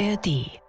ARD 0.00 0.59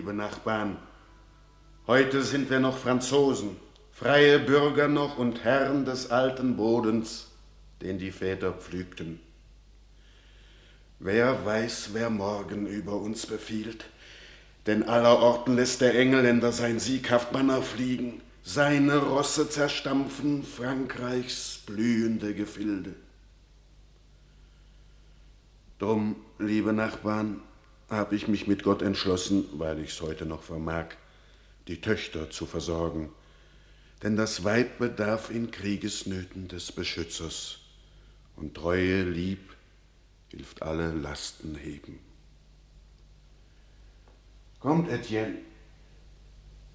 liebe 0.00 0.14
Nachbarn, 0.14 0.78
heute 1.86 2.22
sind 2.22 2.48
wir 2.48 2.58
noch 2.58 2.78
Franzosen, 2.78 3.56
freie 3.92 4.38
Bürger 4.38 4.88
noch 4.88 5.18
und 5.18 5.44
Herren 5.44 5.84
des 5.84 6.10
alten 6.10 6.56
Bodens, 6.56 7.26
den 7.82 7.98
die 7.98 8.10
Väter 8.10 8.54
pflügten. 8.54 9.20
Wer 11.00 11.44
weiß, 11.44 11.90
wer 11.92 12.08
morgen 12.08 12.66
über 12.66 12.94
uns 12.94 13.26
befiehlt, 13.26 13.84
denn 14.66 14.84
allerorten 14.84 15.54
lässt 15.54 15.82
der 15.82 15.94
Engländer 15.94 16.50
sein 16.50 16.80
sieghaft 16.80 17.30
Banner 17.30 17.60
fliegen, 17.60 18.22
seine 18.42 18.96
Rosse 18.96 19.50
zerstampfen 19.50 20.44
Frankreichs 20.44 21.60
blühende 21.66 22.32
Gefilde. 22.32 22.94
Drum, 25.78 26.16
liebe 26.38 26.72
Nachbarn, 26.72 27.42
habe 27.90 28.14
ich 28.14 28.28
mich 28.28 28.46
mit 28.46 28.62
Gott 28.62 28.82
entschlossen, 28.82 29.44
weil 29.54 29.80
ich 29.80 29.90
es 29.90 30.00
heute 30.00 30.24
noch 30.24 30.42
vermag, 30.42 30.86
die 31.66 31.80
Töchter 31.80 32.30
zu 32.30 32.46
versorgen. 32.46 33.10
Denn 34.02 34.16
das 34.16 34.44
Weib 34.44 34.78
bedarf 34.78 35.30
in 35.30 35.50
Kriegesnöten 35.50 36.48
des 36.48 36.72
Beschützers, 36.72 37.58
und 38.36 38.54
treue 38.54 39.02
Lieb 39.02 39.54
hilft 40.28 40.62
alle 40.62 40.92
Lasten 40.92 41.56
heben. 41.56 41.98
Kommt, 44.60 44.88
Etienne, 44.88 45.38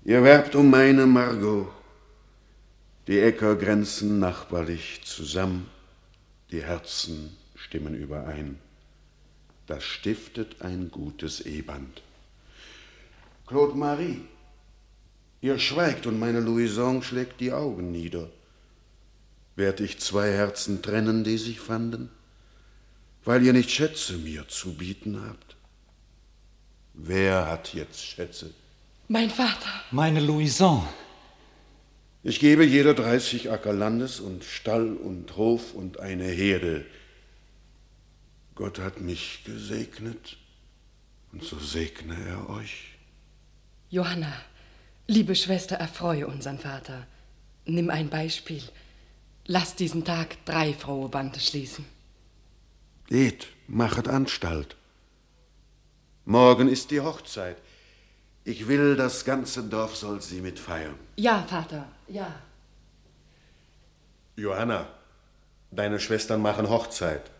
ihr 0.03 0.21
werbt 0.23 0.55
um 0.55 0.69
meine 0.69 1.07
Margot. 1.07 1.67
Die 3.07 3.19
Äcker 3.19 3.55
grenzen 3.55 4.19
nachbarlich 4.19 5.01
zusammen, 5.05 5.69
die 6.51 6.63
Herzen 6.63 7.35
stimmen 7.55 7.95
überein 7.95 8.59
das 9.67 9.83
stiftet 9.83 10.61
ein 10.61 10.91
gutes 10.91 11.41
Eheband. 11.41 12.01
Claude 13.47 13.77
Marie, 13.77 14.21
ihr 15.41 15.59
schweigt 15.59 16.07
und 16.07 16.19
meine 16.19 16.39
Louison 16.39 17.03
schlägt 17.03 17.39
die 17.39 17.51
Augen 17.51 17.91
nieder. 17.91 18.29
Werd 19.55 19.79
ich 19.79 19.99
zwei 19.99 20.31
Herzen 20.31 20.81
trennen, 20.81 21.23
die 21.23 21.37
sich 21.37 21.59
fanden, 21.59 22.09
weil 23.23 23.43
ihr 23.43 23.53
nicht 23.53 23.71
Schätze 23.71 24.17
mir 24.17 24.47
zu 24.47 24.73
bieten 24.73 25.21
habt? 25.25 25.55
Wer 26.93 27.47
hat 27.47 27.73
jetzt 27.73 28.03
Schätze? 28.03 28.51
Mein 29.07 29.29
Vater. 29.29 29.69
Meine 29.91 30.19
Louison. 30.19 30.87
Ich 32.23 32.39
gebe 32.39 32.65
jeder 32.65 32.95
dreißig 32.95 33.51
Acker 33.51 33.73
Landes 33.73 34.19
und 34.19 34.43
Stall 34.43 34.93
und 34.95 35.37
Hof 35.37 35.75
und 35.75 35.99
eine 35.99 36.25
Herde, 36.25 36.83
Gott 38.55 38.79
hat 38.79 39.01
mich 39.01 39.43
gesegnet 39.43 40.37
und 41.33 41.43
so 41.43 41.59
segne 41.59 42.15
er 42.25 42.49
euch. 42.49 42.97
Johanna, 43.89 44.33
liebe 45.07 45.35
Schwester, 45.35 45.75
erfreue 45.75 46.25
unseren 46.27 46.57
Vater. 46.57 47.05
Nimm 47.65 47.89
ein 47.89 48.09
Beispiel. 48.09 48.63
Lass 49.45 49.75
diesen 49.75 50.05
Tag 50.05 50.43
drei 50.45 50.73
frohe 50.73 51.09
Bande 51.09 51.39
schließen. 51.41 51.85
Geht, 53.07 53.47
machet 53.67 54.07
Anstalt. 54.07 54.77
Morgen 56.23 56.69
ist 56.69 56.91
die 56.91 57.01
Hochzeit. 57.01 57.57
Ich 58.45 58.67
will, 58.67 58.95
das 58.95 59.25
ganze 59.25 59.63
Dorf 59.63 59.97
soll 59.97 60.21
sie 60.21 60.39
mitfeiern. 60.39 60.95
Ja, 61.17 61.43
Vater, 61.43 61.87
ja. 62.07 62.33
Johanna, 64.37 64.87
deine 65.71 65.99
Schwestern 65.99 66.41
machen 66.41 66.69
Hochzeit. 66.69 67.31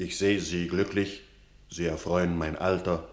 Ich 0.00 0.16
sehe 0.16 0.40
sie 0.40 0.66
glücklich, 0.66 1.20
sie 1.68 1.84
erfreuen 1.84 2.38
mein 2.38 2.56
Alter. 2.56 3.06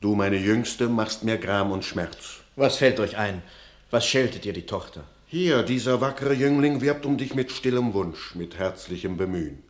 Du, 0.00 0.14
meine 0.14 0.38
Jüngste, 0.38 0.88
machst 0.88 1.24
mir 1.24 1.36
Gram 1.36 1.72
und 1.72 1.84
Schmerz. 1.84 2.40
Was 2.56 2.78
fällt 2.78 3.00
euch 3.00 3.18
ein? 3.18 3.42
Was 3.90 4.06
scheltet 4.06 4.46
ihr 4.46 4.54
die 4.54 4.64
Tochter? 4.64 5.04
Hier, 5.26 5.62
dieser 5.62 6.00
wackere 6.00 6.32
Jüngling 6.32 6.80
wirbt 6.80 7.04
um 7.04 7.18
dich 7.18 7.34
mit 7.34 7.52
stillem 7.52 7.92
Wunsch, 7.92 8.34
mit 8.34 8.56
herzlichem 8.56 9.18
Bemühen. 9.18 9.62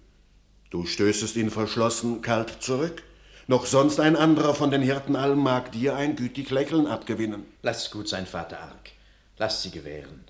Du 0.70 0.86
stößest 0.86 1.34
ihn 1.34 1.50
verschlossen, 1.50 2.22
kalt 2.22 2.62
zurück. 2.62 3.02
Noch 3.48 3.66
sonst 3.66 3.98
ein 3.98 4.14
anderer 4.14 4.54
von 4.54 4.70
den 4.70 4.82
Hirten 4.82 5.16
allen 5.16 5.40
mag 5.40 5.72
dir 5.72 5.96
ein 5.96 6.14
gütig 6.14 6.48
Lächeln 6.50 6.86
abgewinnen. 6.86 7.44
Lasst 7.62 7.90
gut 7.90 8.08
sein, 8.08 8.26
Vater 8.26 8.60
Ark. 8.60 8.92
Lasst 9.36 9.62
sie 9.62 9.72
gewähren. 9.72 10.22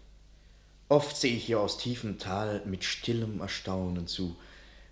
Oft 0.89 1.15
sehe 1.15 1.37
ich 1.37 1.51
ihr 1.51 1.61
aus 1.61 1.77
tiefem 1.77 2.19
Tal 2.19 2.63
mit 2.65 2.85
stillem 2.85 3.43
Erstaunen 3.43 4.07
zu, 4.07 4.35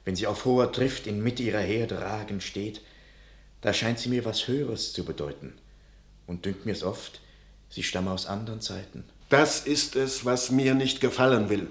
wenn 0.04 0.16
sie 0.16 0.26
auf 0.26 0.44
hoher 0.44 0.72
Trift 0.72 1.06
in 1.06 1.22
Mitte 1.22 1.42
ihrer 1.42 1.60
Herde 1.60 2.00
ragend 2.00 2.42
steht, 2.42 2.80
da 3.60 3.72
scheint 3.72 3.98
sie 3.98 4.08
mir 4.08 4.24
was 4.24 4.48
Höheres 4.48 4.92
zu 4.92 5.04
bedeuten. 5.04 5.52
Und 6.26 6.44
dünkt 6.44 6.66
mir's 6.66 6.82
oft, 6.82 7.20
sie 7.68 7.82
stamme 7.82 8.10
aus 8.10 8.26
anderen 8.26 8.60
Zeiten. 8.60 9.04
Das 9.28 9.60
ist 9.60 9.96
es, 9.96 10.24
was 10.24 10.50
mir 10.50 10.74
nicht 10.74 11.00
gefallen 11.00 11.48
will. 11.48 11.68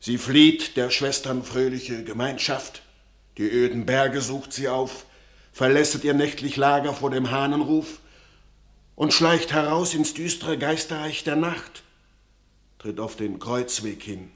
Sie 0.00 0.18
flieht 0.18 0.76
der 0.76 0.90
Schwestern 0.90 1.42
fröhliche 1.42 2.04
Gemeinschaft, 2.04 2.82
die 3.38 3.48
öden 3.48 3.86
Berge 3.86 4.20
sucht 4.20 4.52
sie 4.52 4.68
auf, 4.68 5.06
verlässet 5.52 6.04
ihr 6.04 6.14
nächtlich 6.14 6.56
Lager 6.56 6.92
vor 6.94 7.10
dem 7.10 7.30
Hahnenruf 7.30 8.00
und 8.94 9.12
schleicht 9.12 9.52
heraus 9.52 9.94
ins 9.94 10.14
düstere 10.14 10.58
Geisterreich 10.58 11.24
der 11.24 11.36
Nacht, 11.36 11.82
tritt 12.78 13.00
auf 13.00 13.16
den 13.16 13.38
Kreuzweg 13.38 14.02
hin 14.02 14.30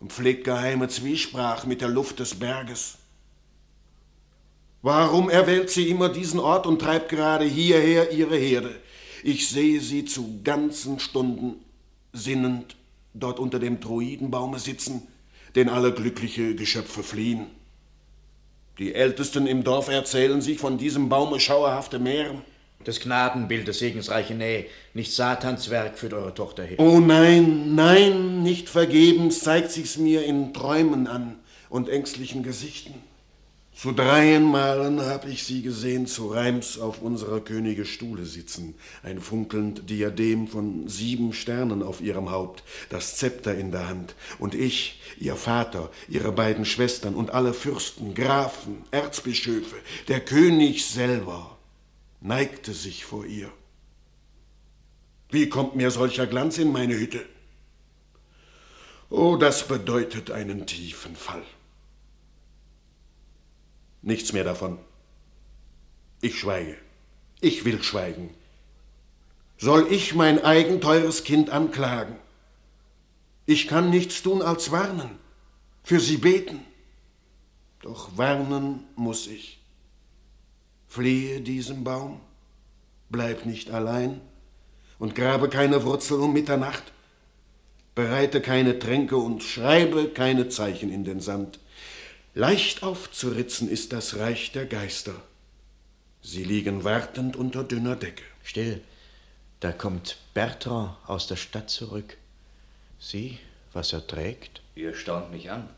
und 0.00 0.12
pflegt 0.12 0.44
geheime 0.44 0.88
Zwiesprach 0.88 1.66
mit 1.66 1.80
der 1.80 1.88
Luft 1.88 2.18
des 2.18 2.34
Berges. 2.34 2.96
Warum 4.82 5.28
erwählt 5.28 5.70
sie 5.70 5.88
immer 5.88 6.08
diesen 6.08 6.40
Ort 6.40 6.66
und 6.66 6.80
treibt 6.80 7.10
gerade 7.10 7.44
hierher 7.44 8.10
ihre 8.12 8.36
Herde? 8.36 8.74
Ich 9.22 9.50
sehe 9.50 9.80
sie 9.80 10.06
zu 10.06 10.40
ganzen 10.42 10.98
Stunden 10.98 11.56
sinnend 12.14 12.76
dort 13.12 13.38
unter 13.38 13.58
dem 13.58 13.80
Druidenbaume 13.80 14.58
sitzen, 14.58 15.06
den 15.54 15.68
alle 15.68 15.92
glückliche 15.92 16.54
Geschöpfe 16.54 17.02
fliehen. 17.02 17.46
Die 18.78 18.94
Ältesten 18.94 19.46
im 19.46 19.62
Dorf 19.62 19.88
erzählen 19.88 20.40
sich 20.40 20.58
von 20.58 20.78
diesem 20.78 21.10
Baume 21.10 21.38
schauerhafte 21.38 21.98
Meeren. 21.98 22.40
Das 22.84 23.00
Gnadenbild, 23.00 23.68
das 23.68 23.78
segensreiche 23.78 24.34
Nähe, 24.34 24.66
nicht 24.94 25.14
Satans 25.14 25.68
Werk 25.68 25.98
führt 25.98 26.14
eure 26.14 26.32
Tochter 26.32 26.64
her. 26.64 26.78
Oh 26.78 26.98
nein, 26.98 27.74
nein, 27.74 28.42
nicht 28.42 28.70
vergebens 28.70 29.40
zeigt 29.40 29.70
sich's 29.70 29.98
mir 29.98 30.24
in 30.24 30.54
Träumen 30.54 31.06
an 31.06 31.36
und 31.68 31.90
ängstlichen 31.90 32.42
Gesichten. 32.42 32.94
Zu 33.74 33.92
dreien 33.92 34.44
Malen 34.44 35.00
hab 35.00 35.26
ich 35.26 35.44
sie 35.44 35.62
gesehen 35.62 36.06
zu 36.06 36.28
Reims 36.28 36.78
auf 36.78 37.00
unserer 37.00 37.40
Könige 37.40 37.86
Stuhle 37.86 38.26
sitzen, 38.26 38.74
ein 39.02 39.20
funkelnd 39.20 39.88
Diadem 39.88 40.48
von 40.48 40.86
sieben 40.86 41.32
Sternen 41.32 41.82
auf 41.82 42.02
ihrem 42.02 42.30
Haupt, 42.30 42.62
das 42.90 43.16
Zepter 43.16 43.54
in 43.54 43.72
der 43.72 43.88
Hand, 43.88 44.14
und 44.38 44.54
ich, 44.54 45.00
ihr 45.18 45.36
Vater, 45.36 45.90
ihre 46.08 46.32
beiden 46.32 46.66
Schwestern 46.66 47.14
und 47.14 47.30
alle 47.30 47.54
Fürsten, 47.54 48.14
Grafen, 48.14 48.84
Erzbischöfe, 48.90 49.76
der 50.08 50.20
König 50.20 50.84
selber, 50.84 51.56
neigte 52.20 52.72
sich 52.72 53.04
vor 53.04 53.24
ihr. 53.24 53.50
Wie 55.30 55.48
kommt 55.48 55.76
mir 55.76 55.90
solcher 55.90 56.26
Glanz 56.26 56.58
in 56.58 56.72
meine 56.72 56.94
Hütte? 56.94 57.24
Oh, 59.08 59.36
das 59.36 59.66
bedeutet 59.66 60.30
einen 60.30 60.66
tiefen 60.66 61.16
Fall. 61.16 61.44
Nichts 64.02 64.32
mehr 64.32 64.44
davon. 64.44 64.78
Ich 66.20 66.38
schweige. 66.38 66.76
Ich 67.40 67.64
will 67.64 67.82
schweigen. 67.82 68.34
Soll 69.56 69.92
ich 69.92 70.14
mein 70.14 70.42
eigen 70.44 70.80
teures 70.80 71.24
Kind 71.24 71.50
anklagen? 71.50 72.16
Ich 73.46 73.68
kann 73.68 73.90
nichts 73.90 74.22
tun 74.22 74.42
als 74.42 74.70
warnen, 74.70 75.18
für 75.82 76.00
sie 76.00 76.18
beten. 76.18 76.60
Doch 77.80 78.16
warnen 78.16 78.84
muss 78.96 79.26
ich. 79.26 79.59
Fliehe 80.90 81.40
diesem 81.40 81.84
Baum, 81.84 82.20
bleib 83.10 83.46
nicht 83.46 83.70
allein 83.70 84.20
und 84.98 85.14
grabe 85.14 85.48
keine 85.48 85.84
Wurzel 85.84 86.18
um 86.18 86.32
Mitternacht. 86.32 86.82
Bereite 87.94 88.40
keine 88.40 88.76
Tränke 88.76 89.16
und 89.16 89.44
schreibe 89.44 90.08
keine 90.08 90.48
Zeichen 90.48 90.90
in 90.90 91.04
den 91.04 91.20
Sand. 91.20 91.60
Leicht 92.34 92.82
aufzuritzen 92.82 93.70
ist 93.70 93.92
das 93.92 94.16
Reich 94.16 94.50
der 94.50 94.66
Geister. 94.66 95.14
Sie 96.22 96.42
liegen 96.42 96.82
wartend 96.82 97.36
unter 97.36 97.62
dünner 97.62 97.94
Decke. 97.94 98.24
Still, 98.42 98.80
da 99.60 99.70
kommt 99.70 100.18
Bertrand 100.34 100.96
aus 101.06 101.28
der 101.28 101.36
Stadt 101.36 101.70
zurück. 101.70 102.16
Sieh, 102.98 103.38
was 103.72 103.92
er 103.92 104.04
trägt. 104.04 104.60
Ihr 104.74 104.94
staunt 104.94 105.30
mich 105.30 105.52
an. 105.52 105.68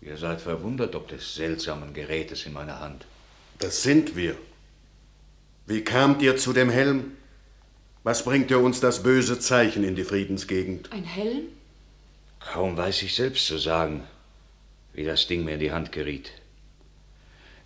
Ihr 0.00 0.16
seid 0.16 0.40
verwundert 0.40 0.94
ob 0.94 1.08
des 1.08 1.34
seltsamen 1.34 1.92
Gerätes 1.92 2.46
in 2.46 2.52
meiner 2.52 2.78
Hand. 2.78 3.04
Das 3.58 3.82
sind 3.82 4.16
wir. 4.16 4.36
Wie 5.66 5.82
kamt 5.82 6.22
ihr 6.22 6.36
zu 6.36 6.52
dem 6.52 6.70
Helm? 6.70 7.12
Was 8.02 8.24
bringt 8.24 8.50
ihr 8.50 8.60
uns 8.60 8.80
das 8.80 9.02
böse 9.02 9.40
Zeichen 9.40 9.82
in 9.82 9.96
die 9.96 10.04
Friedensgegend? 10.04 10.92
Ein 10.92 11.04
Helm? 11.04 11.46
Kaum 12.38 12.76
weiß 12.76 13.02
ich 13.02 13.14
selbst 13.14 13.46
zu 13.46 13.58
sagen 13.58 14.04
wie 14.96 15.04
das 15.04 15.26
Ding 15.26 15.44
mir 15.44 15.54
in 15.54 15.60
die 15.60 15.72
Hand 15.72 15.92
geriet. 15.92 16.32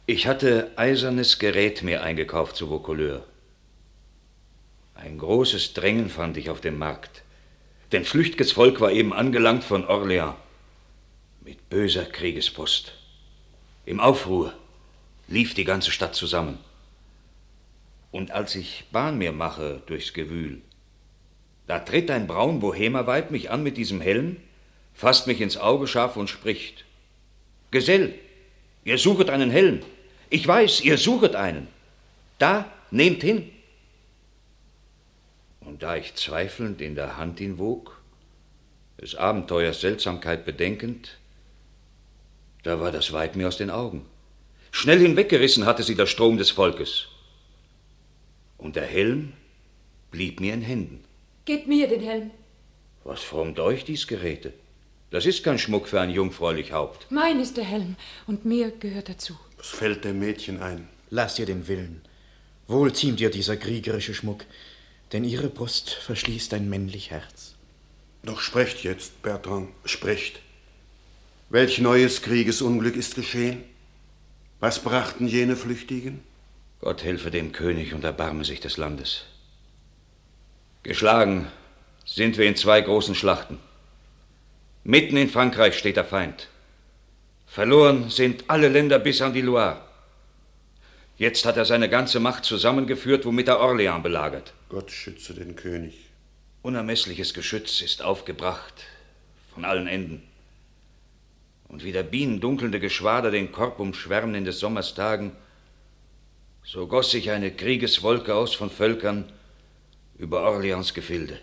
Ich 0.05 0.27
hatte 0.27 0.73
eisernes 0.75 1.39
Gerät 1.39 1.83
mir 1.83 2.03
eingekauft 2.03 2.57
zu 2.57 2.69
Vaucouleur. 2.69 3.25
Ein 4.97 5.17
großes 5.17 5.73
Drängen 5.73 6.11
fand 6.11 6.37
ich 6.37 6.51
auf 6.51 6.61
dem 6.61 6.77
Markt, 6.77 7.23
denn 7.93 8.05
flüchtiges 8.05 8.53
Volk 8.53 8.81
war 8.81 8.91
eben 8.91 9.13
angelangt 9.13 9.63
von 9.63 9.85
Orléans 9.85 10.35
mit 11.43 11.71
böser 11.71 12.05
Kriegespost. 12.05 12.93
Im 13.87 14.01
Aufruhr 14.01 14.53
lief 15.31 15.55
die 15.55 15.65
ganze 15.65 15.91
Stadt 15.93 16.15
zusammen. 16.15 16.59
Und 18.11 18.33
als 18.33 18.55
ich 18.57 18.85
Bahn 18.93 19.17
mir 19.17 19.33
mache 19.33 19.81
durchs 19.87 20.13
Gewühl, 20.13 20.61
da 21.67 21.79
tritt 21.79 22.11
ein 22.11 22.27
braun 22.27 22.59
Bohemerweib 22.59 23.31
mich 23.31 23.51
an 23.51 23.63
mit 23.63 23.77
diesem 23.77 24.01
Helm, 24.01 24.37
fasst 24.93 25.29
mich 25.29 25.41
ins 25.41 25.57
Auge 25.57 25.87
scharf 25.87 26.17
und 26.17 26.29
spricht. 26.29 26.85
Gesell, 27.71 28.15
ihr 28.85 28.99
suchet 28.99 29.31
einen 29.31 29.51
Helm. 29.51 29.81
Ich 30.29 30.47
weiß, 30.47 30.81
ihr 30.81 30.99
suchet 30.99 31.37
einen. 31.37 31.69
Da, 32.39 32.71
nehmt 32.91 33.23
hin. 33.23 33.49
Und 35.61 35.85
da 35.85 35.95
ich 35.95 36.17
zweifelnd 36.17 36.81
in 36.81 36.97
der 36.97 37.17
Hand 37.17 37.39
ihn 37.39 37.59
wog, 37.59 38.01
des 39.01 39.15
Abenteuers 39.15 39.81
Seltsamkeit 39.81 40.45
bedenkend, 40.45 41.19
da 42.65 42.81
war 42.81 42.91
das 42.91 43.13
Weib 43.13 43.37
mir 43.37 43.47
aus 43.47 43.57
den 43.57 43.71
Augen. 43.71 44.05
Schnell 44.73 45.01
hinweggerissen 45.01 45.67
hatte 45.67 45.83
sie 45.83 45.95
der 45.95 46.07
Strom 46.07 46.39
des 46.39 46.51
Volkes. 46.51 47.09
Und 48.59 48.77
der 48.77 48.87
Helm 48.87 49.33
blieb 50.11 50.41
mir 50.41 50.55
in 50.55 50.63
Händen. 50.63 51.05
Gebt 51.45 51.67
mir 51.67 51.89
den 51.89 52.03
Helm. 52.03 52.31
Was 53.05 53.21
frommt 53.21 53.59
euch 53.59 53.85
dies 53.85 54.07
Geräte? 54.07 54.53
Das 55.11 55.27
ist 55.27 55.43
kein 55.43 55.59
Schmuck 55.59 55.89
für 55.89 56.01
ein 56.01 56.11
jungfräulich 56.11 56.73
Haupt. 56.73 57.07
Mein 57.11 57.41
ist 57.41 57.57
der 57.57 57.65
Helm 57.65 57.97
und 58.27 58.45
mir 58.45 58.71
gehört 58.71 59.09
dazu. 59.09 59.37
Was 59.59 59.69
fällt 59.69 60.05
dem 60.05 60.21
Mädchen 60.21 60.63
ein? 60.63 60.89
Lass 61.11 61.39
ihr 61.39 61.47
den 61.47 61.67
Willen. 61.67 62.03
Wohl 62.69 62.93
ziemt 62.93 63.21
ihr 63.21 63.31
dieser 63.31 63.57
kriegerische 63.57 64.15
Schmuck, 64.15 64.45
denn 65.13 65.25
ihre 65.25 65.49
Brust 65.49 65.91
verschließt 65.91 66.55
ein 66.55 66.69
männlich 66.69 67.11
Herz. 67.11 67.57
Doch 68.23 68.41
sprecht 68.41 68.85
jetzt, 68.85 69.21
Bertrand, 69.23 69.71
sprecht. 69.85 70.41
Welch 71.49 71.81
neues 71.81 72.23
Kriegesunglück 72.23 72.95
ist 72.95 73.17
geschehen? 73.17 73.65
Was 74.61 74.79
brachten 74.81 75.27
jene 75.27 75.57
Flüchtigen? 75.57 76.21
Gott 76.81 77.03
helfe 77.03 77.31
dem 77.31 77.53
König 77.53 77.95
und 77.95 78.05
erbarme 78.05 78.45
sich 78.45 78.61
des 78.61 78.77
Landes. 78.77 79.25
Geschlagen 80.83 81.49
sind 82.05 82.37
wir 82.37 82.47
in 82.47 82.57
zwei 82.57 82.83
großen 82.83 83.15
Schlachten. 83.15 83.59
Mitten 84.85 85.17
in 85.17 85.31
Frankreich 85.31 85.79
steht 85.79 85.97
der 85.97 86.05
Feind. 86.05 86.49
Verloren 87.47 88.11
sind 88.11 88.45
alle 88.49 88.69
Länder 88.69 88.99
bis 88.99 89.23
an 89.23 89.33
die 89.33 89.41
Loire. 89.41 89.81
Jetzt 91.17 91.47
hat 91.47 91.57
er 91.57 91.65
seine 91.65 91.89
ganze 91.89 92.21
Macht 92.21 92.45
zusammengeführt, 92.45 93.25
womit 93.25 93.49
er 93.49 93.61
Orléans 93.61 94.03
belagert. 94.03 94.53
Gott 94.69 94.91
schütze 94.91 95.33
den 95.33 95.57
König. 95.57 95.95
Unermessliches 96.63 97.33
Geschütz 97.33 97.81
ist 97.81 98.03
aufgebracht 98.03 98.75
von 99.55 99.65
allen 99.65 99.87
Enden. 99.87 100.30
Und 101.71 101.85
wie 101.85 101.93
der 101.93 102.03
Bienen 102.03 102.41
dunkelnde 102.41 102.81
Geschwader 102.81 103.31
den 103.31 103.53
Korb 103.53 103.79
umschwärmen 103.79 104.35
in 104.35 104.45
des 104.45 104.59
Sommers 104.59 104.95
Tagen, 104.95 105.33
so 106.65 106.89
goss 106.89 107.13
sich 107.13 107.31
eine 107.31 107.53
Kriegeswolke 107.53 108.35
aus 108.35 108.55
von 108.55 108.71
Völkern 108.71 109.25
über 110.19 110.43
Orleans 110.43 110.95
Gefilde. 110.95 111.39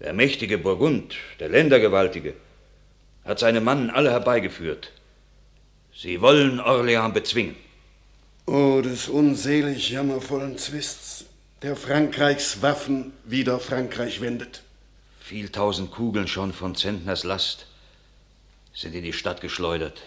Der 0.00 0.14
mächtige 0.14 0.56
Burgund, 0.56 1.16
der 1.38 1.50
Ländergewaltige, 1.50 2.34
hat 3.24 3.38
seine 3.38 3.60
Mannen 3.60 3.90
alle 3.90 4.10
herbeigeführt. 4.10 4.90
Sie 5.94 6.20
wollen 6.22 6.58
Orléans 6.58 7.12
bezwingen. 7.12 7.56
O 8.46 8.80
des 8.80 9.08
unselig 9.08 9.90
jammervollen 9.90 10.56
Zwists, 10.56 11.26
der 11.60 11.76
Frankreichs 11.76 12.62
Waffen 12.62 13.12
wider 13.24 13.60
Frankreich 13.60 14.22
wendet. 14.22 14.62
Viel 15.20 15.50
tausend 15.50 15.90
Kugeln 15.90 16.26
schon 16.26 16.54
von 16.54 16.74
Zentners 16.74 17.24
Last 17.24 17.66
sind 18.78 18.94
in 18.94 19.02
die 19.02 19.12
Stadt 19.12 19.40
geschleudert. 19.40 20.02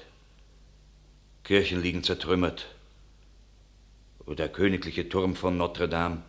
Kirchen 1.44 1.82
liegen 1.82 2.06
zertrümmert. 2.06 2.68
Und 4.20 4.40
der 4.40 4.48
königliche 4.48 5.10
Turm 5.10 5.36
von 5.36 5.58
Notre 5.58 5.90
Dame 5.90 6.22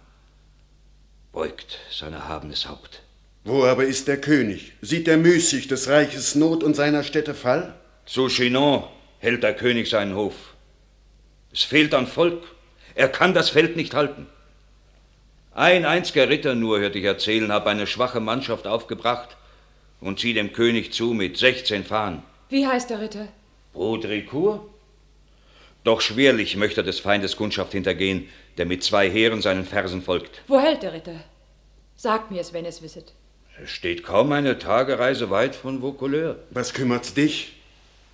beugt 1.31 1.79
sein 1.89 2.13
erhabenes 2.13 2.69
Haupt. 2.69 3.03
Wo 3.45 3.65
aber 3.65 3.85
ist 3.85 4.09
der 4.09 4.21
König? 4.21 4.73
Sieht 4.81 5.07
er 5.07 5.19
müßig 5.19 5.69
des 5.69 5.87
Reiches 5.87 6.35
Not 6.35 6.65
und 6.65 6.75
seiner 6.75 7.05
Städte 7.05 7.35
Fall? 7.35 7.77
Zu 8.07 8.27
Chinon 8.27 8.89
hält 9.21 9.45
der 9.45 9.55
König 9.55 9.89
seinen 9.89 10.17
Hof. 10.17 10.35
Es 11.53 11.63
fehlt 11.63 11.95
an 11.95 12.09
Volk. 12.09 12.43
Er 12.97 13.09
kann 13.09 13.35
das 13.35 13.51
Feld 13.51 13.77
nicht 13.77 13.95
halten. 13.95 14.27
Ein 15.55 15.85
einziger 15.85 16.29
Ritter 16.29 16.57
nur, 16.57 16.81
hörte 16.81 16.99
ich 16.99 17.05
erzählen, 17.05 17.53
habe 17.53 17.71
eine 17.71 17.87
schwache 17.87 18.19
Mannschaft 18.19 18.67
aufgebracht 18.67 19.37
und 20.01 20.19
sie 20.19 20.35
dem 20.35 20.53
König 20.53 20.93
zu 20.93 21.15
mit 21.15 21.37
16 21.37 21.85
Fahnen. 21.85 22.25
Wie 22.53 22.67
heißt 22.67 22.91
der 22.91 23.01
Ritter? 23.01 23.29
Baudricourt? 23.73 24.61
Doch 25.85 26.03
schwerlich 26.03 26.55
möchte 26.55 26.83
er 26.83 26.85
des 26.85 27.01
Feindes 27.01 27.39
Kundschaft 27.39 27.73
hintergehen, 27.73 28.29
der 28.59 28.67
mit 28.67 28.85
zwei 28.85 29.09
Heeren 29.09 29.41
seinen 29.41 29.65
Fersen 29.65 30.03
folgt. 30.03 30.43
Wo 30.49 30.61
hält 30.61 30.83
der 30.83 30.93
Ritter? 30.93 31.25
Sagt 31.97 32.31
mir 32.31 32.43
es, 32.43 32.53
wenn 32.53 32.67
es 32.67 32.83
wisset. 32.83 33.15
Es 33.65 33.71
steht 33.71 34.03
kaum 34.05 34.33
eine 34.33 34.59
Tagereise 34.59 35.31
weit 35.31 35.55
von 35.55 35.81
Vaucouleur. 35.81 36.41
Was 36.51 36.75
kümmert's 36.75 37.15
dich? 37.15 37.55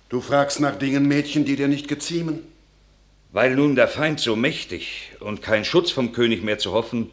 Du 0.07 0.21
fragst 0.21 0.61
nach 0.61 0.77
Dingen, 0.77 1.05
Mädchen, 1.05 1.43
die 1.43 1.57
dir 1.57 1.67
nicht 1.67 1.89
geziemen? 1.89 2.47
Weil 3.33 3.57
nun 3.57 3.75
der 3.75 3.89
Feind 3.89 4.21
so 4.21 4.37
mächtig 4.37 5.17
und 5.19 5.41
kein 5.41 5.65
Schutz 5.65 5.91
vom 5.91 6.13
König 6.13 6.43
mehr 6.43 6.59
zu 6.59 6.71
hoffen, 6.71 7.11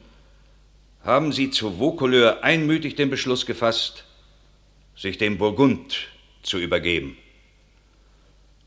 haben 1.02 1.32
sie 1.32 1.50
zu 1.50 1.80
Vaucouleur 1.80 2.44
einmütig 2.44 2.94
den 2.94 3.10
Beschluss 3.10 3.46
gefasst, 3.46 4.04
sich 4.94 5.18
dem 5.18 5.38
Burgund 5.38 6.06
zu 6.46 6.58
übergeben. 6.58 7.16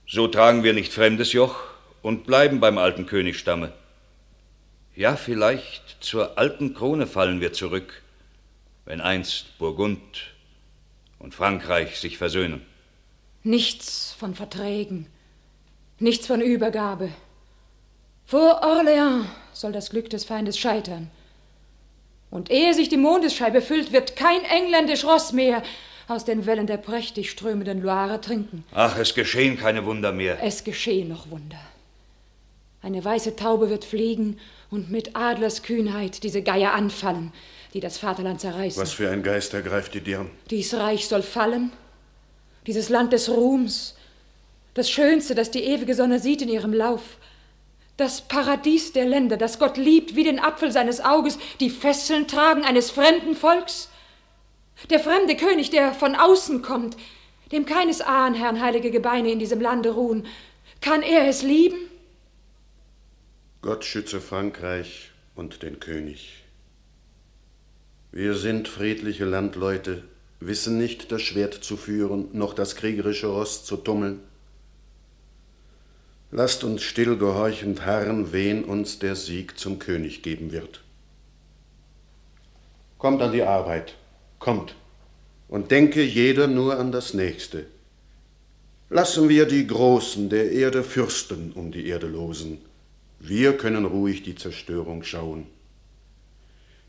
So 0.08 0.28
tragen 0.28 0.64
wir 0.64 0.74
nicht 0.74 0.94
fremdes 0.94 1.34
Joch 1.34 1.56
und 2.02 2.26
bleiben 2.26 2.60
beim 2.60 2.78
alten 2.78 3.06
Königsstamme. 3.06 3.74
Ja, 4.96 5.16
vielleicht 5.16 5.98
zur 6.02 6.38
alten 6.38 6.74
Krone 6.74 7.08
fallen 7.08 7.42
wir 7.42 7.54
zurück, 7.54 8.02
wenn 8.86 9.02
einst 9.02 9.58
Burgund 9.58 10.34
und 11.20 11.34
Frankreich 11.34 12.00
sich 12.00 12.18
versöhnen. 12.18 12.66
Nichts 13.44 14.16
von 14.20 14.36
Verträgen, 14.36 15.08
Nichts 16.02 16.28
von 16.28 16.40
Übergabe. 16.40 17.12
Vor 18.26 18.64
Orléans 18.64 19.26
soll 19.52 19.74
das 19.74 19.90
Glück 19.90 20.10
des 20.10 20.24
Feindes 20.24 20.58
scheitern. 20.58 21.12
Und 22.32 22.50
ehe 22.50 22.74
sich 22.74 22.88
die 22.88 22.98
Mondesscheibe 22.98 23.62
füllt, 23.62 23.92
wird 23.92 24.16
kein 24.16 24.42
engländisch 24.46 25.04
Ross 25.04 25.34
mehr 25.34 25.62
aus 26.10 26.26
den 26.26 26.46
Wellen 26.46 26.68
der 26.68 26.78
prächtig 26.78 27.30
strömenden 27.30 27.82
Loire 27.82 28.20
trinken. 28.20 28.64
Ach, 28.74 28.98
es 28.98 29.14
geschehen 29.14 29.58
keine 29.58 29.86
Wunder 29.86 30.12
mehr. 30.12 30.38
Es 30.42 30.64
geschehen 30.64 31.08
noch 31.10 31.30
Wunder. 31.30 31.60
Eine 32.82 33.04
weiße 33.04 33.36
Taube 33.36 33.70
wird 33.70 33.86
fliegen 33.86 34.38
und 34.72 34.90
mit 34.90 35.16
Adlerskühnheit 35.16 36.24
diese 36.24 36.42
Geier 36.42 36.74
anfallen, 36.74 37.34
die 37.74 37.80
das 37.80 37.98
Vaterland 37.98 38.40
zerreißen. 38.40 38.82
Was 38.82 38.94
für 38.94 39.10
ein 39.10 39.24
Geist 39.24 39.54
ergreift 39.54 39.94
die 39.94 40.02
Dirn? 40.02 40.30
Dies 40.50 40.74
Reich 40.74 41.08
soll 41.08 41.22
fallen, 41.22 41.72
dieses 42.68 42.90
Land 42.90 43.14
des 43.14 43.30
Ruhms, 43.30 43.96
das 44.74 44.90
Schönste, 44.90 45.36
das 45.36 45.52
die 45.52 45.64
ewige 45.64 45.94
Sonne 45.94 46.20
sieht 46.20 46.42
in 46.42 46.50
ihrem 46.50 46.74
Lauf, 46.74 47.18
das 47.98 48.22
Paradies 48.22 48.94
der 48.94 49.06
Länder, 49.06 49.36
das 49.36 49.60
Gott 49.60 49.76
liebt 49.76 50.16
wie 50.16 50.24
den 50.24 50.40
Apfel 50.40 50.72
seines 50.72 51.04
Auges, 51.04 51.38
die 51.60 51.70
Fesseln 51.70 52.28
tragen 52.28 52.64
eines 52.64 52.92
fremden 52.92 53.36
Volks. 53.36 53.90
Der 54.90 55.00
fremde 55.00 55.36
König, 55.36 55.70
der 55.72 55.94
von 55.94 56.16
außen 56.16 56.62
kommt, 56.62 56.96
dem 57.52 57.66
keines 57.66 58.02
Ahnherrn 58.02 58.62
heilige 58.62 58.92
Gebeine 58.92 59.32
in 59.32 59.40
diesem 59.40 59.60
Lande 59.60 59.92
ruhen, 59.92 60.26
kann 60.82 61.02
er 61.02 61.28
es 61.28 61.44
lieben? 61.44 61.78
Gott 63.62 63.84
schütze 63.84 64.22
Frankreich 64.22 65.12
und 65.36 65.64
den 65.64 65.80
König. 65.80 66.44
Wir 68.12 68.36
sind 68.36 68.68
friedliche 68.68 69.26
Landleute, 69.26 70.04
wissen 70.40 70.78
nicht 70.78 71.12
das 71.12 71.22
Schwert 71.22 71.54
zu 71.54 71.76
führen, 71.76 72.30
noch 72.32 72.54
das 72.54 72.76
kriegerische 72.76 73.28
Ross 73.28 73.66
zu 73.66 73.78
tummeln. 73.78 74.22
Lasst 76.32 76.64
uns 76.64 76.84
still 76.84 77.18
gehorchend 77.18 77.86
harren, 77.86 78.32
wen 78.32 78.64
uns 78.64 79.00
der 79.00 79.16
Sieg 79.16 79.60
zum 79.60 79.80
König 79.80 80.24
geben 80.24 80.52
wird. 80.52 80.82
Kommt 82.98 83.22
an 83.22 83.32
die 83.32 83.44
Arbeit, 83.44 83.96
kommt, 84.40 84.76
und 85.48 85.72
denke 85.72 86.04
jeder 86.04 86.48
nur 86.48 86.80
an 86.80 86.92
das 86.92 87.14
Nächste. 87.14 87.66
Lassen 88.90 89.30
wir 89.30 89.46
die 89.46 89.68
Großen 89.68 90.30
der 90.30 90.52
Erde 90.52 90.84
Fürsten 90.84 91.52
um 91.52 91.72
die 91.72 91.88
Erde 91.88 92.08
losen. 92.08 92.60
Wir 93.20 93.56
können 93.58 93.86
ruhig 93.86 94.24
die 94.24 94.36
Zerstörung 94.36 95.04
schauen. 95.04 95.46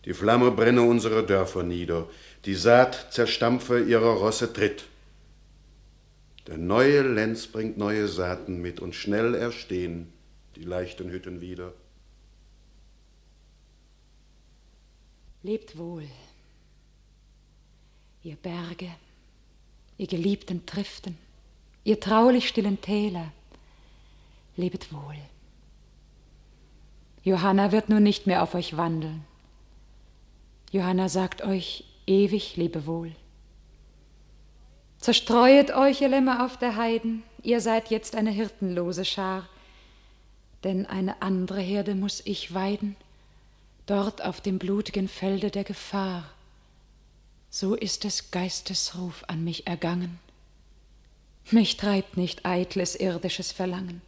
Die 0.07 0.15
Flamme 0.15 0.51
brenne 0.51 0.83
unsere 0.83 1.27
Dörfer 1.27 1.63
nieder, 1.63 2.09
die 2.47 2.55
Saat 2.55 3.09
zerstampfe 3.11 3.83
ihrer 3.83 4.15
Rosse 4.15 4.51
Tritt. 4.53 4.85
Der 6.47 6.57
neue 6.57 7.03
Lenz 7.03 7.47
bringt 7.47 7.77
neue 7.77 8.09
Saaten 8.09 8.63
mit 8.63 8.81
und 8.81 8.95
schnell 8.95 9.35
erstehen 9.35 10.11
die 10.57 10.65
leichten 10.65 11.11
Hütten 11.11 11.43
wieder. 11.43 11.75
Lebt 15.43 15.77
wohl, 15.77 16.05
ihr 18.23 18.37
Berge, 18.37 18.91
ihr 19.99 20.07
geliebten 20.07 20.67
Triften, 20.67 21.17
ihr 21.85 22.01
traulich 22.01 22.49
stillen 22.49 22.81
Täler, 22.81 23.33
lebet 24.57 24.93
wohl. 24.93 25.17
Johanna 27.23 27.73
wird 27.73 27.89
nun 27.89 28.03
nicht 28.03 28.27
mehr 28.27 28.43
auf 28.43 28.55
euch 28.55 28.77
wandeln. 28.77 29.25
Johanna 30.73 31.09
sagt 31.09 31.43
euch 31.43 31.85
ewig 32.07 32.57
Lebewohl. 32.57 33.13
Zerstreuet 34.99 35.75
euch, 35.75 36.01
ihr 36.01 36.09
Lämmer 36.09 36.45
auf 36.45 36.59
der 36.59 36.77
Heiden, 36.77 37.23
ihr 37.43 37.61
seid 37.61 37.91
jetzt 37.91 38.15
eine 38.15 38.31
hirtenlose 38.31 39.05
Schar, 39.05 39.49
denn 40.63 40.87
eine 40.87 41.23
andere 41.23 41.61
Herde 41.61 41.95
muss 41.95 42.21
ich 42.27 42.53
weiden, 42.53 42.97
dort 43.87 44.23
auf 44.23 44.41
dem 44.41 44.59
blutigen 44.59 45.09
Felde 45.09 45.51
der 45.51 45.65
Gefahr. 45.65 46.25
So 47.51 47.75
ist 47.75 48.05
des 48.05 48.31
Geistes 48.31 48.97
Ruf 48.97 49.25
an 49.27 49.45
mich 49.45 49.67
ergangen. 49.67 50.19
Mich 51.51 51.77
treibt 51.77 52.17
nicht 52.17 52.47
eitles 52.47 52.95
irdisches 52.95 53.53
Verlangen. 53.53 54.03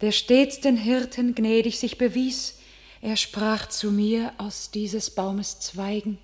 Der 0.00 0.12
stets 0.12 0.60
den 0.60 0.76
Hirten 0.76 1.34
gnädig 1.34 1.78
sich 1.78 1.98
bewies, 1.98 2.54
er 3.00 3.16
sprach 3.16 3.68
zu 3.68 3.90
mir 3.90 4.32
aus 4.38 4.70
dieses 4.70 5.10
Baumes 5.10 5.60
Zweigen, 5.60 6.18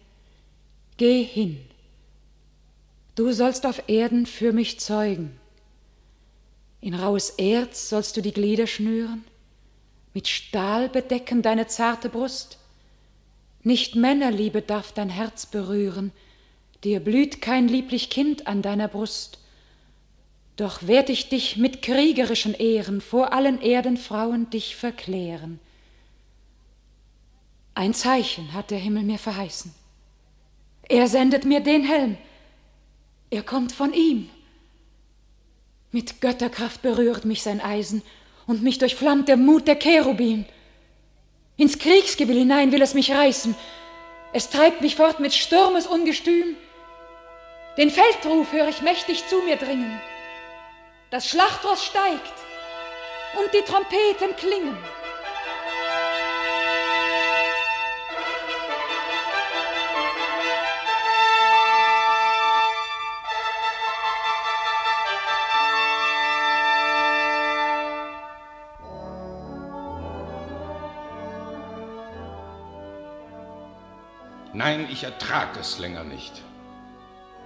Geh 0.96 1.24
hin, 1.24 1.60
Du 3.14 3.30
sollst 3.32 3.64
auf 3.64 3.88
Erden 3.88 4.26
für 4.26 4.52
mich 4.52 4.80
zeugen. 4.80 5.38
In 6.80 6.94
raues 6.94 7.30
Erz 7.30 7.88
sollst 7.88 8.16
du 8.16 8.20
die 8.20 8.32
Glieder 8.32 8.66
schnüren, 8.66 9.24
mit 10.12 10.26
Stahl 10.26 10.88
bedecken 10.88 11.40
deine 11.42 11.66
zarte 11.66 12.08
Brust. 12.08 12.58
Nicht 13.64 13.96
Männerliebe 13.96 14.62
darf 14.62 14.92
dein 14.92 15.08
Herz 15.08 15.46
berühren, 15.46 16.12
dir 16.84 17.00
blüht 17.00 17.40
kein 17.40 17.66
lieblich 17.66 18.10
Kind 18.10 18.46
an 18.46 18.60
deiner 18.60 18.88
Brust. 18.88 19.38
Doch 20.56 20.86
werd 20.86 21.08
ich 21.08 21.30
dich 21.30 21.56
mit 21.56 21.82
kriegerischen 21.82 22.54
Ehren 22.54 23.00
vor 23.00 23.32
allen 23.32 23.60
Erdenfrauen 23.60 24.50
dich 24.50 24.76
verklären. 24.76 25.58
Ein 27.74 27.94
Zeichen 27.94 28.52
hat 28.52 28.70
der 28.70 28.78
Himmel 28.78 29.02
mir 29.02 29.18
verheißen. 29.18 29.74
Er 30.88 31.08
sendet 31.08 31.44
mir 31.44 31.60
den 31.60 31.84
Helm, 31.84 32.18
er 33.30 33.42
kommt 33.42 33.72
von 33.72 33.92
ihm. 33.92 34.28
Mit 35.90 36.20
Götterkraft 36.20 36.82
berührt 36.82 37.24
mich 37.24 37.42
sein 37.42 37.60
Eisen 37.60 38.02
und 38.46 38.62
mich 38.62 38.78
durchflammt 38.78 39.26
der 39.26 39.36
Mut 39.36 39.66
der 39.66 39.76
Cherubim. 39.76 40.44
Ins 41.56 41.78
Kriegsgewill 41.78 42.38
hinein 42.38 42.72
will 42.72 42.82
es 42.82 42.94
mich 42.94 43.12
reißen. 43.12 43.54
Es 44.32 44.50
treibt 44.50 44.80
mich 44.80 44.96
fort 44.96 45.20
mit 45.20 45.32
Sturmesungestüm. 45.32 46.56
Den 47.76 47.90
Feldruf 47.90 48.52
höre 48.52 48.68
ich 48.68 48.82
mächtig 48.82 49.26
zu 49.28 49.40
mir 49.42 49.56
dringen. 49.56 50.00
Das 51.10 51.28
Schlachtross 51.28 51.84
steigt 51.84 52.34
und 53.38 53.54
die 53.54 53.62
Trompeten 53.62 54.34
klingen. 54.36 54.76
Nein, 74.64 74.88
ich 74.90 75.04
ertrag 75.04 75.58
es 75.60 75.78
länger 75.78 76.04
nicht. 76.04 76.32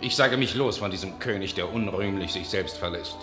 Ich 0.00 0.14
sage 0.14 0.36
mich 0.36 0.54
los 0.54 0.78
von 0.78 0.92
diesem 0.92 1.18
König, 1.18 1.52
der 1.54 1.72
unrühmlich 1.72 2.32
sich 2.32 2.48
selbst 2.48 2.78
verlässt. 2.78 3.16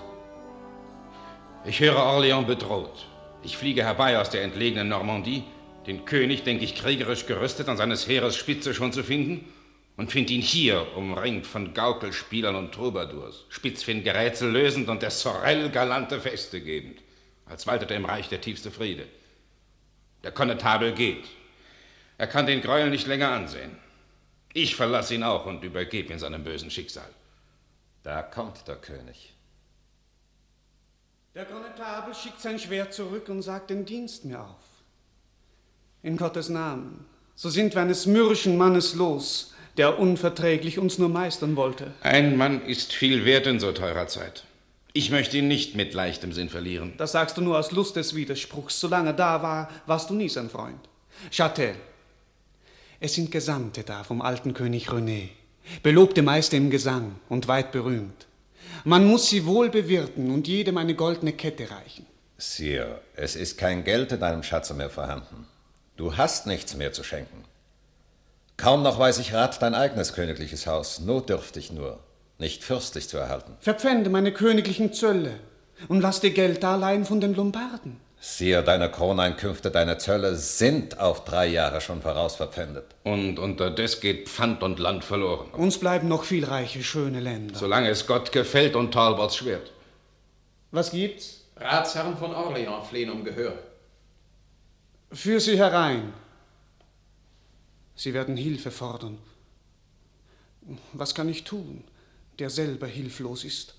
Ich 1.63 1.79
höre 1.79 1.95
Orléans 1.95 2.45
bedroht. 2.45 3.07
Ich 3.41 3.55
fliege 3.55 3.85
herbei 3.85 4.19
aus 4.19 4.29
der 4.29 4.43
entlegenen 4.43 4.89
Normandie, 4.89 5.45
den 5.87 6.03
König, 6.03 6.43
denke 6.43 6.65
ich, 6.65 6.75
kriegerisch 6.75 7.25
gerüstet 7.25 7.69
an 7.69 7.77
seines 7.77 8.05
Heeres 8.05 8.35
Spitze 8.35 8.73
schon 8.73 8.91
zu 8.91 9.01
finden, 9.01 9.47
und 9.95 10.11
finde 10.11 10.33
ihn 10.33 10.41
hier, 10.41 10.85
umringt 10.97 11.47
von 11.47 11.73
Gaukelspielern 11.73 12.55
und 12.55 12.73
Troubadours, 12.73 13.45
Spitzfin-Gerätsel 13.47 14.51
lösend 14.51 14.89
und 14.89 15.03
der 15.03 15.11
Sorel 15.11 15.69
galante 15.69 16.19
Feste 16.19 16.59
gebend, 16.59 16.99
als 17.45 17.65
waltete 17.65 17.93
im 17.93 18.03
Reich 18.03 18.27
der 18.27 18.41
tiefste 18.41 18.71
Friede. 18.71 19.07
Der 20.25 20.33
Konnetabel 20.33 20.91
geht, 20.91 21.23
er 22.17 22.27
kann 22.27 22.45
den 22.45 22.59
Gräuel 22.59 22.89
nicht 22.89 23.07
länger 23.07 23.31
ansehen. 23.31 23.84
Ich 24.57 24.77
verlasse 24.77 25.15
ihn 25.15 25.23
auch 25.23 25.45
und 25.45 25.65
übergebe 25.65 26.13
ihn 26.13 26.19
seinem 26.19 26.45
bösen 26.45 26.71
Schicksal. 26.71 27.09
Da 28.03 28.21
kommt 28.21 28.65
der 28.69 28.77
König. 28.77 29.33
Der 31.33 31.43
Konnetabel 31.43 32.15
schickt 32.15 32.39
sein 32.39 32.57
Schwert 32.57 32.93
zurück 32.93 33.27
und 33.27 33.41
sagt 33.41 33.69
den 33.69 33.83
Dienst 33.83 34.23
mir 34.23 34.39
auf. 34.39 34.63
In 36.03 36.15
Gottes 36.15 36.47
Namen, 36.47 37.05
so 37.35 37.49
sind 37.49 37.75
wir 37.75 37.81
eines 37.81 38.05
mürrischen 38.05 38.57
Mannes 38.57 38.95
los, 38.95 39.53
der 39.75 39.99
unverträglich 39.99 40.79
uns 40.79 40.99
nur 40.99 41.09
meistern 41.09 41.57
wollte. 41.57 41.93
Ein 42.01 42.37
Mann 42.37 42.65
ist 42.65 42.93
viel 42.93 43.25
wert 43.25 43.47
in 43.47 43.59
so 43.59 43.73
teurer 43.73 44.07
Zeit. 44.07 44.45
Ich 44.93 45.11
möchte 45.11 45.37
ihn 45.37 45.49
nicht 45.49 45.75
mit 45.75 45.93
leichtem 45.93 46.31
Sinn 46.31 46.47
verlieren. 46.47 46.93
Das 46.95 47.11
sagst 47.11 47.35
du 47.35 47.41
nur 47.41 47.59
aus 47.59 47.73
Lust 47.73 47.97
des 47.97 48.15
Widerspruchs. 48.15 48.79
Solange 48.79 49.09
er 49.09 49.13
da 49.15 49.43
war, 49.43 49.69
warst 49.85 50.09
du 50.09 50.13
nie 50.13 50.29
sein 50.29 50.49
Freund. 50.49 50.79
Chatel, 51.29 51.75
es 52.99 53.13
sind 53.13 53.31
Gesandte 53.31 53.83
da 53.83 54.03
vom 54.03 54.21
alten 54.21 54.53
König 54.53 54.89
René, 54.89 55.29
belobte 55.83 56.21
Meister 56.21 56.57
im 56.57 56.69
Gesang 56.69 57.15
und 57.29 57.47
weit 57.47 57.71
berühmt. 57.71 58.27
Man 58.83 59.05
muss 59.05 59.29
sie 59.29 59.45
wohl 59.45 59.69
bewirten 59.69 60.31
und 60.31 60.47
jedem 60.47 60.77
eine 60.77 60.95
goldene 60.95 61.33
Kette 61.33 61.69
reichen. 61.71 62.05
Sire, 62.37 63.01
es 63.15 63.35
ist 63.35 63.57
kein 63.57 63.83
Geld 63.83 64.11
in 64.11 64.19
deinem 64.19 64.43
Schatze 64.43 64.73
mehr 64.73 64.89
vorhanden. 64.89 65.47
Du 65.97 66.17
hast 66.17 66.47
nichts 66.47 66.75
mehr 66.75 66.91
zu 66.91 67.03
schenken. 67.03 67.45
Kaum 68.57 68.83
noch 68.83 68.99
weiß 68.99 69.19
ich 69.19 69.33
Rat 69.33 69.61
dein 69.61 69.75
eigenes 69.75 70.13
königliches 70.13 70.67
Haus, 70.67 70.99
notdürftig 70.99 71.71
nur, 71.71 71.99
nicht 72.37 72.63
fürstlich 72.63 73.07
zu 73.07 73.17
erhalten. 73.17 73.53
Verpfände 73.59 74.09
meine 74.09 74.31
königlichen 74.31 74.93
Zölle, 74.93 75.39
und 75.87 76.01
lass 76.01 76.21
dir 76.21 76.31
Geld 76.31 76.63
darleihen 76.63 77.05
von 77.05 77.19
den 77.19 77.35
Lombarden. 77.35 77.99
Siehe, 78.27 78.63
deine 78.63 78.89
Kroneinkünfte, 78.89 79.69
deine 79.69 79.99
Zölle 79.99 80.35
sind 80.35 80.99
auf 80.99 81.25
drei 81.25 81.45
Jahre 81.45 81.79
schon 81.79 82.01
vorausverpfändet. 82.01 82.95
Und 83.03 83.37
unterdes 83.37 84.01
geht 84.01 84.27
Pfand 84.27 84.63
und 84.63 84.79
Land 84.79 85.03
verloren. 85.03 85.51
Uns 85.51 85.77
bleiben 85.77 86.07
noch 86.07 86.23
viel 86.23 86.43
reiche, 86.43 86.83
schöne 86.83 87.19
Länder. 87.19 87.55
Solange 87.55 87.87
es 87.89 88.07
Gott 88.07 88.31
gefällt 88.31 88.75
und 88.75 88.91
Talbots 88.91 89.37
Schwert. 89.37 89.71
Was 90.71 90.89
gibt's? 90.89 91.45
Ratsherren 91.55 92.17
von 92.17 92.33
Orleans 92.33 92.87
flehen 92.89 93.11
um 93.11 93.23
Gehör. 93.23 93.53
Führ 95.11 95.39
sie 95.39 95.59
herein. 95.59 96.11
Sie 97.95 98.15
werden 98.15 98.37
Hilfe 98.37 98.71
fordern. 98.71 99.19
Was 100.93 101.13
kann 101.13 101.29
ich 101.29 101.43
tun, 101.43 101.83
der 102.39 102.49
selber 102.49 102.87
hilflos 102.87 103.43
ist? 103.43 103.75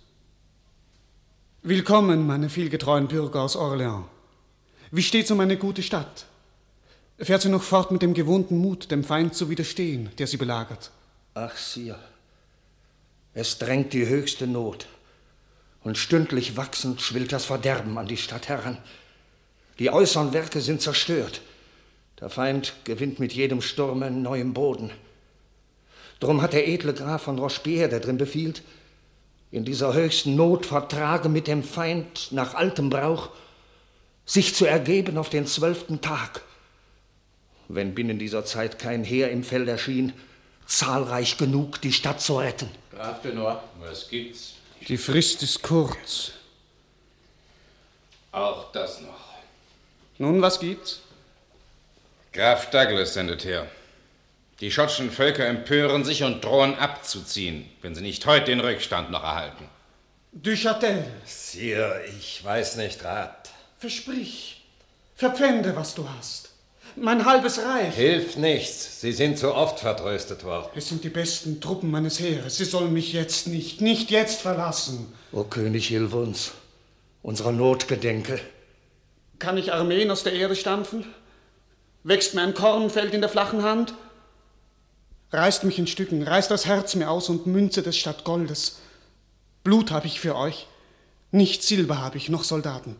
Willkommen, 1.62 2.24
meine 2.28 2.48
vielgetreuen 2.48 3.08
Bürger 3.08 3.42
aus 3.42 3.56
Orleans. 3.56 4.06
Wie 4.96 5.02
steht's 5.02 5.30
um 5.30 5.40
eine 5.40 5.58
gute 5.58 5.82
Stadt? 5.82 6.24
Fährt 7.18 7.42
sie 7.42 7.50
noch 7.50 7.62
fort 7.62 7.90
mit 7.90 8.00
dem 8.00 8.14
gewohnten 8.14 8.56
Mut, 8.56 8.90
dem 8.90 9.04
Feind 9.04 9.34
zu 9.34 9.50
widerstehen, 9.50 10.08
der 10.16 10.26
sie 10.26 10.38
belagert? 10.38 10.90
Ach, 11.34 11.54
Sire, 11.54 11.98
es 13.34 13.58
drängt 13.58 13.92
die 13.92 14.06
höchste 14.06 14.46
Not. 14.46 14.86
Und 15.84 15.98
stündlich 15.98 16.56
wachsend 16.56 17.02
schwillt 17.02 17.32
das 17.32 17.44
Verderben 17.44 17.98
an 17.98 18.08
die 18.08 18.16
Stadt 18.16 18.48
heran. 18.48 18.78
Die 19.78 19.90
äußeren 19.90 20.32
Werke 20.32 20.62
sind 20.62 20.80
zerstört. 20.80 21.42
Der 22.18 22.30
Feind 22.30 22.72
gewinnt 22.84 23.20
mit 23.20 23.34
jedem 23.34 23.60
Sturme 23.60 24.10
neuem 24.10 24.54
Boden. 24.54 24.90
Drum 26.20 26.40
hat 26.40 26.54
der 26.54 26.68
edle 26.68 26.94
Graf 26.94 27.24
von 27.24 27.38
Rochepierre, 27.38 27.90
der 27.90 28.00
drin 28.00 28.16
befiehlt, 28.16 28.62
in 29.50 29.66
dieser 29.66 29.92
höchsten 29.92 30.36
Not 30.36 30.64
vertrage 30.64 31.28
mit 31.28 31.48
dem 31.48 31.64
Feind 31.64 32.32
nach 32.32 32.54
altem 32.54 32.88
Brauch, 32.88 33.28
sich 34.26 34.54
zu 34.54 34.66
ergeben 34.66 35.16
auf 35.16 35.30
den 35.30 35.46
zwölften 35.46 36.00
Tag. 36.00 36.42
Wenn 37.68 37.94
binnen 37.94 38.18
dieser 38.18 38.44
Zeit 38.44 38.78
kein 38.78 39.04
Heer 39.04 39.30
im 39.30 39.42
Feld 39.42 39.68
erschien, 39.68 40.12
zahlreich 40.66 41.38
genug, 41.38 41.80
die 41.80 41.92
Stadt 41.92 42.20
zu 42.20 42.38
retten. 42.38 42.68
Graf 42.92 43.22
de 43.22 43.34
Noir. 43.34 43.62
Was 43.80 44.08
gibt's? 44.08 44.54
Die 44.86 44.98
Frist 44.98 45.42
ist 45.42 45.62
kurz. 45.62 46.32
Auch 48.32 48.70
das 48.72 49.00
noch. 49.00 49.36
Nun, 50.18 50.42
was 50.42 50.60
gibt's? 50.60 51.00
Graf 52.32 52.70
Douglas 52.70 53.14
sendet 53.14 53.44
her. 53.44 53.66
Die 54.60 54.70
schottischen 54.70 55.10
Völker 55.10 55.46
empören 55.46 56.04
sich 56.04 56.22
und 56.22 56.44
drohen 56.44 56.74
abzuziehen, 56.78 57.68
wenn 57.82 57.94
sie 57.94 58.02
nicht 58.02 58.24
heute 58.26 58.46
den 58.46 58.60
Rückstand 58.60 59.10
noch 59.10 59.22
erhalten. 59.22 59.68
Du 60.32 60.52
Châtel. 60.54 61.04
Sire, 61.24 62.02
ich 62.18 62.42
weiß 62.44 62.76
nicht, 62.76 63.04
Rat. 63.04 63.45
Versprich. 63.78 64.64
Verpfände, 65.14 65.74
was 65.76 65.94
du 65.94 66.08
hast. 66.08 66.50
Mein 66.96 67.26
halbes 67.26 67.58
Reich. 67.58 67.94
Hilft 67.94 68.38
nichts. 68.38 69.00
Sie 69.00 69.12
sind 69.12 69.38
zu 69.38 69.54
oft 69.54 69.80
vertröstet 69.80 70.44
worden. 70.44 70.70
Es 70.74 70.88
sind 70.88 71.04
die 71.04 71.10
besten 71.10 71.60
Truppen 71.60 71.90
meines 71.90 72.20
Heeres. 72.20 72.56
Sie 72.56 72.64
sollen 72.64 72.92
mich 72.92 73.12
jetzt 73.12 73.48
nicht, 73.48 73.82
nicht 73.82 74.10
jetzt 74.10 74.40
verlassen. 74.40 75.12
O 75.32 75.44
König, 75.44 75.88
hilf 75.88 76.14
uns. 76.14 76.52
Unserer 77.22 77.52
Not 77.52 77.86
gedenke. 77.86 78.40
Kann 79.38 79.58
ich 79.58 79.72
Armeen 79.72 80.10
aus 80.10 80.22
der 80.22 80.32
Erde 80.32 80.56
stampfen? 80.56 81.04
Wächst 82.02 82.34
mir 82.34 82.42
ein 82.42 82.54
Kornfeld 82.54 83.12
in 83.12 83.20
der 83.20 83.28
flachen 83.28 83.62
Hand? 83.62 83.92
Reißt 85.32 85.64
mich 85.64 85.78
in 85.78 85.86
Stücken, 85.86 86.22
reißt 86.22 86.50
das 86.50 86.64
Herz 86.64 86.94
mir 86.94 87.10
aus 87.10 87.28
und 87.28 87.46
münzet 87.46 87.86
es 87.86 87.98
statt 87.98 88.24
Goldes. 88.24 88.78
Blut 89.64 89.90
habe 89.90 90.06
ich 90.06 90.20
für 90.20 90.36
euch, 90.36 90.66
nicht 91.32 91.62
Silber 91.62 92.00
habe 92.00 92.16
ich, 92.16 92.28
noch 92.28 92.44
Soldaten. 92.44 92.96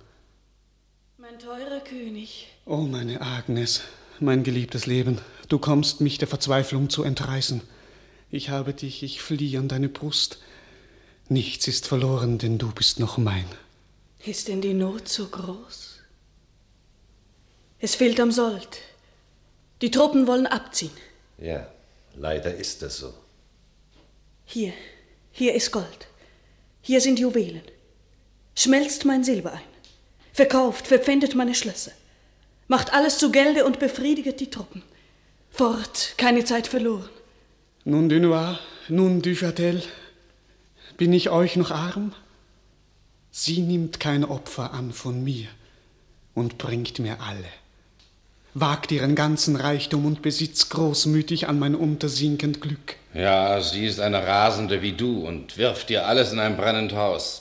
Mein 1.37 1.45
teurer 1.45 1.81
König. 1.81 2.49
Oh, 2.64 2.78
meine 2.78 3.21
Agnes, 3.21 3.83
mein 4.21 4.43
geliebtes 4.43 4.87
Leben, 4.87 5.19
du 5.50 5.59
kommst 5.59 6.00
mich 6.00 6.16
der 6.16 6.28
Verzweiflung 6.28 6.88
zu 6.88 7.02
entreißen. 7.02 7.61
Ich 8.30 8.49
habe 8.49 8.73
dich, 8.73 9.02
ich 9.02 9.21
fliehe 9.21 9.58
an 9.58 9.69
deine 9.69 9.91
Brust. 9.91 10.39
Nichts 11.28 11.69
ist 11.69 11.87
verloren, 11.87 12.39
denn 12.39 12.56
du 12.56 12.73
bist 12.73 13.00
noch 13.00 13.19
mein. 13.19 13.45
Ist 14.25 14.49
denn 14.49 14.63
die 14.63 14.73
Not 14.73 15.08
so 15.08 15.26
groß? 15.26 15.99
Es 17.80 17.95
fehlt 17.97 18.19
am 18.19 18.32
Sold. 18.32 18.78
Die 19.82 19.91
Truppen 19.91 20.26
wollen 20.26 20.47
abziehen. 20.47 20.93
Ja, 21.37 21.71
leider 22.15 22.54
ist 22.54 22.82
es 22.82 22.97
so. 22.97 23.13
Hier, 24.47 24.73
hier 25.32 25.54
ist 25.54 25.71
Gold. 25.71 26.06
Hier 26.80 27.02
sind 27.02 27.19
Juwelen. 27.19 27.63
Schmelzt 28.54 29.04
mein 29.04 29.23
Silber 29.23 29.52
ein. 29.52 29.75
Verkauft, 30.37 30.87
verpfändet 30.87 31.35
meine 31.35 31.55
Schlösser. 31.55 31.93
Macht 32.69 32.93
alles 32.93 33.17
zu 33.17 33.33
Gelde 33.33 33.65
und 33.65 33.79
befriediget 33.79 34.39
die 34.39 34.51
Truppen. 34.51 34.83
Fort, 35.51 36.13
keine 36.19 36.45
Zeit 36.45 36.67
verloren. 36.67 37.09
Nun, 37.85 38.11
Dunois, 38.11 38.59
nun, 38.91 39.23
Duchâtel, 39.23 39.83
bin 40.99 41.15
ich 41.15 41.31
euch 41.31 41.57
noch 41.57 41.71
arm? 41.71 42.13
Sie 43.31 43.63
nimmt 43.63 43.99
kein 43.99 44.27
Opfer 44.27 44.75
an 44.75 44.93
von 44.93 45.25
mir 45.25 45.49
und 46.35 46.59
bringt 46.59 46.99
mir 46.99 47.19
alle. 47.23 47.49
Wagt 48.53 48.93
ihren 48.93 49.15
ganzen 49.15 49.57
Reichtum 49.57 50.05
und 50.05 50.21
Besitz 50.21 50.69
großmütig 50.69 51.49
an 51.49 51.59
mein 51.59 51.75
untersinkend 51.75 52.61
Glück. 52.61 52.97
Ja, 53.15 53.59
sie 53.63 53.87
ist 53.87 54.01
eine 54.01 54.27
Rasende 54.27 54.83
wie 54.83 54.93
du 54.93 55.27
und 55.27 55.57
wirft 55.57 55.89
dir 55.89 56.07
alles 56.07 56.31
in 56.31 56.41
ein 56.41 56.59
brennend 56.59 56.93
Haus. 56.93 57.41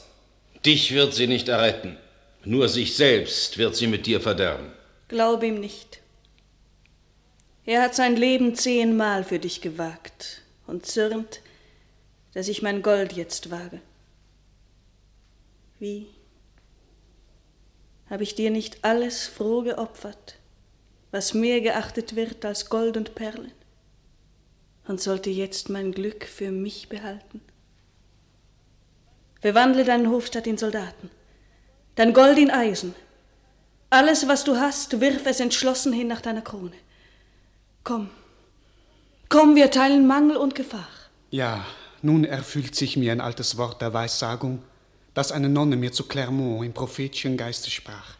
Dich 0.66 0.94
wird 0.94 1.14
sie 1.14 1.28
nicht 1.28 1.50
erretten. 1.50 1.98
Nur 2.46 2.70
sich 2.70 2.96
selbst 2.96 3.58
wird 3.58 3.76
sie 3.76 3.88
mit 3.88 4.06
dir 4.06 4.22
verderben. 4.22 4.72
Glaub 5.08 5.42
ihm 5.44 5.60
nicht. 5.60 6.02
Er 7.66 7.82
hat 7.82 7.96
sein 7.96 8.16
Leben 8.16 8.56
zehnmal 8.56 9.24
für 9.24 9.40
dich 9.40 9.62
gewagt 9.62 10.44
und 10.68 10.86
zürnt, 10.86 11.42
dass 12.36 12.48
ich 12.48 12.62
mein 12.62 12.84
Gold 12.84 13.14
jetzt 13.14 13.50
wage. 13.50 13.82
Wie? 15.80 16.08
Habe 18.10 18.22
ich 18.22 18.36
dir 18.36 18.52
nicht 18.52 18.84
alles 18.84 19.26
froh 19.26 19.64
geopfert, 19.64 20.38
was 21.10 21.34
mehr 21.34 21.62
geachtet 21.62 22.16
wird 22.16 22.46
als 22.46 22.70
Gold 22.70 22.98
und 22.98 23.16
Perlen? 23.16 23.52
Und 24.88 25.02
sollte 25.02 25.32
jetzt 25.32 25.70
mein 25.70 25.92
Glück 25.92 26.26
für 26.26 26.52
mich 26.52 26.90
behalten? 26.90 27.42
Verwandle 29.42 29.84
deinen 29.84 30.12
Hofstadt 30.12 30.46
in 30.46 30.60
Soldaten, 30.60 31.10
dein 31.96 32.14
Gold 32.14 32.38
in 32.38 32.52
Eisen. 32.52 32.94
Alles, 33.90 34.28
was 34.28 34.44
du 34.44 34.58
hast, 34.58 35.00
wirf 35.00 35.26
es 35.26 35.40
entschlossen 35.40 35.94
hin 35.94 36.08
nach 36.08 36.22
deiner 36.22 36.42
Krone. 36.42 36.74
Komm, 37.84 38.10
komm, 39.30 39.56
wir 39.56 39.72
teilen 39.72 40.08
Mangel 40.08 40.38
und 40.38 40.56
Gefahr. 40.56 40.88
Ja, 41.30 41.66
nun 42.02 42.24
erfüllt 42.24 42.76
sich 42.76 42.98
mir 42.98 43.12
ein 43.12 43.22
altes 43.22 43.58
Wort 43.58 43.82
der 43.82 43.94
Weissagung, 43.94 44.62
das 45.14 45.32
eine 45.32 45.50
Nonne 45.50 45.78
mir 45.78 45.92
zu 45.92 46.04
Clermont 46.04 46.66
im 46.66 46.74
prophetischen 46.74 47.38
Geiste 47.38 47.72
sprach. 47.72 48.16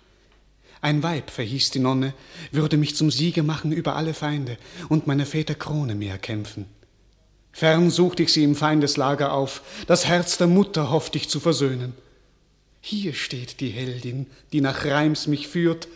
Ein 0.82 1.02
Weib, 1.02 1.32
verhieß 1.32 1.72
die 1.72 1.80
Nonne, 1.80 2.14
würde 2.52 2.78
mich 2.78 2.96
zum 2.96 3.10
Sieger 3.10 3.44
machen 3.44 3.72
über 3.72 3.96
alle 3.96 4.14
Feinde 4.14 4.58
und 4.88 5.08
meine 5.08 5.26
Väter 5.26 5.56
Krone 5.56 5.96
mir 5.96 6.12
erkämpfen. 6.12 6.68
Fern 7.52 7.90
suchte 7.90 8.24
ich 8.24 8.34
sie 8.34 8.44
im 8.44 8.56
Feindeslager 8.56 9.34
auf, 9.34 9.62
das 9.88 10.06
Herz 10.06 10.38
der 10.38 10.48
Mutter 10.48 10.92
hoffte 10.92 11.18
ich 11.18 11.30
zu 11.30 11.40
versöhnen. 11.40 11.96
Hier 12.88 13.16
steht 13.16 13.62
die 13.62 13.72
Heldin, 13.72 14.28
die 14.54 14.62
nach 14.62 14.86
Reims 14.86 15.26
mich 15.26 15.48
führt. 15.48 15.88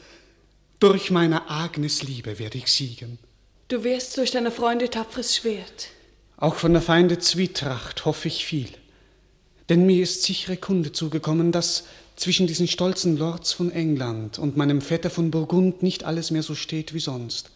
Durch 0.79 1.11
meine 1.11 1.47
Agnes 1.47 2.01
Liebe 2.01 2.39
werde 2.39 2.57
ich 2.57 2.65
siegen. 2.65 3.19
Du 3.67 3.83
wirst 3.83 4.17
durch 4.17 4.31
deine 4.31 4.49
Freunde 4.49 4.89
tapferes 4.89 5.35
Schwert. 5.35 5.89
Auch 6.37 6.55
von 6.55 6.73
der 6.73 6.81
Feinde 6.81 7.19
Zwietracht 7.19 8.05
hoffe 8.05 8.27
ich 8.27 8.43
viel. 8.43 8.69
Denn 9.69 9.85
mir 9.85 10.01
ist 10.01 10.23
sichere 10.23 10.57
Kunde 10.57 10.91
zugekommen, 10.91 11.51
dass 11.51 11.83
zwischen 12.15 12.47
diesen 12.47 12.67
stolzen 12.67 13.17
Lords 13.17 13.53
von 13.53 13.71
England 13.71 14.39
und 14.39 14.57
meinem 14.57 14.81
Vetter 14.81 15.11
von 15.11 15.29
Burgund 15.29 15.83
nicht 15.83 16.05
alles 16.05 16.31
mehr 16.31 16.41
so 16.41 16.55
steht 16.55 16.95
wie 16.95 16.99
sonst. 16.99 17.51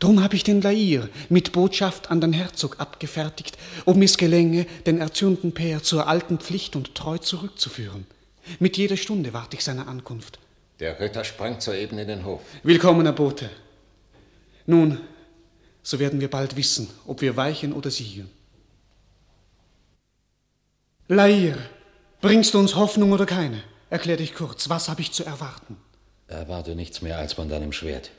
Drum 0.00 0.20
habe 0.20 0.34
ich 0.34 0.42
den 0.42 0.62
Lair 0.62 1.08
mit 1.28 1.52
Botschaft 1.52 2.10
an 2.10 2.20
den 2.20 2.32
Herzog 2.32 2.80
abgefertigt, 2.80 3.56
ob 3.84 3.94
mir's 3.94 4.16
gelänge, 4.16 4.66
den 4.84 4.98
erzürnten 4.98 5.54
Pair 5.54 5.84
zur 5.84 6.08
alten 6.08 6.38
Pflicht 6.38 6.74
und 6.74 6.96
Treu 6.96 7.18
zurückzuführen. 7.18 8.04
Mit 8.58 8.76
jeder 8.76 8.96
Stunde 8.96 9.32
warte 9.32 9.56
ich 9.56 9.64
seiner 9.64 9.88
Ankunft. 9.88 10.38
Der 10.80 10.98
Ritter 10.98 11.24
sprang 11.24 11.60
soeben 11.60 11.98
in 11.98 12.08
den 12.08 12.24
Hof. 12.24 12.40
Willkommener 12.62 13.12
Bote. 13.12 13.50
Nun, 14.66 15.00
so 15.82 15.98
werden 15.98 16.20
wir 16.20 16.30
bald 16.30 16.56
wissen, 16.56 16.88
ob 17.06 17.20
wir 17.20 17.36
weichen 17.36 17.72
oder 17.72 17.90
siegen. 17.90 18.30
Lair, 21.08 21.58
bringst 22.20 22.54
du 22.54 22.58
uns 22.58 22.74
Hoffnung 22.74 23.12
oder 23.12 23.26
keine? 23.26 23.62
Erklär 23.90 24.16
dich 24.16 24.34
kurz, 24.34 24.68
was 24.68 24.88
habe 24.88 25.02
ich 25.02 25.12
zu 25.12 25.24
erwarten? 25.24 25.76
Erwarte 26.26 26.74
nichts 26.74 27.02
mehr 27.02 27.18
als 27.18 27.34
von 27.34 27.48
deinem 27.48 27.72
Schwert. 27.72 28.10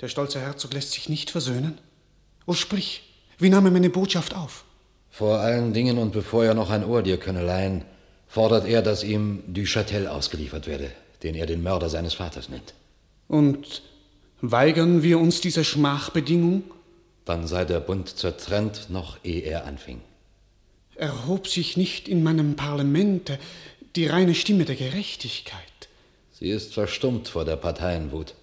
Der 0.00 0.08
stolze 0.08 0.40
Herzog 0.40 0.72
lässt 0.72 0.92
sich 0.92 1.08
nicht 1.08 1.30
versöhnen? 1.30 1.78
O 2.46 2.54
sprich, 2.54 3.02
wie 3.38 3.50
nahm 3.50 3.66
er 3.66 3.72
meine 3.72 3.90
Botschaft 3.90 4.34
auf? 4.34 4.64
Vor 5.10 5.38
allen 5.38 5.72
Dingen 5.72 5.98
und 5.98 6.12
bevor 6.12 6.44
er 6.44 6.54
noch 6.54 6.70
ein 6.70 6.84
Ohr 6.84 7.02
dir 7.02 7.18
könne 7.18 7.42
leihen, 7.42 7.84
fordert 8.28 8.66
er, 8.66 8.82
dass 8.82 9.02
ihm 9.02 9.42
du 9.46 9.62
Châtel 9.62 10.06
ausgeliefert 10.06 10.66
werde, 10.66 10.92
den 11.22 11.34
er 11.34 11.46
den 11.46 11.62
Mörder 11.62 11.88
seines 11.88 12.14
Vaters 12.14 12.48
nennt. 12.48 12.74
Und 13.26 13.82
weigern 14.40 15.02
wir 15.02 15.18
uns 15.18 15.40
dieser 15.40 15.64
Schmachbedingung? 15.64 16.62
Dann 17.24 17.46
sei 17.46 17.64
der 17.64 17.80
Bund 17.80 18.16
zertrennt, 18.16 18.90
noch 18.90 19.18
ehe 19.24 19.42
er 19.42 19.66
anfing. 19.66 20.00
Erhob 20.94 21.48
sich 21.48 21.76
nicht 21.76 22.08
in 22.08 22.22
meinem 22.22 22.56
Parlamente 22.56 23.38
die 23.96 24.06
reine 24.06 24.34
Stimme 24.34 24.64
der 24.64 24.76
Gerechtigkeit? 24.76 25.62
Sie 26.32 26.50
ist 26.50 26.74
verstummt 26.74 27.28
vor 27.28 27.44
der 27.44 27.56
Parteienwut. 27.56 28.34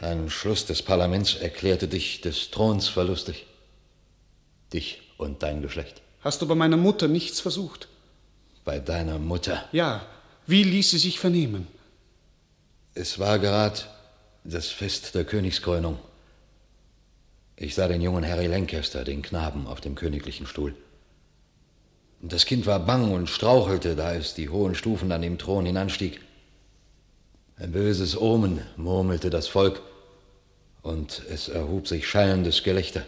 Ein 0.00 0.28
Schluss 0.28 0.66
des 0.66 0.82
Parlaments 0.82 1.34
erklärte 1.36 1.88
dich 1.88 2.20
des 2.20 2.50
Throns 2.50 2.88
verlustig. 2.88 3.46
Dich 4.72 5.00
und 5.16 5.42
dein 5.42 5.62
Geschlecht. 5.62 6.02
Hast 6.26 6.42
du 6.42 6.48
bei 6.48 6.56
meiner 6.56 6.76
Mutter 6.76 7.06
nichts 7.06 7.38
versucht? 7.38 7.86
Bei 8.64 8.80
deiner 8.80 9.20
Mutter? 9.20 9.64
Ja. 9.70 10.04
Wie 10.44 10.64
ließ 10.64 10.90
sie 10.90 10.98
sich 10.98 11.20
vernehmen? 11.20 11.68
Es 12.94 13.20
war 13.20 13.38
gerad 13.38 13.88
das 14.42 14.66
Fest 14.66 15.14
der 15.14 15.24
Königskrönung. 15.24 16.00
Ich 17.54 17.76
sah 17.76 17.86
den 17.86 18.02
jungen 18.02 18.26
Harry 18.26 18.48
Lancaster, 18.48 19.04
den 19.04 19.22
Knaben, 19.22 19.68
auf 19.68 19.80
dem 19.80 19.94
königlichen 19.94 20.48
Stuhl. 20.48 20.74
Das 22.20 22.44
Kind 22.44 22.66
war 22.66 22.80
bang 22.80 23.12
und 23.12 23.30
strauchelte, 23.30 23.94
da 23.94 24.12
es 24.12 24.34
die 24.34 24.48
hohen 24.48 24.74
Stufen 24.74 25.12
an 25.12 25.22
dem 25.22 25.38
Thron 25.38 25.64
hinanstieg. 25.64 26.20
Ein 27.56 27.70
böses 27.70 28.20
Omen, 28.20 28.62
murmelte 28.76 29.30
das 29.30 29.46
Volk, 29.46 29.80
und 30.82 31.22
es 31.30 31.48
erhub 31.48 31.86
sich 31.86 32.08
schallendes 32.08 32.64
Gelächter. 32.64 33.04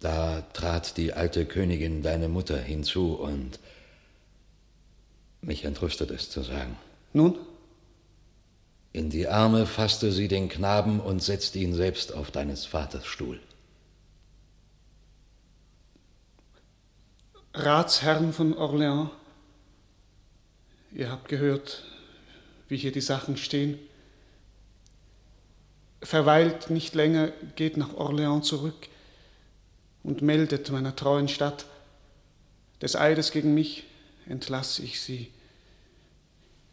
Da 0.00 0.42
trat 0.52 0.96
die 0.96 1.12
alte 1.14 1.46
Königin, 1.46 2.02
deine 2.02 2.28
Mutter, 2.28 2.58
hinzu 2.58 3.14
und 3.14 3.58
mich 5.40 5.64
entrüstet 5.64 6.10
es 6.10 6.30
zu 6.30 6.42
sagen. 6.42 6.76
Nun? 7.12 7.38
In 8.92 9.10
die 9.10 9.28
Arme 9.28 9.66
fasste 9.66 10.12
sie 10.12 10.28
den 10.28 10.48
Knaben 10.48 11.00
und 11.00 11.22
setzte 11.22 11.58
ihn 11.58 11.74
selbst 11.74 12.12
auf 12.12 12.30
deines 12.30 12.66
Vaters 12.66 13.06
Stuhl. 13.06 13.40
Ratsherren 17.54 18.32
von 18.32 18.54
Orléans, 18.54 19.08
ihr 20.92 21.10
habt 21.10 21.28
gehört, 21.28 21.84
wie 22.68 22.76
hier 22.76 22.92
die 22.92 23.00
Sachen 23.00 23.38
stehen. 23.38 23.78
Verweilt 26.02 26.68
nicht 26.68 26.94
länger, 26.94 27.32
geht 27.54 27.78
nach 27.78 27.94
Orléans 27.94 28.42
zurück 28.42 28.88
und 30.06 30.22
meldet 30.22 30.70
meiner 30.70 30.94
treuen 30.94 31.28
Stadt, 31.28 31.66
des 32.80 32.94
Eides 32.94 33.32
gegen 33.32 33.54
mich 33.54 33.84
entlasse 34.28 34.82
ich 34.82 35.00
sie. 35.00 35.30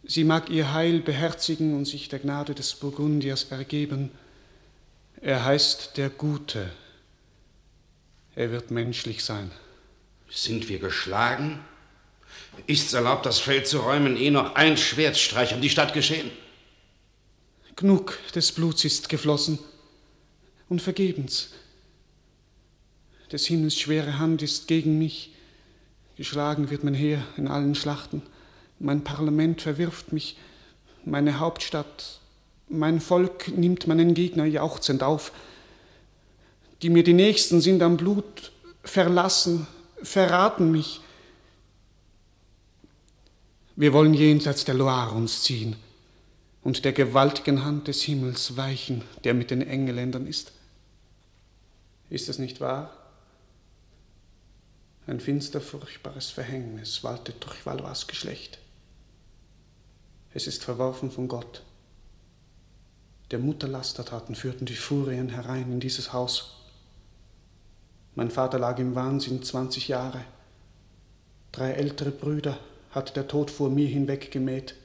Sie 0.04 0.24
mag 0.24 0.50
ihr 0.50 0.74
Heil 0.74 1.00
beherzigen 1.00 1.76
und 1.76 1.86
sich 1.86 2.10
der 2.10 2.20
Gnade 2.20 2.54
des 2.54 2.76
Burgundiers 2.76 3.46
ergeben. 3.50 4.12
Er 5.22 5.46
heißt 5.46 5.98
der 5.98 6.10
Gute. 6.10 6.70
Er 8.36 8.52
wird 8.52 8.70
menschlich 8.70 9.24
sein. 9.24 9.52
Sind 10.30 10.70
wir 10.70 10.80
geschlagen? 10.80 11.60
Ist's 12.68 12.94
erlaubt, 12.94 13.26
das 13.26 13.40
Feld 13.40 13.68
zu 13.68 13.80
räumen, 13.80 14.16
ehe 14.16 14.32
noch 14.32 14.56
ein 14.56 14.78
Schwertstreich 14.78 15.56
um 15.56 15.62
die 15.62 15.70
Stadt 15.70 15.94
geschehen? 15.94 16.30
Genug 17.76 18.20
des 18.36 18.52
Bluts 18.52 18.86
ist 18.86 19.10
geflossen 19.10 19.58
und 20.70 20.82
vergebens. 20.82 21.50
Des 23.34 23.48
Himmels 23.48 23.80
schwere 23.80 24.20
Hand 24.20 24.44
ist 24.44 24.68
gegen 24.68 25.00
mich. 25.00 25.32
Geschlagen 26.18 26.70
wird 26.70 26.84
mein 26.84 26.94
Heer 26.94 27.26
in 27.36 27.48
allen 27.48 27.74
Schlachten. 27.74 28.22
Mein 28.78 29.04
Parlament 29.04 29.64
verwirft 29.64 30.14
mich, 30.14 30.38
meine 31.04 31.40
Hauptstadt, 31.40 32.20
mein 32.70 33.02
Volk 33.02 33.48
nimmt 33.48 33.88
meinen 33.88 34.14
Gegner 34.14 34.46
jauchzend 34.46 35.02
auf. 35.02 35.32
Die 36.84 36.92
mir 36.92 37.04
die 37.04 37.14
Nächsten 37.14 37.60
sind 37.60 37.82
am 37.82 37.98
Blut, 37.98 38.52
verlassen, 38.84 39.66
verraten 40.04 40.72
mich. 40.72 41.02
Wir 43.76 43.94
wollen 43.94 44.14
jenseits 44.14 44.64
der 44.64 44.76
Loire 44.76 45.16
uns 45.16 45.42
ziehen 45.42 45.76
und 46.62 46.86
der 46.86 46.94
gewaltigen 46.94 47.66
Hand 47.66 47.88
des 47.88 48.04
Himmels 48.04 48.58
weichen, 48.58 49.02
der 49.24 49.34
mit 49.34 49.50
den 49.50 49.64
Engeländern 49.64 50.28
ist. 50.28 50.52
Ist 52.12 52.30
es 52.30 52.38
nicht 52.38 52.62
wahr? 52.62 53.03
Ein 55.06 55.20
finster, 55.20 55.60
furchtbares 55.60 56.30
Verhängnis 56.30 57.04
waltet 57.04 57.44
durch 57.44 57.66
Valois 57.66 58.08
Geschlecht. 58.08 58.60
Es 60.34 60.48
ist 60.48 60.64
verworfen 60.64 61.12
von 61.12 61.28
Gott. 61.28 61.62
Der 63.32 63.40
Mutter 63.40 63.68
Lastertaten 63.68 64.36
führten 64.36 64.66
die 64.66 64.76
Furien 64.76 65.30
herein 65.30 65.72
in 65.74 65.80
dieses 65.82 66.14
Haus. 66.14 66.56
Mein 68.16 68.32
Vater 68.32 68.60
lag 68.60 68.80
im 68.80 68.96
Wahnsinn 68.96 69.44
20 69.44 69.90
Jahre. 69.90 70.24
Drei 71.52 71.72
ältere 71.72 72.12
Brüder 72.12 72.58
hat 72.92 73.16
der 73.16 73.28
Tod 73.28 73.52
vor 73.52 73.70
mir 73.70 73.88
hinweggemäht. 73.88 74.76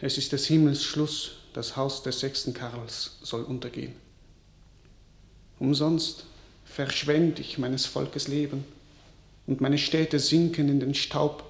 Es 0.00 0.18
ist 0.18 0.32
des 0.32 0.46
Himmels 0.46 0.82
Schluss, 0.82 1.36
das 1.52 1.76
Haus 1.76 2.02
des 2.02 2.20
sechsten 2.20 2.52
Karls 2.52 3.18
soll 3.22 3.44
untergehen. 3.44 3.94
Umsonst 5.60 6.26
verschwende 6.74 7.40
ich 7.40 7.56
meines 7.56 7.86
Volkes 7.86 8.26
Leben 8.26 8.64
und 9.46 9.60
meine 9.60 9.78
Städte 9.78 10.18
sinken 10.18 10.68
in 10.68 10.80
den 10.80 10.94
Staub 10.94 11.44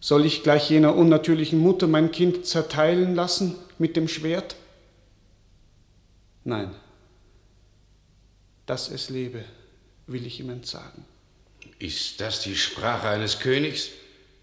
soll 0.00 0.24
ich 0.24 0.42
gleich 0.42 0.70
jener 0.70 0.96
unnatürlichen 0.96 1.58
Mutter 1.58 1.86
mein 1.86 2.12
Kind 2.12 2.46
zerteilen 2.46 3.14
lassen 3.14 3.56
mit 3.78 3.96
dem 3.96 4.08
Schwert? 4.08 4.56
Nein, 6.44 6.74
dass 8.64 8.90
es 8.90 9.10
lebe, 9.10 9.44
will 10.06 10.26
ich 10.26 10.40
ihm 10.40 10.48
entsagen. 10.48 11.04
Ist 11.78 12.20
das 12.22 12.40
die 12.40 12.56
Sprache 12.56 13.08
eines 13.08 13.38
Königs? 13.38 13.90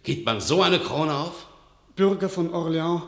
Gibt 0.04 0.26
man 0.26 0.40
so 0.40 0.62
eine 0.62 0.80
Krone 0.80 1.16
auf? 1.16 1.48
Bürger 1.96 2.30
von 2.30 2.52
Orléans, 2.52 3.04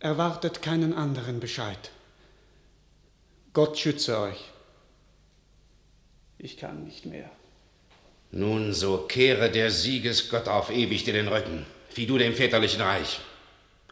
erwartet 0.00 0.62
keinen 0.62 0.92
anderen 0.92 1.38
Bescheid. 1.38 1.90
Gott 3.52 3.78
schütze 3.78 4.18
euch. 4.18 4.38
Ich 6.38 6.56
kann 6.56 6.84
nicht 6.84 7.04
mehr. 7.04 7.28
Nun, 8.30 8.72
so 8.72 8.98
kehre 8.98 9.50
der 9.50 9.72
Siegesgott 9.72 10.46
auf 10.46 10.70
ewig 10.70 11.02
dir 11.02 11.12
den 11.12 11.26
Rücken, 11.26 11.66
wie 11.94 12.06
du 12.06 12.16
dem 12.16 12.34
väterlichen 12.34 12.80
Reich. 12.80 13.20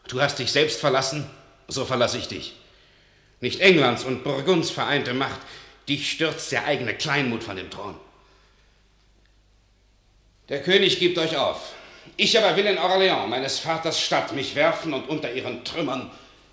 Du 0.06 0.20
hast 0.20 0.38
dich 0.38 0.52
selbst 0.52 0.78
verlassen, 0.78 1.28
so 1.66 1.84
verlasse 1.84 2.18
ich 2.18 2.28
dich. 2.28 2.54
Nicht 3.40 3.60
Englands 3.60 4.04
und 4.04 4.22
Burgunds 4.22 4.70
vereinte 4.70 5.12
Macht, 5.12 5.40
dich 5.88 6.10
stürzt 6.10 6.52
der 6.52 6.64
eigene 6.64 6.94
Kleinmut 6.94 7.42
von 7.42 7.56
dem 7.56 7.70
Thron. 7.70 7.96
Der 10.48 10.62
König 10.62 11.00
gibt 11.00 11.18
euch 11.18 11.36
auf. 11.36 11.72
Ich 12.16 12.38
aber 12.38 12.56
will 12.56 12.66
in 12.66 12.78
Orléans, 12.78 13.26
meines 13.26 13.58
Vaters 13.58 14.00
Stadt, 14.00 14.32
mich 14.32 14.54
werfen 14.54 14.94
und 14.94 15.08
unter 15.08 15.32
ihren 15.32 15.64
Trümmern 15.64 16.10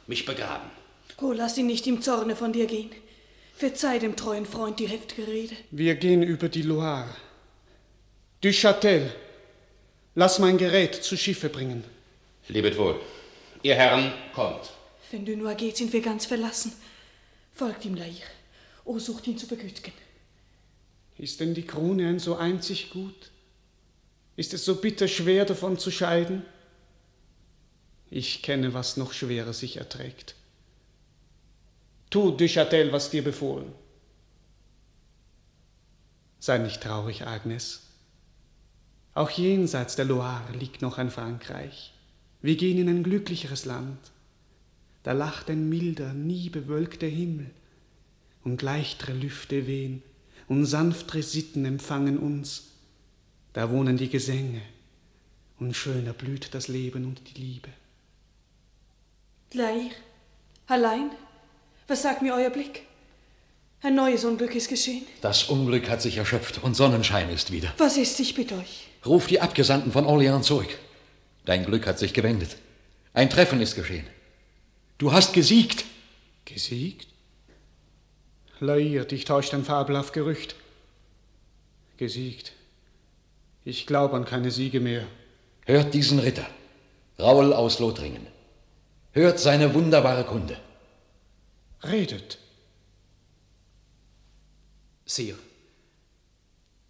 mich 0.07 0.25
begraben. 0.25 0.74
Oh, 1.21 1.32
lass 1.32 1.58
ihn 1.58 1.67
nicht 1.67 1.88
im 1.88 2.01
Zorne 2.01 2.36
von 2.36 2.51
dir 2.51 2.65
gehen. 2.65 2.91
Verzeih 3.56 3.99
dem 3.99 4.15
treuen 4.15 4.45
Freund 4.45 4.80
die 4.80 4.88
heftige 4.88 5.28
Rede. 5.28 5.56
Wir 5.71 5.95
gehen 5.95 6.23
über 6.23 6.49
die 6.49 6.62
Loire. 6.62 7.15
Du 8.41 8.49
Châtel, 8.51 9.10
lass 10.13 10.39
mein 10.39 10.58
Gerät 10.58 10.95
zu 10.95 11.15
Schiffe 11.15 11.47
bringen. 11.49 11.84
Lebet 12.49 12.78
wohl. 12.78 12.99
Ihr 13.63 13.75
Herren, 13.75 14.12
kommt. 14.34 14.71
Wenn 15.10 15.25
du 15.25 15.38
nur 15.38 15.54
geht, 15.56 15.78
sind 15.78 15.93
wir 15.93 16.01
ganz 16.01 16.25
verlassen. 16.25 16.73
Folgt 17.54 17.86
ihm, 17.86 17.95
Lair. 17.95 18.28
O, 18.84 18.99
sucht 18.99 19.25
ihn 19.28 19.38
zu 19.38 19.47
begütigen. 19.47 19.93
Ist 21.17 21.39
denn 21.39 21.54
die 21.54 21.65
Krone 21.65 22.10
ein 22.10 22.19
so 22.19 22.36
einzig 22.36 22.89
gut? 22.89 23.32
Ist 24.36 24.54
es 24.54 24.65
so 24.65 24.75
bitter 24.75 25.08
schwer, 25.08 25.45
davon 25.45 25.80
zu 25.80 25.89
scheiden? 25.89 26.43
Ich 28.12 28.41
kenne, 28.41 28.73
was 28.73 28.97
noch 28.97 29.13
schwerer 29.13 29.54
sich 29.54 29.78
erträgt. 29.78 30.36
Tu, 32.15 32.32
du 32.32 32.47
Châtel, 32.47 32.93
was 32.93 33.10
dir 33.10 33.25
befohlen. 33.25 33.73
Sei 36.39 36.60
nicht 36.60 36.82
traurig, 36.82 37.28
Agnes. 37.28 37.82
Auch 39.13 39.30
jenseits 39.32 39.97
der 39.97 40.06
Loire 40.06 40.54
liegt 40.54 40.82
noch 40.82 40.97
ein 40.97 41.12
Frankreich. 41.12 41.93
Wir 42.41 42.56
gehen 42.56 42.78
in 42.78 42.88
ein 42.88 43.04
glücklicheres 43.04 43.65
Land. 43.65 43.99
Da 45.04 45.12
lacht 45.12 45.49
ein 45.49 45.67
milder, 45.67 46.13
nie 46.13 46.49
bewölkter 46.49 47.08
Himmel, 47.08 47.51
und 48.45 48.62
leichtere 48.62 49.12
Lüfte 49.12 49.67
wehen, 49.67 50.01
und 50.47 50.65
sanftere 50.65 51.21
Sitten 51.21 51.65
empfangen 51.65 52.17
uns. 52.17 52.78
Da 53.51 53.69
wohnen 53.71 53.97
die 53.97 54.10
Gesänge, 54.10 54.62
und 55.60 55.75
schöner 55.75 56.13
blüht 56.13 56.54
das 56.54 56.69
Leben 56.69 57.04
und 57.04 57.19
die 57.28 57.41
Liebe. 57.41 57.69
Lair, 59.51 59.91
allein? 60.67 61.12
Was 61.88 62.02
sagt 62.02 62.21
mir 62.21 62.34
euer 62.34 62.50
Blick? 62.50 62.84
Ein 63.82 63.95
neues 63.95 64.26
Unglück 64.26 64.56
ist 64.56 64.69
geschehen. 64.69 65.06
Das 65.21 65.43
Unglück 65.43 65.89
hat 65.89 66.02
sich 66.02 66.17
erschöpft 66.17 66.63
und 66.63 66.76
Sonnenschein 66.76 67.30
ist 67.30 67.52
wieder. 67.52 67.71
Was 67.78 67.98
ist, 67.98 68.19
ich 68.19 68.34
bitte 68.34 68.56
euch? 68.56 68.88
Ruf 69.06 69.28
die 69.28 69.39
Abgesandten 69.39 69.91
von 69.91 70.06
Orleans 70.06 70.48
zurück. 70.48 70.80
Dein 71.45 71.65
Glück 71.65 71.86
hat 71.86 72.00
sich 72.00 72.13
gewendet. 72.13 72.58
Ein 73.13 73.30
Treffen 73.30 73.62
ist 73.62 73.76
geschehen. 73.76 74.08
Du 74.98 75.12
hast 75.12 75.34
gesiegt. 75.34 75.86
Gesiegt? 76.45 77.08
Lair, 78.60 79.06
dich 79.06 79.26
täuscht 79.26 79.54
ein 79.54 79.65
fabelhaft 79.65 80.13
Gerücht. 80.13 80.56
Gesiegt. 81.98 82.54
Ich 83.63 83.86
glaube 83.86 84.15
an 84.15 84.26
keine 84.26 84.50
Siege 84.50 84.80
mehr. 84.80 85.06
Hört 85.65 85.93
diesen 85.93 86.19
Ritter, 86.19 86.45
Raul 87.19 87.54
aus 87.54 87.80
Lothringen. 87.80 88.26
Hört 89.12 89.39
seine 89.39 89.74
wunderbare 89.74 90.24
Kunde. 90.24 90.58
Redet. 91.88 92.39
Sire, 95.06 95.38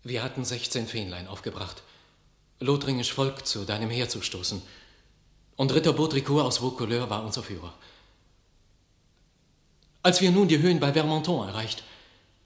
wir 0.03 0.23
hatten 0.23 0.45
16 0.45 0.87
Fähnlein 0.87 1.27
aufgebracht, 1.27 1.83
lothringisch 2.59 3.11
Volk 3.11 3.45
zu 3.45 3.65
deinem 3.65 3.89
Heer 3.89 4.07
zu 4.07 4.21
stoßen. 4.21 4.61
Und 5.57 5.73
Ritter 5.73 5.93
Baudricourt 5.93 6.45
aus 6.45 6.59
Vaucouleur 6.59 7.09
war 7.09 7.25
unser 7.25 7.43
Führer. 7.43 7.73
Als 10.01 10.21
wir 10.21 10.31
nun 10.31 10.47
die 10.47 10.59
Höhen 10.59 10.79
bei 10.79 10.93
Vermenton 10.93 11.47
erreicht 11.47 11.83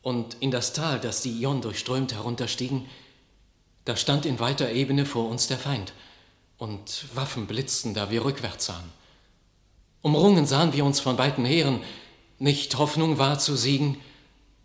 und 0.01 0.37
in 0.39 0.49
das 0.49 0.73
Tal, 0.73 0.99
das 0.99 1.21
die 1.21 1.41
Ion 1.41 1.61
durchströmt, 1.61 2.13
herunterstiegen, 2.13 2.87
da 3.85 3.95
stand 3.95 4.25
in 4.25 4.39
weiter 4.39 4.71
Ebene 4.71 5.05
vor 5.05 5.29
uns 5.29 5.47
der 5.47 5.57
Feind, 5.57 5.93
und 6.57 7.05
Waffen 7.15 7.47
blitzten, 7.47 7.93
da 7.93 8.09
wir 8.09 8.25
rückwärts 8.25 8.65
sahen. 8.65 8.91
Umrungen 10.01 10.45
sahen 10.45 10.73
wir 10.73 10.83
uns 10.83 10.99
von 10.99 11.15
beiden 11.15 11.45
Heeren, 11.45 11.81
nicht 12.39 12.77
Hoffnung 12.77 13.17
war 13.17 13.37
zu 13.37 13.55
siegen, 13.55 13.99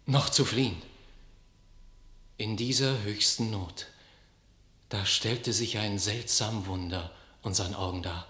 noch 0.06 0.30
zu 0.30 0.44
fliehen. 0.44 0.80
In 2.36 2.56
dieser 2.56 3.02
höchsten 3.02 3.50
Not, 3.50 3.86
da 4.88 5.04
stellte 5.06 5.52
sich 5.52 5.78
ein 5.78 5.98
seltsam 5.98 6.66
Wunder 6.66 7.10
unseren 7.42 7.74
Augen 7.74 8.02
dar. 8.02 8.26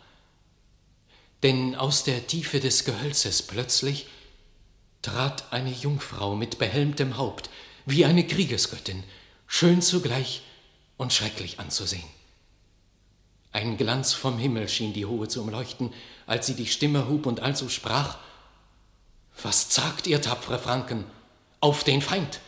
Denn 1.42 1.74
aus 1.74 2.04
der 2.04 2.26
Tiefe 2.26 2.60
des 2.60 2.84
Gehölzes 2.84 3.42
plötzlich 3.42 4.06
trat 5.02 5.52
eine 5.52 5.70
Jungfrau 5.70 6.34
mit 6.34 6.58
behelmtem 6.58 7.18
Haupt, 7.18 7.50
wie 7.84 8.06
eine 8.06 8.26
Kriegesgöttin, 8.26 9.04
schön 9.46 9.82
zugleich 9.82 10.42
und 10.96 11.12
schrecklich 11.12 11.60
anzusehen. 11.60 12.04
Ein 13.52 13.76
Glanz 13.76 14.14
vom 14.14 14.38
Himmel 14.38 14.68
schien 14.68 14.94
die 14.94 15.06
Hohe 15.06 15.28
zu 15.28 15.42
umleuchten, 15.42 15.92
als 16.26 16.46
sie 16.46 16.54
die 16.54 16.66
Stimme 16.66 17.08
hub 17.08 17.26
und 17.26 17.40
also 17.40 17.68
sprach: 17.68 18.18
Was 19.42 19.68
zagt 19.68 20.06
ihr, 20.06 20.20
tapfere 20.20 20.58
Franken, 20.58 21.04
auf 21.60 21.84
den 21.84 22.02
Feind? 22.02 22.40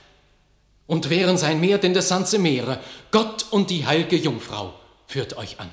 Und 0.86 1.10
wären 1.10 1.36
sein 1.36 1.60
Meer 1.60 1.78
denn 1.78 1.94
das 1.94 2.08
sanze 2.08 2.38
Meere, 2.38 2.80
Gott 3.10 3.46
und 3.50 3.70
die 3.70 3.86
heilge 3.86 4.16
Jungfrau 4.16 4.72
führt 5.06 5.36
euch 5.36 5.58
an. 5.58 5.70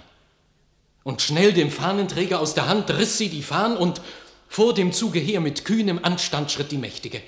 Und 1.04 1.22
schnell 1.22 1.54
dem 1.54 1.70
Fahnenträger 1.70 2.40
aus 2.40 2.54
der 2.54 2.68
Hand 2.68 2.90
riss 2.90 3.18
sie 3.18 3.30
die 3.30 3.44
Fahnen 3.44 3.78
und 3.78 4.02
vor 4.48 4.74
dem 4.74 4.92
Zuge 4.92 5.20
her 5.20 5.42
mit 5.42 5.66
kühnem 5.66 6.00
Anstand 6.04 6.52
schritt 6.52 6.72
die 6.72 6.78
Mächtige. 6.78 7.22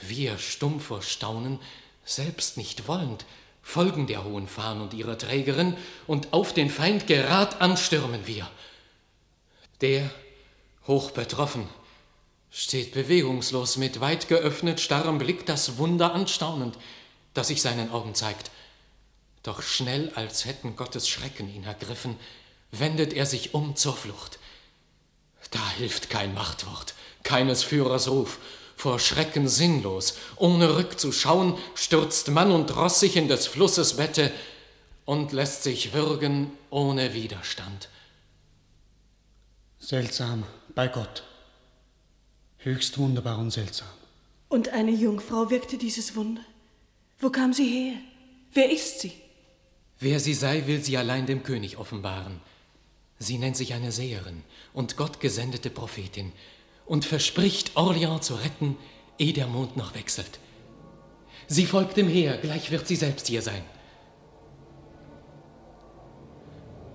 Wir 0.00 0.38
stumm 0.38 0.80
vor 0.80 1.02
Staunen, 1.02 1.58
selbst 2.04 2.56
nicht 2.56 2.88
wollend, 2.88 3.24
folgen 3.62 4.06
der 4.06 4.24
hohen 4.24 4.46
Fahnen 4.46 4.82
und 4.82 4.94
ihrer 4.94 5.18
Trägerin, 5.18 5.76
und 6.06 6.32
auf 6.32 6.52
den 6.52 6.70
Feind 6.70 7.06
gerad 7.06 7.60
anstürmen 7.60 8.26
wir. 8.26 8.48
Der, 9.80 10.08
hoch 10.86 11.10
betroffen, 11.10 11.68
steht 12.56 12.92
bewegungslos 12.92 13.78
mit 13.78 14.00
weit 14.00 14.28
geöffnet 14.28 14.80
starrem 14.80 15.18
Blick 15.18 15.44
das 15.44 15.76
Wunder 15.76 16.14
anstaunend, 16.14 16.78
das 17.34 17.48
sich 17.48 17.60
seinen 17.60 17.90
Augen 17.90 18.14
zeigt. 18.14 18.52
Doch 19.42 19.60
schnell, 19.60 20.12
als 20.14 20.44
hätten 20.44 20.76
Gottes 20.76 21.08
Schrecken 21.08 21.52
ihn 21.52 21.64
ergriffen, 21.64 22.16
wendet 22.70 23.12
er 23.12 23.26
sich 23.26 23.54
um 23.54 23.74
zur 23.74 23.96
Flucht. 23.96 24.38
Da 25.50 25.68
hilft 25.70 26.10
kein 26.10 26.32
Machtwort, 26.32 26.94
keines 27.24 27.64
Führers 27.64 28.08
Ruf, 28.08 28.38
vor 28.76 29.00
Schrecken 29.00 29.48
sinnlos, 29.48 30.14
ohne 30.36 30.76
rückzuschauen, 30.76 31.58
stürzt 31.74 32.30
Mann 32.30 32.52
und 32.52 32.76
Ross 32.76 33.00
sich 33.00 33.16
in 33.16 33.26
des 33.26 33.48
Flusses 33.48 33.96
Bette 33.96 34.30
und 35.04 35.32
lässt 35.32 35.64
sich 35.64 35.92
würgen 35.92 36.52
ohne 36.70 37.14
Widerstand. 37.14 37.88
Seltsam, 39.80 40.44
bei 40.76 40.86
Gott. 40.86 41.24
Höchst 42.64 42.96
wunderbar 42.96 43.38
und 43.38 43.50
seltsam. 43.50 43.88
Und 44.48 44.70
eine 44.70 44.90
Jungfrau 44.90 45.50
wirkte 45.50 45.76
dieses 45.76 46.16
Wunder. 46.16 46.40
Wo 47.18 47.28
kam 47.28 47.52
sie 47.52 47.66
her? 47.66 47.96
Wer 48.54 48.72
ist 48.72 49.00
sie? 49.00 49.12
Wer 50.00 50.18
sie 50.18 50.32
sei, 50.32 50.66
will 50.66 50.82
sie 50.82 50.96
allein 50.96 51.26
dem 51.26 51.42
König 51.42 51.76
offenbaren. 51.76 52.40
Sie 53.18 53.36
nennt 53.36 53.58
sich 53.58 53.74
eine 53.74 53.92
Seherin 53.92 54.42
und 54.72 54.96
gottgesendete 54.96 55.68
Prophetin 55.68 56.32
und 56.86 57.04
verspricht, 57.04 57.76
Orleans 57.76 58.24
zu 58.26 58.34
retten, 58.36 58.78
ehe 59.18 59.34
der 59.34 59.46
Mond 59.46 59.76
noch 59.76 59.94
wechselt. 59.94 60.38
Sie 61.46 61.66
folgt 61.66 61.98
dem 61.98 62.08
Heer, 62.08 62.38
gleich 62.38 62.70
wird 62.70 62.88
sie 62.88 62.96
selbst 62.96 63.26
hier 63.26 63.42
sein. 63.42 63.62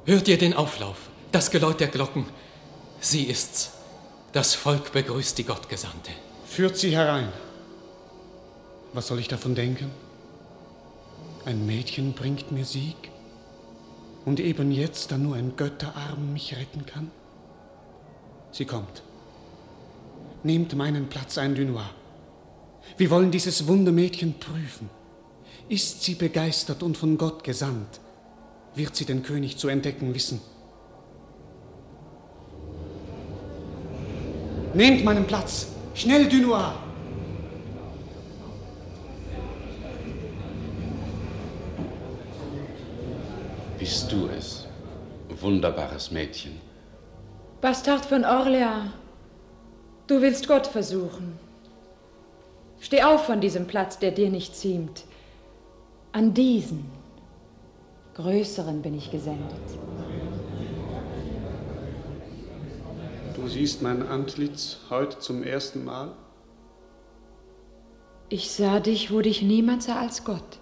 Hört 0.06 0.28
ihr 0.28 0.40
den 0.40 0.56
Auflauf, 0.56 1.12
das 1.32 1.52
Geläut 1.52 1.80
der 1.80 1.90
Glocken? 1.90 2.26
Sie 3.02 3.26
ist's. 3.26 3.74
Das 4.32 4.54
Volk 4.54 4.92
begrüßt 4.92 5.40
die 5.40 5.44
Gottgesandte. 5.44 6.12
Führt 6.46 6.78
sie 6.78 6.96
herein. 6.96 7.30
Was 8.94 9.08
soll 9.08 9.20
ich 9.20 9.28
davon 9.28 9.56
denken? 9.56 9.90
Ein 11.46 11.66
Mädchen 11.66 12.14
bringt 12.14 12.52
mir 12.52 12.66
Sieg? 12.66 12.96
Und 14.26 14.40
eben 14.40 14.72
jetzt, 14.72 15.12
da 15.12 15.18
nur 15.18 15.36
ein 15.36 15.56
Götterarm 15.56 16.34
mich 16.34 16.56
retten 16.56 16.86
kann? 16.86 17.10
Sie 18.52 18.66
kommt. 18.66 19.02
Nehmt 20.44 20.76
meinen 20.76 21.08
Platz 21.08 21.40
ein, 21.40 21.56
Dunois. 21.56 21.90
Wir 22.98 23.10
wollen 23.10 23.32
dieses 23.32 23.66
Wundermädchen 23.66 24.40
prüfen. 24.40 24.92
Ist 25.70 26.04
sie 26.04 26.16
begeistert 26.16 26.84
und 26.84 26.98
von 26.98 27.18
Gott 27.18 27.44
gesandt, 27.44 28.00
wird 28.76 28.96
sie 28.96 29.06
den 29.06 29.24
König 29.24 29.58
zu 29.58 29.70
entdecken 29.70 30.14
wissen. 30.14 30.40
Nehmt 34.74 35.04
meinen 35.04 35.26
Platz. 35.26 35.68
Schnell, 35.96 36.30
Dunois. 36.30 36.74
Bist 43.80 44.12
du 44.12 44.28
es, 44.28 44.68
wunderbares 45.42 46.12
Mädchen? 46.12 46.60
Bastard 47.62 48.06
von 48.06 48.24
Orleans, 48.26 48.92
du 50.08 50.22
willst 50.22 50.48
Gott 50.48 50.68
versuchen. 50.68 51.40
Steh 52.80 53.04
auf 53.04 53.26
von 53.26 53.42
diesem 53.42 53.68
Platz, 53.68 53.98
der 53.98 54.12
dir 54.12 54.30
nicht 54.30 54.56
ziemt. 54.56 55.04
An 56.12 56.34
diesen, 56.34 56.86
größeren 58.16 58.82
bin 58.82 58.98
ich 58.98 59.12
gesendet. 59.12 59.60
Du 63.40 63.48
siehst 63.48 63.82
mein 63.82 64.06
Antlitz 64.06 64.80
heute 64.90 65.20
zum 65.20 65.44
ersten 65.44 65.86
Mal? 65.86 66.12
Ich 68.28 68.52
sah 68.52 68.82
dich, 68.82 69.14
wo 69.14 69.22
dich 69.22 69.42
niemand 69.42 69.82
sah 69.82 69.96
als 69.96 70.26
Gott. 70.26 70.60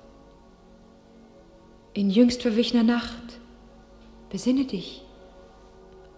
In 1.93 2.11
jüngst 2.11 2.43
verwichener 2.43 2.83
Nacht, 2.83 3.39
besinne 4.29 4.65
dich, 4.65 5.03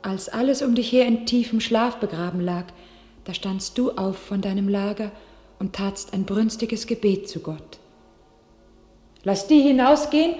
als 0.02 0.28
alles 0.28 0.62
um 0.62 0.76
dich 0.76 0.92
her 0.92 1.08
in 1.08 1.26
tiefem 1.26 1.62
Schlaf 1.62 1.98
begraben 1.98 2.42
lag, 2.42 2.66
da 3.24 3.34
standst 3.34 3.78
du 3.78 3.92
auf 3.92 4.18
von 4.18 4.42
deinem 4.42 4.68
Lager 4.68 5.14
und 5.60 5.74
tatst 5.74 6.14
ein 6.14 6.26
brünstiges 6.26 6.88
Gebet 6.88 7.30
zu 7.30 7.40
Gott. 7.40 7.80
Lass 9.24 9.48
die 9.48 9.62
hinausgehen 9.62 10.36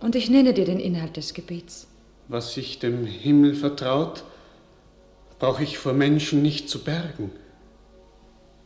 und 0.00 0.14
ich 0.14 0.28
nenne 0.28 0.52
dir 0.52 0.66
den 0.66 0.80
Inhalt 0.80 1.16
des 1.16 1.32
Gebets. 1.32 1.86
Was 2.28 2.52
sich 2.52 2.78
dem 2.80 3.06
Himmel 3.06 3.54
vertraut, 3.54 4.24
brauche 5.38 5.62
ich 5.62 5.78
vor 5.78 5.92
Menschen 5.92 6.42
nicht 6.42 6.68
zu 6.68 6.84
bergen. 6.84 7.30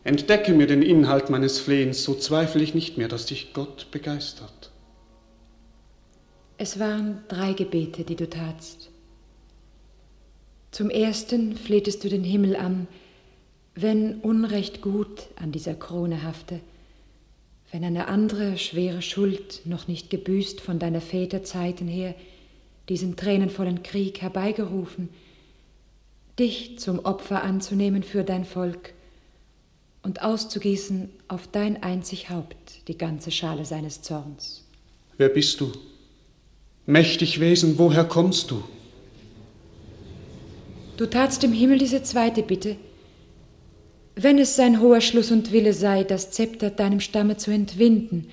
Entdecke 0.04 0.52
mir 0.52 0.66
den 0.66 0.82
Inhalt 0.82 1.28
meines 1.30 1.58
Flehens, 1.58 2.02
so 2.02 2.14
zweifle 2.14 2.62
ich 2.62 2.74
nicht 2.74 2.96
mehr, 2.96 3.08
dass 3.08 3.26
dich 3.26 3.52
Gott 3.52 3.90
begeistert. 3.90 4.70
Es 6.56 6.78
waren 6.78 7.22
drei 7.28 7.52
Gebete, 7.52 8.04
die 8.04 8.16
du 8.16 8.28
tatst. 8.28 8.90
Zum 10.70 10.90
ersten 10.90 11.56
flehtest 11.56 12.04
du 12.04 12.08
den 12.08 12.24
Himmel 12.24 12.56
an, 12.56 12.88
wenn 13.74 14.20
Unrecht 14.20 14.82
gut 14.82 15.28
an 15.36 15.52
dieser 15.52 15.74
Krone 15.74 16.22
hafte, 16.22 16.60
wenn 17.70 17.84
eine 17.84 18.08
andere 18.08 18.58
schwere 18.58 19.02
Schuld 19.02 19.62
noch 19.66 19.88
nicht 19.88 20.10
gebüßt 20.10 20.60
von 20.60 20.78
deiner 20.78 21.00
Väterzeiten 21.00 21.86
her, 21.86 22.14
diesen 22.88 23.16
tränenvollen 23.16 23.82
Krieg 23.82 24.20
herbeigerufen, 24.20 25.10
dich 26.38 26.78
zum 26.78 27.00
Opfer 27.00 27.42
anzunehmen 27.42 28.02
für 28.02 28.24
dein 28.24 28.44
Volk 28.44 28.94
und 30.02 30.22
auszugießen 30.22 31.10
auf 31.26 31.48
dein 31.50 31.82
einzig 31.82 32.30
Haupt 32.30 32.88
die 32.88 32.96
ganze 32.96 33.30
Schale 33.30 33.64
seines 33.64 34.02
Zorns. 34.02 34.64
Wer 35.16 35.28
bist 35.28 35.60
du? 35.60 35.72
Mächtig 36.86 37.40
Wesen, 37.40 37.78
woher 37.78 38.04
kommst 38.04 38.50
du? 38.50 38.62
Du 40.96 41.06
tatst 41.06 41.44
im 41.44 41.52
Himmel 41.52 41.78
diese 41.78 42.02
zweite 42.02 42.42
Bitte, 42.42 42.76
wenn 44.16 44.38
es 44.38 44.56
sein 44.56 44.80
hoher 44.80 45.00
Schluss 45.00 45.30
und 45.30 45.52
Wille 45.52 45.72
sei, 45.72 46.02
das 46.02 46.32
Zepter 46.32 46.70
deinem 46.70 46.98
Stamme 46.98 47.36
zu 47.36 47.52
entwinden, 47.52 48.28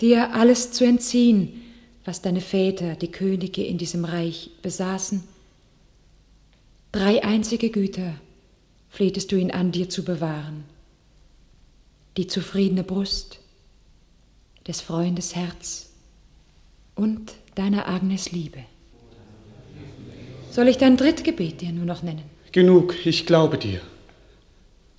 dir 0.00 0.34
alles 0.34 0.70
zu 0.70 0.84
entziehen, 0.84 1.62
was 2.04 2.22
deine 2.22 2.40
Väter, 2.40 2.94
die 2.94 3.10
Könige 3.10 3.64
in 3.64 3.76
diesem 3.76 4.04
Reich, 4.04 4.50
besaßen. 4.62 5.24
Drei 6.94 7.24
einzige 7.24 7.70
Güter 7.70 8.14
flehtest 8.88 9.32
du 9.32 9.36
ihn 9.36 9.50
an, 9.50 9.72
dir 9.72 9.88
zu 9.88 10.04
bewahren. 10.04 10.62
Die 12.16 12.28
zufriedene 12.28 12.84
Brust, 12.84 13.40
des 14.68 14.80
Freundes 14.80 15.34
Herz 15.34 15.90
und 16.94 17.32
deiner 17.56 17.88
Agnes 17.88 18.30
Liebe. 18.30 18.60
Soll 20.52 20.68
ich 20.68 20.78
dein 20.78 20.96
Drittgebet 20.96 21.62
dir 21.62 21.72
nur 21.72 21.84
noch 21.84 22.04
nennen? 22.04 22.22
Genug, 22.52 22.94
ich 23.04 23.26
glaube 23.26 23.58
dir. 23.58 23.80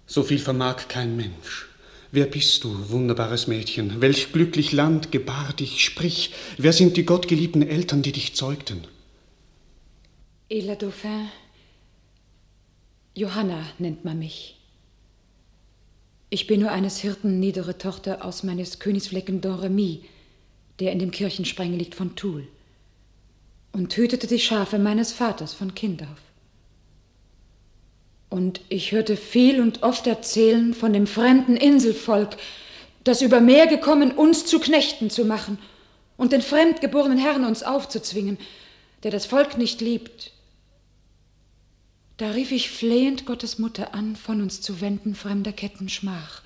So 0.05 0.23
viel 0.23 0.39
vermag 0.39 0.89
kein 0.89 1.15
Mensch. 1.15 1.69
Wer 2.11 2.25
bist 2.25 2.65
du, 2.65 2.89
wunderbares 2.89 3.47
Mädchen? 3.47 4.01
Welch 4.01 4.33
glücklich 4.33 4.73
Land 4.73 5.13
gebar 5.13 5.53
dich? 5.53 5.85
Sprich, 5.85 6.33
wer 6.57 6.73
sind 6.73 6.97
die 6.97 7.05
gottgeliebten 7.05 7.65
Eltern, 7.65 8.01
die 8.01 8.11
dich 8.11 8.35
zeugten? 8.35 8.83
Edler 10.49 10.75
Dauphin, 10.75 11.29
Johanna 13.17 13.65
nennt 13.79 14.03
man 14.03 14.19
mich. 14.19 14.57
Ich 16.29 16.47
bin 16.47 16.59
nur 16.59 16.71
eines 16.71 16.97
Hirten 16.97 17.39
niedere 17.39 17.77
Tochter 17.77 18.25
aus 18.25 18.43
meines 18.43 18.79
Königsflecken 18.79 19.39
Doremi, 19.39 20.03
der 20.81 20.91
in 20.91 20.99
dem 20.99 21.11
Kirchensprengel 21.11 21.79
liegt 21.79 21.95
von 21.95 22.17
Toul, 22.17 22.45
und 23.71 23.95
hütete 23.95 24.27
die 24.27 24.39
Schafe 24.39 24.79
meines 24.79 25.13
Vaters 25.13 25.53
von 25.53 25.73
Kind 25.73 26.01
auf. 26.01 26.21
Und 28.29 28.59
ich 28.67 28.91
hörte 28.91 29.15
viel 29.15 29.61
und 29.61 29.83
oft 29.83 30.07
erzählen 30.07 30.73
von 30.73 30.91
dem 30.91 31.07
fremden 31.07 31.55
Inselvolk, 31.55 32.35
das 33.05 33.21
über 33.21 33.39
Meer 33.39 33.67
gekommen, 33.67 34.11
uns 34.11 34.45
zu 34.45 34.59
Knechten 34.59 35.09
zu 35.09 35.23
machen 35.23 35.57
und 36.17 36.33
den 36.33 36.41
fremdgeborenen 36.41 37.17
Herrn 37.17 37.45
uns 37.45 37.63
aufzuzwingen, 37.63 38.37
der 39.03 39.11
das 39.11 39.25
Volk 39.25 39.57
nicht 39.57 39.79
liebt. 39.79 40.33
Da 42.17 42.31
rief 42.31 42.51
ich 42.51 42.69
flehend 42.69 43.25
Gottes 43.25 43.59
Mutter 43.59 43.93
an, 43.93 44.15
von 44.15 44.41
uns 44.41 44.61
zu 44.61 44.79
wenden, 44.79 45.15
fremder 45.15 45.51
Ketten 45.51 45.89
Schmach, 45.89 46.41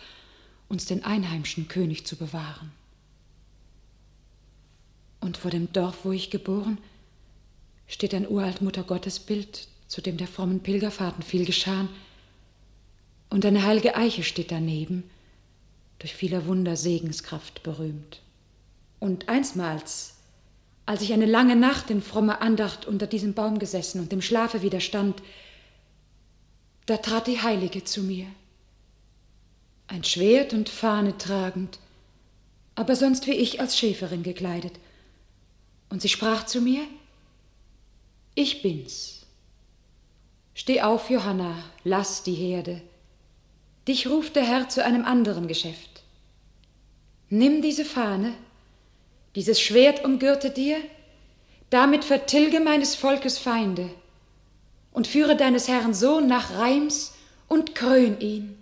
uns 0.68 0.86
den 0.86 1.04
einheimischen 1.04 1.68
König 1.68 2.08
zu 2.08 2.16
bewahren. 2.16 2.72
Und 5.20 5.38
vor 5.38 5.52
dem 5.52 5.72
Dorf, 5.72 6.06
wo 6.06 6.12
ich 6.12 6.32
geboren, 6.32 6.80
steht 7.88 8.14
ein 8.14 8.28
uralt 8.28 8.62
Muttergottesbild, 8.62 9.68
zu 9.88 10.02
dem 10.02 10.18
der 10.18 10.28
frommen 10.28 10.62
Pilgerfahrten 10.62 11.24
viel 11.24 11.46
geschahen. 11.46 11.90
Und 13.30 13.46
eine 13.46 13.64
heilige 13.64 13.96
Eiche 13.96 14.24
steht 14.24 14.52
daneben, 14.52 15.04
durch 16.00 16.16
vieler 16.16 16.48
Wunder 16.48 16.78
Segenskraft 16.78 17.62
berühmt. 17.62 18.22
Und 19.00 19.30
einsmals, 19.30 20.16
als 20.86 21.02
ich 21.02 21.14
eine 21.14 21.26
lange 21.26 21.56
Nacht 21.56 21.92
in 21.92 22.02
frommer 22.02 22.42
Andacht 22.42 22.88
unter 22.88 23.06
diesem 23.06 23.34
Baum 23.34 23.60
gesessen 23.60 24.00
und 24.00 24.12
dem 24.12 24.22
Schlafe 24.22 24.62
widerstand, 24.62 25.22
da 26.90 26.98
trat 26.98 27.28
die 27.28 27.40
Heilige 27.40 27.84
zu 27.84 28.02
mir, 28.02 28.26
ein 29.86 30.04
Schwert 30.04 30.54
und 30.54 30.70
Fahne 30.70 31.16
tragend, 31.20 31.78
aber 32.74 32.96
sonst 32.96 33.28
wie 33.28 33.34
ich 33.34 33.62
als 33.62 33.78
Schäferin 33.78 34.24
gekleidet. 34.24 34.74
Und 35.90 36.02
sie 36.02 36.10
sprach 36.10 36.48
zu 36.48 36.62
mir, 36.62 36.82
ich 38.34 38.64
bin's. 38.64 39.28
Steh 40.56 40.82
auf, 40.82 41.12
Johanna, 41.12 41.64
lass 41.84 42.24
die 42.24 42.34
Herde. 42.34 42.82
Dich 43.88 44.08
ruft 44.08 44.36
der 44.36 44.44
Herr 44.44 44.68
zu 44.70 44.84
einem 44.84 45.06
anderen 45.06 45.48
Geschäft. 45.48 46.02
Nimm 47.30 47.62
diese 47.62 47.86
Fahne, 47.86 48.34
dieses 49.36 49.62
Schwert 49.62 50.04
umgürte 50.04 50.50
dir, 50.50 50.78
damit 51.70 52.04
vertilge 52.04 52.60
meines 52.60 52.96
Volkes 52.96 53.38
Feinde 53.38 53.92
und 55.00 55.08
führe 55.08 55.38
deines 55.38 55.70
Herrn 55.70 55.94
Sohn 55.94 56.28
nach 56.28 56.56
Reims 56.56 57.14
und 57.48 57.74
krön 57.74 58.20
ihn 58.20 58.58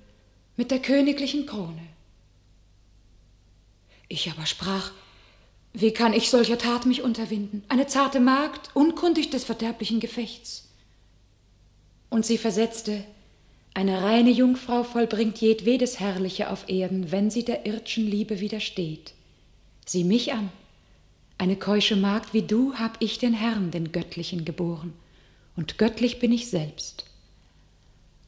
mit 0.56 0.70
der 0.70 0.78
königlichen 0.78 1.48
Krone. 1.48 1.82
Ich 4.08 4.30
aber 4.30 4.46
sprach, 4.46 4.92
wie 5.74 5.94
kann 5.94 6.14
ich 6.14 6.30
solcher 6.30 6.60
Tat 6.60 6.86
mich 6.86 7.02
unterwinden? 7.02 7.64
Eine 7.70 7.88
zarte 7.88 8.20
Magd, 8.20 8.70
unkundig 8.76 9.32
des 9.32 9.46
verderblichen 9.46 10.00
Gefechts. 10.00 10.70
Und 12.12 12.24
sie 12.24 12.38
versetzte, 12.38 13.04
eine 13.74 14.04
reine 14.04 14.30
Jungfrau 14.30 14.84
vollbringt 14.84 15.40
jedwedes 15.40 16.00
Herrliche 16.00 16.52
auf 16.52 16.70
Erden, 16.70 17.12
wenn 17.12 17.32
sie 17.32 17.46
der 17.46 17.66
irdschen 17.66 18.06
Liebe 18.06 18.42
widersteht. 18.42 19.16
Sieh 19.88 20.04
mich 20.04 20.34
an, 20.34 20.52
eine 21.40 21.56
keusche 21.56 21.96
Magd 21.96 22.36
wie 22.36 22.44
du 22.44 22.76
hab 22.76 22.98
ich 23.00 23.18
den 23.18 23.34
Herrn, 23.34 23.72
den 23.72 23.92
Göttlichen, 23.92 24.46
geboren, 24.46 24.94
und 25.58 25.78
göttlich 25.78 26.20
bin 26.20 26.32
ich 26.32 26.50
selbst. 26.50 27.04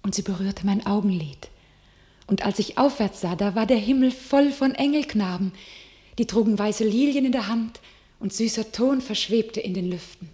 Und 0.03 0.13
sie 0.13 0.23
berührte 0.23 0.65
mein 0.65 0.85
Augenlid, 0.85 1.49
und 2.27 2.45
als 2.45 2.59
ich 2.59 2.77
aufwärts 2.77 3.21
sah, 3.21 3.35
da 3.35 3.55
war 3.55 3.65
der 3.65 3.77
Himmel 3.77 4.11
voll 4.11 4.51
von 4.51 4.75
Engelknaben, 4.75 5.51
die 6.19 6.27
trugen 6.27 6.59
weiße 6.59 6.83
Lilien 6.83 7.25
in 7.25 7.31
der 7.31 7.47
Hand, 7.47 7.79
und 8.19 8.33
süßer 8.33 8.71
Ton 8.71 9.01
verschwebte 9.01 9.61
in 9.61 9.73
den 9.73 9.89
Lüften. 9.89 10.29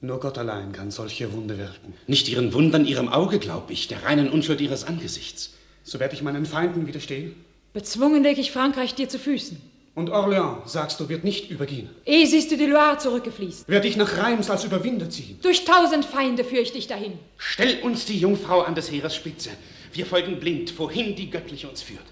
Nur 0.00 0.20
Gott 0.20 0.38
allein 0.38 0.72
kann 0.72 0.90
solche 0.90 1.32
Wunder 1.32 1.58
wirken. 1.58 1.94
Nicht 2.06 2.28
ihren 2.28 2.52
Wundern, 2.52 2.86
ihrem 2.86 3.08
Auge, 3.08 3.38
glaub 3.38 3.70
ich, 3.70 3.88
der 3.88 4.04
reinen 4.04 4.30
Unschuld 4.30 4.60
ihres 4.60 4.84
Angesichts. 4.84 5.54
So 5.82 5.98
werde 5.98 6.14
ich 6.14 6.22
meinen 6.22 6.46
Feinden 6.46 6.86
widerstehen. 6.86 7.34
Bezwungen 7.72 8.22
leg 8.22 8.38
ich 8.38 8.52
Frankreich 8.52 8.94
dir 8.94 9.08
zu 9.08 9.18
Füßen. 9.18 9.60
Und 9.96 10.10
Orléans, 10.10 10.68
sagst 10.68 11.00
du, 11.00 11.08
wird 11.08 11.24
nicht 11.24 11.50
übergehen. 11.50 11.88
Eh 12.04 12.26
siehst 12.26 12.52
du 12.52 12.58
die 12.58 12.66
Loire 12.66 12.98
zurückgefließt. 12.98 13.66
Werde 13.66 13.88
ich 13.88 13.96
nach 13.96 14.18
Reims 14.18 14.50
als 14.50 14.62
Überwinder 14.64 15.08
ziehen. 15.08 15.38
Durch 15.40 15.64
tausend 15.64 16.04
Feinde 16.04 16.44
führe 16.44 16.60
ich 16.60 16.72
dich 16.72 16.86
dahin. 16.86 17.14
Stell 17.38 17.80
uns 17.80 18.04
die 18.04 18.18
Jungfrau 18.18 18.60
an 18.60 18.74
des 18.74 18.90
Heeres 18.90 19.16
Spitze. 19.16 19.48
Wir 19.94 20.04
folgen 20.04 20.38
blind, 20.38 20.78
wohin 20.78 21.16
die 21.16 21.30
Göttliche 21.30 21.66
uns 21.66 21.80
führt. 21.80 22.04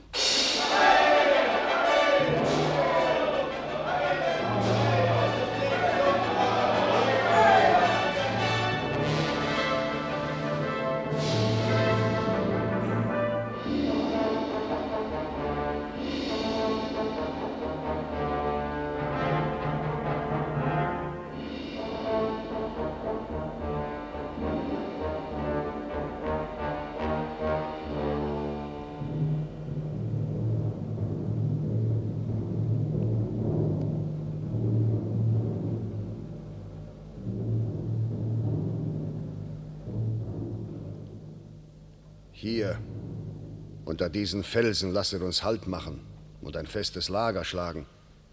Unter 43.94 44.10
diesen 44.10 44.42
Felsen 44.42 44.92
lasset 44.92 45.22
uns 45.22 45.44
Halt 45.44 45.68
machen 45.68 46.04
und 46.40 46.56
ein 46.56 46.66
festes 46.66 47.08
Lager 47.08 47.44
schlagen, 47.44 47.86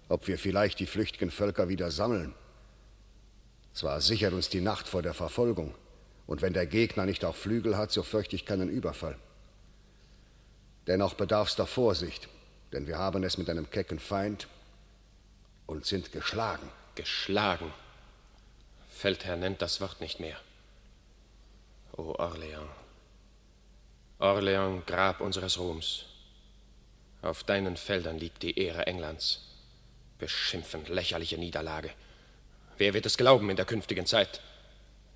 ob 0.10 0.28
wir 0.28 0.40
vielleicht 0.40 0.80
die 0.80 0.88
flüchtigen 0.88 1.30
Völker 1.30 1.70
wieder 1.70 1.92
sammeln. 1.92 2.34
Zwar 3.72 4.02
sichert 4.02 4.34
uns 4.34 4.50
die 4.50 4.60
Nacht 4.60 4.88
vor 4.88 5.04
der 5.04 5.14
Verfolgung, 5.14 5.76
und 6.26 6.42
wenn 6.42 6.54
der 6.54 6.66
Gegner 6.66 7.06
nicht 7.06 7.24
auch 7.24 7.36
Flügel 7.36 7.78
hat, 7.78 7.92
so 7.92 8.02
fürchte 8.02 8.36
ich 8.36 8.48
keinen 8.48 8.70
Überfall. 8.70 9.20
Dennoch 10.88 11.14
bedarf's 11.14 11.56
der 11.56 11.68
Vorsicht, 11.68 12.28
denn 12.74 12.88
wir 12.88 12.98
haben 12.98 13.24
es 13.24 13.38
mit 13.38 13.48
einem 13.48 13.70
kecken 13.70 14.00
Feind 14.00 14.48
und 15.68 15.86
sind 15.86 16.12
geschlagen. 16.12 16.68
Geschlagen? 16.96 17.72
Feldherr 18.90 19.36
nennt 19.36 19.62
das 19.62 19.80
Wort 19.80 20.02
nicht 20.02 20.20
mehr. 20.20 20.38
O 21.98 22.16
Orleans, 22.18 22.81
Orleans, 24.22 24.84
Grab 24.86 25.20
unseres 25.20 25.58
Ruhms. 25.58 26.06
Auf 27.24 27.44
deinen 27.44 27.76
Feldern 27.76 28.20
liegt 28.20 28.44
die 28.44 28.58
Ehre 28.58 28.86
Englands. 28.86 29.42
Beschimpfend 30.20 30.90
lächerliche 30.90 31.38
Niederlage. 31.38 31.90
Wer 32.78 32.94
wird 32.94 33.08
es 33.08 33.18
glauben 33.18 33.50
in 33.50 33.56
der 33.56 33.66
künftigen 33.66 34.06
Zeit? 34.06 34.42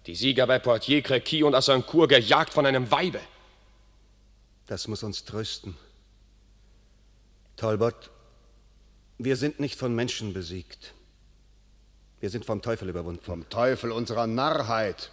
Die 0.07 0.15
Sieger 0.15 0.47
bei 0.47 0.59
Poitiers, 0.59 1.03
Crequi 1.03 1.43
und 1.43 1.55
Azincourt 1.55 2.09
gejagt 2.09 2.53
von 2.53 2.65
einem 2.65 2.89
Weibe. 2.91 3.19
Das 4.67 4.87
muss 4.87 5.03
uns 5.03 5.23
trösten. 5.23 5.77
Talbot, 7.57 8.09
wir 9.19 9.35
sind 9.35 9.59
nicht 9.59 9.79
von 9.79 9.93
Menschen 9.93 10.33
besiegt. 10.33 10.93
Wir 12.19 12.31
sind 12.31 12.45
vom 12.45 12.61
Teufel 12.61 12.89
überwunden. 12.89 13.21
Vom 13.23 13.47
Teufel 13.49 13.91
unserer 13.91 14.25
Narrheit. 14.25 15.11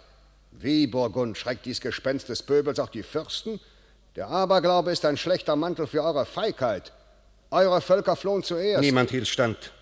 Wie, 0.51 0.87
Burgund, 0.87 1.37
schreckt 1.37 1.65
dies 1.65 1.79
Gespenst 1.79 2.29
des 2.29 2.43
Pöbels 2.43 2.79
auch 2.79 2.89
die 2.89 3.03
Fürsten? 3.03 3.59
Der 4.15 4.27
Aberglaube 4.27 4.91
ist 4.91 5.05
ein 5.05 5.17
schlechter 5.17 5.55
Mantel 5.55 5.87
für 5.87 6.03
eure 6.03 6.25
Feigheit. 6.25 6.91
Eure 7.49 7.81
Völker 7.81 8.15
flohen 8.15 8.43
zuerst. 8.43 8.81
Niemand 8.81 9.09
hielt 9.09 9.27
stand. 9.27 9.73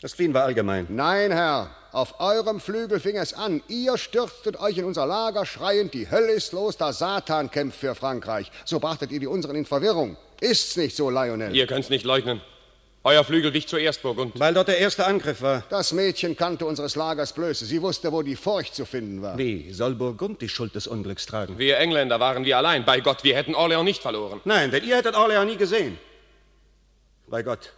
Das 0.00 0.14
Fliehen 0.14 0.32
war 0.32 0.44
allgemein. 0.44 0.86
Nein, 0.88 1.30
Herr, 1.30 1.70
auf 1.92 2.20
eurem 2.20 2.58
Flügel 2.58 3.00
fing 3.00 3.16
es 3.16 3.34
an. 3.34 3.62
Ihr 3.68 3.98
stürztet 3.98 4.58
euch 4.58 4.78
in 4.78 4.84
unser 4.84 5.06
Lager, 5.06 5.44
schreiend, 5.44 5.92
die 5.92 6.10
Hölle 6.10 6.32
ist 6.32 6.52
los, 6.52 6.76
da 6.76 6.92
Satan 6.92 7.50
kämpft 7.50 7.78
für 7.78 7.94
Frankreich. 7.94 8.50
So 8.64 8.80
brachtet 8.80 9.12
ihr 9.12 9.20
die 9.20 9.26
unseren 9.26 9.56
in 9.56 9.66
Verwirrung. 9.66 10.16
Ist's 10.40 10.76
nicht 10.76 10.96
so, 10.96 11.10
Lionel? 11.10 11.54
Ihr 11.54 11.66
könnt's 11.66 11.90
nicht 11.90 12.04
leugnen. 12.04 12.40
Euer 13.06 13.22
Flügel 13.22 13.52
wich 13.52 13.68
zuerst, 13.68 14.00
Burgund. 14.00 14.40
Weil 14.40 14.54
dort 14.54 14.68
der 14.68 14.78
erste 14.78 15.04
Angriff 15.04 15.42
war. 15.42 15.62
Das 15.68 15.92
Mädchen 15.92 16.38
kannte 16.38 16.64
unseres 16.64 16.96
Lagers 16.96 17.34
Blöße. 17.34 17.66
Sie 17.66 17.82
wusste, 17.82 18.10
wo 18.10 18.22
die 18.22 18.34
Furcht 18.34 18.74
zu 18.74 18.86
finden 18.86 19.20
war. 19.20 19.36
Wie 19.36 19.70
soll 19.72 19.94
Burgund 19.94 20.40
die 20.40 20.48
Schuld 20.48 20.74
des 20.74 20.86
Unglücks 20.86 21.26
tragen? 21.26 21.58
Wir 21.58 21.76
Engländer 21.76 22.18
waren 22.18 22.46
wir 22.46 22.56
allein. 22.56 22.86
Bei 22.86 23.00
Gott, 23.00 23.22
wir 23.22 23.36
hätten 23.36 23.54
Orleans 23.54 23.84
nicht 23.84 24.00
verloren. 24.00 24.40
Nein, 24.46 24.70
denn 24.70 24.84
ihr 24.84 24.96
hättet 24.96 25.16
Orleans 25.16 25.50
nie 25.50 25.58
gesehen. 25.58 25.98
Bei 27.26 27.42
Gott. 27.42 27.74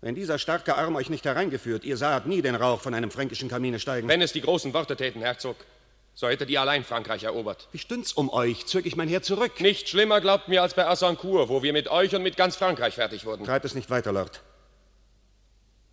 Wenn 0.00 0.14
dieser 0.14 0.38
starke 0.38 0.76
Arm 0.76 0.94
euch 0.94 1.10
nicht 1.10 1.24
hereingeführt, 1.24 1.84
ihr 1.84 1.96
saht 1.96 2.26
nie 2.26 2.40
den 2.40 2.54
Rauch 2.54 2.80
von 2.80 2.94
einem 2.94 3.10
fränkischen 3.10 3.48
Kamine 3.48 3.80
steigen. 3.80 4.06
Wenn 4.06 4.22
es 4.22 4.32
die 4.32 4.42
großen 4.42 4.72
Worte 4.72 4.94
täten, 4.94 5.22
Herzog, 5.22 5.56
so 6.16 6.28
hättet 6.28 6.48
ihr 6.48 6.62
allein 6.62 6.82
Frankreich 6.82 7.24
erobert. 7.24 7.68
Wie 7.72 7.78
stünd's 7.78 8.14
um 8.14 8.30
euch? 8.30 8.64
Zög 8.64 8.86
ich 8.86 8.96
mein 8.96 9.06
Heer 9.06 9.22
zurück. 9.22 9.60
Nicht 9.60 9.86
schlimmer, 9.86 10.22
glaubt 10.22 10.48
mir, 10.48 10.62
als 10.62 10.72
bei 10.72 10.86
Assancourt, 10.86 11.50
wo 11.50 11.62
wir 11.62 11.74
mit 11.74 11.88
euch 11.88 12.14
und 12.14 12.22
mit 12.22 12.38
ganz 12.38 12.56
Frankreich 12.56 12.94
fertig 12.94 13.26
wurden. 13.26 13.44
Treibt 13.44 13.66
es 13.66 13.74
nicht 13.74 13.90
weiter, 13.90 14.12
Lord. 14.12 14.42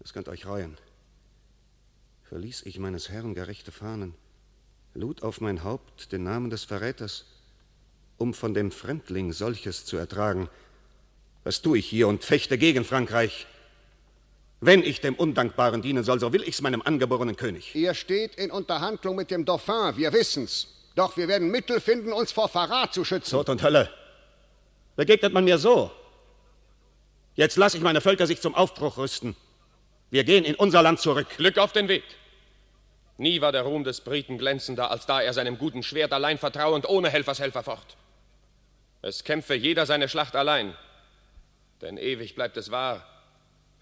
Es 0.01 0.13
könnt 0.13 0.29
euch 0.29 0.45
reuen. 0.45 0.77
Verließ 2.23 2.61
ich 2.65 2.79
meines 2.79 3.09
Herrn 3.09 3.35
gerechte 3.35 3.73
Fahnen, 3.73 4.15
lud 4.93 5.23
auf 5.23 5.41
mein 5.41 5.65
Haupt 5.65 6.13
den 6.13 6.23
Namen 6.23 6.49
des 6.49 6.63
Verräters, 6.63 7.25
um 8.17 8.33
von 8.33 8.53
dem 8.53 8.71
Fremdling 8.71 9.33
solches 9.33 9.83
zu 9.83 9.97
ertragen. 9.97 10.49
Was 11.43 11.61
tue 11.61 11.79
ich 11.79 11.85
hier 11.85 12.07
und 12.07 12.23
fechte 12.23 12.57
gegen 12.57 12.85
Frankreich? 12.85 13.45
Wenn 14.65 14.81
ich 14.81 15.01
dem 15.01 15.15
Undankbaren 15.15 15.81
dienen 15.81 16.05
soll, 16.05 16.21
so 16.21 16.31
will 16.31 16.41
ich's 16.43 16.61
meinem 16.61 16.81
angeborenen 16.81 17.35
König. 17.35 17.75
Ihr 17.75 17.93
steht 17.93 18.35
in 18.35 18.49
Unterhandlung 18.49 19.17
mit 19.17 19.29
dem 19.29 19.43
Dauphin, 19.43 19.97
wir 19.97 20.13
wissen's. 20.13 20.69
Doch 20.95 21.17
wir 21.17 21.27
werden 21.27 21.51
Mittel 21.51 21.81
finden, 21.81 22.13
uns 22.13 22.31
vor 22.31 22.47
Verrat 22.47 22.93
zu 22.93 23.03
schützen. 23.03 23.31
Tod 23.31 23.49
und 23.49 23.61
Hölle. 23.61 23.89
Begegnet 24.95 25.33
man 25.33 25.43
mir 25.43 25.57
so? 25.57 25.91
Jetzt 27.35 27.57
lasse 27.57 27.75
ich 27.75 27.83
meine 27.83 27.99
Völker 27.99 28.25
sich 28.25 28.39
zum 28.39 28.55
Aufbruch 28.55 28.97
rüsten. 28.97 29.35
Wir 30.11 30.23
gehen 30.23 30.45
in 30.45 30.55
unser 30.55 30.81
Land 30.81 31.01
zurück. 31.01 31.27
Glück 31.35 31.57
auf 31.57 31.73
den 31.73 31.89
Weg. 31.89 32.03
Nie 33.17 33.41
war 33.41 33.51
der 33.51 33.63
Ruhm 33.63 33.83
des 33.83 33.99
Briten 33.99 34.37
glänzender, 34.37 34.91
als 34.91 35.05
da 35.05 35.19
er 35.21 35.33
seinem 35.33 35.57
guten 35.57 35.83
Schwert 35.83 36.13
allein 36.13 36.37
vertrauend 36.37 36.87
ohne 36.87 37.09
Helfershelfer 37.09 37.63
focht. 37.63 37.97
Es 39.01 39.25
kämpfe 39.25 39.55
jeder 39.55 39.85
seine 39.85 40.07
Schlacht 40.07 40.37
allein. 40.37 40.73
Denn 41.81 41.97
ewig 41.97 42.33
bleibt 42.35 42.55
es 42.55 42.71
wahr. 42.71 43.05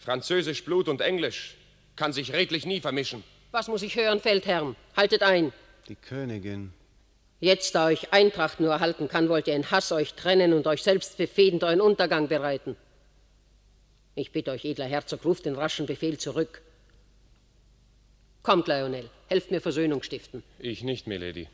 Französisch 0.01 0.65
Blut 0.65 0.87
und 0.87 0.99
Englisch 0.99 1.55
kann 1.95 2.11
sich 2.11 2.33
redlich 2.33 2.65
nie 2.65 2.81
vermischen. 2.81 3.23
Was 3.51 3.67
muss 3.67 3.83
ich 3.83 3.95
hören, 3.95 4.19
Feldherrn? 4.19 4.75
Haltet 4.97 5.21
ein. 5.21 5.53
Die 5.87 5.95
Königin. 5.95 6.73
Jetzt, 7.39 7.75
da 7.75 7.85
euch 7.85 8.11
Eintracht 8.11 8.59
nur 8.59 8.71
erhalten 8.71 9.07
kann, 9.07 9.29
wollt 9.29 9.47
ihr 9.47 9.55
in 9.55 9.69
Hass 9.69 9.91
euch 9.91 10.15
trennen 10.15 10.53
und 10.53 10.65
euch 10.65 10.81
selbst 10.81 11.17
befehlend 11.17 11.63
euren 11.63 11.81
Untergang 11.81 12.27
bereiten. 12.27 12.75
Ich 14.15 14.31
bitte 14.31 14.51
euch, 14.51 14.65
edler 14.65 14.85
Herzog, 14.85 15.23
ruft 15.23 15.45
den 15.45 15.55
raschen 15.55 15.85
Befehl 15.85 16.17
zurück. 16.17 16.63
Kommt, 18.41 18.67
Lionel, 18.67 19.07
helft 19.27 19.51
mir 19.51 19.61
Versöhnung 19.61 20.01
stiften. 20.01 20.41
Ich 20.57 20.83
nicht, 20.83 21.05
Milady. 21.05 21.47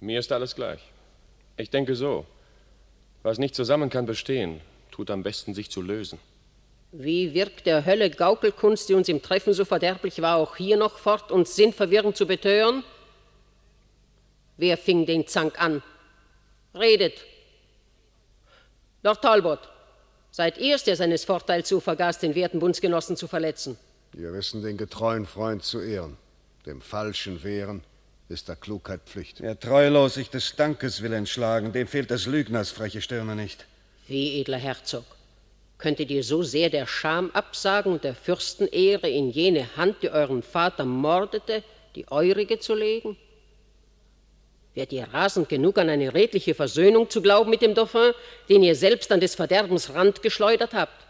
Mir 0.00 0.18
ist 0.18 0.32
alles 0.32 0.54
gleich. 0.54 0.80
Ich 1.58 1.68
denke 1.68 1.94
so. 1.94 2.24
Was 3.22 3.38
nicht 3.38 3.54
zusammen 3.54 3.90
kann 3.90 4.06
bestehen, 4.06 4.62
tut 4.90 5.10
am 5.10 5.22
besten 5.22 5.52
sich 5.52 5.70
zu 5.70 5.82
lösen. 5.82 6.18
Wie 6.92 7.32
wirkt 7.32 7.64
der 7.64 7.86
Hölle 7.86 8.10
Gaukelkunst, 8.10 8.90
die 8.90 8.94
uns 8.94 9.08
im 9.08 9.22
Treffen 9.22 9.54
so 9.54 9.64
verderblich 9.64 10.20
war, 10.20 10.36
auch 10.36 10.56
hier 10.56 10.76
noch 10.76 10.98
fort, 10.98 11.32
uns 11.32 11.56
sinnverwirrend 11.56 12.18
zu 12.18 12.26
betören? 12.26 12.84
Wer 14.58 14.76
fing 14.76 15.06
den 15.06 15.26
Zank 15.26 15.60
an? 15.60 15.82
Redet. 16.74 17.24
Lord 19.02 19.22
Talbot, 19.22 19.60
seid 20.30 20.58
ihr's, 20.58 20.84
der 20.84 20.96
seines 20.96 21.24
Vorteils 21.24 21.70
so 21.70 21.80
vergaß, 21.80 22.18
den 22.18 22.34
werten 22.34 22.60
Bundsgenossen 22.60 23.16
zu 23.16 23.26
verletzen? 23.26 23.78
Wir 24.12 24.34
wissen 24.34 24.62
den 24.62 24.76
getreuen 24.76 25.24
Freund 25.24 25.64
zu 25.64 25.80
ehren. 25.80 26.18
Dem 26.66 26.82
Falschen 26.82 27.42
wehren 27.42 27.82
ist 28.28 28.48
der 28.48 28.56
Klugheit 28.56 29.00
Pflicht. 29.06 29.40
Wer 29.40 29.58
treulos 29.58 30.14
sich 30.14 30.28
des 30.28 30.56
Dankes 30.56 31.02
will 31.02 31.14
entschlagen, 31.14 31.72
dem 31.72 31.86
fehlt 31.86 32.10
des 32.10 32.26
Lügners 32.26 32.70
freche 32.70 33.00
Stirne 33.00 33.34
nicht. 33.34 33.64
Wie, 34.06 34.40
edler 34.40 34.58
Herzog, 34.58 35.04
könntet 35.82 36.12
ihr 36.12 36.22
so 36.22 36.44
sehr 36.44 36.70
der 36.70 36.86
Scham 36.86 37.32
absagen 37.32 37.92
und 37.92 38.04
der 38.04 38.14
Fürstenehre 38.14 39.10
in 39.10 39.30
jene 39.30 39.76
Hand, 39.76 39.96
die 40.02 40.10
euren 40.10 40.44
Vater 40.44 40.84
mordete, 40.84 41.64
die 41.96 42.06
eurige 42.08 42.60
zu 42.60 42.74
legen? 42.74 43.16
Werdet 44.74 44.92
ihr 44.92 45.08
rasend 45.12 45.48
genug, 45.48 45.76
an 45.78 45.90
eine 45.90 46.14
redliche 46.14 46.54
Versöhnung 46.54 47.10
zu 47.10 47.20
glauben 47.20 47.50
mit 47.50 47.62
dem 47.62 47.74
Dauphin, 47.74 48.12
den 48.48 48.62
ihr 48.62 48.76
selbst 48.76 49.10
an 49.10 49.18
des 49.18 49.34
Verderbens 49.34 49.92
Rand 49.92 50.22
geschleudert 50.22 50.72
habt? 50.72 51.04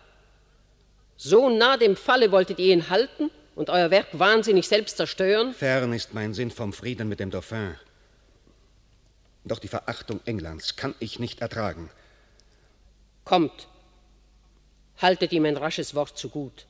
So 1.17 1.51
nah 1.51 1.77
dem 1.77 1.95
Falle 1.95 2.33
wolltet 2.33 2.59
ihr 2.59 2.73
ihn 2.73 2.89
halten 2.89 3.31
und 3.55 3.69
euer 3.69 3.91
Werk 3.91 4.09
wahnsinnig 4.13 4.67
selbst 4.67 4.97
zerstören? 4.97 5.53
Fern 5.53 5.93
ist 5.93 6.15
mein 6.15 6.33
Sinn 6.33 6.51
vom 6.51 6.73
Frieden 6.73 7.09
mit 7.09 7.21
dem 7.21 7.31
Dauphin. 7.31 7.75
Doch 9.45 9.59
die 9.59 9.69
Verachtung 9.69 10.21
Englands 10.25 10.77
kann 10.77 10.95
ich 10.99 11.19
nicht 11.19 11.43
ertragen. 11.43 11.91
Kommt, 13.25 13.69
haltet 15.03 15.33
ihm 15.33 15.45
ein 15.45 15.57
rasches 15.57 15.95
Wort 15.95 16.17
zu 16.17 16.29
gut. 16.29 16.67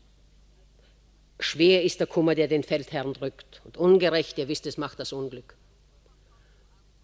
Schwer 1.39 1.83
ist 1.83 2.01
der 2.01 2.07
Kummer, 2.07 2.35
der 2.35 2.49
den 2.49 2.63
Feldherrn 2.63 3.15
drückt, 3.15 3.63
und 3.65 3.77
ungerecht, 3.77 4.39
ihr 4.39 4.49
wisst, 4.49 4.67
es 4.67 4.79
macht 4.79 5.01
das 5.01 5.13
Unglück. 5.13 5.57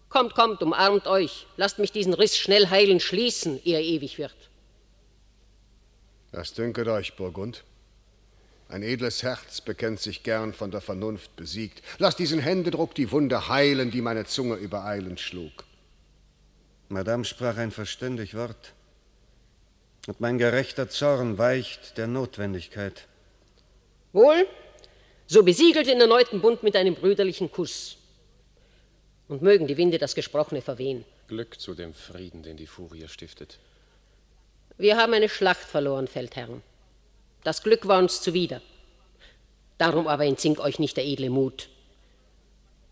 Kommt, 0.07 0.33
kommt, 0.33 0.61
umarmt 0.63 1.07
euch, 1.07 1.45
lasst 1.57 1.77
mich 1.77 1.91
diesen 1.91 2.13
Riss 2.13 2.37
schnell 2.37 2.69
heilen, 2.69 2.99
schließen, 2.99 3.61
ehe 3.63 3.75
er 3.75 3.83
ewig 3.83 4.17
wird. 4.17 4.35
Was 6.31 6.53
dünket 6.53 6.87
euch, 6.87 7.15
Burgund? 7.15 7.63
Ein 8.69 8.83
edles 8.83 9.23
Herz 9.23 9.61
bekennt 9.61 9.99
sich 9.99 10.21
gern 10.21 10.53
von 10.53 10.69
der 10.69 10.81
Vernunft 10.81 11.35
besiegt. 11.35 11.83
Lass 11.97 12.15
diesen 12.15 12.39
Händedruck 12.39 12.93
die 12.93 13.11
Wunde 13.11 13.49
heilen, 13.49 13.89
die 13.89 14.01
meine 14.01 14.25
Zunge 14.25 14.55
übereilend 14.55 15.19
schlug. 15.19 15.65
Madame 16.87 17.25
sprach 17.25 17.57
ein 17.57 17.71
verständig 17.71 18.35
Wort. 18.35 18.73
Und 20.09 20.19
mein 20.21 20.39
gerechter 20.39 20.89
Zorn 20.89 21.37
weicht 21.37 21.99
der 21.99 22.07
Notwendigkeit. 22.07 23.05
Wohl, 24.11 24.47
so 25.27 25.43
besiegelt 25.43 25.85
den 25.85 26.01
erneuten 26.01 26.41
Bund 26.41 26.63
mit 26.63 26.75
einem 26.75 26.95
brüderlichen 26.95 27.51
Kuss. 27.51 27.95
Und 29.27 29.43
mögen 29.43 29.67
die 29.67 29.77
Winde 29.77 29.99
das 29.99 30.15
Gesprochene 30.15 30.63
verwehen. 30.63 31.05
Glück 31.27 31.59
zu 31.59 31.75
dem 31.75 31.93
Frieden, 31.93 32.41
den 32.41 32.57
die 32.57 32.65
Furie 32.65 33.07
stiftet. 33.07 33.59
Wir 34.79 34.97
haben 34.97 35.13
eine 35.13 35.29
Schlacht 35.29 35.61
verloren, 35.61 36.07
Feldherren. 36.07 36.63
Das 37.43 37.61
Glück 37.61 37.87
war 37.87 37.99
uns 37.99 38.19
zuwider. 38.19 38.63
Darum 39.77 40.07
aber 40.07 40.25
entzink 40.25 40.59
euch 40.59 40.79
nicht 40.79 40.97
der 40.97 41.05
edle 41.05 41.29
Mut. 41.29 41.69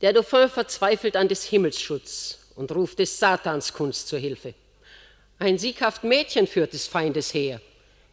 Der 0.02 0.14
Dauphin 0.14 0.50
verzweifelt 0.50 1.16
an 1.16 1.30
des 1.30 1.46
Himmels 1.46 1.82
Schutz 1.82 2.38
und 2.56 2.72
ruft 2.72 3.00
des 3.00 3.18
Satans 3.18 3.74
Kunst 3.74 4.08
zur 4.08 4.20
Hilfe. 4.20 4.54
Ein 5.40 5.58
sieghaft 5.58 6.04
Mädchen 6.04 6.48
führt 6.48 6.74
des 6.74 6.88
Feindes 6.88 7.34
her. 7.34 7.62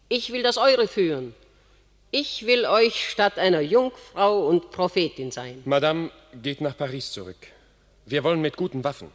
Ich 0.09 0.33
will 0.33 0.43
das 0.43 0.59
eure 0.59 0.89
führen. 0.89 1.35
Ich 2.11 2.47
will 2.47 2.67
euch 2.67 3.09
statt 3.09 3.39
einer 3.39 3.61
Jungfrau 3.61 4.47
und 4.47 4.71
Prophetin 4.71 5.31
sein. 5.31 5.63
Madame, 5.65 6.11
geht 6.43 6.61
nach 6.61 6.77
Paris 6.77 7.11
zurück. 7.11 7.49
Wir 8.07 8.23
wollen 8.23 8.41
mit 8.41 8.57
guten 8.57 8.85
Waffen, 8.85 9.11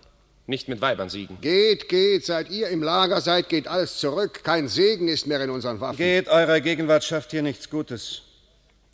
nicht 0.48 0.68
mit 0.68 0.82
Weibern 0.82 1.10
siegen. 1.10 1.40
Geht, 1.40 1.88
geht, 1.88 2.26
seit 2.26 2.50
ihr 2.50 2.70
im 2.70 2.82
Lager 2.82 3.22
seid, 3.22 3.48
geht 3.48 3.68
alles 3.68 4.00
zurück. 4.00 4.44
Kein 4.44 4.68
Segen 4.68 5.08
ist 5.08 5.28
mehr 5.28 5.42
in 5.42 5.52
unseren 5.52 5.80
Waffen. 5.80 5.98
Geht 5.98 6.28
eurer 6.28 6.60
Gegenwart 6.60 7.04
schafft 7.04 7.32
hier 7.32 7.44
nichts 7.44 7.70
Gutes. 7.70 8.24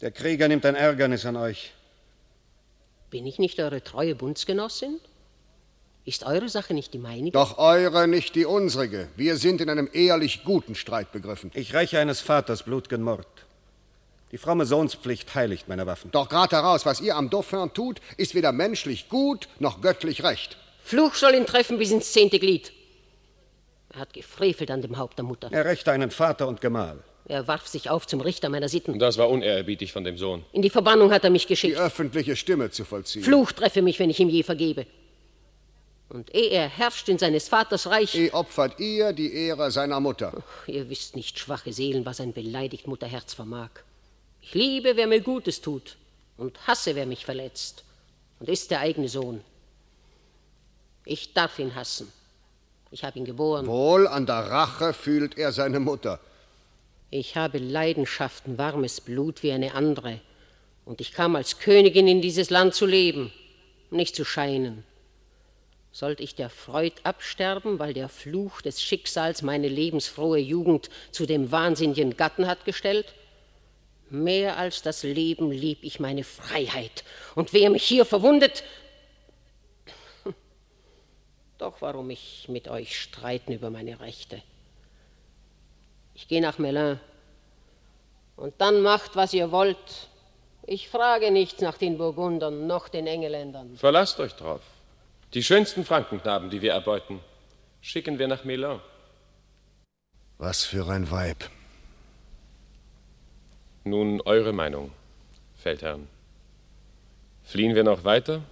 Der 0.02 0.12
Krieger 0.12 0.50
nimmt 0.50 0.66
ein 0.66 0.76
Ärgernis 0.76 1.26
an 1.26 1.38
euch. 1.38 1.72
Bin 3.10 3.26
ich 3.26 3.40
nicht 3.40 3.60
eure 3.60 3.82
treue 3.82 4.14
Bundsgenossin? 4.14 5.00
Ist 6.08 6.24
eure 6.24 6.50
Sache 6.50 6.76
nicht 6.76 6.94
die 6.94 7.00
meinige? 7.00 7.32
Doch 7.32 7.58
eure 7.58 8.08
nicht 8.08 8.36
die 8.36 8.46
unsrige. 8.46 9.08
Wir 9.16 9.38
sind 9.38 9.60
in 9.60 9.72
einem 9.72 9.90
ehrlich 9.92 10.44
guten 10.44 10.76
Streit 10.76 11.12
begriffen. 11.12 11.50
Ich 11.56 11.74
räche 11.74 11.98
eines 11.98 12.22
Vaters 12.22 12.62
blutgen 12.62 13.02
Mord. 13.02 13.26
Die 14.32 14.38
fromme 14.38 14.68
Sohnspflicht 14.68 15.34
heiligt 15.34 15.68
meine 15.68 15.88
Waffen. 15.88 16.12
Doch 16.12 16.30
grad 16.30 16.52
heraus, 16.52 16.86
was 16.86 17.02
ihr 17.02 17.16
am 17.16 17.32
Dauphin 17.32 17.74
tut, 17.74 18.02
ist 18.18 18.36
weder 18.36 18.52
menschlich 18.52 19.10
gut 19.10 19.48
noch 19.58 19.82
göttlich 19.82 20.24
recht. 20.24 20.58
Fluch 20.84 21.16
soll 21.16 21.34
ihn 21.34 21.48
treffen 21.48 21.80
bis 21.80 21.90
ins 21.90 22.12
zehnte 22.12 22.38
Glied. 22.38 22.72
Er 23.92 24.02
hat 24.02 24.14
gefrevelt 24.14 24.70
an 24.70 24.84
dem 24.84 25.00
Haupt 25.00 25.18
der 25.18 25.26
Mutter. 25.26 25.50
Er 25.52 25.66
rächt 25.66 25.90
einen 25.90 26.12
Vater 26.12 26.48
und 26.48 26.62
Gemahl. 26.62 27.00
Er 27.28 27.48
warf 27.48 27.66
sich 27.66 27.90
auf 27.90 28.06
zum 28.06 28.22
Richter 28.22 28.50
meiner 28.50 28.70
Sitten. 28.70 29.00
Das 29.00 29.18
war 29.18 29.30
unehrerbietig 29.30 29.92
von 29.92 30.04
dem 30.04 30.18
Sohn. 30.18 30.46
In 30.52 30.62
die 30.62 30.70
Verbannung 30.70 31.12
hat 31.12 31.24
er 31.24 31.32
mich 31.32 31.48
geschickt. 31.48 31.76
Die 31.76 31.80
öffentliche 31.80 32.36
Stimme 32.36 32.70
zu 32.70 32.86
vollziehen. 32.86 33.24
Fluch 33.24 33.54
treffe 33.54 33.82
mich, 33.82 33.98
wenn 33.98 34.12
ich 34.12 34.20
ihm 34.20 34.30
je 34.30 34.44
vergebe. 34.44 34.86
Und 36.10 36.34
ehe 36.36 36.50
er 36.50 36.68
herrscht 36.68 37.10
in 37.10 37.18
seines 37.18 37.48
Vaters 37.48 37.88
Reich. 37.88 38.14
Eh 38.16 38.32
opfert 38.32 38.80
ihr 38.80 39.12
die 39.12 39.34
Ehre 39.34 39.72
seiner 39.72 40.00
Mutter. 40.00 40.34
Ach, 40.38 40.68
ihr 40.68 40.90
wisst 40.90 41.16
nicht, 41.16 41.40
schwache 41.40 41.74
Seelen, 41.74 42.06
was 42.06 42.20
ein 42.20 42.34
beleidigt 42.34 42.88
Mutterherz 42.88 43.34
vermag. 43.34 43.70
Ich 44.42 44.54
liebe, 44.54 44.96
wer 44.96 45.08
mir 45.08 45.22
Gutes 45.22 45.62
tut, 45.62 45.98
und 46.38 46.68
hasse, 46.68 46.96
wer 46.96 47.06
mich 47.08 47.26
verletzt. 47.26 47.84
Und 48.40 48.50
ist 48.50 48.70
der 48.70 48.82
eigene 48.82 49.10
Sohn. 49.10 49.42
Ich 51.06 51.34
darf 51.34 51.58
ihn 51.58 51.74
hassen. 51.74 52.12
Ich 52.92 53.04
habe 53.04 53.18
ihn 53.18 53.26
geboren. 53.26 53.66
Wohl 53.66 54.08
an 54.08 54.26
der 54.26 54.50
Rache 54.52 54.94
fühlt 54.94 55.38
er 55.38 55.52
seine 55.52 55.80
Mutter. 55.80 56.20
Ich 57.10 57.36
habe 57.36 57.58
Leidenschaften, 57.58 58.58
warmes 58.58 59.02
Blut 59.02 59.42
wie 59.42 59.52
eine 59.52 59.74
andere. 59.74 60.20
Und 60.86 61.02
ich 61.02 61.14
kam 61.14 61.36
als 61.36 61.60
Königin 61.60 62.08
in 62.08 62.22
dieses 62.22 62.50
Land 62.50 62.76
zu 62.76 62.86
leben, 62.86 63.32
nicht 63.90 64.16
zu 64.16 64.26
scheinen. 64.26 64.84
Sollte 65.96 66.24
ich 66.24 66.36
der 66.36 66.50
Freud 66.50 66.92
absterben, 67.04 67.80
weil 67.80 67.94
der 67.94 68.10
Fluch 68.10 68.60
des 68.60 68.84
Schicksals 68.84 69.42
meine 69.44 69.70
lebensfrohe 69.70 70.40
Jugend 70.40 70.90
zu 71.12 71.26
dem 71.26 71.54
wahnsinnigen 71.54 72.18
Gatten 72.18 72.48
hat 72.48 72.66
gestellt? 72.66 73.14
Mehr 74.10 74.58
als 74.58 74.82
das 74.82 75.04
Leben 75.04 75.52
lieb 75.52 75.78
ich 75.84 76.02
meine 76.02 76.26
Freiheit. 76.26 77.06
Und 77.34 77.54
wer 77.54 77.70
mich 77.70 77.86
hier 77.86 78.04
verwundet, 78.04 78.66
doch 81.60 81.80
warum 81.80 82.10
ich 82.10 82.48
mit 82.50 82.68
euch 82.68 83.00
streiten 83.00 83.54
über 83.54 83.70
meine 83.70 84.02
Rechte. 84.02 84.42
Ich 86.14 86.28
gehe 86.28 86.42
nach 86.42 86.58
Melun. 86.58 87.00
Und 88.36 88.54
dann 88.58 88.82
macht, 88.82 89.16
was 89.16 89.34
ihr 89.34 89.50
wollt. 89.54 90.10
Ich 90.64 90.90
frage 90.90 91.32
nichts 91.32 91.62
nach 91.62 91.78
den 91.78 91.98
Burgundern 91.98 92.68
noch 92.68 92.90
den 92.90 93.08
Engeländern. 93.08 93.78
Verlasst 93.78 94.20
euch 94.20 94.34
drauf. 94.34 94.75
Die 95.36 95.44
schönsten 95.44 95.84
Frankenknaben, 95.84 96.50
die 96.50 96.62
wir 96.62 96.72
erbeuten, 96.72 97.20
schicken 97.82 98.20
wir 98.20 98.30
nach 98.30 98.46
Melun. 98.46 98.80
Was 100.38 100.64
für 100.64 100.88
ein 100.88 101.12
Weib. 101.12 101.50
Nun 103.84 104.22
eure 104.22 104.54
Meinung, 104.54 104.94
Feldherrn. 105.58 106.08
Fliehen 107.44 107.76
wir 107.76 107.84
noch 107.84 108.06
weiter 108.06 108.44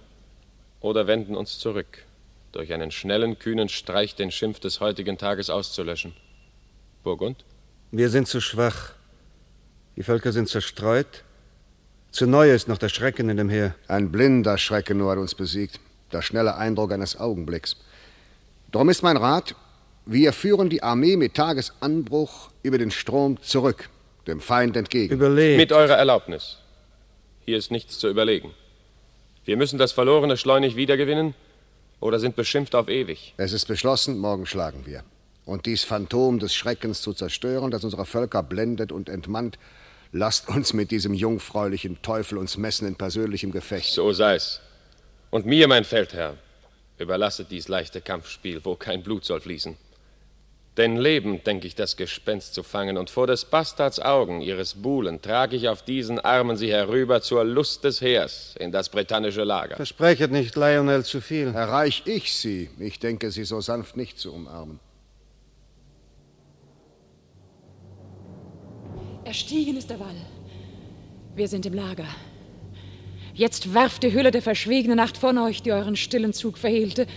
oder 0.80 1.06
wenden 1.06 1.36
uns 1.36 1.58
zurück, 1.58 2.04
durch 2.52 2.70
einen 2.74 2.90
schnellen, 2.90 3.38
kühnen 3.38 3.70
Streich 3.70 4.14
den 4.14 4.30
Schimpf 4.30 4.60
des 4.60 4.80
heutigen 4.80 5.16
Tages 5.16 5.48
auszulöschen? 5.48 6.14
Burgund? 7.02 7.46
Wir 7.92 8.10
sind 8.10 8.28
zu 8.28 8.42
schwach. 8.42 8.92
Die 9.96 10.02
Völker 10.02 10.32
sind 10.32 10.50
zerstreut. 10.50 11.24
Zu 12.10 12.26
neu 12.26 12.52
ist 12.52 12.68
noch 12.68 12.78
der 12.78 12.90
Schrecken 12.90 13.30
in 13.30 13.38
dem 13.38 13.48
Heer. 13.48 13.74
Ein 13.88 14.12
blinder 14.12 14.58
Schrecken 14.58 14.98
nur 14.98 15.12
hat 15.12 15.18
uns 15.18 15.34
besiegt. 15.34 15.80
Der 16.14 16.22
schnelle 16.22 16.56
Eindruck 16.56 16.92
eines 16.92 17.18
Augenblicks. 17.18 17.76
Darum 18.70 18.88
ist 18.88 19.02
mein 19.02 19.16
Rat, 19.16 19.56
wir 20.06 20.32
führen 20.32 20.70
die 20.70 20.80
Armee 20.80 21.16
mit 21.16 21.34
Tagesanbruch 21.34 22.50
über 22.62 22.78
den 22.78 22.92
Strom 22.92 23.42
zurück, 23.42 23.90
dem 24.28 24.40
Feind 24.40 24.76
entgegen. 24.76 25.12
Überlegt. 25.12 25.56
Mit 25.56 25.72
eurer 25.72 25.96
Erlaubnis. 25.96 26.58
Hier 27.44 27.58
ist 27.58 27.72
nichts 27.72 27.98
zu 27.98 28.08
überlegen. 28.08 28.54
Wir 29.44 29.56
müssen 29.56 29.76
das 29.76 29.90
Verlorene 29.90 30.36
schleunig 30.36 30.76
wiedergewinnen 30.76 31.34
oder 31.98 32.20
sind 32.20 32.36
beschimpft 32.36 32.76
auf 32.76 32.88
ewig. 32.88 33.34
Es 33.36 33.52
ist 33.52 33.66
beschlossen, 33.66 34.18
morgen 34.18 34.46
schlagen 34.46 34.86
wir. 34.86 35.02
Und 35.44 35.66
dies 35.66 35.82
Phantom 35.82 36.38
des 36.38 36.54
Schreckens 36.54 37.02
zu 37.02 37.12
zerstören, 37.12 37.72
das 37.72 37.82
unsere 37.82 38.06
Völker 38.06 38.44
blendet 38.44 38.92
und 38.92 39.08
entmannt, 39.08 39.58
lasst 40.12 40.48
uns 40.48 40.74
mit 40.74 40.92
diesem 40.92 41.12
jungfräulichen 41.12 42.00
Teufel 42.02 42.38
uns 42.38 42.56
messen 42.56 42.86
in 42.86 42.94
persönlichem 42.94 43.50
Gefecht. 43.50 43.92
So 43.92 44.12
sei's. 44.12 44.60
Und 45.34 45.46
mir, 45.46 45.66
mein 45.66 45.82
Feldherr, 45.82 46.36
überlasset 46.96 47.50
dies 47.50 47.66
leichte 47.66 48.00
Kampfspiel, 48.00 48.64
wo 48.64 48.76
kein 48.76 49.02
Blut 49.02 49.24
soll 49.24 49.40
fließen. 49.40 49.76
Denn 50.76 50.96
lebend 50.96 51.44
denk 51.44 51.64
ich, 51.64 51.74
das 51.74 51.96
Gespenst 51.96 52.54
zu 52.54 52.62
fangen, 52.62 52.96
und 52.96 53.10
vor 53.10 53.26
des 53.26 53.44
Bastards 53.44 53.98
Augen, 53.98 54.42
ihres 54.42 54.74
Buhlen, 54.74 55.20
trage 55.20 55.56
ich 55.56 55.68
auf 55.68 55.82
diesen 55.82 56.20
Armen 56.20 56.56
sie 56.56 56.70
herüber 56.70 57.20
zur 57.20 57.42
Lust 57.42 57.82
des 57.82 58.00
Heers 58.00 58.54
in 58.60 58.70
das 58.70 58.90
britannische 58.90 59.42
Lager. 59.42 59.74
Versprechet 59.74 60.30
nicht, 60.30 60.54
Lionel, 60.54 61.04
zu 61.04 61.20
viel. 61.20 61.48
Erreich 61.48 62.04
ich 62.04 62.32
sie. 62.32 62.70
Ich 62.78 63.00
denke, 63.00 63.32
sie 63.32 63.42
so 63.42 63.60
sanft 63.60 63.96
nicht 63.96 64.20
zu 64.20 64.32
umarmen. 64.32 64.78
Erstiegen 69.24 69.76
ist 69.76 69.90
der 69.90 69.98
Wall. 69.98 70.14
Wir 71.34 71.48
sind 71.48 71.66
im 71.66 71.74
Lager. 71.74 72.06
Jetzt 73.34 73.74
werft 73.74 74.04
die 74.04 74.12
Hülle 74.12 74.30
der 74.30 74.42
verschwiegenen 74.42 74.96
Nacht 74.96 75.16
von 75.16 75.36
euch, 75.38 75.60
die 75.60 75.72
euren 75.72 75.96
stillen 75.96 76.32
Zug 76.32 76.56
verhehlte, 76.56 77.08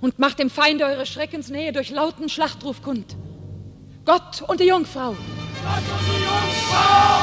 und 0.00 0.18
macht 0.18 0.38
dem 0.38 0.48
Feinde 0.48 0.86
eure 0.86 1.04
Schreckensnähe 1.04 1.70
durch 1.72 1.90
lauten 1.90 2.30
Schlachtruf 2.30 2.82
kund. 2.82 3.14
Gott 4.06 4.42
und 4.48 4.60
die 4.60 4.64
Jungfrau! 4.64 5.10
Gott 5.10 5.18
und 5.18 6.06
die 6.08 6.22
Jungfrau! 6.24 7.16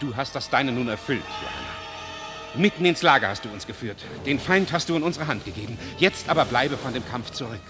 Du 0.00 0.16
hast 0.16 0.34
das 0.34 0.48
Deine 0.48 0.72
nun 0.72 0.88
erfüllt, 0.88 1.22
Johanna. 1.42 2.62
Mitten 2.62 2.86
ins 2.86 3.02
Lager 3.02 3.28
hast 3.28 3.44
du 3.44 3.50
uns 3.50 3.66
geführt. 3.66 3.98
Den 4.24 4.38
Feind 4.38 4.72
hast 4.72 4.88
du 4.88 4.96
in 4.96 5.02
unsere 5.02 5.26
Hand 5.26 5.44
gegeben. 5.44 5.78
Jetzt 5.98 6.30
aber 6.30 6.46
bleibe 6.46 6.78
von 6.78 6.94
dem 6.94 7.06
Kampf 7.06 7.32
zurück. 7.32 7.60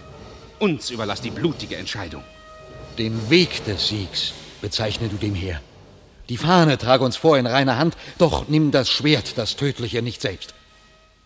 Uns 0.61 0.91
überlass 0.91 1.20
die 1.20 1.31
blutige 1.31 1.77
Entscheidung. 1.77 2.22
Den 2.99 3.28
Weg 3.28 3.64
des 3.66 3.88
Siegs 3.88 4.32
bezeichne 4.62 5.09
du 5.09 5.16
dem 5.16 5.34
Heer. 5.34 5.61
Die 6.30 6.38
Fahne 6.38 6.78
trage 6.78 7.05
uns 7.05 7.16
vor 7.16 7.36
in 7.36 7.47
reiner 7.47 7.76
Hand, 7.76 7.97
doch 8.18 8.49
nimm 8.49 8.70
das 8.70 8.88
Schwert, 8.88 9.36
das 9.36 9.57
Tödliche, 9.57 10.01
nicht 10.03 10.22
selbst. 10.22 10.55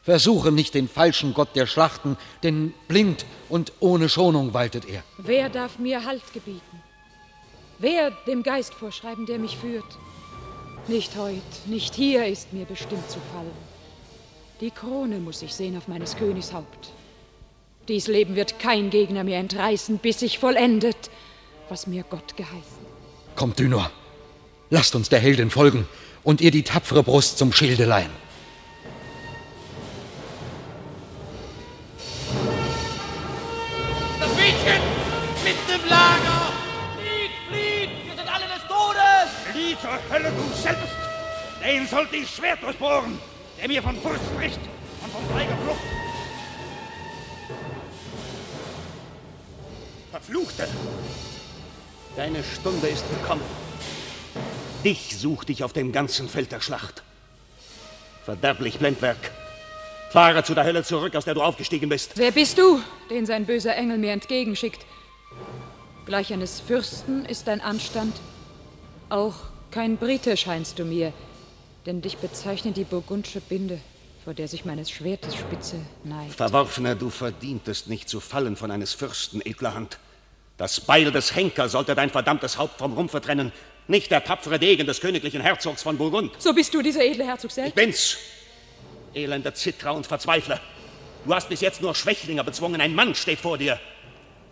Versuche 0.02 0.50
nicht 0.50 0.74
den 0.74 0.88
falschen 0.88 1.32
Gott 1.32 1.54
der 1.54 1.66
Schlachten, 1.66 2.16
denn 2.42 2.74
blind 2.88 3.24
und 3.48 3.72
ohne 3.80 4.08
Schonung 4.08 4.52
waltet 4.52 4.88
er. 4.88 5.04
Wer 5.18 5.48
darf 5.48 5.78
mir 5.78 6.04
Halt 6.04 6.32
gebieten? 6.32 6.82
Wer 7.78 8.10
dem 8.26 8.42
Geist 8.42 8.74
vorschreiben, 8.74 9.26
der 9.26 9.38
mich 9.38 9.56
führt? 9.56 9.84
Nicht 10.88 11.16
heut, 11.16 11.42
nicht 11.66 11.94
hier 11.94 12.26
ist 12.26 12.52
mir 12.52 12.64
bestimmt 12.64 13.08
zu 13.10 13.18
fallen. 13.32 13.70
Die 14.60 14.70
Krone 14.70 15.18
muss 15.18 15.40
ich 15.40 15.54
sehen 15.54 15.76
auf 15.78 15.88
meines 15.88 16.16
Königs 16.16 16.52
Haupt. 16.52 16.90
Dies 17.88 18.06
Leben 18.06 18.36
wird 18.36 18.58
kein 18.58 18.90
Gegner 18.90 19.24
mir 19.24 19.36
entreißen, 19.36 19.98
bis 19.98 20.20
sich 20.20 20.38
vollendet, 20.38 21.10
was 21.70 21.86
mir 21.86 22.02
Gott 22.02 22.36
geheißen. 22.36 22.84
Kommt, 23.36 23.58
Dünor, 23.58 23.90
lasst 24.70 24.94
uns 24.94 25.08
der 25.08 25.20
Heldin 25.20 25.50
folgen 25.50 25.88
und 26.24 26.40
ihr 26.40 26.50
die 26.50 26.64
tapfere 26.64 27.02
Brust 27.02 27.38
zum 27.38 27.52
Schilde 27.52 27.84
leihen. 27.84 28.10
Das 34.18 34.34
Mädchen 34.34 34.82
mitten 35.44 35.82
im 35.82 35.88
Lager! 35.88 36.52
Flieht, 36.98 37.30
flieht! 37.48 37.90
Wir 38.06 38.16
sind 38.16 38.34
alle 38.34 38.46
des 38.46 38.66
Todes! 38.68 39.30
Flieh 39.52 39.76
zur 39.80 40.12
Hölle, 40.12 40.32
du 40.32 40.60
selbst! 40.60 40.94
Den 41.64 41.86
sollte 41.86 42.16
ich 42.16 42.28
Schwert 42.28 42.62
durchbohren, 42.62 43.18
der 43.60 43.68
mir 43.68 43.82
von 43.82 43.96
Furcht 44.00 44.24
spricht 44.34 44.60
und 45.02 45.12
von 45.12 45.24
feiger 45.36 45.56
Flucht. 45.58 45.80
Verfluchte! 50.10 50.68
Deine 52.16 52.42
Stunde 52.42 52.88
ist 52.88 53.04
gekommen. 53.08 53.42
Dich 54.84 55.16
sucht 55.16 55.50
ich 55.50 55.62
auf 55.62 55.72
dem 55.72 55.92
ganzen 55.92 56.28
Feld 56.28 56.50
der 56.52 56.60
Schlacht. 56.60 57.02
Verderblich 58.24 58.78
Blendwerk. 58.78 59.30
Fahre 60.10 60.42
zu 60.42 60.54
der 60.54 60.64
Hölle 60.64 60.82
zurück, 60.82 61.14
aus 61.14 61.24
der 61.24 61.34
du 61.34 61.42
aufgestiegen 61.42 61.88
bist. 61.88 62.12
Wer 62.16 62.32
bist 62.32 62.58
du, 62.58 62.80
den 63.10 63.26
sein 63.26 63.46
böser 63.46 63.76
Engel 63.76 63.98
mir 63.98 64.12
entgegenschickt? 64.12 64.84
Gleich 66.04 66.32
eines 66.32 66.60
Fürsten 66.60 67.24
ist 67.24 67.46
dein 67.46 67.60
Anstand. 67.60 68.16
Auch 69.08 69.34
kein 69.70 69.96
Brite 69.96 70.36
scheinst 70.36 70.80
du 70.80 70.84
mir, 70.84 71.12
denn 71.86 72.02
dich 72.02 72.16
bezeichnet 72.16 72.76
die 72.76 72.84
burgundische 72.84 73.40
Binde, 73.40 73.80
vor 74.24 74.34
der 74.34 74.48
sich 74.48 74.64
meines 74.64 74.90
Schwertes 74.90 75.36
Spitze 75.36 75.76
neigt. 76.02 76.34
Verworfener, 76.34 76.96
du 76.96 77.10
verdientest 77.10 77.88
nicht 77.88 78.08
zu 78.08 78.18
fallen 78.18 78.56
von 78.56 78.72
eines 78.72 78.94
Fürsten 78.94 79.40
edler 79.40 79.74
Hand. 79.74 79.98
Das 80.60 80.78
Beil 80.78 81.10
des 81.10 81.34
Henker 81.34 81.70
sollte 81.70 81.94
dein 81.94 82.10
verdammtes 82.10 82.58
Haupt 82.58 82.76
vom 82.80 82.92
Rumpfe 82.92 83.22
trennen, 83.22 83.50
nicht 83.88 84.10
der 84.10 84.22
tapfere 84.22 84.58
Degen 84.58 84.86
des 84.86 85.00
königlichen 85.00 85.40
Herzogs 85.40 85.82
von 85.82 85.96
Burgund. 85.96 86.32
So 86.38 86.52
bist 86.52 86.74
du 86.74 86.82
dieser 86.82 87.02
edle 87.02 87.24
Herzog 87.24 87.50
selbst? 87.50 87.70
Ich 87.70 87.74
bin's, 87.74 88.18
elender 89.14 89.54
Zitterer 89.54 89.94
und 89.94 90.06
Verzweifler. 90.06 90.60
Du 91.24 91.34
hast 91.34 91.48
bis 91.48 91.62
jetzt 91.62 91.80
nur 91.80 91.94
Schwächlinge 91.94 92.44
bezwungen, 92.44 92.78
ein 92.82 92.94
Mann 92.94 93.14
steht 93.14 93.40
vor 93.40 93.56
dir. 93.56 93.80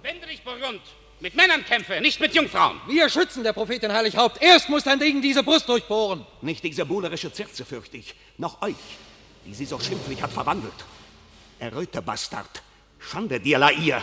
Wende 0.00 0.26
dich, 0.26 0.42
Burgund. 0.42 0.80
Mit 1.20 1.34
Männern 1.36 1.62
kämpfe, 1.66 2.00
nicht 2.00 2.20
mit 2.20 2.34
Jungfrauen. 2.34 2.80
Wir 2.86 3.11
schützen 3.11 3.44
der 3.44 3.52
Prophetin 3.52 3.92
Heilighaupt. 3.92 4.40
Erst 4.40 4.70
muss 4.70 4.84
dein 4.84 4.98
Degen 4.98 5.20
diese 5.20 5.42
Brust 5.42 5.68
durchbohren. 5.68 6.24
Nicht 6.40 6.64
diese 6.64 6.86
buhlerische 6.86 7.30
Zirze 7.30 7.66
fürchte 7.66 7.98
ich, 7.98 8.14
noch 8.38 8.62
euch. 8.62 8.76
die 9.44 9.52
sie 9.52 9.66
so 9.66 9.78
schimpflich 9.78 10.22
hat 10.22 10.32
verwandelt. 10.32 10.72
Erröte 11.59 12.00
Bastard, 12.00 12.62
Schande 12.98 13.38
dir, 13.38 13.59
Lair. 13.59 14.02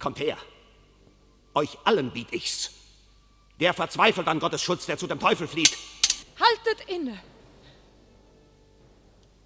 Kommt 0.00 0.18
her, 0.18 0.36
euch 1.60 1.78
allen 1.84 2.10
biet 2.10 2.32
ich's. 2.32 2.70
Der 3.60 3.74
verzweifelt 3.74 4.26
an 4.28 4.40
Gottes 4.40 4.62
Schutz, 4.62 4.86
der 4.86 4.98
zu 4.98 5.06
dem 5.06 5.20
Teufel 5.20 5.46
flieht. 5.46 5.76
Haltet 6.44 6.88
inne! 6.88 7.18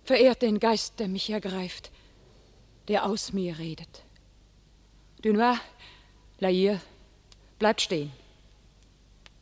Verehrt 0.04 0.42
den 0.42 0.60
Geist, 0.60 1.00
der 1.00 1.08
mich 1.08 1.30
ergreift, 1.30 1.90
der 2.88 3.06
aus 3.06 3.32
mir 3.32 3.58
redet. 3.58 4.02
Dunois, 5.22 5.58
Lair, 6.38 6.80
bleibt 7.58 7.80
stehen. 7.80 8.12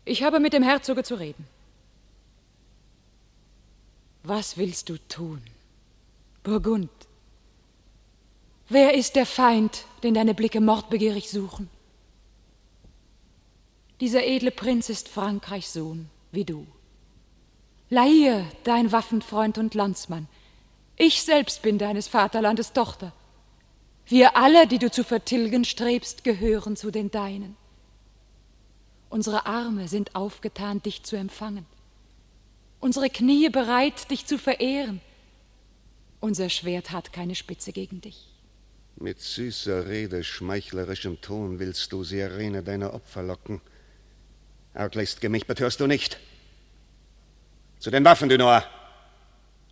Ich 0.05 0.23
habe 0.23 0.41
mit 0.41 0.53
dem 0.53 0.63
Herzoge 0.63 1.03
zu 1.03 1.17
reden. 1.17 1.47
Was 4.23 4.57
willst 4.57 4.89
du 4.89 4.97
tun, 5.09 5.43
Burgund? 6.45 6.91
Wer 8.69 8.95
ist 8.95 9.17
der 9.17 9.27
Feind, 9.27 9.85
den 10.03 10.15
deine 10.15 10.35
Blicke 10.35 10.61
mordbegierig 10.61 11.29
suchen? 11.29 11.69
Dieser 14.03 14.27
edle 14.27 14.51
Prinz 14.51 14.89
ist 14.89 15.09
Frankreichs 15.09 15.75
Sohn, 15.75 16.09
wie 16.33 16.45
du. 16.45 16.67
Lair, 17.89 18.45
dein 18.65 18.91
Waffenfreund 18.91 19.59
und 19.59 19.77
Landsmann. 19.77 20.27
Ich 20.97 21.23
selbst 21.23 21.63
bin 21.63 21.79
deines 21.79 22.09
Vaterlandes 22.09 22.73
Tochter. 22.73 23.13
Wir 24.07 24.37
alle, 24.37 24.67
die 24.67 24.81
du 24.81 24.91
zu 24.91 25.05
vertilgen 25.05 25.65
strebst, 25.65 26.25
gehören 26.25 26.75
zu 26.75 26.91
den 26.91 27.13
Deinen. 27.13 27.57
Unsere 29.09 29.47
Arme 29.47 29.87
sind 29.87 30.17
aufgetan, 30.17 30.83
dich 30.83 31.05
zu 31.05 31.15
empfangen. 31.15 31.65
Unsere 32.81 33.09
Knie 33.09 33.51
bereit, 33.51 34.11
dich 34.11 34.27
zu 34.27 34.37
verehren. 34.37 35.01
Unser 36.19 36.51
Schwert 36.51 36.91
hat 36.91 37.13
keine 37.13 37.37
Spitze 37.37 37.71
gegen 37.71 38.01
dich. 38.01 38.27
Mit 38.97 39.21
süßer 39.21 39.87
Rede, 39.87 40.25
schmeichlerischem 40.25 41.21
Ton 41.21 41.61
willst 41.61 41.93
du, 41.93 42.03
Sirene, 42.03 42.65
deine 42.65 42.95
Opfer 42.95 43.23
locken. 43.23 43.61
Arglichst 44.75 45.23
mich 45.23 45.47
betörst 45.47 45.81
du 45.81 45.87
nicht. 45.87 46.19
Zu 47.79 47.91
den 47.91 48.05
Waffen, 48.05 48.29
Dunois. 48.29 48.63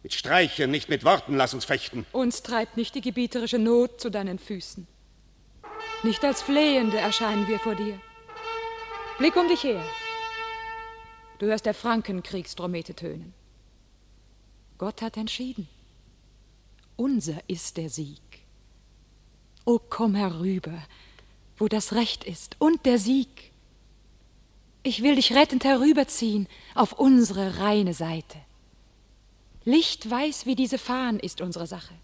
Mit 0.03 0.15
Streichen, 0.15 0.71
nicht 0.71 0.89
mit 0.89 1.05
Worten 1.05 1.37
lass 1.37 1.55
uns 1.55 1.65
fechten. 1.65 2.07
Uns 2.13 2.43
treibt 2.43 2.77
nicht 2.77 2.95
die 2.95 3.01
gebieterische 3.01 3.59
Not 3.59 4.01
zu 4.01 4.11
deinen 4.11 4.39
Füßen. 4.39 4.87
Nicht 6.03 6.25
als 6.25 6.43
Flehende 6.43 6.99
erscheinen 6.99 7.47
wir 7.47 7.59
vor 7.59 7.75
dir. 7.75 8.01
Blick 9.19 9.37
um 9.37 9.49
dich 9.49 9.63
her. 9.63 9.83
Du 11.39 11.47
hörst 11.47 11.67
der 11.67 11.75
Frankenkriegsdromete 11.75 12.95
tönen. 12.95 13.35
Gott 14.79 15.03
hat 15.03 15.19
entschieden. 15.19 15.69
Unser 16.97 17.39
ist 17.47 17.77
der 17.77 17.91
Sieg. 17.91 18.21
O 19.67 19.79
komm 19.79 20.15
herüber, 20.15 20.83
wo 21.59 21.69
das 21.69 21.93
Recht 21.93 22.25
ist 22.25 22.57
und 22.59 22.87
der 22.87 22.99
Sieg. 22.99 23.50
Ich 24.83 25.03
will 25.03 25.15
dich 25.15 25.33
rettend 25.33 25.65
herüberziehen 25.65 26.49
auf 26.75 26.93
unsere 26.93 27.59
reine 27.59 27.93
Seite. 27.93 28.39
Lichtweiß 29.65 30.47
wie 30.47 30.55
diese 30.55 30.79
Fahnen 30.79 31.21
ist 31.21 31.41
unsere 31.43 31.67
Sache. 31.67 31.95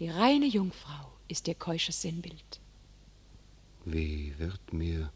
Die 0.00 0.08
reine 0.08 0.46
Jungfrau 0.46 1.12
ist 1.28 1.46
ihr 1.46 1.54
keusches 1.54 2.02
Sinnbild. 2.02 2.60
Wie 3.84 4.34
wird 4.38 4.72
mir, 4.72 5.12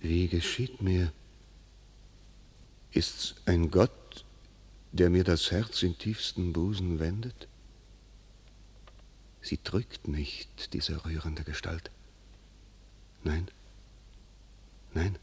wie 0.00 0.28
geschieht 0.28 0.82
mir? 0.82 1.12
Ist's 2.92 3.34
ein 3.46 3.70
Gott, 3.70 4.24
der 4.92 5.10
mir 5.10 5.24
das 5.24 5.50
Herz 5.50 5.82
in 5.82 5.96
tiefsten 5.98 6.52
Busen 6.52 6.98
wendet? 6.98 7.48
Sie 9.40 9.58
drückt 9.62 10.08
nicht, 10.08 10.72
diese 10.72 11.04
rührende 11.04 11.44
Gestalt. 11.44 11.90
Nein, 13.22 13.48
nein. 14.96 15.18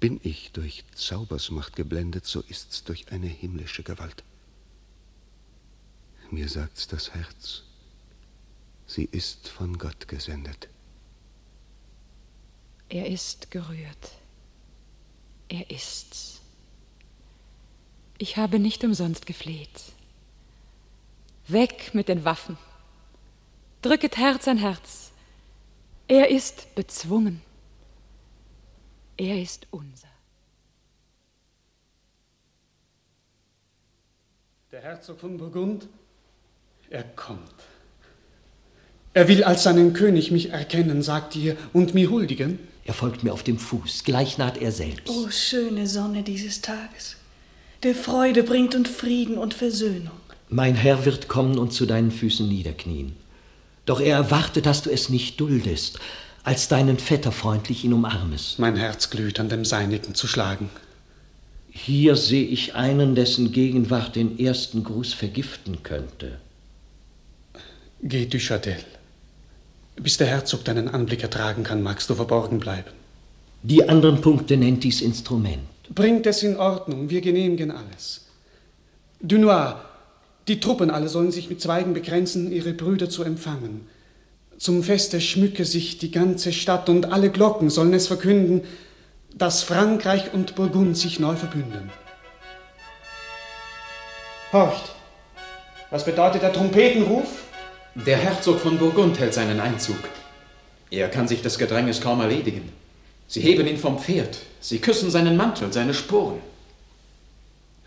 Bin 0.00 0.20
ich 0.22 0.52
durch 0.52 0.84
Zaubersmacht 0.94 1.74
geblendet, 1.74 2.26
so 2.26 2.40
ist's 2.42 2.84
durch 2.84 3.10
eine 3.10 3.26
himmlische 3.26 3.82
Gewalt. 3.82 4.22
Mir 6.30 6.48
sagt's 6.48 6.86
das 6.86 7.14
Herz, 7.14 7.62
sie 8.86 9.08
ist 9.10 9.48
von 9.48 9.78
Gott 9.78 10.06
gesendet. 10.08 10.68
Er 12.90 13.06
ist 13.06 13.50
gerührt. 13.50 14.12
Er 15.48 15.70
ist's. 15.70 16.40
Ich 18.18 18.36
habe 18.36 18.58
nicht 18.58 18.84
umsonst 18.84 19.26
gefleht. 19.26 19.92
Weg 21.46 21.94
mit 21.94 22.08
den 22.08 22.24
Waffen. 22.24 22.58
Drücket 23.82 24.16
Herz 24.16 24.48
an 24.48 24.58
Herz. 24.58 25.12
Er 26.08 26.28
ist 26.30 26.74
bezwungen. 26.74 27.42
Er 29.18 29.42
ist 29.42 29.66
unser. 29.72 30.06
Der 34.70 34.80
Herzog 34.80 35.18
von 35.18 35.36
Burgund, 35.36 35.88
er 36.88 37.02
kommt. 37.02 37.42
Er 39.14 39.26
will 39.26 39.42
als 39.42 39.64
seinen 39.64 39.92
König 39.92 40.30
mich 40.30 40.50
erkennen, 40.50 41.02
sagt 41.02 41.34
ihr, 41.34 41.56
und 41.72 41.94
mir 41.94 42.10
huldigen. 42.10 42.60
Er 42.84 42.94
folgt 42.94 43.24
mir 43.24 43.32
auf 43.32 43.42
dem 43.42 43.58
Fuß, 43.58 44.04
gleich 44.04 44.38
naht 44.38 44.56
er 44.58 44.70
selbst. 44.70 45.10
O 45.10 45.28
schöne 45.30 45.88
Sonne 45.88 46.22
dieses 46.22 46.60
Tages, 46.60 47.16
der 47.82 47.96
Freude 47.96 48.44
bringt 48.44 48.76
und 48.76 48.86
Frieden 48.86 49.36
und 49.36 49.52
Versöhnung. 49.52 50.20
Mein 50.48 50.76
Herr 50.76 51.04
wird 51.04 51.26
kommen 51.26 51.58
und 51.58 51.72
zu 51.72 51.86
deinen 51.86 52.12
Füßen 52.12 52.48
niederknien. 52.48 53.16
Doch 53.84 54.00
er 54.00 54.16
erwartet, 54.16 54.66
dass 54.66 54.82
du 54.82 54.90
es 54.90 55.08
nicht 55.08 55.40
duldest, 55.40 55.98
als 56.48 56.66
deinen 56.66 56.96
Vetter 56.96 57.30
freundlich 57.30 57.84
ihn 57.84 57.92
umarmest. 57.92 58.58
Mein 58.58 58.74
Herz 58.74 59.10
glüht 59.10 59.38
an 59.38 59.50
dem 59.50 59.66
Seinigen 59.66 60.14
zu 60.14 60.26
schlagen. 60.26 60.70
Hier 61.68 62.16
sehe 62.16 62.46
ich 62.46 62.74
einen, 62.74 63.14
dessen 63.14 63.52
Gegenwart 63.52 64.16
den 64.16 64.38
ersten 64.38 64.82
Gruß 64.82 65.12
vergiften 65.12 65.82
könnte. 65.82 66.38
Geh, 68.02 68.24
Duchadel. 68.24 68.78
Bis 69.96 70.16
der 70.16 70.28
Herzog 70.28 70.64
deinen 70.64 70.88
Anblick 70.88 71.22
ertragen 71.22 71.64
kann, 71.64 71.82
magst 71.82 72.08
du 72.08 72.14
verborgen 72.14 72.60
bleiben. 72.60 72.92
Die 73.62 73.86
anderen 73.86 74.22
Punkte 74.22 74.56
nennt 74.56 74.84
dies 74.84 75.02
Instrument. 75.02 75.68
Bringt 75.94 76.26
es 76.26 76.42
in 76.42 76.56
Ordnung, 76.56 77.10
wir 77.10 77.20
genehmigen 77.20 77.70
alles. 77.70 78.24
Dunois, 79.20 79.74
die 80.48 80.60
Truppen 80.60 80.88
alle 80.88 81.10
sollen 81.10 81.30
sich 81.30 81.50
mit 81.50 81.60
Zweigen 81.60 81.92
begrenzen, 81.92 82.50
ihre 82.50 82.72
Brüder 82.72 83.10
zu 83.10 83.22
empfangen. 83.22 83.86
Zum 84.58 84.82
Feste 84.82 85.20
schmücke 85.20 85.64
sich 85.64 85.98
die 85.98 86.10
ganze 86.10 86.52
Stadt 86.52 86.88
und 86.88 87.12
alle 87.12 87.30
Glocken 87.30 87.70
sollen 87.70 87.94
es 87.94 88.08
verkünden, 88.08 88.62
dass 89.32 89.62
Frankreich 89.62 90.32
und 90.34 90.56
Burgund 90.56 90.98
sich 90.98 91.20
neu 91.20 91.36
verbünden. 91.36 91.92
Horcht! 94.52 94.90
Was 95.90 96.04
bedeutet 96.04 96.42
der 96.42 96.52
Trompetenruf? 96.52 97.44
Der 97.94 98.16
Herzog 98.16 98.58
von 98.58 98.78
Burgund 98.78 99.18
hält 99.20 99.32
seinen 99.32 99.60
Einzug. 99.60 99.96
Er 100.90 101.08
kann 101.08 101.28
sich 101.28 101.40
des 101.40 101.58
Gedränges 101.58 102.00
kaum 102.00 102.20
erledigen. 102.20 102.72
Sie 103.28 103.40
heben 103.40 103.66
ihn 103.66 103.78
vom 103.78 103.98
Pferd, 103.98 104.38
sie 104.60 104.80
küssen 104.80 105.10
seinen 105.10 105.36
Mantel, 105.36 105.72
seine 105.72 105.94
Sporen. 105.94 106.40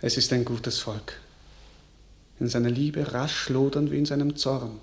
Es 0.02 0.18
ist 0.18 0.32
ein 0.32 0.46
gutes 0.46 0.80
Volk. 0.80 1.20
In 2.40 2.48
seiner 2.48 2.70
Liebe 2.70 3.14
rasch 3.14 3.50
lodernd 3.50 3.92
wie 3.92 3.98
in 3.98 4.06
seinem 4.06 4.36
Zorn. 4.36 4.80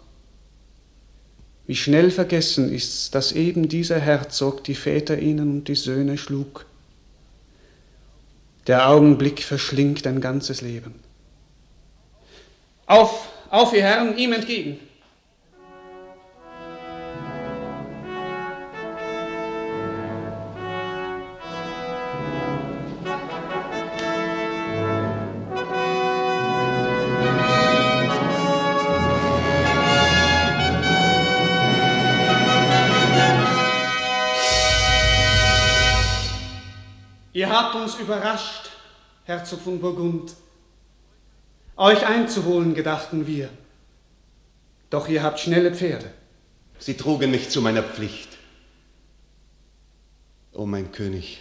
Wie 1.68 1.76
schnell 1.76 2.10
vergessen 2.10 2.72
ist's, 2.72 3.10
dass 3.10 3.32
eben 3.32 3.68
dieser 3.68 4.00
Herzog 4.00 4.64
die 4.64 4.74
Väter 4.74 5.18
ihnen 5.18 5.50
und 5.58 5.68
die 5.68 5.74
Söhne 5.74 6.16
schlug. 6.16 6.64
Der 8.66 8.88
Augenblick 8.88 9.42
verschlingt 9.42 10.06
ein 10.06 10.22
ganzes 10.22 10.62
Leben. 10.62 10.94
Auf, 12.86 13.28
auf, 13.50 13.74
ihr 13.74 13.82
Herren, 13.82 14.16
ihm 14.16 14.32
entgegen! 14.32 14.78
Uns 37.82 37.94
überrascht, 37.96 38.70
Herzog 39.24 39.60
von 39.60 39.80
Burgund. 39.80 40.34
Euch 41.76 42.06
einzuholen 42.06 42.74
gedachten 42.74 43.26
wir. 43.26 43.48
Doch 44.90 45.08
ihr 45.08 45.22
habt 45.22 45.40
schnelle 45.40 45.74
Pferde. 45.74 46.10
Sie 46.78 46.94
trugen 46.94 47.30
mich 47.30 47.50
zu 47.50 47.60
meiner 47.60 47.82
Pflicht. 47.82 48.28
O 50.52 50.66
mein 50.66 50.90
König, 50.92 51.40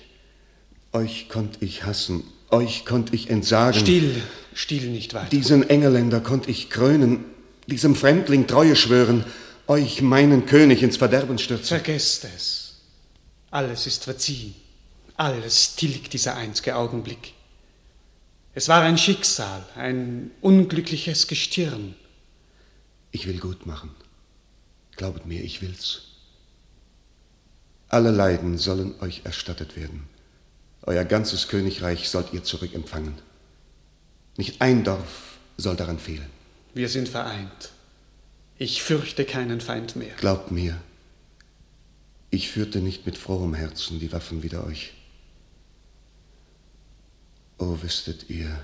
Euch 0.94 1.28
konnt 1.30 1.58
ich 1.62 1.84
hassen, 1.84 2.24
euch 2.50 2.86
konnt 2.86 3.14
ich 3.14 3.30
entsagen. 3.30 3.80
Still, 3.80 4.16
still 4.54 4.90
nicht 4.90 5.14
weiter. 5.14 5.30
Diesen 5.30 5.70
Engeländer 5.70 6.22
konnt 6.22 6.48
ich 6.48 6.70
krönen, 6.70 7.26
diesem 7.68 7.96
Fremdling 7.96 8.48
Treue 8.48 8.76
schwören, 8.76 9.26
euch 9.68 10.02
meinen 10.02 10.46
König 10.46 10.82
ins 10.82 10.98
Verderben 10.98 11.38
stürzen. 11.38 11.68
Vergesst 11.68 12.26
es. 12.36 12.76
Alles 13.52 13.86
ist 13.86 14.06
verziehen. 14.06 14.56
Alles 15.18 15.76
tilgt 15.76 16.14
dieser 16.14 16.36
einzige 16.36 16.76
Augenblick. 16.76 17.34
Es 18.54 18.70
war 18.70 18.84
ein 18.84 19.00
Schicksal, 19.00 19.66
ein 19.76 20.32
unglückliches 20.42 21.28
Gestirn. 21.28 21.96
Ich 23.12 23.28
will 23.28 23.40
gut 23.40 23.66
machen. 23.66 23.90
Glaubet 24.96 25.26
mir, 25.26 25.44
ich 25.44 25.62
will's. 25.62 26.04
Alle 27.90 28.12
Leiden 28.12 28.58
sollen 28.60 29.00
euch 29.02 29.22
erstattet 29.24 29.76
werden. 29.76 30.08
Euer 30.84 31.04
ganzes 31.04 31.48
Königreich 31.48 32.10
sollt 32.10 32.34
ihr 32.34 32.44
zurückempfangen. 32.44 33.16
Nicht 34.38 34.62
ein 34.62 34.84
Dorf 34.84 35.38
soll 35.58 35.76
daran 35.76 35.98
fehlen. 35.98 36.30
Wir 36.76 36.90
sind 36.90 37.10
vereint. 37.10 37.72
Ich 38.60 38.84
fürchte 38.84 39.26
keinen 39.26 39.62
Feind 39.62 39.96
mehr. 39.96 40.16
Glaubt 40.16 40.52
mir, 40.52 40.80
ich 42.30 42.50
führte 42.50 42.80
nicht 42.80 43.06
mit 43.06 43.18
frohem 43.18 43.54
Herzen 43.54 44.00
die 44.00 44.12
Waffen 44.12 44.44
wider 44.44 44.66
euch. 44.66 44.94
Oh, 47.58 47.78
wüsstet 47.82 48.30
ihr. 48.30 48.64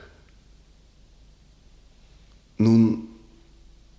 Nun 2.58 3.08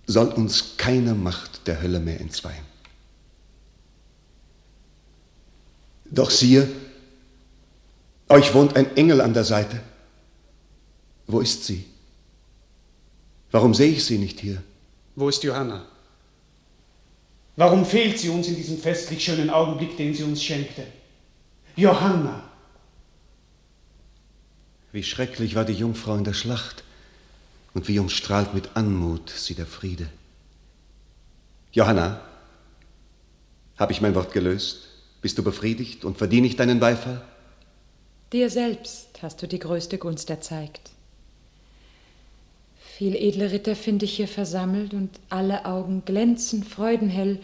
soll 0.07 0.27
uns 0.29 0.77
keine 0.77 1.13
Macht 1.13 1.67
der 1.67 1.81
Hölle 1.81 1.99
mehr 1.99 2.19
entzweien. 2.21 2.63
Doch 6.05 6.29
siehe, 6.29 6.69
euch 8.29 8.53
wohnt 8.53 8.75
ein 8.75 8.95
Engel 8.95 9.21
an 9.21 9.33
der 9.33 9.43
Seite. 9.43 9.81
Wo 11.27 11.39
ist 11.39 11.65
sie? 11.65 11.85
Warum 13.51 13.73
sehe 13.73 13.91
ich 13.91 14.05
sie 14.05 14.17
nicht 14.17 14.39
hier? 14.39 14.61
Wo 15.15 15.29
ist 15.29 15.43
Johanna? 15.43 15.85
Warum 17.55 17.85
fehlt 17.85 18.19
sie 18.19 18.29
uns 18.29 18.47
in 18.47 18.55
diesem 18.55 18.77
festlich 18.77 19.23
schönen 19.23 19.49
Augenblick, 19.49 19.95
den 19.97 20.13
sie 20.13 20.23
uns 20.23 20.43
schenkte? 20.43 20.85
Johanna! 21.75 22.43
Wie 24.95 25.03
schrecklich 25.03 25.55
war 25.55 25.65
die 25.65 25.73
Jungfrau 25.73 26.15
in 26.15 26.23
der 26.23 26.31
Schlacht 26.31 26.85
und 27.73 27.89
wie 27.89 27.99
umstrahlt 27.99 28.53
mit 28.53 28.77
Anmut 28.77 29.29
sie 29.29 29.53
der 29.53 29.65
Friede. 29.65 30.07
Johanna, 31.73 32.21
habe 33.77 33.91
ich 33.91 33.99
mein 33.99 34.15
Wort 34.15 34.31
gelöst? 34.31 34.87
Bist 35.21 35.37
du 35.37 35.43
befriedigt 35.43 36.05
und 36.05 36.17
verdiene 36.17 36.47
ich 36.47 36.55
deinen 36.55 36.79
Beifall? 36.79 37.21
Dir 38.31 38.49
selbst 38.49 39.21
hast 39.21 39.43
du 39.43 39.49
die 39.49 39.59
größte 39.59 39.97
Gunst 39.97 40.29
erzeigt. 40.29 40.91
Viel 42.79 43.17
edle 43.17 43.51
Ritter 43.51 43.75
finde 43.75 44.05
ich 44.05 44.15
hier 44.15 44.29
versammelt 44.29 44.93
und 44.93 45.09
alle 45.27 45.65
Augen 45.65 46.03
glänzen 46.05 46.63
freudenhell. 46.63 47.41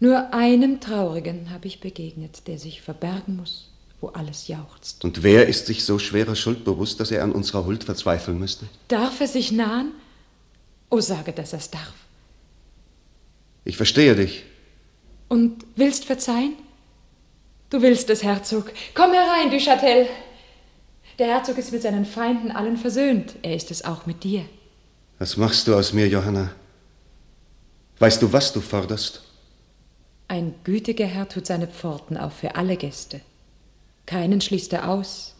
Nur 0.00 0.34
einem 0.34 0.80
Traurigen 0.80 1.50
habe 1.50 1.68
ich 1.68 1.78
begegnet, 1.78 2.48
der 2.48 2.58
sich 2.58 2.82
verbergen 2.82 3.36
muss, 3.36 3.70
wo 4.00 4.08
alles 4.08 4.48
jauchzt. 4.48 5.04
Und 5.04 5.22
wer 5.22 5.48
ist 5.48 5.66
sich 5.66 5.84
so 5.84 5.98
schwerer 5.98 6.36
Schuld 6.36 6.64
bewusst, 6.64 7.00
dass 7.00 7.10
er 7.10 7.22
an 7.24 7.32
unserer 7.32 7.64
Huld 7.66 7.84
verzweifeln 7.84 8.38
müsste? 8.38 8.66
Darf 8.88 9.20
er 9.20 9.28
sich 9.28 9.50
nahen? 9.52 9.92
Oh, 10.90 11.00
sage, 11.00 11.32
dass 11.32 11.52
er's 11.52 11.70
darf. 11.70 11.92
Ich 13.64 13.76
verstehe 13.76 14.14
dich. 14.14 14.44
Und 15.28 15.64
willst 15.76 16.04
verzeihen? 16.04 16.54
Du 17.70 17.82
willst 17.82 18.08
es, 18.08 18.22
Herzog. 18.22 18.72
Komm 18.94 19.12
herein, 19.12 19.50
du 19.50 19.58
Châtel. 19.58 20.06
Der 21.18 21.26
Herzog 21.26 21.58
ist 21.58 21.72
mit 21.72 21.82
seinen 21.82 22.06
Feinden 22.06 22.50
allen 22.50 22.76
versöhnt. 22.76 23.34
Er 23.42 23.54
ist 23.54 23.70
es 23.70 23.84
auch 23.84 24.06
mit 24.06 24.24
dir. 24.24 24.44
Was 25.18 25.36
machst 25.36 25.66
du 25.66 25.74
aus 25.74 25.92
mir, 25.92 26.08
Johanna? 26.08 26.52
Weißt 27.98 28.22
du, 28.22 28.32
was 28.32 28.52
du 28.52 28.60
forderst? 28.60 29.22
Ein 30.28 30.54
gütiger 30.62 31.06
Herr 31.06 31.28
tut 31.28 31.46
seine 31.46 31.66
Pforten 31.66 32.16
auf 32.16 32.34
für 32.34 32.54
alle 32.54 32.76
Gäste. 32.76 33.20
Keinen 34.08 34.40
schließt 34.40 34.72
er 34.72 34.88
aus. 34.88 35.34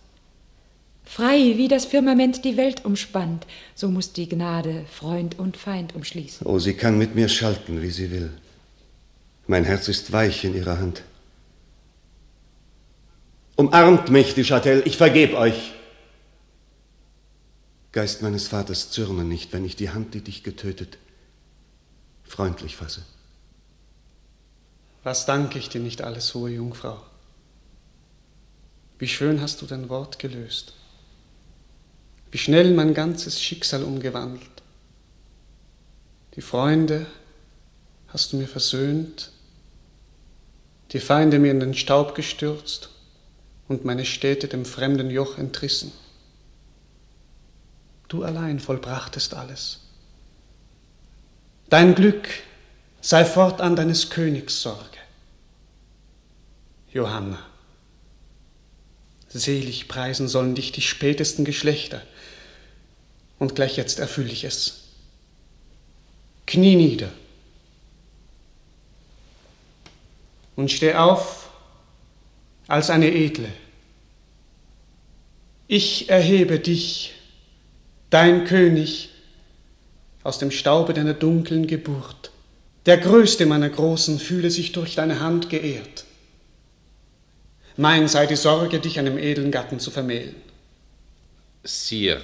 Frei, 1.02 1.54
wie 1.56 1.68
das 1.68 1.86
Firmament 1.86 2.44
die 2.44 2.58
Welt 2.58 2.84
umspannt, 2.84 3.46
so 3.74 3.88
muss 3.88 4.12
die 4.12 4.28
Gnade 4.28 4.84
Freund 4.92 5.38
und 5.38 5.56
Feind 5.56 5.94
umschließen. 5.94 6.46
Oh, 6.46 6.58
sie 6.58 6.74
kann 6.74 6.98
mit 6.98 7.14
mir 7.14 7.30
schalten, 7.30 7.80
wie 7.80 7.90
sie 7.90 8.10
will. 8.10 8.30
Mein 9.46 9.64
Herz 9.64 9.88
ist 9.88 10.12
weich 10.12 10.44
in 10.44 10.54
ihrer 10.54 10.78
Hand. 10.78 11.02
Umarmt 13.56 14.10
mich, 14.10 14.34
du 14.34 14.44
Châtel, 14.44 14.82
ich 14.84 14.98
vergeb 14.98 15.32
euch. 15.32 15.72
Geist 17.92 18.20
meines 18.20 18.48
Vaters, 18.48 18.90
zürne 18.90 19.24
nicht, 19.24 19.54
wenn 19.54 19.64
ich 19.64 19.76
die 19.76 19.88
Hand, 19.88 20.12
die 20.12 20.20
dich 20.20 20.42
getötet, 20.42 20.98
freundlich 22.22 22.76
fasse. 22.76 23.00
Was 25.04 25.24
danke 25.24 25.58
ich 25.58 25.70
dir 25.70 25.80
nicht 25.80 26.02
alles, 26.02 26.34
hohe 26.34 26.50
Jungfrau? 26.50 27.00
Wie 28.98 29.08
schön 29.08 29.40
hast 29.40 29.62
du 29.62 29.66
dein 29.66 29.88
Wort 29.88 30.18
gelöst. 30.18 30.74
Wie 32.30 32.38
schnell 32.38 32.74
mein 32.74 32.94
ganzes 32.94 33.40
Schicksal 33.40 33.82
umgewandelt. 33.82 34.50
Die 36.34 36.42
Freunde 36.42 37.06
hast 38.08 38.32
du 38.32 38.36
mir 38.36 38.48
versöhnt, 38.48 39.30
die 40.92 41.00
Feinde 41.00 41.38
mir 41.38 41.50
in 41.50 41.60
den 41.60 41.74
Staub 41.74 42.14
gestürzt 42.14 42.90
und 43.68 43.84
meine 43.84 44.04
Städte 44.04 44.48
dem 44.48 44.64
fremden 44.64 45.10
Joch 45.10 45.38
entrissen. 45.38 45.92
Du 48.08 48.24
allein 48.24 48.58
vollbrachtest 48.58 49.34
alles. 49.34 49.80
Dein 51.68 51.94
Glück 51.94 52.28
sei 53.02 53.24
fortan 53.24 53.76
deines 53.76 54.08
Königs 54.08 54.62
Sorge. 54.62 54.98
Johanna, 56.90 57.38
selig 59.38 59.88
preisen 59.88 60.28
sollen 60.28 60.54
dich 60.54 60.72
die 60.72 60.82
spätesten 60.82 61.44
Geschlechter, 61.44 62.02
und 63.38 63.54
gleich 63.54 63.76
jetzt 63.76 64.00
erfülle 64.00 64.32
ich 64.32 64.44
es. 64.44 64.84
Knie 66.46 66.76
nieder 66.76 67.10
und 70.56 70.72
steh 70.72 70.94
auf 70.94 71.50
als 72.66 72.90
eine 72.90 73.14
Edle. 73.14 73.48
Ich 75.68 76.08
erhebe 76.08 76.58
dich, 76.58 77.14
dein 78.10 78.44
König, 78.44 79.10
aus 80.24 80.38
dem 80.38 80.50
Staube 80.50 80.94
deiner 80.94 81.14
dunklen 81.14 81.66
Geburt. 81.66 82.32
Der 82.86 82.98
Größte 82.98 83.46
meiner 83.46 83.68
Großen 83.68 84.18
fühle 84.18 84.50
sich 84.50 84.72
durch 84.72 84.96
deine 84.96 85.20
Hand 85.20 85.48
geehrt. 85.48 86.04
Mein 87.80 88.08
sei 88.08 88.26
die 88.26 88.34
Sorge, 88.34 88.80
dich 88.80 88.98
einem 88.98 89.16
edlen 89.18 89.52
Gatten 89.52 89.78
zu 89.78 89.92
vermählen. 89.92 90.34
Sire. 91.62 92.20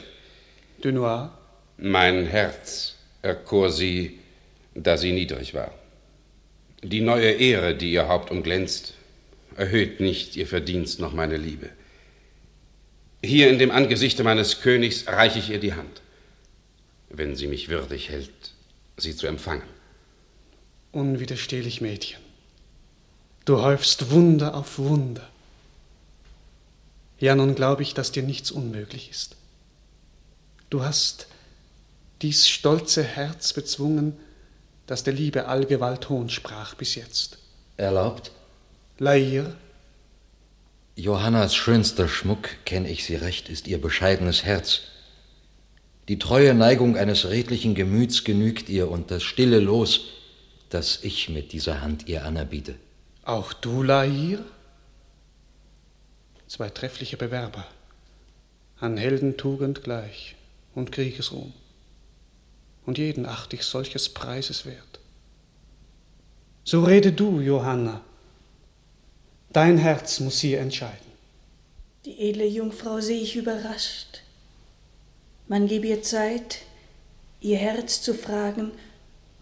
Dunois. 0.83 1.31
Mein 1.77 2.27
Herz 2.27 2.97
erkor 3.23 3.71
sie, 3.71 4.19
da 4.75 4.97
sie 4.97 5.13
niedrig 5.13 5.55
war. 5.55 5.73
Die 6.83 7.01
neue 7.01 7.31
Ehre, 7.31 7.77
die 7.77 7.93
ihr 7.93 8.09
Haupt 8.09 8.33
umglänzt, 8.33 8.95
erhöht 9.57 10.01
nicht 10.01 10.35
ihr 10.35 10.49
Verdienst 10.49 10.99
noch 10.99 11.13
meine 11.13 11.37
Liebe. 11.37 11.71
Hier 13.23 13.49
in 13.49 13.61
dem 13.61 13.71
Angesichte 13.71 14.25
meines 14.25 14.61
Königs 14.61 15.07
reiche 15.07 15.39
ich 15.39 15.51
ihr 15.51 15.61
die 15.61 15.75
Hand, 15.75 16.03
wenn 17.11 17.37
sie 17.37 17.47
mich 17.47 17.69
würdig 17.69 18.11
hält, 18.11 18.33
sie 18.97 19.15
zu 19.15 19.29
empfangen. 19.29 19.63
Unwiderstehlich 20.91 21.81
Mädchen, 21.81 22.19
du 23.45 23.63
häufst 23.63 24.11
Wunder 24.11 24.57
auf 24.57 24.81
Wunder. 24.81 25.31
Ja, 27.25 27.35
nun 27.35 27.55
glaube 27.55 27.83
ich, 27.83 27.95
dass 27.95 28.13
dir 28.13 28.23
nichts 28.23 28.51
unmöglich 28.51 29.09
ist. 29.09 29.37
Du 30.69 30.85
hast 30.85 31.27
dies 32.21 32.47
stolze 32.47 33.03
Herz 33.03 33.55
bezwungen, 33.55 34.15
das 34.87 35.05
der 35.05 35.15
Liebe 35.15 35.47
Allgewalt 35.49 36.11
Hohn 36.11 36.29
sprach 36.29 36.75
bis 36.75 36.97
jetzt. 36.97 37.39
Erlaubt? 37.79 38.31
Lair? 38.99 39.57
Johannas 40.97 41.55
schönster 41.55 42.09
Schmuck, 42.09 42.51
kenn 42.67 42.85
ich 42.85 43.07
sie 43.07 43.17
recht, 43.17 43.49
ist 43.49 43.69
ihr 43.69 43.81
bescheidenes 43.81 44.45
Herz. 44.45 44.83
Die 46.09 46.19
treue 46.19 46.53
Neigung 46.53 46.95
eines 46.95 47.31
redlichen 47.31 47.75
Gemüts 47.75 48.25
genügt 48.25 48.69
ihr 48.69 48.91
und 48.91 49.11
das 49.11 49.23
stille 49.23 49.61
Los, 49.61 50.03
das 50.69 50.99
ich 51.03 51.31
mit 51.31 51.53
dieser 51.53 51.81
Hand 51.81 52.07
ihr 52.07 52.27
anerbiete. 52.27 52.75
Auch 53.25 53.55
du, 53.55 53.83
Lair? 53.83 54.45
Zwei 56.47 56.71
treffliche 56.71 57.17
Bewerber, 57.17 57.67
an 58.79 58.97
Heldentugend 58.97 59.83
gleich 59.83 60.37
und 60.75 60.93
Kriegesruhm. 60.93 61.53
Und 62.87 62.99
jeden 62.99 63.27
acht 63.27 63.55
ich 63.55 63.63
solches 63.63 64.09
Preises 64.09 64.67
wert. 64.67 65.01
So 66.65 66.85
rede 66.85 67.13
du, 67.13 67.41
Johanna, 67.41 68.03
Dein 69.55 69.79
Herz 69.79 70.19
muss 70.19 70.41
hier 70.41 70.59
entscheiden. 70.59 71.13
Die 72.05 72.29
edle 72.29 72.45
Jungfrau 72.45 73.01
sehe 73.01 73.21
ich 73.21 73.37
überrascht. 73.37 74.23
Man 75.47 75.69
gebe 75.69 75.87
ihr 75.87 76.03
Zeit, 76.03 76.63
ihr 77.41 77.59
Herz 77.59 78.03
zu 78.03 78.15
fragen 78.15 78.73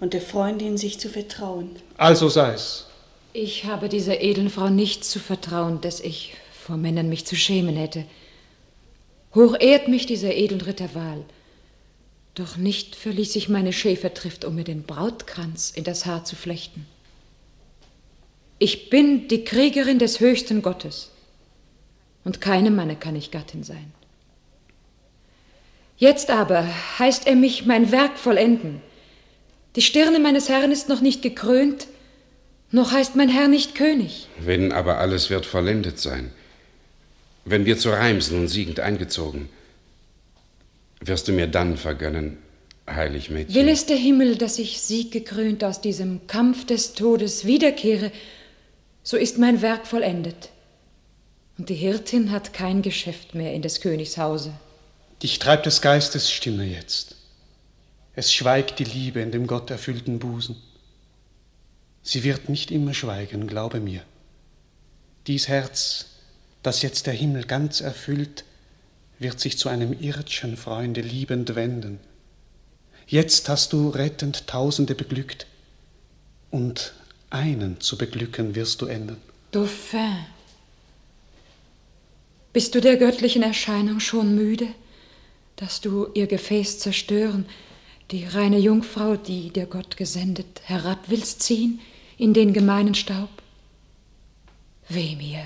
und 0.01 0.13
der 0.13 0.21
Freundin 0.21 0.77
sich 0.77 1.01
zu 1.01 1.09
vertrauen. 1.09 1.77
Also 1.97 2.29
sei's. 2.29 2.89
Ich 3.33 3.65
habe 3.65 3.89
dieser 3.89 4.21
edlen 4.21 4.51
Frau 4.51 4.69
nichts 4.69 5.09
zu 5.09 5.19
vertrauen, 5.19 5.81
dass 5.81 5.99
ich 5.99 6.35
vor 6.63 6.77
Männern 6.77 7.09
mich 7.09 7.27
zu 7.27 7.35
schämen 7.35 7.77
hätte. 7.77 8.05
Hoch 9.35 9.57
ehrt 9.59 9.89
mich 9.89 10.07
dieser 10.07 10.35
Edelritter 10.35 10.95
Wahl. 10.95 11.25
Doch 12.35 12.57
nicht 12.57 12.95
verließ 12.95 13.37
ich 13.37 13.49
meine 13.49 13.73
Schäfertrift, 13.73 14.45
um 14.45 14.55
mir 14.55 14.65
den 14.65 14.85
Brautkranz 14.85 15.73
in 15.75 15.85
das 15.85 16.07
Haar 16.07 16.25
zu 16.25 16.37
flechten. 16.37 16.87
Ich 18.59 18.91
bin 18.91 19.27
die 19.29 19.45
Kriegerin 19.45 19.99
des 19.99 20.21
höchsten 20.21 20.63
Gottes, 20.63 21.11
und 22.25 22.41
keinem 22.41 22.77
Manne 22.77 22.95
kann 22.95 23.17
ich 23.17 23.33
Gattin 23.33 23.65
sein. 23.65 23.93
Jetzt 25.97 26.31
aber 26.31 26.67
heißt 26.99 27.27
er 27.27 27.35
mich 27.35 27.67
mein 27.67 27.91
Werk 27.91 28.19
vollenden. 28.19 28.81
Die 29.75 29.83
Stirne 29.83 30.21
meines 30.21 30.49
Herrn 30.49 30.71
ist 30.71 30.89
noch 30.89 31.01
nicht 31.01 31.23
gekrönt, 31.23 31.89
noch 32.71 32.93
heißt 32.93 33.17
mein 33.17 33.29
Herr 33.29 33.49
nicht 33.49 33.75
König. 33.75 34.29
Wenn 34.39 34.73
aber 34.73 34.99
alles 34.99 35.29
wird 35.29 35.45
vollendet 35.45 35.99
sein, 35.99 36.31
wenn 37.45 37.67
wir 37.67 37.77
zu 37.79 37.91
Reims 37.91 38.31
nun 38.31 38.49
siegend 38.49 38.81
eingezogen, 38.81 39.49
wirst 41.01 41.29
du 41.29 41.33
mir 41.33 41.47
dann 41.47 41.77
vergönnen, 41.77 42.39
heilig 42.89 43.31
Mädchen. 43.31 43.55
Will 43.55 43.69
es 43.69 43.87
der 43.87 43.97
Himmel, 43.97 44.37
dass 44.37 44.59
ich 44.59 44.81
sieggekrönt 44.81 45.65
aus 45.65 45.81
diesem 45.81 46.27
Kampf 46.27 46.67
des 46.67 46.95
Todes 46.95 47.45
wiederkehre, 47.45 48.13
so 49.03 49.17
ist 49.17 49.39
mein 49.39 49.63
Werk 49.63 49.87
vollendet. 49.87 50.51
Und 51.59 51.69
die 51.69 51.75
Hirtin 51.75 52.31
hat 52.31 52.53
kein 52.53 52.83
Geschäft 52.83 53.35
mehr 53.35 53.53
in 53.53 53.63
des 53.63 53.81
Königs 53.81 54.17
Hause. 54.17 54.53
Dich 55.23 55.39
treibt 55.39 55.67
des 55.67 55.81
Geistes 55.81 56.31
Stimme 56.31 56.65
jetzt. 56.65 57.17
Es 58.15 58.33
schweigt 58.33 58.79
die 58.79 58.85
Liebe 58.85 59.21
in 59.21 59.31
dem 59.31 59.47
gotterfüllten 59.47 60.19
Busen. 60.19 60.57
Sie 62.03 62.25
wird 62.25 62.49
nicht 62.49 62.71
immer 62.71 62.95
schweigen, 62.95 63.47
glaube 63.47 63.81
mir. 63.81 64.03
Dies 65.27 65.49
Herz, 65.49 66.07
das 66.63 66.83
jetzt 66.83 67.07
der 67.07 67.15
Himmel 67.15 67.45
ganz 67.45 67.81
erfüllt, 67.81 68.45
wird 69.19 69.41
sich 69.41 69.59
zu 69.59 69.69
einem 69.69 69.93
irdschen 69.99 70.57
Freunde 70.57 71.01
liebend 71.01 71.55
wenden. 71.55 72.01
Jetzt 73.07 73.49
hast 73.49 73.73
du 73.73 73.89
rettend 73.91 74.47
Tausende 74.47 74.95
beglückt, 74.95 75.47
und 76.53 76.93
einen 77.31 77.81
zu 77.81 77.99
beglücken 77.99 78.55
wirst 78.55 78.83
du 78.83 78.87
enden. 78.87 79.17
Dauphin, 79.51 80.19
bist 82.53 82.75
du 82.75 82.81
der 82.81 82.97
göttlichen 82.97 83.43
Erscheinung 83.43 83.99
schon 83.99 84.35
müde, 84.35 84.69
dass 85.57 85.81
du 85.81 86.09
ihr 86.15 86.27
Gefäß 86.27 86.79
zerstören, 86.79 87.47
die 88.11 88.27
reine 88.27 88.59
Jungfrau, 88.59 89.17
die 89.17 89.51
der 89.51 89.67
Gott 89.67 89.97
gesendet, 89.97 90.61
herab 90.65 90.99
willst 91.09 91.43
ziehen 91.43 91.81
in 92.19 92.35
den 92.35 92.53
gemeinen 92.53 92.95
Staub? 92.95 93.31
Weh 94.89 95.17
mir, 95.17 95.45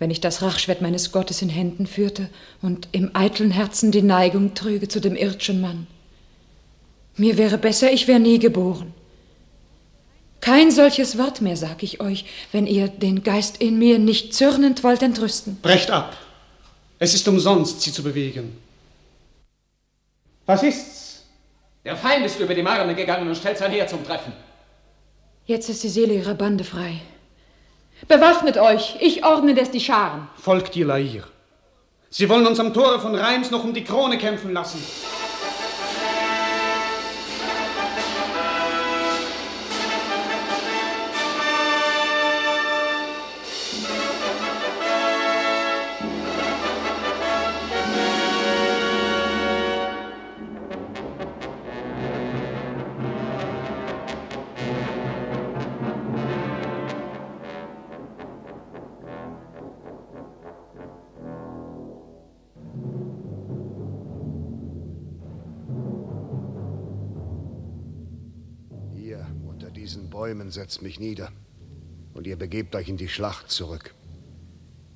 wenn 0.00 0.10
ich 0.10 0.20
das 0.20 0.42
Rachschwert 0.42 0.80
meines 0.80 1.12
Gottes 1.12 1.42
in 1.42 1.50
Händen 1.50 1.86
führte 1.86 2.28
und 2.62 2.88
im 2.90 3.14
eitlen 3.14 3.52
Herzen 3.52 3.92
die 3.92 4.02
Neigung 4.02 4.54
trüge 4.54 4.88
zu 4.88 4.98
dem 4.98 5.14
irdschen 5.14 5.60
Mann. 5.60 5.86
Mir 7.16 7.36
wäre 7.36 7.58
besser, 7.58 7.92
ich 7.92 8.08
wäre 8.08 8.18
nie 8.18 8.38
geboren. 8.38 8.94
Kein 10.40 10.70
solches 10.70 11.18
Wort 11.18 11.42
mehr, 11.42 11.56
sag 11.58 11.82
ich 11.82 12.00
euch, 12.00 12.24
wenn 12.50 12.66
ihr 12.66 12.88
den 12.88 13.22
Geist 13.22 13.58
in 13.58 13.78
mir 13.78 13.98
nicht 13.98 14.34
zürnend 14.34 14.82
wollt 14.82 15.02
entrüsten. 15.02 15.58
Brecht 15.60 15.90
ab. 15.90 16.16
Es 16.98 17.12
ist 17.12 17.28
umsonst, 17.28 17.82
sie 17.82 17.92
zu 17.92 18.02
bewegen. 18.02 18.56
Was 20.46 20.62
ist's? 20.62 21.24
Der 21.84 21.96
Feind 21.96 22.24
ist 22.24 22.40
über 22.40 22.54
die 22.54 22.62
Marne 22.62 22.94
gegangen 22.94 23.28
und 23.28 23.36
stellt 23.36 23.58
sein 23.58 23.70
Heer 23.70 23.86
zum 23.86 24.02
Treffen. 24.04 24.32
Jetzt 25.44 25.68
ist 25.68 25.82
die 25.82 25.88
Seele 25.88 26.14
ihrer 26.14 26.34
Bande 26.34 26.64
frei. 26.64 27.02
Bewaffnet 28.08 28.58
euch, 28.58 28.96
ich 29.00 29.24
ordne 29.24 29.54
des 29.54 29.70
die 29.70 29.80
Scharen. 29.80 30.28
Folgt 30.36 30.76
ihr, 30.76 30.86
Lair. 30.86 31.24
Sie 32.10 32.28
wollen 32.28 32.46
uns 32.46 32.58
am 32.58 32.74
Tore 32.74 32.98
von 32.98 33.14
Reims 33.14 33.50
noch 33.50 33.62
um 33.62 33.72
die 33.72 33.84
Krone 33.84 34.18
kämpfen 34.18 34.52
lassen. 34.52 34.82
Setzt 70.70 70.82
mich 70.82 71.00
nieder. 71.00 71.32
Und 72.14 72.28
ihr 72.28 72.36
begebt 72.36 72.76
euch 72.76 72.88
in 72.88 72.96
die 72.96 73.08
Schlacht 73.08 73.50
zurück. 73.50 73.92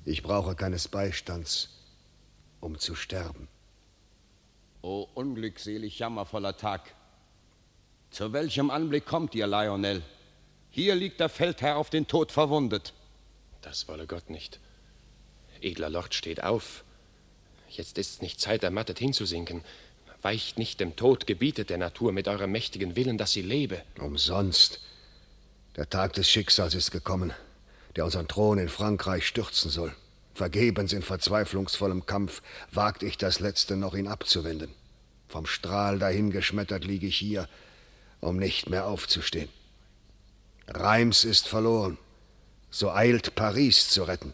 Ich 0.05 0.23
brauche 0.23 0.55
keines 0.55 0.87
Beistands, 0.87 1.69
um 2.61 2.79
zu 2.79 2.95
sterben. 2.95 3.49
O 4.81 5.05
unglückselig 5.15 5.99
jammervoller 5.99 6.55
Tag! 6.55 6.95
Zu 8.09 8.31
welchem 8.31 8.69
Anblick 8.69 9.05
kommt 9.05 9.35
ihr, 9.35 9.47
Lionel? 9.47 10.01
Hier 10.69 10.95
liegt 10.95 11.19
der 11.19 11.27
Feldherr 11.27 11.75
auf 11.75 11.89
den 11.89 12.07
Tod 12.07 12.31
verwundet. 12.31 12.93
Das 13.61 13.89
wolle 13.89 14.07
Gott 14.07 14.29
nicht. 14.29 14.61
Edler 15.59 15.89
Lord, 15.89 16.13
steht 16.13 16.41
auf. 16.41 16.85
Jetzt 17.69 17.97
ist's 17.97 18.21
nicht 18.21 18.39
Zeit, 18.39 18.63
ermattet 18.63 18.99
hinzusinken. 18.99 19.61
Weicht 20.21 20.57
nicht 20.57 20.79
dem 20.79 20.95
Tod, 20.95 21.27
gebietet 21.27 21.69
der 21.69 21.79
Natur 21.79 22.13
mit 22.13 22.29
eurem 22.29 22.53
mächtigen 22.53 22.95
Willen, 22.95 23.17
dass 23.17 23.33
sie 23.33 23.41
lebe. 23.41 23.81
Umsonst. 23.99 24.79
Der 25.75 25.89
Tag 25.89 26.13
des 26.13 26.29
Schicksals 26.29 26.73
ist 26.73 26.91
gekommen, 26.91 27.33
der 27.95 28.05
unseren 28.05 28.27
Thron 28.27 28.57
in 28.57 28.69
Frankreich 28.69 29.27
stürzen 29.27 29.69
soll. 29.69 29.93
Vergebens 30.33 30.93
in 30.93 31.01
verzweiflungsvollem 31.01 32.05
Kampf 32.05 32.41
wagt 32.71 33.03
ich 33.03 33.17
das 33.17 33.39
Letzte 33.39 33.75
noch, 33.75 33.93
ihn 33.93 34.07
abzuwenden. 34.07 34.73
Vom 35.27 35.45
Strahl 35.45 35.99
dahingeschmettert 35.99 36.85
liege 36.85 37.07
ich 37.07 37.17
hier, 37.17 37.49
um 38.21 38.37
nicht 38.37 38.69
mehr 38.69 38.85
aufzustehen. 38.85 39.49
Reims 40.67 41.25
ist 41.25 41.47
verloren. 41.47 41.97
So 42.71 42.91
eilt 42.91 43.35
Paris 43.35 43.89
zu 43.89 44.03
retten. 44.03 44.33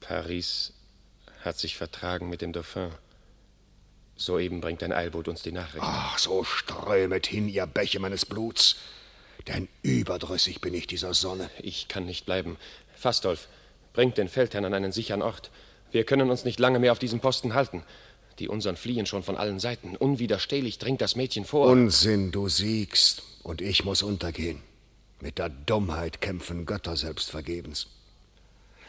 Paris 0.00 0.72
hat 1.44 1.58
sich 1.58 1.76
vertragen 1.76 2.28
mit 2.28 2.42
dem 2.42 2.52
Dauphin. 2.52 2.90
Soeben 4.16 4.60
bringt 4.60 4.82
ein 4.82 4.92
Eilboot 4.92 5.28
uns 5.28 5.42
die 5.42 5.52
Nachricht. 5.52 5.84
Ach, 5.86 6.18
so 6.18 6.44
strömet 6.44 7.26
hin, 7.26 7.48
ihr 7.48 7.66
Bäche 7.66 8.00
meines 8.00 8.26
Bluts. 8.26 8.76
Denn 9.52 9.68
überdrüssig 9.82 10.60
bin 10.60 10.74
ich 10.74 10.86
dieser 10.86 11.12
Sonne. 11.12 11.50
Ich 11.60 11.88
kann 11.88 12.06
nicht 12.06 12.24
bleiben. 12.24 12.56
Fastolf, 12.94 13.48
bringt 13.92 14.16
den 14.16 14.28
Feldherrn 14.28 14.64
an 14.64 14.74
einen 14.74 14.92
sicheren 14.92 15.22
Ort. 15.22 15.50
Wir 15.90 16.04
können 16.04 16.30
uns 16.30 16.44
nicht 16.44 16.60
lange 16.60 16.78
mehr 16.78 16.92
auf 16.92 17.00
diesem 17.00 17.18
Posten 17.18 17.54
halten. 17.54 17.82
Die 18.38 18.48
unseren 18.48 18.76
fliehen 18.76 19.06
schon 19.06 19.24
von 19.24 19.36
allen 19.36 19.58
Seiten. 19.58 19.96
Unwiderstehlich 19.96 20.78
dringt 20.78 21.00
das 21.00 21.16
Mädchen 21.16 21.44
vor. 21.44 21.66
Unsinn, 21.66 22.30
du 22.30 22.48
siegst, 22.48 23.24
und 23.42 23.60
ich 23.60 23.84
muss 23.84 24.02
untergehen. 24.02 24.62
Mit 25.20 25.38
der 25.38 25.48
Dummheit 25.48 26.20
kämpfen 26.20 26.64
Götter 26.64 26.96
selbst 26.96 27.30
vergebens. 27.30 27.88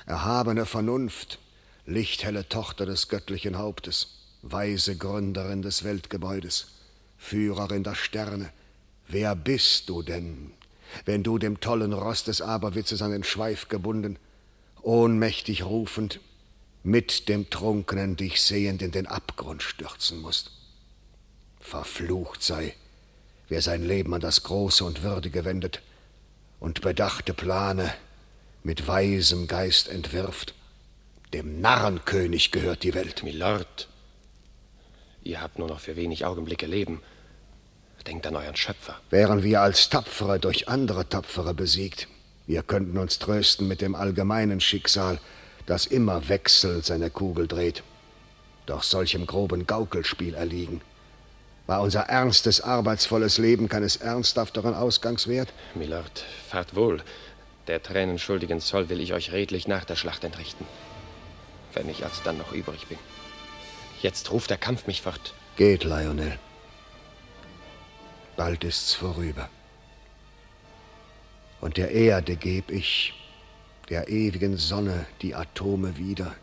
Erhabene 0.06 0.66
Vernunft, 0.66 1.40
lichthelle 1.86 2.48
Tochter 2.48 2.86
des 2.86 3.08
göttlichen 3.08 3.58
Hauptes, 3.58 4.20
weise 4.44 4.96
Gründerin 4.96 5.64
des 5.64 5.84
Weltgebäudes, 5.84 6.68
Führerin 7.18 7.84
der 7.84 7.96
Sterne, 7.96 8.52
wer 9.12 9.36
bist 9.36 9.90
du 9.90 10.02
denn, 10.02 10.52
wenn 11.06 11.24
du 11.24 11.38
dem 11.38 11.60
tollen 11.60 11.94
Ross 11.94 12.24
des 12.24 12.42
Aberwitzes 12.42 13.02
an 13.02 13.12
den 13.12 13.24
Schweif 13.24 13.68
gebunden, 13.68 14.18
ohnmächtig 14.82 15.64
rufend, 15.64 16.20
mit 16.84 17.30
dem 17.30 17.50
Trunkenen 17.50 18.16
dich 18.16 18.42
sehend 18.42 18.82
in 18.82 18.92
den 18.92 19.08
Abgrund 19.08 19.64
stürzen 19.64 20.20
musst? 20.20 20.52
Verflucht 21.60 22.42
sei, 22.42 22.76
wer 23.48 23.62
sein 23.62 23.86
Leben 23.86 24.14
an 24.14 24.22
das 24.22 24.44
Große 24.44 24.84
und 24.84 25.04
Würdige 25.04 25.46
wendet 25.46 25.82
und 26.60 26.82
bedachte 26.82 27.34
Plane 27.34 27.94
mit 28.64 28.88
weisem 28.88 29.48
Geist 29.48 29.88
entwirft. 29.88 30.54
Dem 31.34 31.62
Narrenkönig 31.62 32.52
gehört 32.52 32.84
die 32.84 32.94
Welt. 32.94 33.24
Milord, 33.24 33.88
ihr 35.24 35.42
habt 35.42 35.60
nur 35.60 35.68
noch 35.68 35.80
für 35.80 35.96
wenig 35.96 36.26
Augenblicke 36.26 36.66
Leben. 36.66 37.02
Denkt 38.08 38.26
an 38.28 38.36
euren 38.36 38.56
Schöpfer. 38.56 38.96
Wären 39.10 39.44
wir 39.44 39.62
als 39.62 39.90
Tapfere 39.90 40.40
durch 40.40 40.68
andere 40.68 41.08
Tapfere 41.08 41.54
besiegt, 41.54 42.08
wir 42.48 42.64
könnten 42.64 42.98
uns 42.98 43.20
trösten 43.20 43.68
mit 43.68 43.82
dem 43.82 43.96
allgemeinen 43.96 44.60
Schicksal, 44.60 45.20
das 45.68 45.86
immer 45.86 46.28
wechselnd 46.28 46.84
seine 46.84 47.10
Kugel 47.10 47.48
dreht. 47.48 47.84
Doch 48.66 48.84
solchem 48.84 49.26
groben 49.26 49.68
Gaukelspiel 49.68 50.34
erliegen. 50.34 50.82
War 51.68 51.82
unser 51.82 52.02
ernstes, 52.02 52.60
arbeitsvolles 52.60 53.38
Leben 53.38 53.70
keines 53.70 53.96
ernsthafteren 53.96 54.74
Ausgangs 54.74 55.28
wert? 55.28 55.54
Milord, 55.76 56.26
fahrt 56.50 56.76
wohl. 56.76 57.02
Der 57.68 57.82
tränenschuldigen 57.82 58.60
Zoll 58.60 58.90
will 58.90 59.00
ich 59.00 59.14
euch 59.14 59.32
redlich 59.32 59.68
nach 59.68 59.86
der 59.86 59.96
Schlacht 59.96 60.24
entrichten. 60.24 60.66
Wenn 61.74 61.88
ich 61.88 62.04
alsdann 62.04 62.38
noch 62.38 62.52
übrig 62.52 62.88
bin. 62.88 62.98
Jetzt 64.02 64.32
ruft 64.32 64.50
der 64.50 64.58
Kampf 64.58 64.88
mich 64.88 65.02
fort. 65.02 65.34
Geht, 65.56 65.84
Lionel. 65.84 66.38
Bald 68.42 68.64
ist's 68.64 68.96
vorüber. 68.96 69.50
Und 71.60 71.78
der 71.78 71.92
Erde 71.92 72.36
geb 72.36 72.72
ich, 72.72 73.14
der 73.88 74.08
ewigen 74.08 74.58
Sonne, 74.58 75.06
die 75.22 75.36
Atome 75.36 76.00
wieder, 76.00 76.34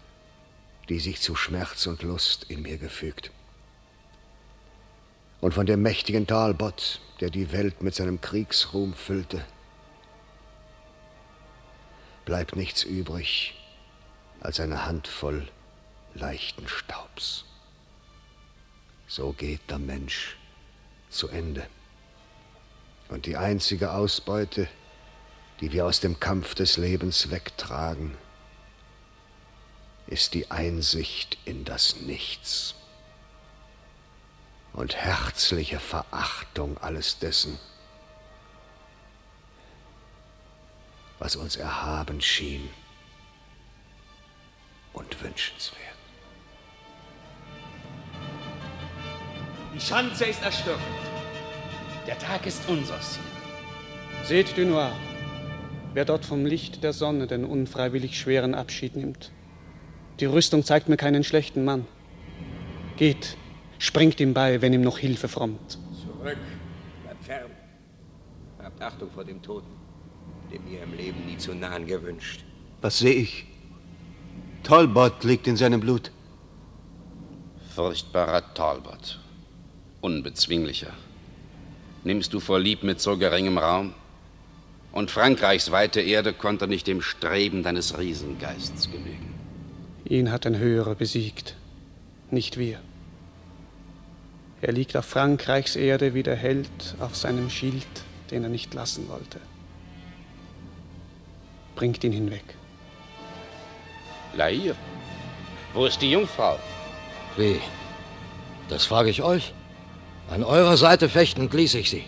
die 0.88 1.00
sich 1.00 1.20
zu 1.20 1.34
Schmerz 1.34 1.88
und 1.88 2.04
Lust 2.04 2.44
in 2.44 2.62
mir 2.62 2.78
gefügt. 2.78 3.32
Und 5.40 5.54
von 5.54 5.66
dem 5.66 5.82
mächtigen 5.82 6.28
Talbot, 6.28 7.00
der 7.18 7.30
die 7.30 7.50
Welt 7.50 7.82
mit 7.82 7.96
seinem 7.96 8.20
Kriegsruhm 8.20 8.94
füllte, 8.94 9.44
bleibt 12.24 12.54
nichts 12.54 12.84
übrig 12.84 13.56
als 14.38 14.60
eine 14.60 14.86
Handvoll 14.86 15.48
leichten 16.14 16.68
Staubs. 16.68 17.44
So 19.08 19.32
geht 19.32 19.68
der 19.68 19.80
Mensch 19.80 20.36
zu 21.10 21.26
Ende. 21.26 21.66
Und 23.08 23.26
die 23.26 23.36
einzige 23.36 23.92
Ausbeute, 23.92 24.68
die 25.60 25.72
wir 25.72 25.86
aus 25.86 26.00
dem 26.00 26.20
Kampf 26.20 26.54
des 26.54 26.76
Lebens 26.76 27.30
wegtragen, 27.30 28.16
ist 30.06 30.34
die 30.34 30.50
Einsicht 30.50 31.38
in 31.44 31.64
das 31.64 31.96
Nichts 31.96 32.74
und 34.72 34.94
herzliche 34.94 35.80
Verachtung 35.80 36.78
alles 36.78 37.18
dessen, 37.18 37.58
was 41.18 41.36
uns 41.36 41.56
erhaben 41.56 42.20
schien 42.20 42.70
und 44.92 45.22
wünschenswert. 45.22 45.78
Die 49.74 49.80
Schanze 49.80 50.26
ist 50.26 50.42
erstürmt. 50.42 51.07
Der 52.08 52.18
Tag 52.18 52.46
ist 52.46 52.66
unser 52.70 52.98
Ziel. 53.02 53.22
Seht, 54.24 54.56
Dunois, 54.56 54.92
wer 55.92 56.06
dort 56.06 56.24
vom 56.24 56.46
Licht 56.46 56.82
der 56.82 56.94
Sonne 56.94 57.26
den 57.26 57.44
unfreiwillig 57.44 58.18
schweren 58.18 58.54
Abschied 58.54 58.96
nimmt. 58.96 59.30
Die 60.18 60.24
Rüstung 60.24 60.64
zeigt 60.64 60.88
mir 60.88 60.96
keinen 60.96 61.22
schlechten 61.22 61.66
Mann. 61.66 61.86
Geht, 62.96 63.36
springt 63.78 64.20
ihm 64.20 64.32
bei, 64.32 64.62
wenn 64.62 64.72
ihm 64.72 64.80
noch 64.80 64.96
Hilfe 64.96 65.28
frommt. 65.28 65.72
Zurück, 66.00 66.38
bleibt 67.02 67.24
fern. 67.24 67.50
Habt 68.62 68.80
Achtung 68.80 69.10
vor 69.10 69.26
dem 69.26 69.42
Toten, 69.42 69.68
dem 70.50 70.66
ihr 70.66 70.84
im 70.84 70.94
Leben 70.94 71.26
nie 71.26 71.36
zu 71.36 71.52
nahen 71.52 71.86
gewünscht. 71.86 72.42
Was 72.80 73.00
sehe 73.00 73.12
ich? 73.12 73.44
Talbot 74.62 75.24
liegt 75.24 75.46
in 75.46 75.58
seinem 75.58 75.80
Blut. 75.80 76.10
Furchtbarer 77.74 78.54
Talbot. 78.54 79.20
Unbezwinglicher. 80.00 80.94
Nimmst 82.04 82.32
du 82.32 82.40
vor 82.40 82.60
lieb 82.60 82.82
mit 82.82 83.00
so 83.00 83.16
geringem 83.16 83.58
Raum? 83.58 83.94
Und 84.92 85.10
Frankreichs 85.10 85.70
weite 85.70 86.00
Erde 86.00 86.32
konnte 86.32 86.66
nicht 86.66 86.86
dem 86.86 87.02
Streben 87.02 87.62
deines 87.62 87.98
Riesengeists 87.98 88.90
genügen. 88.90 89.34
Ihn 90.04 90.30
hat 90.30 90.46
ein 90.46 90.58
Höherer 90.58 90.94
besiegt, 90.94 91.54
nicht 92.30 92.56
wir. 92.58 92.80
Er 94.60 94.72
liegt 94.72 94.96
auf 94.96 95.04
Frankreichs 95.04 95.76
Erde 95.76 96.14
wie 96.14 96.22
der 96.22 96.36
Held 96.36 96.96
auf 96.98 97.16
seinem 97.16 97.50
Schild, 97.50 97.86
den 98.30 98.42
er 98.42 98.48
nicht 98.48 98.74
lassen 98.74 99.08
wollte. 99.08 99.38
Bringt 101.76 102.02
ihn 102.02 102.12
hinweg. 102.12 102.44
Lair, 104.34 104.74
wo 105.74 105.86
ist 105.86 106.00
die 106.00 106.10
Jungfrau? 106.10 106.58
Wie? 107.36 107.60
Das 108.68 108.84
frage 108.84 109.10
ich 109.10 109.22
euch. 109.22 109.52
An 110.30 110.44
eurer 110.44 110.76
Seite 110.76 111.08
fechtend 111.08 111.54
ließ 111.54 111.74
ich 111.74 111.88
sie. 111.88 112.04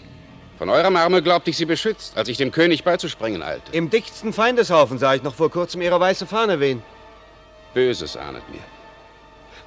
Von 0.59 0.68
eurem 0.68 0.95
Arme 0.97 1.23
glaubte 1.23 1.49
ich 1.49 1.57
sie 1.57 1.64
beschützt, 1.64 2.18
als 2.18 2.29
ich 2.29 2.37
dem 2.37 2.51
König 2.51 2.85
beizuspringen 2.85 3.43
eilte. 3.43 3.73
Im 3.73 3.89
dichtsten 3.89 4.35
Feindeshaufen 4.35 4.99
sah 4.99 5.14
ich 5.14 5.23
noch 5.23 5.35
vor 5.35 5.51
kurzem 5.51 5.81
ihre 5.81 5.99
weiße 5.99 6.27
Fahne 6.27 6.61
wehen. 6.61 6.83
Böses 7.73 8.18
ahnet 8.18 8.43
mir. 8.51 8.61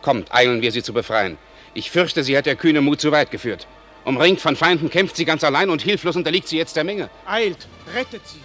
Kommt, 0.03 0.31
eilen 0.31 0.61
wir 0.61 0.71
sie 0.71 0.83
zu 0.83 0.93
befreien. 0.93 1.39
Ich 1.73 1.89
fürchte, 1.89 2.23
sie 2.23 2.37
hat 2.37 2.45
der 2.45 2.55
kühne 2.55 2.81
Mut 2.81 3.01
zu 3.01 3.11
weit 3.11 3.31
geführt. 3.31 3.65
Umringt 4.05 4.39
von 4.39 4.55
Feinden 4.55 4.91
kämpft 4.91 5.15
sie 5.15 5.25
ganz 5.25 5.43
allein 5.43 5.71
und 5.71 5.81
hilflos 5.81 6.15
unterliegt 6.15 6.47
sie 6.47 6.57
jetzt 6.57 6.75
der 6.75 6.83
Menge. 6.83 7.09
Eilt, 7.25 7.67
rettet 7.95 8.27
sie. 8.27 8.41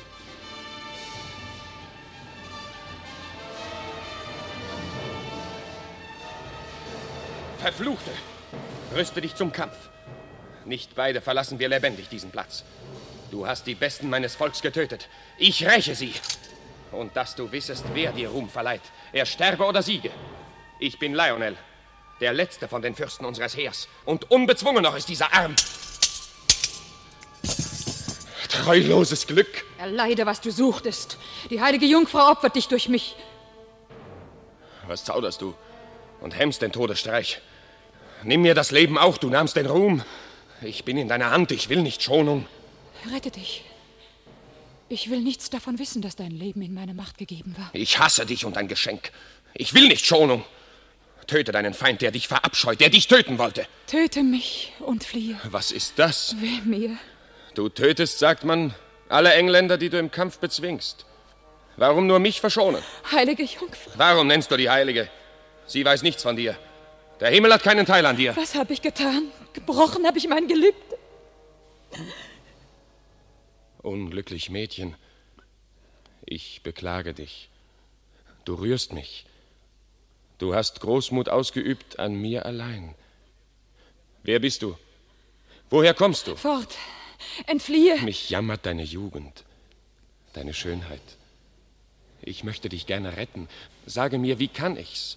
Verfluchte! 7.58 8.10
Rüste 8.96 9.20
dich 9.20 9.34
zum 9.34 9.52
Kampf. 9.52 9.76
Nicht 10.68 10.94
beide 10.94 11.22
verlassen 11.22 11.58
wir 11.58 11.70
lebendig 11.70 12.10
diesen 12.10 12.30
Platz. 12.30 12.62
Du 13.30 13.46
hast 13.46 13.66
die 13.66 13.74
Besten 13.74 14.10
meines 14.10 14.34
Volks 14.34 14.60
getötet. 14.60 15.08
Ich 15.38 15.66
räche 15.66 15.94
sie. 15.94 16.12
Und 16.92 17.16
dass 17.16 17.34
du 17.34 17.50
wissest, 17.50 17.86
wer 17.94 18.12
dir 18.12 18.28
Ruhm 18.28 18.50
verleiht. 18.50 18.82
Er 19.14 19.24
sterbe 19.24 19.64
oder 19.64 19.82
siege. 19.82 20.10
Ich 20.78 20.98
bin 20.98 21.14
Lionel, 21.14 21.56
der 22.20 22.34
letzte 22.34 22.68
von 22.68 22.82
den 22.82 22.94
Fürsten 22.94 23.24
unseres 23.24 23.56
Heers. 23.56 23.88
Und 24.04 24.30
unbezwungen 24.30 24.82
noch 24.82 24.94
ist 24.94 25.08
dieser 25.08 25.32
Arm. 25.32 25.56
Treuloses 28.50 29.26
Glück. 29.26 29.64
Erleide, 29.78 30.26
was 30.26 30.42
du 30.42 30.50
suchtest. 30.50 31.16
Die 31.48 31.62
heilige 31.62 31.86
Jungfrau 31.86 32.30
opfert 32.30 32.56
dich 32.56 32.68
durch 32.68 32.90
mich. 32.90 33.16
Was 34.86 35.02
zauderst 35.02 35.40
du? 35.40 35.54
Und 36.20 36.36
hemmst 36.36 36.60
den 36.60 36.72
Todesstreich. 36.72 37.40
Nimm 38.22 38.42
mir 38.42 38.54
das 38.54 38.70
Leben 38.70 38.98
auch, 38.98 39.16
du 39.16 39.30
nahmst 39.30 39.56
den 39.56 39.66
Ruhm. 39.66 40.02
Ich 40.62 40.84
bin 40.84 40.96
in 40.96 41.08
deiner 41.08 41.30
Hand, 41.30 41.52
ich 41.52 41.68
will 41.68 41.82
nicht 41.82 42.02
Schonung. 42.02 42.46
Rette 43.12 43.30
dich. 43.30 43.64
Ich 44.88 45.10
will 45.10 45.20
nichts 45.20 45.50
davon 45.50 45.78
wissen, 45.78 46.02
dass 46.02 46.16
dein 46.16 46.30
Leben 46.30 46.62
in 46.62 46.74
meine 46.74 46.94
Macht 46.94 47.18
gegeben 47.18 47.54
war. 47.58 47.70
Ich 47.74 47.98
hasse 47.98 48.26
dich 48.26 48.44
und 48.44 48.56
dein 48.56 48.68
Geschenk. 48.68 49.12
Ich 49.54 49.74
will 49.74 49.86
nicht 49.86 50.04
Schonung. 50.06 50.44
Töte 51.26 51.52
deinen 51.52 51.74
Feind, 51.74 52.00
der 52.00 52.10
dich 52.10 52.26
verabscheut, 52.26 52.80
der 52.80 52.88
dich 52.88 53.06
töten 53.06 53.38
wollte. 53.38 53.66
Töte 53.86 54.22
mich 54.22 54.72
und 54.80 55.04
fliehe. 55.04 55.38
Was 55.44 55.70
ist 55.72 55.98
das? 55.98 56.34
Weh 56.40 56.62
mir. 56.64 56.96
Du 57.54 57.68
tötest, 57.68 58.18
sagt 58.18 58.44
man, 58.44 58.74
alle 59.10 59.34
Engländer, 59.34 59.76
die 59.76 59.90
du 59.90 59.98
im 59.98 60.10
Kampf 60.10 60.38
bezwingst. 60.38 61.04
Warum 61.76 62.06
nur 62.06 62.18
mich 62.18 62.40
verschonen? 62.40 62.82
Heilige 63.12 63.42
Jungfrau. 63.42 63.92
Warum 63.96 64.26
nennst 64.26 64.50
du 64.50 64.56
die 64.56 64.70
Heilige? 64.70 65.08
Sie 65.66 65.84
weiß 65.84 66.02
nichts 66.02 66.22
von 66.22 66.34
dir. 66.34 66.56
Der 67.20 67.30
Himmel 67.30 67.52
hat 67.52 67.62
keinen 67.62 67.86
Teil 67.86 68.06
an 68.06 68.16
dir. 68.16 68.36
Was 68.36 68.54
habe 68.54 68.72
ich 68.72 68.82
getan? 68.82 69.30
Gebrochen 69.52 70.06
habe 70.06 70.18
ich 70.18 70.28
mein 70.28 70.46
Gelübde. 70.46 70.98
Unglücklich 73.82 74.50
Mädchen, 74.50 74.94
ich 76.24 76.62
beklage 76.62 77.14
dich. 77.14 77.48
Du 78.44 78.54
rührst 78.54 78.92
mich. 78.92 79.24
Du 80.38 80.54
hast 80.54 80.80
Großmut 80.80 81.28
ausgeübt 81.28 81.98
an 81.98 82.14
mir 82.14 82.46
allein. 82.46 82.94
Wer 84.22 84.38
bist 84.38 84.62
du? 84.62 84.76
Woher 85.70 85.94
kommst 85.94 86.26
du? 86.26 86.36
Fort. 86.36 86.76
Entfliehe. 87.46 87.96
Mich 88.02 88.30
jammert 88.30 88.64
deine 88.66 88.84
Jugend, 88.84 89.44
deine 90.34 90.54
Schönheit. 90.54 91.00
Ich 92.22 92.44
möchte 92.44 92.68
dich 92.68 92.86
gerne 92.86 93.16
retten. 93.16 93.48
Sage 93.86 94.18
mir, 94.18 94.38
wie 94.38 94.48
kann 94.48 94.76
ich's? 94.76 95.16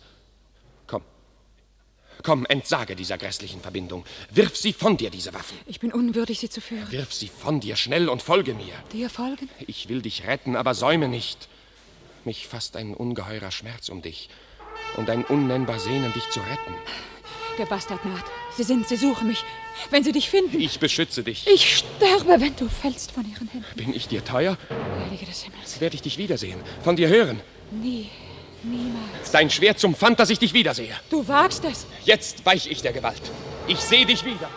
Komm. 2.23 2.45
Entsage 2.45 2.95
dieser 2.95 3.17
grässlichen 3.17 3.61
Verbindung. 3.61 4.05
Wirf 4.29 4.55
sie 4.55 4.73
von 4.73 4.97
dir, 4.97 5.09
diese 5.09 5.33
Waffen. 5.33 5.57
Ich 5.65 5.79
bin 5.79 5.91
unwürdig, 5.91 6.39
sie 6.39 6.49
zu 6.49 6.61
führen. 6.61 6.91
Wirf 6.91 7.13
sie 7.13 7.29
von 7.29 7.59
dir 7.59 7.75
schnell 7.75 8.09
und 8.09 8.21
folge 8.21 8.53
mir. 8.53 8.73
Dir 8.91 9.09
folgen? 9.09 9.49
Ich 9.67 9.89
will 9.89 10.01
dich 10.01 10.27
retten, 10.27 10.55
aber 10.55 10.73
säume 10.73 11.07
nicht. 11.07 11.47
Mich 12.23 12.47
fasst 12.47 12.75
ein 12.75 12.93
ungeheurer 12.93 13.51
Schmerz 13.51 13.89
um 13.89 14.01
dich 14.01 14.29
und 14.97 15.09
ein 15.09 15.25
unnennbar 15.25 15.79
Sehnen, 15.79 16.13
dich 16.13 16.29
zu 16.29 16.39
retten. 16.39 16.75
Der 17.57 17.65
Bastard 17.65 18.03
naht. 18.05 18.25
Sie 18.55 18.63
sind, 18.63 18.87
sie 18.87 18.95
suchen 18.95 19.27
mich. 19.27 19.43
Wenn 19.89 20.03
sie 20.03 20.11
dich 20.11 20.29
finden. 20.29 20.59
Ich 20.59 20.79
beschütze 20.79 21.23
dich. 21.23 21.47
Ich 21.47 21.77
sterbe, 21.77 22.39
wenn 22.39 22.55
du 22.55 22.69
fällst 22.69 23.11
von 23.11 23.29
ihren 23.29 23.47
Händen. 23.47 23.75
Bin 23.75 23.93
ich 23.93 24.07
dir 24.07 24.23
teuer? 24.23 24.57
Heilige 25.05 25.25
des 25.25 25.43
Himmels. 25.43 25.81
Werde 25.81 25.95
ich 25.95 26.01
dich 26.01 26.17
wiedersehen, 26.17 26.59
von 26.83 26.95
dir 26.95 27.09
hören. 27.09 27.41
Nie, 27.71 28.09
niemals. 28.63 29.31
Dein 29.31 29.49
Schwert 29.49 29.79
zum 29.79 29.95
Pfand, 29.95 30.19
dass 30.19 30.29
ich 30.29 30.39
dich 30.39 30.53
wiedersehe. 30.53 30.95
Du 31.09 31.27
wagst 31.27 31.63
es. 31.65 31.85
Jetzt 32.03 32.45
weich 32.45 32.69
ich 32.69 32.81
der 32.81 32.93
Gewalt. 32.93 33.21
Ich 33.67 33.79
sehe 33.79 34.05
dich 34.05 34.25
wieder. 34.25 34.49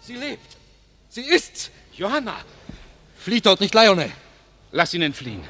Sie 0.00 0.16
lebt. 0.16 0.56
Sie 1.08 1.22
ist's. 1.22 1.70
Johanna. 1.96 2.36
Flieht 3.18 3.46
dort 3.46 3.60
nicht, 3.60 3.74
Lionel. 3.74 4.10
Lass 4.72 4.94
ihn 4.94 5.02
entfliehen. 5.02 5.44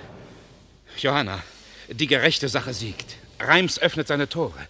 Johanna, 0.98 1.42
die 1.88 2.06
gerechte 2.06 2.48
Sache 2.48 2.74
siegt. 2.74 3.16
Reims 3.38 3.78
öffnet 3.78 4.08
seine 4.08 4.28
Tore. 4.28 4.68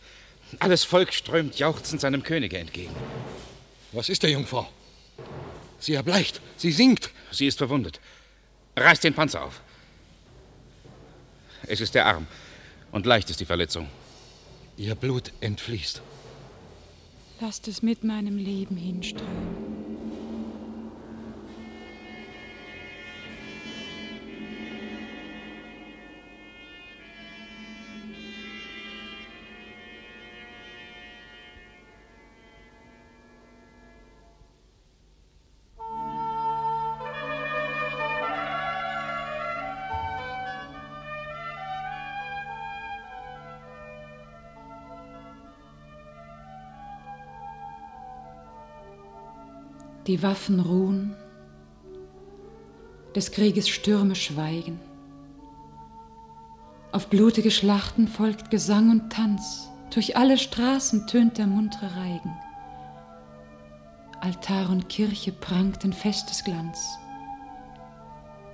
Alles 0.59 0.85
Volk 0.85 1.13
strömt 1.13 1.59
jauchzend 1.59 2.01
seinem 2.01 2.23
Könige 2.23 2.59
entgegen. 2.59 2.95
Was 3.93 4.09
ist 4.09 4.23
der 4.23 4.31
Jungfrau? 4.31 4.69
Sie 5.79 5.95
erbleicht, 5.95 6.41
sie 6.57 6.71
sinkt. 6.71 7.11
Sie 7.31 7.47
ist 7.47 7.59
verwundet. 7.59 7.99
Reiß 8.77 9.01
den 9.01 9.15
Panzer 9.15 9.43
auf. 9.43 9.62
Es 11.67 11.81
ist 11.81 11.95
der 11.95 12.07
Arm. 12.07 12.27
Und 12.91 13.07
leicht 13.07 13.31
ist 13.31 13.41
die 13.41 13.45
Verletzung. 13.45 13.89
Ihr 14.77 14.95
Blut 14.95 15.33
entfließt. 15.41 16.03
Lasst 17.41 17.69
es 17.69 17.83
mit 17.83 18.05
meinem 18.05 18.37
Leben 18.37 18.77
hinströmen. 18.77 19.63
Die 50.13 50.23
Waffen 50.23 50.61
ruhen, 50.61 51.17
des 53.15 53.33
Krieges 53.33 53.71
Stürme 53.71 54.15
schweigen. 54.15 54.79
Auf 56.93 57.09
blutige 57.09 57.51
Schlachten 57.51 58.07
folgt 58.09 58.51
Gesang 58.51 58.91
und 58.91 59.11
Tanz, 59.11 59.71
durch 59.89 60.15
alle 60.15 60.37
Straßen 60.37 61.07
tönt 61.07 61.39
der 61.39 61.47
muntere 61.47 61.97
Reigen. 61.97 62.39
Altar 64.21 64.69
und 64.69 64.91
Kirche 64.91 65.33
prangten 65.33 65.95
festes 65.95 66.45
Glanz. 66.45 66.99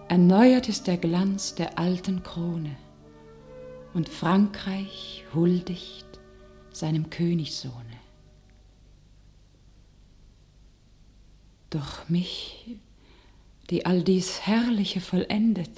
Erneuert 0.07 0.69
ist 0.69 0.87
der 0.87 0.97
Glanz 0.97 1.57
der 1.57 1.77
alten 1.77 2.23
Krone, 2.23 2.77
und 3.95 4.09
Frankreich 4.09 5.25
huldigt 5.35 6.07
seinem 6.71 7.11
Königssohne. 7.11 8.08
Doch 11.71 12.09
mich, 12.09 12.67
die 13.71 13.85
all 13.85 14.03
dies 14.03 14.41
Herrliche 14.47 15.01
vollendet, 15.01 15.71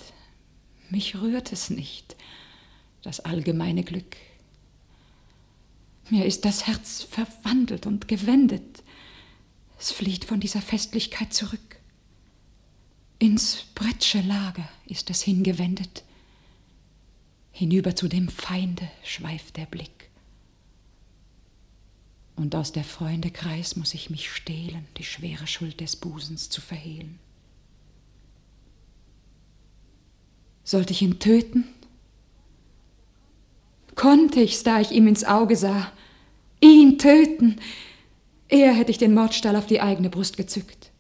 mich 0.89 1.17
rührt 1.17 1.53
es 1.53 1.71
nicht, 1.71 2.17
das 3.03 3.21
allgemeine 3.21 3.83
Glück. 3.83 4.17
Mir 6.09 6.27
ist 6.27 6.45
das 6.45 6.67
Herz 6.67 7.03
verwandelt 7.03 7.87
und 7.87 8.09
gewendet. 8.09 8.83
Es 9.79 9.93
flieht 9.93 10.25
von 10.25 10.41
dieser 10.41 10.61
Festlichkeit 10.61 11.33
zurück. 11.33 11.81
Ins 13.19 13.65
Bretsche 13.75 14.21
Lager 14.21 14.69
ist 14.87 15.11
es 15.11 15.23
hingewendet. 15.23 16.05
Hinüber 17.53 17.95
zu 17.95 18.09
dem 18.09 18.29
Feinde 18.29 18.89
schweift 19.05 19.57
der 19.57 19.67
Blick 19.67 20.00
und 22.41 22.55
aus 22.55 22.73
der 22.73 22.85
Freunde 22.85 23.31
Kreis 23.31 23.77
muss 23.77 23.93
ich 23.93 24.09
mich 24.09 24.31
stehlen, 24.33 24.87
die 24.97 25.05
schwere 25.05 25.47
Schuld 25.47 25.81
des 25.81 25.97
Busens 25.97 26.49
zu 26.49 26.63
verhehlen. 26.63 27.19
Sollte 30.65 30.93
ich 30.93 31.03
ihn 31.03 31.19
töten? 31.19 31.65
Konnte 33.95 34.41
ich's, 34.41 34.63
da 34.63 34.81
ich 34.81 34.93
ihm 34.93 35.07
ins 35.07 35.25
Auge 35.25 35.57
sah, 35.57 35.93
ihn 36.61 36.97
töten? 36.97 37.61
Eher 38.49 38.73
hätte 38.73 38.91
ich 38.91 38.99
den 38.99 39.15
Mordstahl 39.15 39.57
auf 39.57 39.67
die 39.67 39.83
eigene 39.83 40.09
Brust 40.09 40.39
gezückt. 40.39 40.91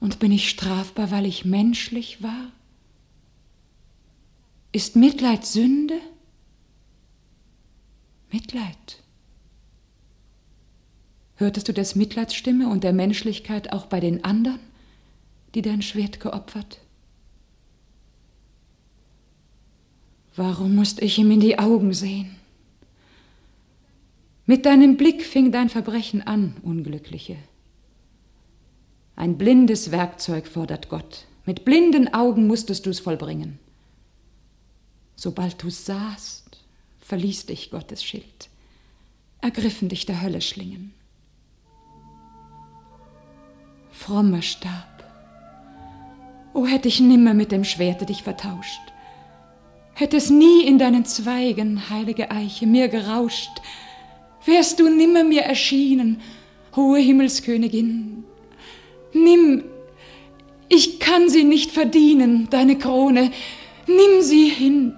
Und 0.00 0.18
bin 0.18 0.32
ich 0.32 0.50
strafbar, 0.50 1.10
weil 1.10 1.24
ich 1.24 1.44
menschlich 1.44 2.22
war? 2.22 2.52
Ist 4.72 4.96
Mitleid 4.96 5.46
Sünde? 5.46 5.98
Mitleid. 8.32 9.02
Hörtest 11.36 11.68
du 11.68 11.72
des 11.72 11.94
Mitleids 11.96 12.34
Stimme 12.34 12.68
und 12.68 12.82
der 12.84 12.92
Menschlichkeit 12.92 13.72
auch 13.72 13.86
bei 13.86 14.00
den 14.00 14.24
anderen, 14.24 14.60
die 15.54 15.62
dein 15.62 15.82
Schwert 15.82 16.20
geopfert? 16.20 16.80
Warum 20.34 20.74
musste 20.74 21.04
ich 21.04 21.18
ihm 21.18 21.30
in 21.30 21.40
die 21.40 21.58
Augen 21.58 21.92
sehen? 21.92 22.36
Mit 24.46 24.64
deinem 24.66 24.96
Blick 24.96 25.22
fing 25.24 25.52
dein 25.52 25.68
Verbrechen 25.68 26.22
an, 26.22 26.56
Unglückliche. 26.62 27.36
Ein 29.14 29.36
blindes 29.36 29.90
Werkzeug 29.90 30.46
fordert 30.46 30.88
Gott. 30.88 31.26
Mit 31.44 31.64
blinden 31.64 32.12
Augen 32.14 32.46
musstest 32.46 32.86
du 32.86 32.90
es 32.90 33.00
vollbringen. 33.00 33.58
Sobald 35.16 35.62
du 35.62 35.70
sahst, 35.70 36.41
verließ 37.02 37.46
dich 37.46 37.70
Gottes 37.70 38.02
Schild, 38.02 38.48
ergriffen 39.40 39.88
dich 39.88 40.06
der 40.06 40.22
Hölle 40.22 40.40
Schlingen. 40.40 40.94
Frommer 43.90 44.42
Stab, 44.42 45.04
o 46.54 46.66
hätte 46.66 46.88
ich 46.88 47.00
nimmer 47.00 47.34
mit 47.34 47.52
dem 47.52 47.64
Schwerte 47.64 48.06
dich 48.06 48.22
vertauscht, 48.22 48.80
hätte 49.94 50.16
es 50.16 50.30
nie 50.30 50.64
in 50.64 50.78
deinen 50.78 51.04
Zweigen, 51.04 51.90
heilige 51.90 52.30
Eiche, 52.30 52.66
mir 52.66 52.88
gerauscht, 52.88 53.50
wärst 54.44 54.80
du 54.80 54.88
nimmer 54.88 55.24
mir 55.24 55.42
erschienen, 55.42 56.20
hohe 56.74 56.98
Himmelskönigin. 56.98 58.24
Nimm, 59.12 59.64
ich 60.68 60.98
kann 61.00 61.28
sie 61.28 61.44
nicht 61.44 61.70
verdienen, 61.70 62.48
deine 62.48 62.78
Krone, 62.78 63.30
nimm 63.86 64.22
sie 64.22 64.48
hin, 64.48 64.94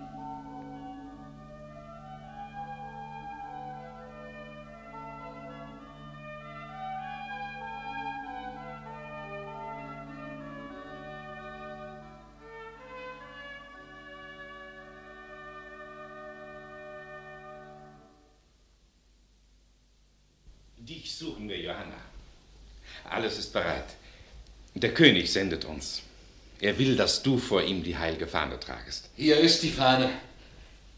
suchen 21.24 21.48
wir, 21.48 21.60
Johanna. 21.60 22.00
Alles 23.08 23.38
ist 23.38 23.52
bereit. 23.52 23.88
Der 24.74 24.92
König 24.92 25.32
sendet 25.32 25.64
uns. 25.64 26.02
Er 26.60 26.78
will, 26.78 26.96
dass 26.96 27.22
du 27.22 27.38
vor 27.38 27.62
ihm 27.62 27.82
die 27.82 27.96
heilige 27.96 28.26
Fahne 28.26 28.58
tragest. 28.60 29.08
Hier 29.16 29.38
ist 29.38 29.62
die 29.62 29.70
Fahne. 29.70 30.10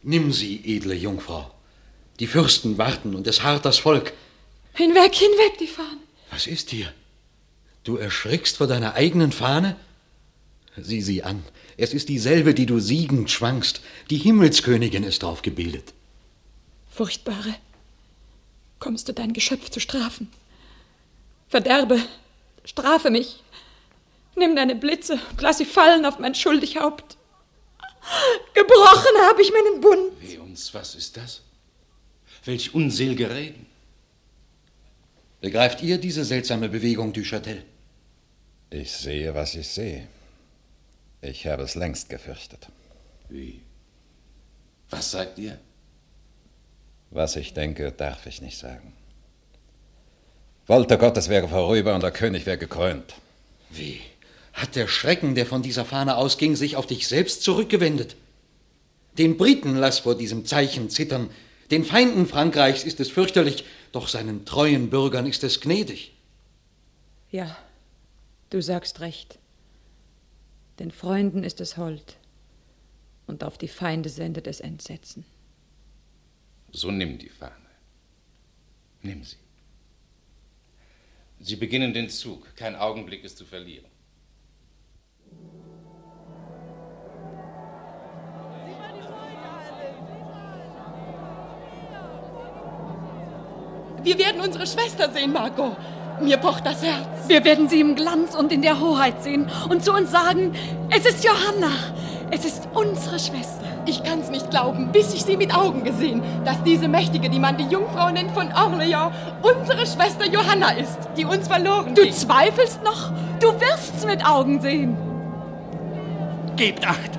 Nimm 0.03 0.33
sie, 0.33 0.55
edle 0.65 0.95
Jungfrau. 0.95 1.51
Die 2.21 2.27
Fürsten 2.27 2.79
warten 2.79 3.15
und 3.15 3.27
es 3.27 3.43
harrt 3.43 3.65
das 3.65 3.79
Volk. 3.79 4.13
Hinweg, 4.75 5.15
hinweg, 5.15 5.59
die 5.59 5.67
Fahne. 5.67 6.01
Was 6.31 6.47
ist 6.47 6.73
dir? 6.73 6.93
Du 7.85 7.97
erschrickst 7.97 8.57
vor 8.57 8.67
deiner 8.67 8.95
eigenen 8.95 9.33
Fahne? 9.33 9.77
Sieh 10.77 11.03
sie 11.03 11.23
an. 11.23 11.43
Es 11.77 11.95
ist 11.95 12.09
dieselbe, 12.09 12.53
die 12.55 12.67
du 12.67 12.79
siegend 12.81 13.31
schwankst. 13.31 13.81
Die 14.11 14.19
Himmelskönigin 14.19 15.05
ist 15.05 15.23
drauf 15.23 15.43
gebildet. 15.43 15.95
Furchtbare, 16.91 17.55
kommst 18.79 19.09
du 19.09 19.13
dein 19.13 19.33
Geschöpf 19.33 19.71
zu 19.71 19.81
strafen. 19.81 20.31
Verderbe, 21.49 22.01
strafe 22.65 23.11
mich. 23.11 23.43
Nimm 24.35 24.55
deine 24.55 24.75
Blitze 24.75 25.15
und 25.31 25.41
lass 25.41 25.59
sie 25.59 25.65
fallen 25.65 26.05
auf 26.05 26.19
mein 26.19 26.35
schuldig 26.35 26.79
Haupt. 26.79 27.17
Gebrochen 28.55 29.21
habe 29.23 29.43
ich 29.43 29.51
meinen 29.51 29.81
Bund. 29.81 30.13
Weh 30.21 30.39
uns, 30.39 30.73
was 30.75 30.95
ist 30.95 31.17
das? 31.17 31.43
Welch 32.45 32.75
unselige 32.75 33.31
Reden. 33.31 33.67
Begreift 35.41 35.83
ihr 35.83 35.99
diese 35.99 36.25
seltsame 36.25 36.69
Bewegung, 36.69 37.13
Duchatel? 37.13 37.65
Ich 38.71 38.93
sehe, 38.93 39.35
was 39.35 39.55
ich 39.55 39.69
sehe. 39.69 40.09
Ich 41.21 41.47
habe 41.47 41.63
es 41.63 41.75
längst 41.75 42.09
gefürchtet. 42.09 42.69
Wie? 43.29 43.63
Was 44.91 45.11
sagt 45.11 45.39
ihr? 45.39 45.59
Was 47.11 47.37
ich 47.37 47.55
denke, 47.55 47.93
darf 47.93 48.27
ich 48.27 48.43
nicht 48.43 48.59
sagen. 48.59 48.93
Wollte 50.67 50.99
Gott, 50.99 51.17
es 51.17 51.29
wäre 51.29 51.49
vorüber 51.49 51.95
und 51.95 52.03
der 52.03 52.11
König 52.11 52.45
wäre 52.47 52.59
gekrönt. 52.59 53.15
Wie? 53.71 54.01
Hat 54.53 54.75
der 54.75 54.89
Schrecken, 54.89 55.35
der 55.35 55.47
von 55.47 55.63
dieser 55.63 55.85
Fahne 55.85 56.17
ausging, 56.17 56.57
sich 56.57 56.77
auf 56.77 56.87
dich 56.87 57.07
selbst 57.07 57.43
zurückgewendet? 57.43 58.17
Den 59.19 59.37
Briten 59.37 59.77
lass 59.77 60.01
vor 60.01 60.17
diesem 60.17 60.45
Zeichen 60.45 60.91
zittern, 60.91 61.31
den 61.71 61.85
Feinden 61.85 62.27
Frankreichs 62.27 62.85
ist 62.85 63.01
es 63.01 63.11
fürchterlich, 63.11 63.65
doch 63.93 64.09
seinen 64.09 64.45
treuen 64.45 64.89
Bürgern 64.91 65.27
ist 65.27 65.43
es 65.43 65.61
gnädig. 65.61 66.13
Ja, 67.31 67.57
du 68.51 68.63
sagst 68.63 69.01
recht. 69.01 69.39
Den 70.79 70.91
Freunden 70.91 71.43
ist 71.43 71.61
es 71.61 71.77
hold, 71.77 72.17
und 73.27 73.43
auf 73.43 73.59
die 73.59 73.69
Feinde 73.69 74.11
sendet 74.11 74.47
es 74.47 74.61
Entsetzen. 74.61 75.25
So 76.77 76.91
nimm 76.91 77.17
die 77.17 77.31
Fahne. 77.31 77.71
Nimm 79.01 79.25
sie. 79.25 79.39
Sie 81.41 81.57
beginnen 81.57 81.95
den 81.95 82.11
Zug. 82.11 82.55
Kein 82.55 82.77
Augenblick 82.77 83.25
ist 83.25 83.39
zu 83.39 83.47
verlieren. 83.47 83.87
Wir 94.03 94.19
werden 94.19 94.43
unsere 94.43 94.67
Schwester 94.67 95.11
sehen, 95.11 95.33
Margot. 95.33 95.79
Mir 96.21 96.37
pocht 96.37 96.67
das 96.67 96.83
Herz. 96.83 97.27
Wir 97.27 97.43
werden 97.43 97.71
sie 97.71 97.81
im 97.81 97.95
Glanz 97.95 98.35
und 98.35 98.53
in 98.53 98.61
der 98.61 98.79
Hoheit 98.79 99.23
sehen 99.23 99.51
und 99.71 99.83
zu 99.83 99.95
uns 99.95 100.11
sagen, 100.11 100.55
es 100.91 101.07
ist 101.07 101.25
Johanna, 101.25 101.73
es 102.31 102.45
ist 102.45 102.69
unsere 102.75 103.19
Schwester. 103.19 103.66
Ich 103.89 104.03
kann's 104.03 104.31
nicht 104.31 104.51
glauben, 104.51 104.91
bis 104.91 105.15
ich 105.15 105.23
sie 105.23 105.37
mit 105.37 105.57
Augen 105.57 105.85
gesehen, 105.85 106.21
dass 106.45 106.61
diese 106.65 106.89
Mächtige, 106.89 107.31
die 107.31 107.39
man 107.39 107.57
die 107.57 107.65
Jungfrau 107.65 108.11
nennt 108.11 108.33
von 108.33 108.49
Orleans, 108.53 109.15
unsere 109.43 109.87
Schwester 109.87 110.27
Johanna 110.27 110.71
ist, 110.71 110.99
die 111.17 111.25
uns 111.25 111.47
verloren 111.47 111.95
Du 111.95 112.03
ging. 112.03 112.13
zweifelst 112.13 112.83
noch? 112.83 113.13
Du 113.41 113.49
wirst's 113.61 114.05
mit 114.05 114.27
Augen 114.27 114.61
sehen. 114.61 114.97
Gebt 116.57 116.87
acht. 116.87 117.11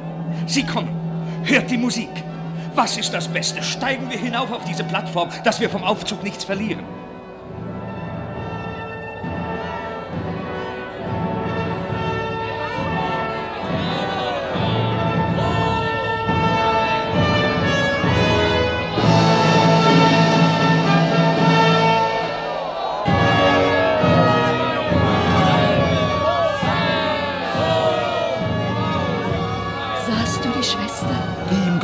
Sie 0.46 0.64
kommen. 0.64 0.90
Hört 1.44 1.72
die 1.72 1.78
Musik. 1.78 2.10
Was 2.76 2.98
ist 2.98 3.14
das 3.14 3.28
Beste? 3.30 3.64
Steigen 3.64 4.10
wir 4.10 4.18
hinauf 4.18 4.52
auf 4.52 4.66
diese 4.66 4.84
Plattform, 4.84 5.30
dass 5.46 5.62
wir 5.62 5.70
vom 5.70 5.84
Aufzug 5.84 6.22
nichts 6.24 6.44
verlieren. 6.44 6.84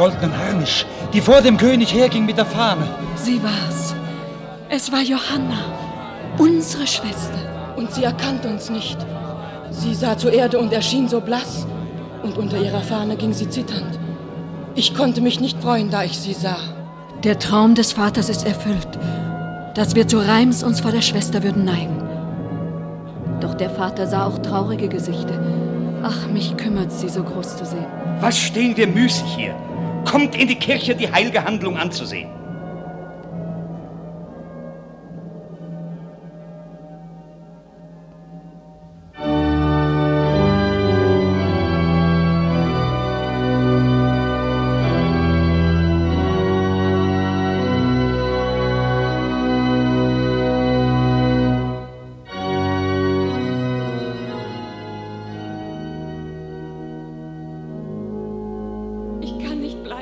Goldenen 0.03 0.37
Harnisch, 0.37 0.85
die 1.13 1.21
vor 1.21 1.41
dem 1.41 1.55
König 1.55 1.93
herging 1.93 2.25
mit 2.25 2.37
der 2.37 2.45
Fahne. 2.45 2.85
Sie 3.15 3.41
war's. 3.41 3.95
Es 4.67 4.91
war 4.91 5.01
Johanna, 5.01 5.61
unsere 6.37 6.85
Schwester. 6.85 7.39
Und 7.77 7.89
sie 7.93 8.03
erkannte 8.03 8.49
uns 8.49 8.69
nicht. 8.69 8.97
Sie 9.71 9.95
sah 9.95 10.17
zur 10.17 10.33
Erde 10.33 10.59
und 10.59 10.73
erschien 10.73 11.07
so 11.07 11.21
blass. 11.21 11.65
Und 12.21 12.37
unter 12.37 12.57
ihrer 12.57 12.81
Fahne 12.81 13.15
ging 13.15 13.31
sie 13.31 13.49
zitternd. 13.49 13.97
Ich 14.75 14.93
konnte 14.93 15.21
mich 15.21 15.39
nicht 15.39 15.61
freuen, 15.61 15.89
da 15.89 16.03
ich 16.03 16.19
sie 16.19 16.33
sah. 16.33 16.59
Der 17.23 17.39
Traum 17.39 17.73
des 17.73 17.93
Vaters 17.93 18.27
ist 18.27 18.45
erfüllt, 18.45 18.99
dass 19.73 19.95
wir 19.95 20.05
zu 20.05 20.17
Reims 20.17 20.63
uns 20.63 20.81
vor 20.81 20.91
der 20.91 21.01
Schwester 21.01 21.43
würden 21.43 21.63
neigen. 21.63 22.03
Doch 23.39 23.53
der 23.53 23.69
Vater 23.69 24.05
sah 24.05 24.25
auch 24.25 24.39
traurige 24.39 24.89
Gesichter. 24.89 25.39
Ach, 26.03 26.27
mich 26.27 26.57
kümmert 26.57 26.91
sie 26.91 27.07
so 27.07 27.23
groß 27.23 27.55
zu 27.55 27.65
sehen. 27.65 27.85
Was 28.19 28.37
stehen 28.37 28.75
wir 28.75 28.87
müßig 28.87 29.35
hier? 29.37 29.55
Kommt 30.05 30.35
in 30.35 30.47
die 30.47 30.55
Kirche, 30.55 30.95
die 30.95 31.11
heilige 31.11 31.43
Handlung 31.43 31.77
anzusehen. 31.77 32.29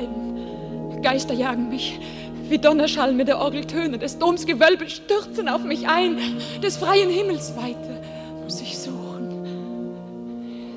Bleiben. 0.07 1.01
Geister 1.01 1.33
jagen 1.33 1.69
mich. 1.69 1.99
Wie 2.49 2.57
Donnerschall 2.57 3.13
mit 3.13 3.27
der 3.27 3.39
Orgeltöne 3.39 3.97
des 3.97 4.19
Doms 4.19 4.45
Gewölbe 4.45 4.89
stürzen 4.89 5.47
auf 5.47 5.63
mich 5.63 5.87
ein. 5.87 6.17
Des 6.61 6.77
freien 6.77 7.09
Himmels 7.09 7.55
Weite 7.55 8.01
muss 8.43 8.61
ich 8.61 8.77
suchen. 8.77 9.45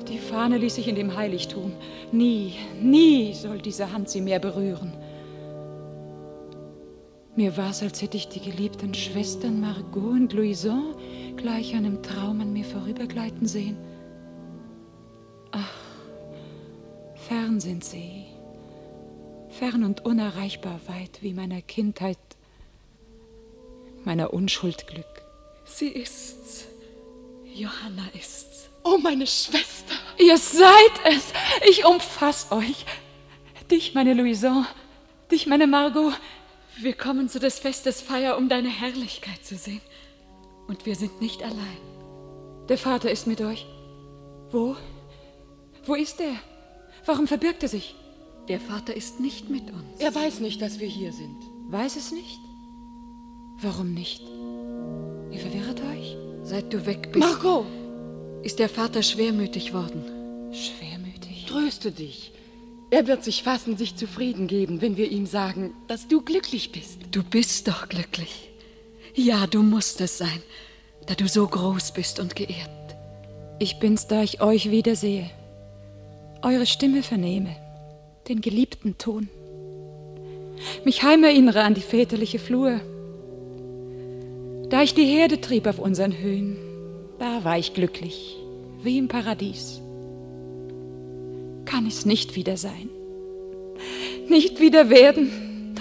Die 0.07 0.17
Fahne 0.17 0.57
ließ 0.57 0.75
sich 0.75 0.87
in 0.87 0.95
dem 0.95 1.15
Heiligtum. 1.15 1.73
Nie, 2.11 2.53
nie 2.81 3.33
soll 3.33 3.59
diese 3.59 3.91
Hand 3.91 4.09
sie 4.09 4.21
mehr 4.21 4.39
berühren. 4.39 4.93
Mir 7.35 7.57
war's, 7.57 7.83
als 7.83 8.01
hätte 8.01 8.15
ich 8.15 8.29
die 8.29 8.39
geliebten 8.39 8.93
Schwestern 8.93 9.59
Margot 9.59 10.13
und 10.13 10.31
Louison 10.31 10.95
gleich 11.35 11.75
einem 11.75 12.01
Traum 12.01 12.39
an 12.39 12.53
mir 12.53 12.63
vorübergleiten 12.63 13.45
sehen. 13.45 13.75
Ach, 15.51 15.73
fern 17.15 17.59
sind 17.59 17.83
sie, 17.83 18.24
fern 19.59 19.83
und 19.83 20.05
unerreichbar 20.05 20.79
weit 20.87 21.19
wie 21.21 21.33
meiner 21.33 21.61
Kindheit, 21.61 22.17
meiner 24.03 24.33
Unschuld 24.33 24.87
Glück. 24.87 25.05
Sie 25.65 25.89
ist's. 25.89 26.65
Johanna 27.53 28.05
ist's. 28.13 28.69
Oh, 28.83 28.97
meine 28.97 29.25
Schwester. 29.25 29.95
Ihr 30.17 30.37
seid 30.37 30.91
es. 31.05 31.33
Ich 31.67 31.85
umfass 31.85 32.51
euch. 32.51 32.85
Dich, 33.71 33.95
meine 33.95 34.13
Louison, 34.13 34.67
dich, 35.31 35.47
meine 35.47 35.65
Margot. 35.65 36.13
Wir 36.79 36.93
kommen 36.93 37.29
zu 37.29 37.39
des 37.39 37.57
Festes 37.57 38.01
Feier, 38.01 38.37
um 38.37 38.49
deine 38.49 38.69
Herrlichkeit 38.69 39.43
zu 39.43 39.55
sehen. 39.55 39.81
Und 40.67 40.85
wir 40.85 40.95
sind 40.95 41.21
nicht 41.21 41.41
allein. 41.41 41.77
Der 42.67 42.77
Vater 42.77 43.09
ist 43.09 43.25
mit 43.25 43.41
euch. 43.41 43.65
Wo? 44.51 44.75
Wo 45.85 45.95
ist 45.95 46.19
er? 46.19 46.35
Warum 47.05 47.27
verbirgt 47.27 47.63
er 47.63 47.69
sich? 47.69 47.95
Der 48.47 48.59
Vater 48.59 48.95
ist 48.95 49.19
nicht 49.19 49.49
mit 49.49 49.71
uns. 49.71 49.99
Er 49.99 50.13
weiß 50.13 50.39
nicht, 50.39 50.61
dass 50.61 50.79
wir 50.79 50.87
hier 50.87 51.11
sind. 51.11 51.37
Weiß 51.69 51.95
es 51.95 52.11
nicht? 52.11 52.39
Warum 53.59 53.93
nicht? 53.93 54.21
Ihr 55.31 55.39
verwirrt 55.39 55.81
euch? 55.81 56.15
Seit 56.43 56.71
du 56.71 56.85
weg 56.85 57.11
bist, 57.11 57.25
Margot! 57.25 57.65
ist 58.43 58.59
der 58.59 58.69
Vater 58.69 59.01
schwermütig 59.01 59.73
worden. 59.73 60.03
Schwermütig? 60.53 61.47
Tröste 61.47 61.91
dich. 61.91 62.31
Er 62.91 63.07
wird 63.07 63.23
sich 63.23 63.41
fassen, 63.41 63.77
sich 63.77 63.95
zufrieden 63.95 64.45
geben, 64.45 64.81
wenn 64.81 64.95
wir 64.95 65.11
ihm 65.11 65.25
sagen, 65.25 65.73
dass 65.87 66.07
du 66.07 66.21
glücklich 66.21 66.71
bist. 66.71 66.99
Du 67.11 67.23
bist 67.23 67.67
doch 67.67 67.89
glücklich. 67.89 68.51
Ja, 69.15 69.47
du 69.47 69.63
musst 69.63 70.01
es 70.01 70.19
sein, 70.19 70.43
da 71.07 71.15
du 71.15 71.27
so 71.27 71.47
groß 71.47 71.93
bist 71.93 72.19
und 72.19 72.35
geehrt. 72.35 72.69
Ich 73.57 73.79
bin's, 73.79 74.05
da 74.07 74.21
ich 74.21 74.41
euch 74.41 74.69
wiedersehe, 74.69 75.31
eure 76.43 76.67
Stimme 76.67 77.01
vernehme, 77.01 77.55
den 78.27 78.41
geliebten 78.41 78.97
Ton, 78.97 79.29
mich 80.83 81.03
heimerinnere 81.03 81.63
an 81.63 81.73
die 81.73 81.81
väterliche 81.81 82.39
Flur. 82.39 82.79
Da 84.69 84.81
ich 84.81 84.95
die 84.95 85.05
Herde 85.05 85.39
trieb 85.41 85.67
auf 85.67 85.79
unseren 85.79 86.17
Höhen, 86.17 86.57
da 87.19 87.43
war 87.43 87.57
ich 87.57 87.73
glücklich, 87.73 88.37
wie 88.81 88.97
im 88.97 89.07
Paradies. 89.07 89.81
Kann 91.65 91.85
es 91.87 92.05
nicht 92.05 92.35
wieder 92.35 92.57
sein, 92.57 92.89
nicht 94.27 94.59
wieder 94.59 94.89
werden. 94.89 95.75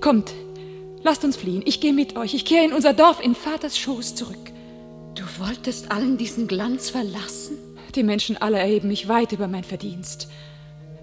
Kommt, 0.00 0.34
lasst 1.02 1.24
uns 1.24 1.36
fliehen, 1.36 1.62
ich 1.64 1.80
gehe 1.80 1.94
mit 1.94 2.16
euch, 2.16 2.34
ich 2.34 2.44
kehre 2.44 2.64
in 2.64 2.72
unser 2.72 2.92
Dorf, 2.92 3.24
in 3.24 3.34
Vaters 3.34 3.78
Schoß 3.78 4.14
zurück. 4.14 4.52
Du 5.14 5.22
wolltest 5.38 5.90
allen 5.90 6.18
diesen 6.18 6.46
Glanz 6.48 6.90
verlassen? 6.90 7.56
Die 7.94 8.02
Menschen 8.02 8.36
alle 8.36 8.58
erheben 8.58 8.88
mich 8.88 9.08
weit 9.08 9.32
über 9.32 9.46
mein 9.46 9.64
Verdienst. 9.64 10.28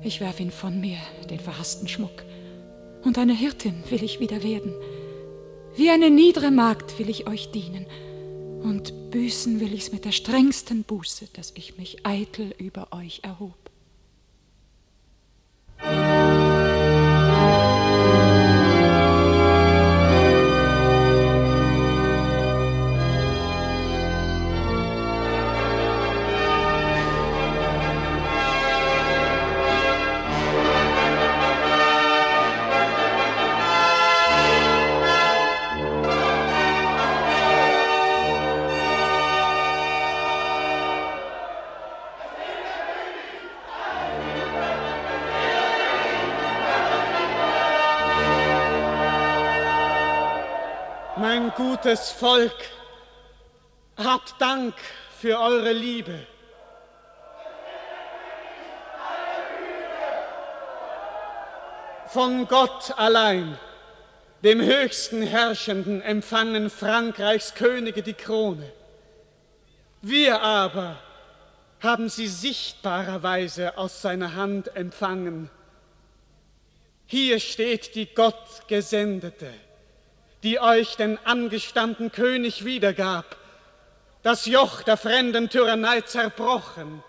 Ich 0.04 0.20
werf 0.20 0.40
ihn 0.40 0.52
von 0.52 0.80
mir, 0.82 0.98
den 1.30 1.40
verhassten 1.40 1.88
Schmuck. 1.88 2.24
Und 3.04 3.18
eine 3.18 3.34
Hirtin 3.34 3.84
will 3.90 4.04
ich 4.04 4.20
wieder 4.20 4.42
werden. 4.44 4.74
Wie 5.76 5.90
eine 5.90 6.10
niedere 6.10 6.52
Magd 6.52 6.98
will 6.98 7.10
ich 7.10 7.28
euch 7.28 7.52
dienen. 7.52 7.86
Und 8.64 9.12
büßen 9.12 9.60
will 9.60 9.74
ich's 9.74 9.92
mit 9.92 10.06
der 10.06 10.12
strengsten 10.12 10.84
Buße, 10.84 11.28
dass 11.34 11.52
ich 11.56 11.78
mich 11.78 12.06
eitel 12.06 12.54
über 12.58 12.88
euch 12.92 13.22
erhob. 13.24 13.58
Gutes 51.92 52.12
Volk, 52.12 52.56
habt 53.98 54.40
Dank 54.40 54.74
für 55.20 55.38
eure 55.38 55.74
Liebe. 55.74 56.26
Von 62.08 62.48
Gott 62.48 62.98
allein, 62.98 63.60
dem 64.42 64.62
höchsten 64.62 65.22
Herrschenden, 65.22 66.02
empfangen 66.02 66.70
Frankreichs 66.70 67.56
Könige 67.56 68.04
die 68.04 68.14
Krone. 68.14 68.72
Wir 70.02 70.42
aber 70.42 70.96
haben 71.82 72.08
sie 72.08 72.28
sichtbarerweise 72.28 73.78
aus 73.78 74.02
seiner 74.02 74.36
Hand 74.36 74.78
empfangen. 74.78 75.50
Hier 77.06 77.42
steht 77.42 77.96
die 77.96 78.06
Gottgesendete, 78.06 79.54
die 80.44 80.60
euch 80.60 80.98
den 80.98 81.18
angestammten 81.26 82.12
König 82.12 82.66
wiedergab, 82.66 83.38
das 84.24 84.46
Joch 84.46 84.82
der 84.82 84.98
fremden 84.98 85.50
Tyrannei 85.50 86.02
zerbrochen. 86.02 87.04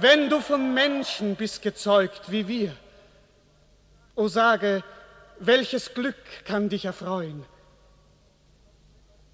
Wenn 0.00 0.30
du 0.30 0.40
von 0.40 0.74
Menschen 0.74 1.34
bist 1.34 1.60
gezeugt 1.60 2.30
wie 2.30 2.46
wir, 2.46 2.72
o 4.14 4.28
sage, 4.28 4.84
welches 5.40 5.92
Glück 5.92 6.16
kann 6.44 6.68
dich 6.68 6.84
erfreuen? 6.84 7.44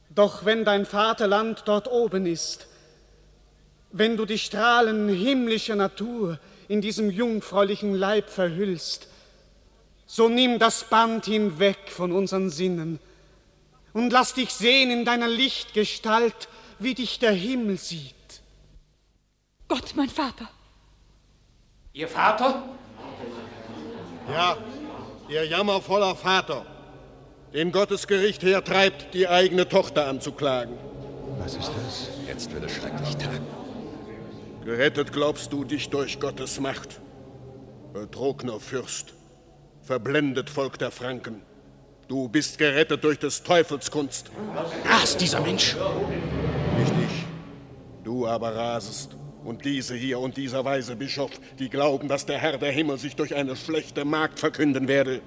Doch 0.08 0.46
wenn 0.46 0.64
dein 0.64 0.86
Vaterland 0.86 1.64
dort 1.66 1.88
oben 1.88 2.24
ist, 2.24 2.66
wenn 3.96 4.16
du 4.16 4.26
die 4.26 4.40
Strahlen 4.40 5.08
himmlischer 5.08 5.76
Natur 5.76 6.40
in 6.66 6.80
diesem 6.80 7.10
jungfräulichen 7.10 7.94
Leib 7.94 8.28
verhüllst, 8.28 9.06
so 10.04 10.28
nimm 10.28 10.58
das 10.58 10.82
Band 10.82 11.26
hinweg 11.26 11.78
von 11.90 12.10
unseren 12.10 12.50
Sinnen 12.50 12.98
und 13.92 14.12
lass 14.12 14.34
dich 14.34 14.50
sehen 14.50 14.90
in 14.90 15.04
deiner 15.04 15.28
Lichtgestalt, 15.28 16.48
wie 16.80 16.94
dich 16.94 17.20
der 17.20 17.30
Himmel 17.30 17.78
sieht. 17.78 18.14
Gott, 19.68 19.92
mein 19.94 20.08
Vater. 20.08 20.48
Ihr 21.92 22.08
Vater? 22.08 22.64
Ja, 24.28 24.56
ihr 25.28 25.46
jammervoller 25.46 26.16
Vater, 26.16 26.66
den 27.52 27.70
Gottes 27.70 28.08
Gericht 28.08 28.42
hertreibt, 28.42 29.14
die 29.14 29.28
eigene 29.28 29.68
Tochter 29.68 30.08
anzuklagen. 30.08 30.76
Was 31.38 31.54
ist 31.54 31.70
das? 31.84 32.08
Jetzt 32.26 32.52
wird 32.52 32.64
es 32.64 32.74
schrecklich 32.74 33.16
tagen. 33.16 33.63
Gerettet 34.64 35.12
glaubst 35.12 35.52
du 35.52 35.62
dich 35.62 35.90
durch 35.90 36.18
Gottes 36.18 36.58
Macht. 36.58 37.00
Betrogner 37.92 38.58
Fürst, 38.58 39.12
verblendet 39.82 40.48
Volk 40.48 40.78
der 40.78 40.90
Franken. 40.90 41.42
Du 42.08 42.28
bist 42.28 42.56
gerettet 42.56 43.04
durch 43.04 43.18
des 43.18 43.42
Teufels 43.42 43.90
Kunst. 43.90 44.30
Rast 44.86 45.20
dieser 45.20 45.40
Mensch? 45.40 45.76
Nicht 46.78 46.92
ich. 46.92 47.24
Du 48.04 48.26
aber 48.26 48.54
rasest. 48.54 49.16
Und 49.44 49.66
diese 49.66 49.94
hier 49.94 50.18
und 50.18 50.38
dieser 50.38 50.64
weise 50.64 50.96
Bischof, 50.96 51.30
die 51.58 51.68
glauben, 51.68 52.08
dass 52.08 52.24
der 52.24 52.38
Herr 52.38 52.56
der 52.56 52.72
Himmel 52.72 52.96
sich 52.96 53.14
durch 53.14 53.34
eine 53.34 53.56
schlechte 53.56 54.06
Magd 54.06 54.40
verkünden 54.40 54.88
werde. 54.88 55.20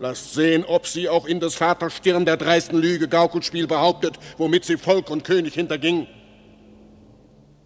Lasst 0.00 0.32
sehen, 0.32 0.64
ob 0.64 0.86
sie 0.86 1.10
auch 1.10 1.26
in 1.26 1.40
des 1.40 1.56
Vaters 1.56 1.94
Stirn 1.94 2.24
der 2.24 2.38
dreisten 2.38 2.78
Lüge 2.78 3.06
Gaukelspiel 3.06 3.66
behauptet, 3.66 4.18
womit 4.38 4.64
sie 4.64 4.78
Volk 4.78 5.10
und 5.10 5.24
König 5.24 5.52
hinterging. 5.52 6.06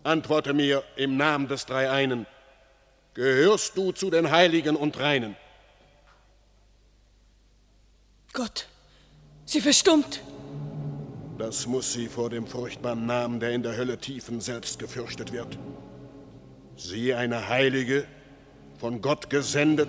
Antworte 0.05 0.55
mir 0.55 0.83
im 0.97 1.17
Namen 1.17 1.49
des 1.49 1.67
Dreieinen. 1.67 2.27
Gehörst 3.15 3.77
du 3.77 3.93
zu 3.93 4.11
den 4.11 4.31
Heiligen 4.31 4.77
und 4.77 4.99
Reinen? 4.99 5.37
Gott, 8.33 8.67
sie 9.45 9.61
verstummt. 9.61 10.23
Das 11.39 11.67
muss 11.67 11.93
sie 11.93 12.09
vor 12.09 12.31
dem 12.31 12.47
furchtbaren 12.47 13.05
Namen, 13.05 13.41
der 13.41 13.51
in 13.51 13.63
der 13.63 13.77
Hölle 13.77 13.99
Tiefen 13.99 14.41
selbst 14.41 14.79
gefürchtet 14.79 15.33
wird. 15.33 15.59
Sie 16.77 17.13
eine 17.15 17.49
Heilige, 17.49 18.07
von 18.83 19.01
Gott 19.01 19.31
gesendet. 19.31 19.89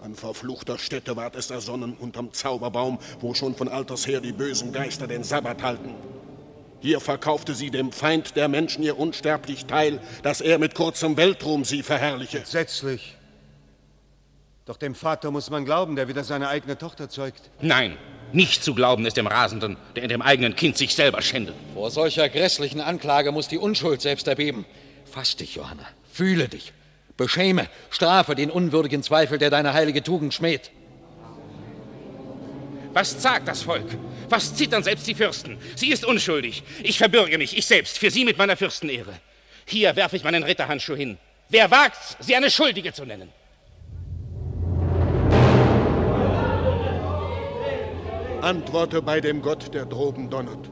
An 0.00 0.14
verfluchter 0.14 0.78
Stätte 0.78 1.16
ward 1.16 1.34
es 1.34 1.50
ersonnen, 1.50 1.96
unterm 1.98 2.32
Zauberbaum, 2.32 3.00
wo 3.18 3.34
schon 3.34 3.56
von 3.56 3.66
alters 3.66 4.06
her 4.06 4.20
die 4.20 4.32
bösen 4.32 4.72
Geister 4.72 5.08
den 5.08 5.24
Sabbat 5.24 5.60
halten. 5.60 5.94
Hier 6.84 7.00
verkaufte 7.00 7.54
sie 7.54 7.70
dem 7.70 7.92
Feind 7.92 8.36
der 8.36 8.46
Menschen 8.46 8.82
ihr 8.82 8.98
unsterblich 8.98 9.64
Teil, 9.64 10.00
dass 10.22 10.42
er 10.42 10.58
mit 10.58 10.74
kurzem 10.74 11.16
Weltruhm 11.16 11.64
sie 11.64 11.82
verherrliche. 11.82 12.40
Entsetzlich. 12.40 13.16
Doch 14.66 14.76
dem 14.76 14.94
Vater 14.94 15.30
muss 15.30 15.48
man 15.48 15.64
glauben, 15.64 15.96
der 15.96 16.08
wieder 16.08 16.24
seine 16.24 16.48
eigene 16.48 16.76
Tochter 16.76 17.08
zeugt. 17.08 17.48
Nein, 17.62 17.96
nicht 18.34 18.62
zu 18.62 18.74
glauben 18.74 19.06
ist 19.06 19.16
dem 19.16 19.26
Rasenden, 19.26 19.78
der 19.96 20.02
in 20.02 20.10
dem 20.10 20.20
eigenen 20.20 20.56
Kind 20.56 20.76
sich 20.76 20.94
selber 20.94 21.22
schändet. 21.22 21.54
Vor 21.72 21.90
solcher 21.90 22.28
grässlichen 22.28 22.82
Anklage 22.82 23.32
muss 23.32 23.48
die 23.48 23.56
Unschuld 23.56 24.02
selbst 24.02 24.28
erbeben. 24.28 24.66
Fass 25.06 25.36
dich, 25.36 25.54
Johanna. 25.54 25.86
Fühle 26.12 26.48
dich. 26.48 26.74
Beschäme, 27.16 27.70
strafe 27.88 28.34
den 28.34 28.50
unwürdigen 28.50 29.02
Zweifel, 29.02 29.38
der 29.38 29.48
deine 29.48 29.72
heilige 29.72 30.02
Tugend 30.02 30.34
schmäht. 30.34 30.70
Was 32.94 33.20
sagt 33.20 33.48
das 33.48 33.62
Volk? 33.62 33.86
Was 34.28 34.54
zittern 34.54 34.84
selbst 34.84 35.06
die 35.08 35.16
Fürsten? 35.16 35.58
Sie 35.74 35.90
ist 35.90 36.04
unschuldig. 36.04 36.62
Ich 36.84 36.96
verbürge 36.96 37.36
mich, 37.38 37.58
ich 37.58 37.66
selbst, 37.66 37.98
für 37.98 38.08
sie 38.08 38.24
mit 38.24 38.38
meiner 38.38 38.56
Fürstenehre. 38.56 39.12
Hier 39.66 39.96
werfe 39.96 40.14
ich 40.14 40.22
meinen 40.22 40.44
Ritterhandschuh 40.44 40.94
hin. 40.94 41.18
Wer 41.48 41.72
wagt's, 41.72 42.16
sie 42.20 42.36
eine 42.36 42.50
Schuldige 42.50 42.92
zu 42.92 43.04
nennen? 43.04 43.30
Antworte 48.40 49.02
bei 49.02 49.20
dem 49.20 49.42
Gott, 49.42 49.74
der 49.74 49.86
droben 49.86 50.30
donnert. 50.30 50.70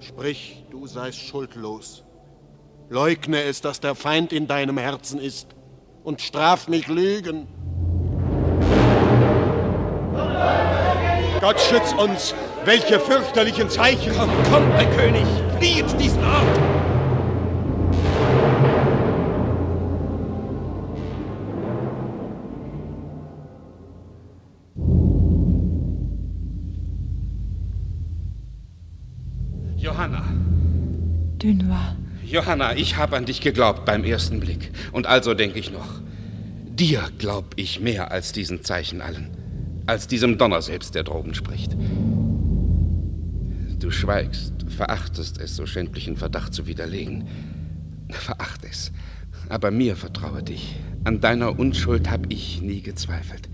Sprich, 0.00 0.64
du 0.70 0.86
seist 0.86 1.18
schuldlos. 1.18 2.04
Leugne 2.88 3.42
es, 3.42 3.60
dass 3.60 3.80
der 3.80 3.94
Feind 3.94 4.32
in 4.32 4.46
deinem 4.46 4.78
Herzen 4.78 5.20
ist 5.20 5.48
und 6.04 6.22
straf 6.22 6.68
mich 6.68 6.86
Lügen. 6.86 7.48
Gott 11.40 11.60
schütz 11.60 11.92
uns! 11.92 12.34
Welche 12.64 12.98
fürchterlichen 12.98 13.70
Zeichen! 13.70 14.12
Komm, 14.16 14.30
komm, 14.50 14.68
mein 14.70 14.90
König! 14.96 15.24
Flieht 15.58 16.00
diesen 16.00 16.24
Ort! 16.24 16.58
Johanna. 29.76 30.24
Dunois. 31.38 31.96
Johanna, 32.24 32.74
ich 32.74 32.96
habe 32.96 33.16
an 33.16 33.26
dich 33.26 33.40
geglaubt 33.40 33.84
beim 33.84 34.02
ersten 34.02 34.40
Blick. 34.40 34.72
Und 34.90 35.06
also 35.06 35.34
denke 35.34 35.60
ich 35.60 35.70
noch. 35.70 36.00
Dir 36.66 37.08
glaub 37.18 37.52
ich 37.54 37.78
mehr 37.78 38.10
als 38.10 38.32
diesen 38.32 38.64
Zeichen 38.64 39.00
allen. 39.00 39.47
Als 39.88 40.06
diesem 40.06 40.36
Donner 40.36 40.60
selbst, 40.60 40.94
der 40.94 41.02
droben 41.02 41.32
spricht. 41.32 41.74
Du 43.78 43.90
schweigst, 43.90 44.52
verachtest 44.68 45.40
es, 45.40 45.56
so 45.56 45.64
schändlichen 45.64 46.18
Verdacht 46.18 46.52
zu 46.52 46.66
widerlegen. 46.66 47.26
Veracht 48.10 48.66
es. 48.68 48.92
Aber 49.48 49.70
mir 49.70 49.96
vertraue 49.96 50.42
dich. 50.42 50.76
An 51.04 51.22
deiner 51.22 51.58
Unschuld 51.58 52.10
habe 52.10 52.26
ich 52.28 52.60
nie 52.60 52.82
gezweifelt. 52.82 53.48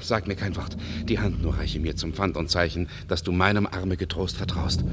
Sag 0.00 0.28
mir 0.28 0.36
kein 0.36 0.54
Wort. 0.54 0.76
Die 1.06 1.18
Hand 1.18 1.42
nur 1.42 1.58
reiche 1.58 1.80
mir 1.80 1.96
zum 1.96 2.12
Pfand 2.12 2.36
und 2.36 2.48
Zeichen, 2.48 2.86
dass 3.08 3.24
du 3.24 3.32
meinem 3.32 3.66
Arme 3.66 3.96
getrost 3.96 4.36
vertraust 4.36 4.84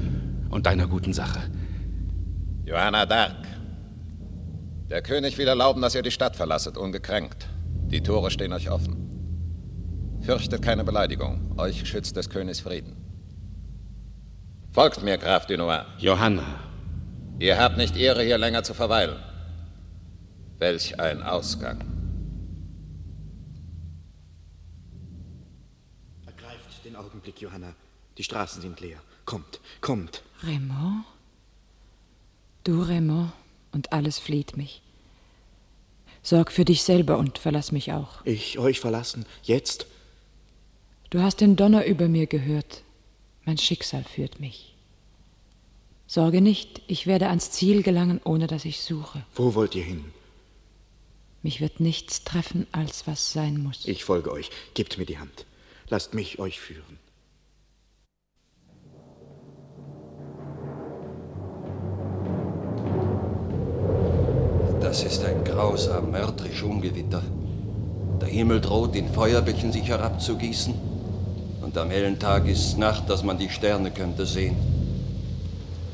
und 0.50 0.66
deiner 0.66 0.88
guten 0.88 1.12
Sache. 1.12 1.38
Johanna 2.64 3.04
d'Arc. 3.04 3.44
Der 4.90 5.02
König 5.02 5.38
will 5.38 5.46
erlauben, 5.46 5.82
dass 5.82 5.94
ihr 5.94 6.02
die 6.02 6.10
Stadt 6.10 6.34
verlasset, 6.34 6.76
ungekränkt. 6.76 7.46
Die 7.92 8.00
Tore 8.00 8.32
stehen 8.32 8.52
euch 8.52 8.68
offen. 8.68 9.05
Fürchtet 10.26 10.60
keine 10.60 10.82
Beleidigung. 10.82 11.54
Euch 11.56 11.86
schützt 11.88 12.16
des 12.16 12.28
Königs 12.28 12.58
Frieden. 12.58 12.96
Folgt 14.72 15.00
mir, 15.04 15.18
Graf 15.18 15.46
Dunois. 15.46 15.86
Johanna. 15.98 16.42
Ihr 17.38 17.56
habt 17.56 17.76
nicht 17.76 17.96
Ehre, 17.96 18.24
hier 18.24 18.36
länger 18.36 18.64
zu 18.64 18.74
verweilen. 18.74 19.20
Welch 20.58 20.98
ein 20.98 21.22
Ausgang. 21.22 21.78
Ergreift 26.26 26.84
den 26.84 26.96
Augenblick, 26.96 27.40
Johanna. 27.40 27.74
Die 28.18 28.24
Straßen 28.24 28.60
sind 28.60 28.80
leer. 28.80 28.98
Kommt, 29.26 29.60
kommt. 29.80 30.24
Raymond? 30.42 31.04
Du, 32.64 32.82
Raymond, 32.82 33.30
und 33.70 33.92
alles 33.92 34.18
flieht 34.18 34.56
mich. 34.56 34.82
Sorg 36.24 36.50
für 36.50 36.64
dich 36.64 36.82
selber 36.82 37.16
und 37.16 37.38
verlass 37.38 37.70
mich 37.70 37.92
auch. 37.92 38.24
Ich 38.24 38.58
euch 38.58 38.80
verlassen. 38.80 39.24
Jetzt? 39.44 39.86
Du 41.10 41.22
hast 41.22 41.40
den 41.40 41.54
Donner 41.54 41.84
über 41.86 42.08
mir 42.08 42.26
gehört. 42.26 42.82
Mein 43.44 43.58
Schicksal 43.58 44.02
führt 44.02 44.40
mich. 44.40 44.74
Sorge 46.08 46.40
nicht, 46.40 46.82
ich 46.88 47.06
werde 47.06 47.28
ans 47.28 47.50
Ziel 47.52 47.82
gelangen, 47.82 48.20
ohne 48.24 48.48
dass 48.48 48.64
ich 48.64 48.80
suche. 48.80 49.24
Wo 49.34 49.54
wollt 49.54 49.74
ihr 49.76 49.84
hin? 49.84 50.04
Mich 51.42 51.60
wird 51.60 51.78
nichts 51.78 52.24
treffen, 52.24 52.66
als 52.72 53.06
was 53.06 53.32
sein 53.32 53.62
muss. 53.62 53.86
Ich 53.86 54.04
folge 54.04 54.32
euch. 54.32 54.50
Gebt 54.74 54.98
mir 54.98 55.06
die 55.06 55.18
Hand. 55.18 55.46
Lasst 55.88 56.12
mich 56.12 56.40
euch 56.40 56.58
führen. 56.58 56.98
Das 64.80 65.04
ist 65.04 65.24
ein 65.24 65.44
grausam, 65.44 66.10
mörtrisch 66.10 66.62
Ungewitter. 66.62 67.22
Der 68.20 68.28
Himmel 68.28 68.60
droht, 68.60 68.96
in 68.96 69.08
Feuerbächen 69.12 69.70
sich 69.70 69.88
herabzugießen. 69.88 70.95
Und 71.66 71.76
am 71.78 71.90
hellen 71.90 72.16
Tag 72.20 72.46
ist 72.46 72.78
Nacht, 72.78 73.10
dass 73.10 73.24
man 73.24 73.38
die 73.38 73.48
Sterne 73.48 73.90
könnte 73.90 74.24
sehen. 74.24 74.54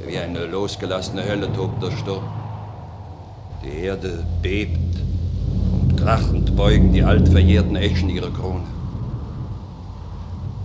Wie 0.06 0.18
eine 0.18 0.44
losgelassene 0.44 1.26
Hölle 1.26 1.50
tobt 1.50 1.82
der 1.82 1.90
Sturm. 1.92 2.24
Die 3.64 3.84
Erde 3.84 4.22
bebt 4.42 4.98
und 5.80 5.96
krachend 5.96 6.54
beugen 6.54 6.92
die 6.92 7.02
altverjährten 7.02 7.76
Eschen 7.76 8.10
ihre 8.10 8.30
Krone. 8.30 8.66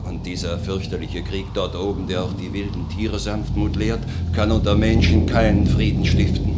Und 0.03 0.25
dieser 0.25 0.59
fürchterliche 0.59 1.23
Krieg 1.23 1.45
dort 1.53 1.77
oben, 1.77 2.07
der 2.07 2.23
auch 2.25 2.34
die 2.34 2.51
wilden 2.51 2.89
Tiere 2.89 3.17
Sanftmut 3.17 3.77
lehrt, 3.77 4.01
kann 4.34 4.51
unter 4.51 4.75
Menschen 4.75 5.25
keinen 5.25 5.67
Frieden 5.67 6.05
stiften. 6.05 6.51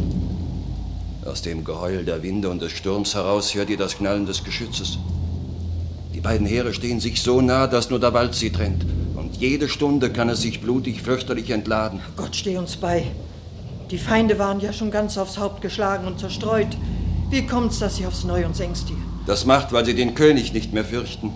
Aus 1.24 1.42
dem 1.42 1.62
Geheul 1.62 2.04
der 2.04 2.24
Winde 2.24 2.50
und 2.50 2.60
des 2.60 2.72
Sturms 2.72 3.14
heraus 3.14 3.54
hört 3.54 3.70
ihr 3.70 3.78
das 3.78 3.96
Knallen 3.96 4.26
des 4.26 4.42
Geschützes. 4.42 4.98
Die 6.14 6.20
beiden 6.20 6.46
Heere 6.46 6.74
stehen 6.74 7.00
sich 7.00 7.22
so 7.22 7.40
nah, 7.40 7.66
dass 7.66 7.90
nur 7.90 8.00
der 8.00 8.12
Wald 8.12 8.34
sie 8.34 8.50
trennt. 8.50 8.84
Und 9.14 9.36
jede 9.36 9.68
Stunde 9.68 10.10
kann 10.10 10.28
es 10.28 10.42
sich 10.42 10.60
blutig 10.60 11.02
fürchterlich 11.02 11.50
entladen. 11.50 12.00
Gott 12.16 12.34
steh 12.34 12.56
uns 12.58 12.76
bei. 12.76 13.06
Die 13.90 13.98
Feinde 13.98 14.38
waren 14.38 14.60
ja 14.60 14.72
schon 14.72 14.90
ganz 14.90 15.18
aufs 15.18 15.38
Haupt 15.38 15.62
geschlagen 15.62 16.06
und 16.06 16.18
zerstreut. 16.18 16.76
Wie 17.30 17.46
kommt's, 17.46 17.78
dass 17.78 17.96
sie 17.96 18.06
aufs 18.06 18.24
Neue 18.24 18.46
uns 18.46 18.60
ängstigen? 18.60 19.02
Das 19.26 19.46
macht, 19.46 19.72
weil 19.72 19.84
sie 19.84 19.94
den 19.94 20.14
König 20.14 20.52
nicht 20.52 20.72
mehr 20.72 20.84
fürchten. 20.84 21.32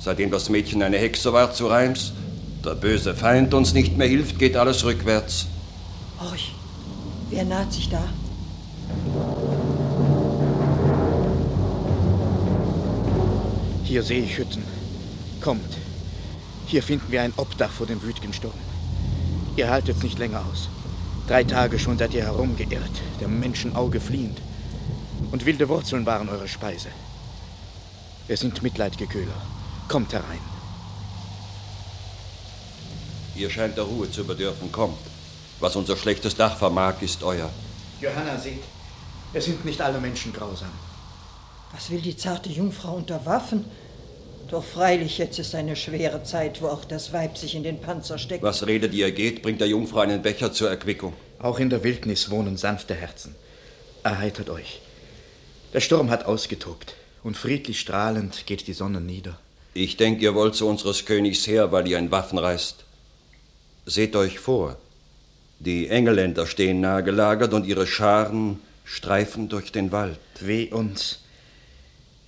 Seitdem 0.00 0.30
das 0.30 0.48
Mädchen 0.48 0.82
eine 0.82 0.98
Hexe 0.98 1.32
war 1.32 1.52
zu 1.52 1.66
Reims, 1.66 2.12
der 2.64 2.74
böse 2.74 3.14
Feind 3.14 3.54
uns 3.54 3.72
nicht 3.72 3.96
mehr 3.96 4.08
hilft, 4.08 4.38
geht 4.38 4.56
alles 4.56 4.84
rückwärts. 4.84 5.46
Horch, 6.20 6.52
wer 7.30 7.44
naht 7.44 7.72
sich 7.72 7.88
da? 7.88 8.02
Hier 13.92 14.02
sehe 14.02 14.22
ich 14.22 14.38
Hütten. 14.38 14.64
Kommt. 15.42 15.76
Hier 16.66 16.82
finden 16.82 17.12
wir 17.12 17.20
ein 17.20 17.34
Obdach 17.36 17.70
vor 17.70 17.86
dem 17.86 18.02
wütigen 18.02 18.32
Sturm. 18.32 18.58
Ihr 19.54 19.68
haltet's 19.68 20.02
nicht 20.02 20.18
länger 20.18 20.42
aus. 20.50 20.70
Drei 21.28 21.44
Tage 21.44 21.78
schon 21.78 21.98
seid 21.98 22.14
ihr 22.14 22.22
herumgeirrt, 22.24 22.96
dem 23.20 23.38
Menschenauge 23.38 24.00
fliehend. 24.00 24.38
Und 25.30 25.44
wilde 25.44 25.68
Wurzeln 25.68 26.06
waren 26.06 26.30
eure 26.30 26.48
Speise. 26.48 26.88
Wir 28.28 28.38
sind 28.38 28.62
mitleidige 28.62 29.06
Köhler. 29.06 29.42
Kommt 29.88 30.14
herein. 30.14 30.40
Ihr 33.36 33.50
scheint 33.50 33.76
der 33.76 33.84
Ruhe 33.84 34.10
zu 34.10 34.24
bedürfen. 34.24 34.72
Kommt. 34.72 35.04
Was 35.60 35.76
unser 35.76 35.98
schlechtes 35.98 36.34
Dach 36.34 36.56
vermag, 36.56 36.94
ist 37.02 37.22
euer. 37.22 37.50
Johanna, 38.00 38.38
seht, 38.38 38.62
es 39.34 39.44
sind 39.44 39.66
nicht 39.66 39.82
alle 39.82 40.00
Menschen 40.00 40.32
grausam. 40.32 40.72
Was 41.72 41.90
will 41.90 42.00
die 42.00 42.16
zarte 42.16 42.50
Jungfrau 42.50 42.94
unter 42.96 43.24
Waffen? 43.24 43.64
Doch 44.52 44.62
freilich, 44.62 45.16
jetzt 45.16 45.38
ist 45.38 45.54
eine 45.54 45.76
schwere 45.76 46.24
Zeit, 46.24 46.60
wo 46.60 46.66
auch 46.66 46.84
das 46.84 47.14
Weib 47.14 47.38
sich 47.38 47.54
in 47.54 47.62
den 47.62 47.80
Panzer 47.80 48.18
steckt. 48.18 48.42
Was 48.42 48.66
redet 48.66 48.92
ihr 48.92 49.10
geht, 49.10 49.40
bringt 49.40 49.62
der 49.62 49.68
Jungfrau 49.68 50.00
einen 50.00 50.20
Becher 50.20 50.52
zur 50.52 50.68
Erquickung. 50.68 51.14
Auch 51.38 51.58
in 51.58 51.70
der 51.70 51.82
Wildnis 51.82 52.30
wohnen 52.30 52.58
sanfte 52.58 52.94
Herzen. 52.94 53.34
Erheitert 54.02 54.50
euch. 54.50 54.82
Der 55.72 55.80
Sturm 55.80 56.10
hat 56.10 56.26
ausgetobt 56.26 56.96
und 57.22 57.38
friedlich 57.38 57.80
strahlend 57.80 58.44
geht 58.44 58.66
die 58.66 58.74
Sonne 58.74 59.00
nieder. 59.00 59.38
Ich 59.72 59.96
denke, 59.96 60.22
ihr 60.22 60.34
wollt 60.34 60.54
zu 60.54 60.68
unseres 60.68 61.06
Königs 61.06 61.46
her, 61.46 61.72
weil 61.72 61.88
ihr 61.88 61.96
in 61.98 62.10
Waffen 62.10 62.36
reist. 62.36 62.84
Seht 63.86 64.14
euch 64.16 64.38
vor. 64.38 64.76
Die 65.60 65.88
Engeländer 65.88 66.46
stehen 66.46 66.82
nahe 66.82 67.02
gelagert 67.02 67.54
und 67.54 67.64
ihre 67.64 67.86
Scharen 67.86 68.60
streifen 68.84 69.48
durch 69.48 69.72
den 69.72 69.92
Wald. 69.92 70.18
Weh 70.40 70.70
uns. 70.70 71.20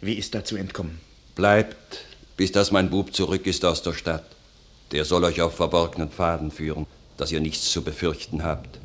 Wie 0.01 0.15
ist 0.15 0.35
da 0.35 0.43
zu 0.43 0.57
entkommen? 0.57 1.01
Bleibt, 1.35 2.07
bis 2.37 2.53
dass 2.53 2.71
mein 2.71 2.91
Bub 2.91 3.15
zurück 3.15 3.47
ist 3.47 3.65
aus 3.65 3.83
der 3.83 3.93
Stadt. 3.93 4.25
Der 4.93 5.05
soll 5.05 5.25
euch 5.25 5.41
auf 5.41 5.55
verborgenen 5.55 6.11
Pfaden 6.11 6.51
führen, 6.51 6.87
dass 7.17 7.33
ihr 7.33 7.41
nichts 7.41 7.71
zu 7.71 7.83
befürchten 7.83 8.43
habt. 8.43 8.79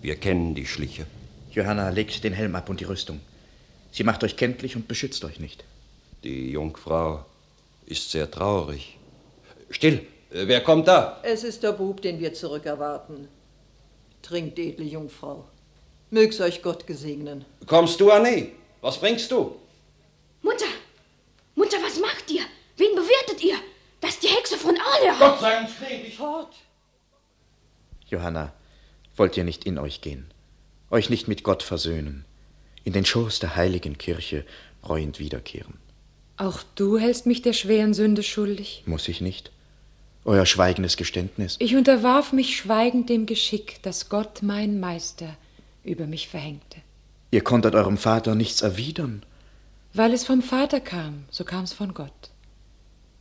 Wir 0.00 0.16
kennen 0.16 0.54
die 0.54 0.66
Schliche. 0.66 1.06
Johanna, 1.52 1.90
legt 1.90 2.24
den 2.24 2.32
Helm 2.32 2.54
ab 2.56 2.68
und 2.68 2.80
die 2.80 2.84
Rüstung. 2.84 3.20
Sie 3.92 4.04
macht 4.04 4.24
euch 4.24 4.36
kenntlich 4.36 4.74
und 4.74 4.88
beschützt 4.88 5.24
euch 5.24 5.38
nicht. 5.38 5.64
Die 6.24 6.50
Jungfrau 6.50 7.24
ist 7.86 8.10
sehr 8.10 8.30
traurig. 8.30 8.96
Still, 9.70 10.06
wer 10.30 10.62
kommt 10.62 10.88
da? 10.88 11.20
Es 11.22 11.44
ist 11.44 11.62
der 11.62 11.72
Bub, 11.72 12.00
den 12.00 12.20
wir 12.20 12.32
zurückerwarten. 12.32 13.28
Trinkt, 14.22 14.58
edle 14.58 14.84
Jungfrau. 14.86 15.44
Mög's 16.10 16.40
euch 16.40 16.62
Gott 16.62 16.86
gesegnen. 16.86 17.44
Kommst 17.66 18.00
du, 18.00 18.10
Annie? 18.10 18.52
Was 18.80 18.98
bringst 18.98 19.30
du? 19.30 19.56
Mutter! 20.42 20.66
Mutter, 21.54 21.76
was 21.82 21.98
macht 22.00 22.11
ihr? 22.11 22.11
Wen 22.82 22.96
bewertet 22.96 23.44
ihr? 23.44 23.58
Das 24.00 24.10
ist 24.14 24.24
die 24.24 24.28
Hexe 24.28 24.56
von 24.58 24.76
Orleans. 24.76 25.18
Gott 25.20 25.40
sei 25.40 25.60
uns 25.60 25.70
gnädig. 25.78 26.16
Fort! 26.16 26.52
Johanna, 28.08 28.52
wollt 29.16 29.36
ihr 29.36 29.44
nicht 29.44 29.64
in 29.64 29.78
euch 29.78 30.00
gehen? 30.00 30.26
Euch 30.90 31.08
nicht 31.08 31.28
mit 31.28 31.44
Gott 31.44 31.62
versöhnen? 31.62 32.24
In 32.82 32.92
den 32.92 33.04
Schoß 33.04 33.38
der 33.38 33.54
heiligen 33.54 33.98
Kirche 33.98 34.44
reuend 34.82 35.20
wiederkehren? 35.20 35.74
Auch 36.36 36.64
du 36.74 36.98
hältst 36.98 37.24
mich 37.26 37.40
der 37.40 37.52
schweren 37.52 37.94
Sünde 37.94 38.24
schuldig? 38.24 38.82
Muss 38.84 39.06
ich 39.06 39.20
nicht? 39.20 39.52
Euer 40.24 40.44
schweigendes 40.44 40.96
Geständnis? 40.96 41.54
Ich 41.60 41.76
unterwarf 41.76 42.32
mich 42.32 42.56
schweigend 42.56 43.08
dem 43.08 43.26
Geschick, 43.26 43.78
das 43.82 44.08
Gott, 44.08 44.42
mein 44.42 44.80
Meister, 44.80 45.36
über 45.84 46.06
mich 46.08 46.26
verhängte. 46.26 46.78
Ihr 47.30 47.44
konntet 47.44 47.76
eurem 47.76 47.96
Vater 47.96 48.34
nichts 48.34 48.60
erwidern? 48.60 49.22
Weil 49.94 50.12
es 50.12 50.24
vom 50.24 50.42
Vater 50.42 50.80
kam, 50.80 51.26
so 51.30 51.44
kam 51.44 51.62
es 51.62 51.72
von 51.72 51.94
Gott. 51.94 52.31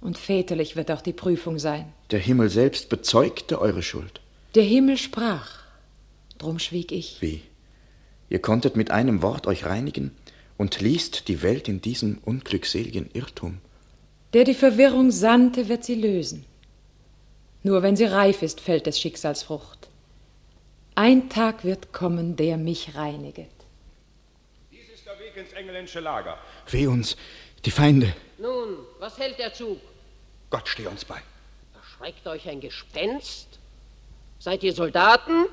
Und 0.01 0.17
väterlich 0.17 0.75
wird 0.75 0.91
auch 0.91 1.01
die 1.01 1.13
Prüfung 1.13 1.59
sein. 1.59 1.93
Der 2.09 2.19
Himmel 2.19 2.49
selbst 2.49 2.89
bezeugte 2.89 3.61
eure 3.61 3.83
Schuld. 3.83 4.19
Der 4.55 4.63
Himmel 4.63 4.97
sprach, 4.97 5.59
drum 6.39 6.59
schwieg 6.59 6.91
ich. 6.91 7.21
Wie? 7.21 7.41
Ihr 8.29 8.39
konntet 8.39 8.75
mit 8.75 8.91
einem 8.91 9.21
Wort 9.21 9.45
euch 9.45 9.65
reinigen 9.65 10.15
und 10.57 10.81
ließt 10.81 11.27
die 11.27 11.41
Welt 11.43 11.67
in 11.67 11.81
diesem 11.81 12.17
unglückseligen 12.25 13.09
Irrtum. 13.13 13.59
Der 14.33 14.43
die 14.43 14.53
Verwirrung 14.53 15.11
sandte, 15.11 15.69
wird 15.69 15.83
sie 15.83 15.95
lösen. 15.95 16.45
Nur 17.63 17.83
wenn 17.83 17.95
sie 17.95 18.05
reif 18.05 18.41
ist, 18.41 18.59
fällt 18.59 18.87
des 18.87 18.99
Schicksals 18.99 19.43
Frucht. 19.43 19.89
Ein 20.95 21.29
Tag 21.29 21.63
wird 21.63 21.93
kommen, 21.93 22.35
der 22.35 22.57
mich 22.57 22.95
reiniget. 22.95 23.49
Dies 24.71 24.89
ist 24.93 25.05
der 25.05 25.19
Weg 25.19 25.35
ins 25.35 25.53
engländische 25.53 25.99
Lager. 25.99 26.37
Weh 26.69 26.87
uns, 26.87 27.15
die 27.65 27.71
Feinde. 27.71 28.15
Nun, 28.39 28.77
was 28.99 29.17
hält 29.19 29.37
der 29.37 29.53
Zug? 29.53 29.79
Gott 30.51 30.67
steh 30.67 30.85
uns 30.85 31.03
bei. 31.03 31.19
Erschreckt 31.73 32.27
euch 32.27 32.47
ein 32.47 32.61
Gespenst? 32.61 33.57
Seid 34.37 34.61
ihr 34.63 34.73
Soldaten? 34.73 35.45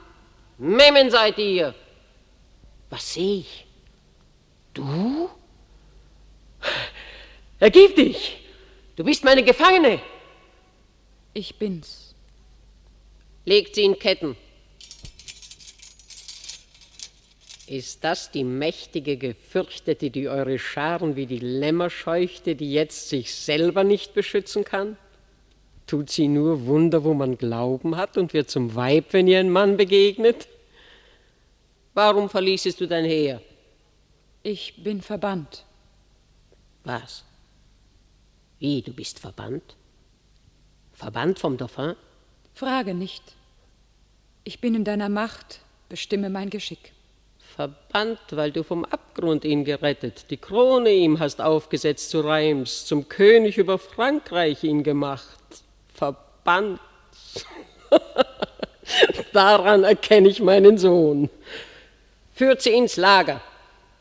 Memmen 0.59 1.11
seid 1.11 1.39
ihr. 1.39 1.75
Was 2.91 3.15
sehe 3.15 3.41
ich? 3.41 3.66
Du? 4.75 5.31
Ergib 7.61 7.97
dich! 7.97 8.39
Du 8.97 9.05
bist 9.05 9.25
meine 9.25 9.45
Gefangene. 9.45 10.01
Ich 11.33 11.57
bin's. 11.57 12.15
Legt 13.45 13.77
sie 13.77 13.85
in 13.85 13.99
Ketten. 13.99 14.37
Ist 17.69 18.03
das 18.03 18.31
die 18.31 18.45
mächtige 18.45 19.19
Gefürchtete, 19.19 20.11
die 20.11 20.27
eure 20.28 20.59
Scharen 20.59 21.16
wie 21.16 21.27
die 21.27 21.39
Lämmer 21.39 21.90
scheuchte, 21.90 22.57
die 22.57 22.73
jetzt 22.73 23.11
sich 23.11 23.35
selber 23.35 23.85
nicht 23.85 24.15
beschützen 24.15 24.65
kann? 24.65 24.97
Tut 25.86 26.09
sie 26.11 26.28
nur 26.28 26.65
Wunder, 26.65 27.05
wo 27.05 27.12
man 27.12 27.36
Glauben 27.36 27.97
hat 27.97 28.16
und 28.16 28.32
wird 28.32 28.49
zum 28.49 28.74
Weib, 28.74 29.12
wenn 29.12 29.28
ihr 29.28 29.39
ein 29.40 29.51
Mann 29.51 29.77
begegnet? 29.77 30.49
Warum 31.93 32.31
verließest 32.31 32.81
du 32.81 32.89
dein 32.89 33.05
Heer? 33.05 33.43
Ich 34.43 34.82
bin 34.82 35.03
verbannt. 35.03 35.66
Was? 36.85 37.23
Wie, 38.61 38.81
du 38.81 38.95
bist 38.95 39.19
verbannt? 39.19 39.77
Verbannt 40.95 41.39
vom 41.39 41.59
Dauphin? 41.59 41.97
Frage 42.55 42.95
nicht. 42.95 43.23
Ich 44.45 44.59
bin 44.59 44.74
in 44.74 44.85
deiner 44.85 45.11
Macht, 45.11 45.61
bestimme 45.90 46.31
mein 46.31 46.49
Geschick. 46.49 46.93
Verbannt, 47.59 48.20
weil 48.30 48.52
du 48.52 48.62
vom 48.62 48.85
Abgrund 48.85 49.44
ihn 49.44 49.64
gerettet, 49.64 50.26
die 50.30 50.36
Krone 50.36 50.93
ihm 50.93 51.18
hast 51.18 51.40
aufgesetzt 51.40 52.10
zu 52.10 52.20
Reims, 52.20 52.86
zum 52.86 53.09
König 53.09 53.59
über 53.59 53.80
Frankreich 53.80 54.62
ihn 54.62 54.85
gemacht. 54.85 55.40
Verbannt. 55.93 56.78
Daran 59.32 59.82
erkenne 59.82 60.28
ich 60.28 60.40
meinen 60.40 60.78
Sohn. 60.78 61.30
Führt 62.32 62.62
sie 62.62 62.74
ins 62.74 62.97
Lager. 62.97 63.40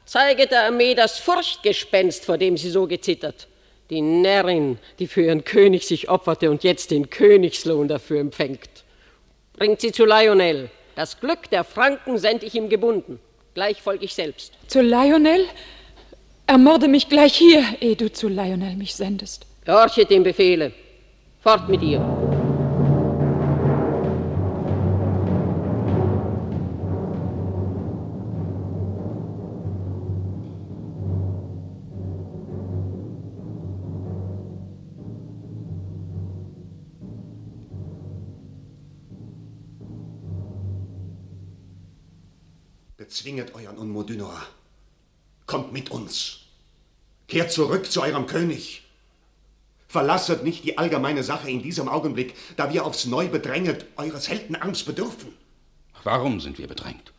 Zeige 0.06 0.46
der 0.46 0.66
Armee 0.66 0.94
das 0.94 1.18
Furchtgespenst, 1.18 2.26
vor 2.26 2.38
dem 2.38 2.58
sie 2.58 2.70
so 2.70 2.86
gezittert. 2.86 3.48
Die 3.90 4.02
Närrin, 4.02 4.78
die 5.00 5.08
für 5.08 5.24
ihren 5.24 5.46
König 5.46 5.88
sich 5.88 6.10
opferte 6.10 6.52
und 6.52 6.64
jetzt 6.64 6.92
den 6.92 7.10
Königslohn 7.10 7.88
dafür 7.88 8.20
empfängt. 8.20 8.84
Bringt 9.54 9.82
sie 9.82 9.92
zu 9.92 10.06
Lionel. 10.06 10.70
Das 10.94 11.20
Glück 11.20 11.50
der 11.50 11.64
Franken 11.64 12.20
send 12.20 12.44
ich 12.44 12.54
ihm 12.54 12.70
gebunden. 12.70 13.20
Gleich 13.58 13.82
folge 13.82 14.06
ich 14.06 14.14
selbst. 14.14 14.54
Zu 14.68 14.84
Lionel? 14.84 15.44
Ermorde 16.46 16.88
mich 16.88 17.10
gleich 17.10 17.34
hier, 17.34 17.64
ehe 17.80 17.96
du 17.96 18.14
zu 18.14 18.28
Lionel 18.28 18.76
mich 18.76 18.94
sendest. 18.94 19.48
Gehorche 19.66 20.06
dem 20.06 20.22
Befehle. 20.22 20.72
Fort 21.42 21.68
mit 21.68 21.82
ihr. 21.82 22.37
Bezwinget 43.18 43.56
euren 43.56 43.80
Unmodynor. 43.80 44.46
Kommt 45.48 45.74
mit 45.74 45.90
uns. 45.90 46.42
Kehrt 47.28 47.52
zurück 47.52 47.92
zu 47.92 48.04
eurem 48.04 48.28
König. 48.28 48.84
Verlasset 49.88 50.44
nicht 50.44 50.64
die 50.64 50.78
allgemeine 50.78 51.24
Sache 51.24 51.50
in 51.50 51.64
diesem 51.64 51.90
Augenblick, 51.90 52.36
da 52.58 52.72
wir 52.72 52.86
aufs 52.86 53.06
Neu 53.06 53.28
bedränget 53.28 53.88
eures 53.96 54.30
Heldenarms 54.30 54.84
bedürfen. 54.84 55.34
Warum 56.04 56.40
sind 56.40 56.60
wir 56.60 56.68
bedrängt? 56.68 57.12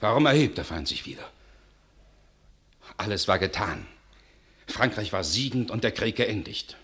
Warum 0.00 0.24
erhebt 0.24 0.56
der 0.56 0.64
Feind 0.64 0.88
sich 0.88 1.04
wieder? 1.04 1.30
Alles 2.96 3.28
war 3.28 3.38
getan. 3.38 3.86
Frankreich 4.68 5.12
war 5.12 5.22
siegend 5.22 5.70
und 5.70 5.84
der 5.84 5.92
Krieg 5.92 6.16
geendigt. 6.16 6.78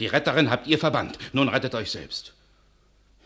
Die 0.00 0.06
Retterin 0.06 0.50
habt 0.50 0.66
ihr 0.66 0.78
verbannt. 0.78 1.16
Nun 1.32 1.48
rettet 1.48 1.74
euch 1.74 1.90
selbst. 1.90 2.34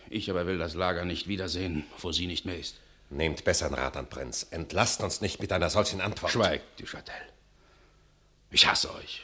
Ich 0.08 0.30
aber 0.30 0.46
will 0.46 0.58
das 0.58 0.74
Lager 0.74 1.04
nicht 1.04 1.26
wiedersehen, 1.26 1.86
wo 1.98 2.12
sie 2.12 2.28
nicht 2.28 2.44
mehr 2.44 2.56
ist. 2.56 2.76
Nehmt 3.10 3.44
besseren 3.44 3.74
Rat 3.74 3.96
an, 3.96 4.08
Prinz. 4.08 4.46
Entlasst 4.50 5.02
uns 5.02 5.20
nicht 5.20 5.40
mit 5.40 5.52
einer 5.52 5.70
solchen 5.70 6.00
Antwort. 6.00 6.32
Schweigt, 6.32 6.80
du 6.80 6.84
Châtel. 6.84 7.14
Ich 8.50 8.66
hasse 8.66 8.94
euch. 8.94 9.22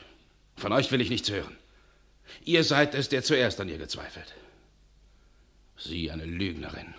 Von 0.57 0.73
euch 0.73 0.91
will 0.91 1.01
ich 1.01 1.11
nichts 1.11 1.31
hören. 1.31 1.57
Ihr 2.45 2.65
seid 2.65 2.95
es, 2.95 3.09
der 3.09 3.23
zuerst 3.23 3.61
an 3.61 3.69
ihr 3.69 3.79
gezweifelt. 3.79 4.35
Sie 5.77 6.11
eine 6.11 6.25
Lügnerin. 6.25 6.95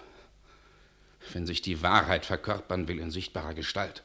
Wenn 1.33 1.47
sich 1.47 1.61
die 1.61 1.81
Wahrheit 1.81 2.25
verkörpern 2.25 2.87
will 2.87 2.99
in 2.99 3.09
sichtbarer 3.09 3.55
Gestalt, 3.55 4.03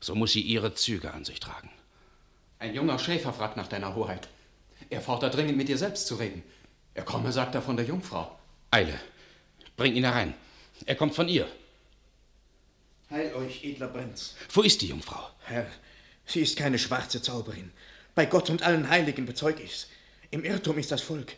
so 0.00 0.14
muss 0.14 0.32
sie 0.32 0.40
ihre 0.40 0.74
Züge 0.74 1.12
an 1.12 1.24
sich 1.24 1.40
tragen. 1.40 1.70
Ein 2.58 2.74
junger 2.74 2.98
Schäfer 2.98 3.32
fragt 3.32 3.56
nach 3.56 3.68
deiner 3.68 3.94
Hoheit. 3.94 4.28
Er 4.88 5.00
fordert 5.00 5.34
dringend 5.34 5.56
mit 5.56 5.68
dir 5.68 5.78
selbst 5.78 6.06
zu 6.06 6.14
reden. 6.14 6.42
Er 6.94 7.04
komme, 7.04 7.32
sagt 7.32 7.54
er, 7.54 7.62
von 7.62 7.76
der 7.76 7.86
Jungfrau. 7.86 8.38
Eile, 8.70 8.98
bring 9.76 9.94
ihn 9.94 10.04
herein. 10.04 10.34
Er 10.86 10.96
kommt 10.96 11.14
von 11.14 11.28
ihr. 11.28 11.46
Heil 13.12 13.34
euch, 13.34 13.62
edler 13.62 13.88
Prinz. 13.88 14.34
Wo 14.50 14.62
ist 14.62 14.80
die 14.80 14.86
Jungfrau? 14.88 15.28
Herr, 15.44 15.66
sie 16.24 16.40
ist 16.40 16.56
keine 16.56 16.78
schwarze 16.78 17.20
Zauberin. 17.20 17.70
Bei 18.14 18.24
Gott 18.24 18.48
und 18.48 18.62
allen 18.62 18.88
Heiligen 18.88 19.26
bezeug 19.26 19.60
ich's. 19.62 19.88
Im 20.30 20.44
Irrtum 20.44 20.78
ist 20.78 20.90
das 20.90 21.02
Volk. 21.02 21.34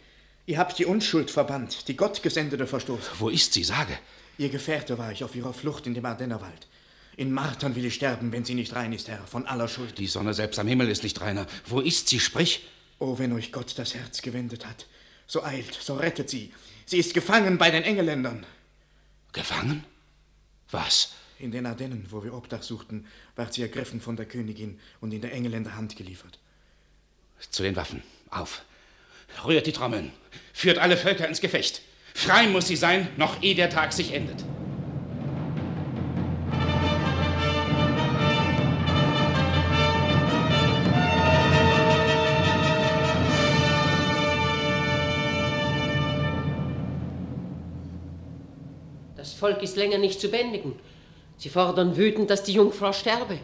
Ihr 0.47 0.59
habt 0.59 0.79
die 0.79 0.85
Unschuld 0.85 1.33
verbannt, 1.33 1.89
die 1.89 1.97
Gottgesendete 1.97 2.69
verstoßen. 2.69 3.15
Wo 3.19 3.29
ist 3.29 3.55
sie, 3.55 3.65
sage? 3.65 3.99
Ihr 4.39 4.51
Gefährte 4.51 4.99
war 4.99 5.11
ich 5.11 5.25
auf 5.25 5.35
ihrer 5.35 5.53
Flucht 5.53 5.89
in 5.89 5.95
dem 5.95 6.05
Ardennerwald. 6.05 6.69
In 7.17 7.33
Martern 7.33 7.75
will 7.75 7.85
ich 7.85 7.95
sterben, 7.95 8.31
wenn 8.31 8.45
sie 8.45 8.55
nicht 8.55 8.75
rein 8.77 8.93
ist, 8.93 9.09
Herr, 9.09 9.27
von 9.27 9.47
aller 9.47 9.67
Schuld. 9.67 9.99
Die 9.99 10.07
Sonne 10.07 10.33
selbst 10.33 10.61
am 10.61 10.69
Himmel 10.69 10.89
ist 10.89 11.03
nicht 11.03 11.21
reiner. 11.21 11.47
Wo 11.67 11.81
ist 11.81 12.09
sie? 12.09 12.21
Sprich! 12.21 12.69
Oh, 13.01 13.19
wenn 13.19 13.33
euch 13.33 13.51
Gott 13.51 13.77
das 13.79 13.95
Herz 13.95 14.23
gewendet 14.23 14.65
hat, 14.65 14.87
so 15.27 15.43
eilt, 15.43 15.75
so 15.75 15.95
rettet 15.95 16.31
sie. 16.31 16.53
Sie 16.87 16.99
ist 16.99 17.15
gefangen 17.15 17.59
bei 17.59 17.73
den 17.73 17.83
Engeländern. 17.83 18.47
Gefangen? 19.33 19.85
Was? 20.71 21.15
In 21.45 21.51
den 21.51 21.67
Ardennen, 21.67 22.07
wo 22.09 22.25
wir 22.25 22.33
Obdach 22.33 22.63
suchten, 22.63 23.07
ward 23.37 23.53
sie 23.53 23.61
ergriffen 23.61 24.01
von 24.01 24.17
der 24.17 24.25
Königin 24.25 24.81
und 25.03 25.13
in 25.13 25.21
der 25.21 25.35
Engeländer 25.35 25.77
Hand 25.77 25.95
geliefert. 25.95 26.39
Zu 27.51 27.63
den 27.63 27.77
Waffen. 27.77 28.03
Auf. 28.31 28.65
Rührt 29.45 29.67
die 29.67 29.73
Trommeln. 29.73 30.11
Führt 30.55 30.79
alle 30.79 30.97
Völker 30.97 31.29
ins 31.29 31.43
Gefecht. 31.43 31.83
Frei 32.15 32.47
muss 32.47 32.67
sie 32.67 32.77
sein, 32.77 33.09
noch 33.19 33.43
ehe 33.43 33.55
der 33.55 33.69
Tag 33.69 33.93
sich 33.93 34.15
endet. 34.15 34.43
Das 49.15 49.35
Volk 49.35 49.63
ist 49.63 49.77
länger 49.77 49.99
nicht 49.99 50.23
zu 50.23 50.31
bändigen. 50.31 50.77
Sie 51.37 51.49
fordern 51.49 51.97
wütend, 51.97 52.31
dass 52.31 52.43
die 52.43 52.53
Jungfrau 52.53 52.93
sterbe. 52.93 53.39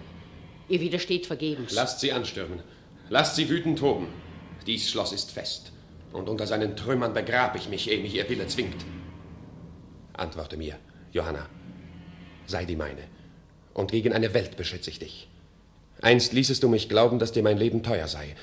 Ihr 0.69 0.81
widersteht 0.81 1.27
vergebens. 1.27 1.73
Lasst 1.73 2.01
sie 2.01 2.12
anstürmen. 2.12 2.61
Lasst 3.09 3.37
sie 3.37 3.49
wütend 3.49 3.79
toben. 3.79 4.09
Dies 4.67 4.89
Schloss 4.91 5.12
ist 5.12 5.33
fest. 5.33 5.73
Und 6.12 6.29
unter 6.29 6.47
seinen 6.47 6.77
Trümmern 6.77 7.12
begrab 7.12 7.57
ich 7.57 7.69
mich, 7.69 7.91
ehe 7.91 8.01
mich 8.01 8.15
ihr 8.15 8.29
Wille 8.29 8.47
zwingt. 8.47 8.85
Antworte 10.12 10.57
mir, 10.57 10.77
Johanna. 11.12 11.47
Sei 12.47 12.65
die 12.65 12.77
meine. 12.77 13.03
Und 13.75 13.93
gegen 13.93 14.12
eine 14.12 14.35
Welt 14.35 14.57
beschütze 14.57 14.91
ich 14.91 14.99
dich. 14.99 15.29
Einst 16.03 16.33
ließest 16.33 16.62
du 16.62 16.69
mich 16.69 16.89
glauben, 16.89 17.19
dass 17.19 17.33
dir 17.33 17.43
mein 17.43 17.59
Leben 17.59 17.83
teuer 17.83 18.09
sei. 18.09 18.35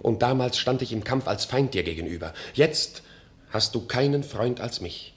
Und 0.00 0.22
damals 0.22 0.58
stand 0.58 0.82
ich 0.82 0.92
im 0.92 1.04
Kampf 1.04 1.28
als 1.28 1.44
Feind 1.44 1.74
dir 1.74 1.82
gegenüber. 1.82 2.32
Jetzt 2.54 3.02
hast 3.50 3.74
du 3.74 3.86
keinen 3.86 4.22
Freund 4.22 4.60
als 4.60 4.80
mich. 4.80 5.14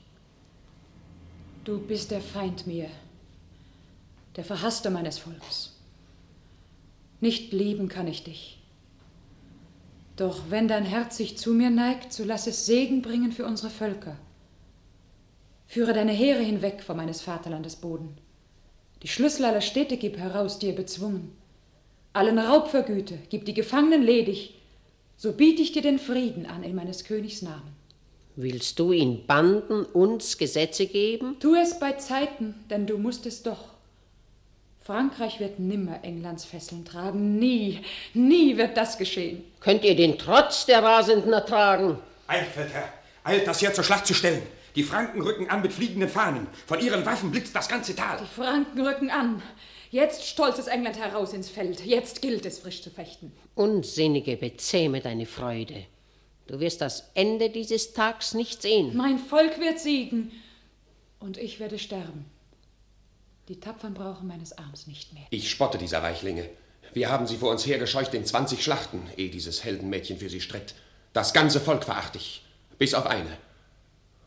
Du 1.64 1.80
bist 1.80 2.12
der 2.12 2.20
Feind 2.20 2.68
mir, 2.68 2.90
der 4.36 4.44
Verhasste 4.44 4.90
meines 4.90 5.20
Volks. 5.20 5.80
Nicht 7.22 7.54
lieben 7.54 7.88
kann 7.88 8.08
ich 8.08 8.24
dich. 8.24 8.60
Doch 10.16 10.42
wenn 10.50 10.68
dein 10.68 10.86
Herz 10.86 11.18
sich 11.18 11.38
zu 11.38 11.54
mir 11.54 11.70
neigt, 11.70 12.14
so 12.14 12.24
lass 12.24 12.48
es 12.48 12.66
Segen 12.66 13.02
bringen 13.02 13.32
für 13.32 13.46
unsere 13.46 13.70
Völker. 13.70 14.18
Führe 15.68 15.94
deine 15.94 16.12
Heere 16.12 16.42
hinweg 16.42 16.84
von 16.84 16.98
meines 16.98 17.22
Vaterlandes 17.22 17.78
Boden. 17.78 18.18
Die 19.02 19.08
Schlüssel 19.08 19.46
aller 19.46 19.62
Städte 19.62 19.98
gib 19.98 20.18
heraus, 20.18 20.60
die 20.60 20.68
ihr 20.68 20.76
bezwungen. 20.76 21.32
Allen 22.14 22.38
Raub 22.38 22.68
vergüte, 22.68 23.18
gib 23.30 23.46
die 23.46 23.56
Gefangenen 23.56 24.04
ledig, 24.04 24.54
so 25.18 25.34
biete 25.34 25.62
ich 25.62 25.72
dir 25.72 25.82
den 25.82 26.00
Frieden 26.00 26.46
an 26.46 26.64
in 26.64 26.76
meines 26.76 27.04
Königs 27.04 27.42
Namen. 27.42 27.74
Willst 28.36 28.80
du 28.80 28.92
in 28.92 29.26
Banden 29.26 29.86
uns 29.86 30.38
Gesetze 30.38 30.88
geben? 30.88 31.38
Tu 31.40 31.56
es 31.56 31.80
bei 31.80 31.94
Zeiten, 31.94 32.56
denn 32.70 32.86
du 32.86 32.98
musst 32.98 33.26
es 33.26 33.44
doch. 33.44 33.73
Frankreich 34.84 35.40
wird 35.40 35.60
nimmer 35.60 36.04
Englands 36.04 36.44
Fesseln 36.44 36.84
tragen. 36.84 37.40
Nie, 37.40 37.80
nie 38.14 38.58
wird 38.58 38.76
das 38.76 38.98
geschehen. 38.98 39.46
Könnt 39.62 39.86
ihr 39.86 39.96
den 39.96 40.18
Trotz 40.18 40.66
der 40.66 40.84
Rasenden 40.84 41.32
ertragen? 41.32 42.00
Eilt, 42.28 42.48
Feldherr, 42.48 42.92
eilt, 43.24 43.48
das 43.48 43.62
Heer 43.62 43.74
zur 43.74 43.86
Schlacht 43.86 44.06
zu 44.06 44.14
stellen. 44.14 44.42
Die 44.76 44.84
Franken 44.84 45.22
rücken 45.22 45.50
an 45.50 45.62
mit 45.62 45.72
fliegenden 45.72 46.10
Fahnen. 46.10 46.48
Von 46.68 46.82
ihren 46.82 47.06
Waffen 47.06 47.32
blitzt 47.32 47.56
das 47.56 47.70
ganze 47.70 47.96
Tal. 47.96 48.18
Die 48.22 48.36
Franken 48.36 48.86
rücken 48.86 49.10
an. 49.10 49.42
Jetzt 49.90 50.28
stolzes 50.28 50.68
England 50.68 51.00
heraus 51.00 51.32
ins 51.32 51.50
Feld. 51.50 51.86
Jetzt 51.86 52.22
gilt 52.22 52.46
es, 52.46 52.60
frisch 52.60 52.82
zu 52.82 52.90
fechten. 52.90 53.32
Unsinnige, 53.56 54.36
bezähme 54.36 55.00
deine 55.00 55.28
Freude. 55.28 55.86
Du 56.48 56.60
wirst 56.60 56.82
das 56.82 57.10
Ende 57.14 57.50
dieses 57.50 57.94
Tags 57.94 58.34
nicht 58.34 58.62
sehen. 58.62 58.98
Mein 58.98 59.18
Volk 59.18 59.62
wird 59.62 59.80
siegen 59.80 60.32
und 61.20 61.38
ich 61.38 61.62
werde 61.62 61.80
sterben. 61.80 62.26
Die 63.50 63.60
Tapfern 63.60 63.94
brauchen 63.94 64.28
meines 64.28 64.58
Arms 64.58 64.88
nicht 64.88 65.14
mehr. 65.14 65.24
Ich 65.30 65.52
spotte 65.52 65.78
dieser 65.78 66.02
Weichlinge. 66.02 66.50
Wir 66.94 67.10
haben 67.10 67.28
sie 67.28 67.36
vor 67.36 67.52
uns 67.52 67.66
hergescheucht 67.66 68.14
in 68.14 68.26
20 68.26 68.64
Schlachten, 68.64 69.02
ehe 69.18 69.30
dieses 69.30 69.66
Heldenmädchen 69.66 70.18
für 70.18 70.30
sie 70.30 70.40
stritt. 70.40 70.76
Das 71.12 71.34
ganze 71.34 71.60
Volk 71.60 71.84
verachte 71.84 72.20
ich, 72.20 72.46
bis 72.78 72.94
auf 72.94 73.06
eine. 73.06 73.38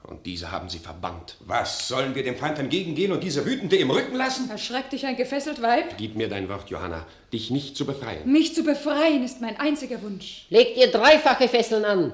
Und 0.02 0.26
diese 0.26 0.50
haben 0.50 0.68
sie 0.68 0.78
verbannt. 0.78 1.36
Was, 1.40 1.88
sollen 1.88 2.14
wir 2.14 2.22
dem 2.22 2.36
Feind 2.36 2.58
entgegengehen 2.58 3.10
und 3.10 3.24
diese 3.24 3.46
Wütende 3.46 3.76
im 3.76 3.90
Rücken 3.90 4.14
lassen? 4.14 4.50
Erschreckt 4.50 4.92
dich 4.92 5.06
ein 5.06 5.16
gefesselt 5.16 5.62
Weib? 5.62 5.96
Gib 5.96 6.14
mir 6.14 6.28
dein 6.28 6.48
Wort, 6.50 6.68
Johanna, 6.68 7.06
dich 7.32 7.50
nicht 7.50 7.76
zu 7.76 7.86
befreien. 7.86 8.30
Mich 8.30 8.54
zu 8.54 8.62
befreien 8.62 9.24
ist 9.24 9.40
mein 9.40 9.58
einziger 9.58 10.02
Wunsch. 10.02 10.44
Legt 10.50 10.76
ihr 10.76 10.92
dreifache 10.92 11.48
Fesseln 11.48 11.84
an. 11.84 12.12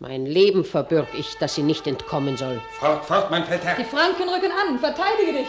Mein 0.00 0.26
Leben 0.26 0.64
verbürg 0.64 1.08
ich, 1.16 1.36
dass 1.38 1.54
sie 1.54 1.62
nicht 1.62 1.86
entkommen 1.86 2.36
soll. 2.36 2.60
Fort, 2.78 3.04
fort, 3.04 3.30
mein 3.30 3.44
Feldherr. 3.44 3.76
Die 3.76 3.84
Franken 3.84 4.28
rücken 4.28 4.50
an. 4.50 4.78
Verteidige 4.78 5.32
dich. 5.32 5.48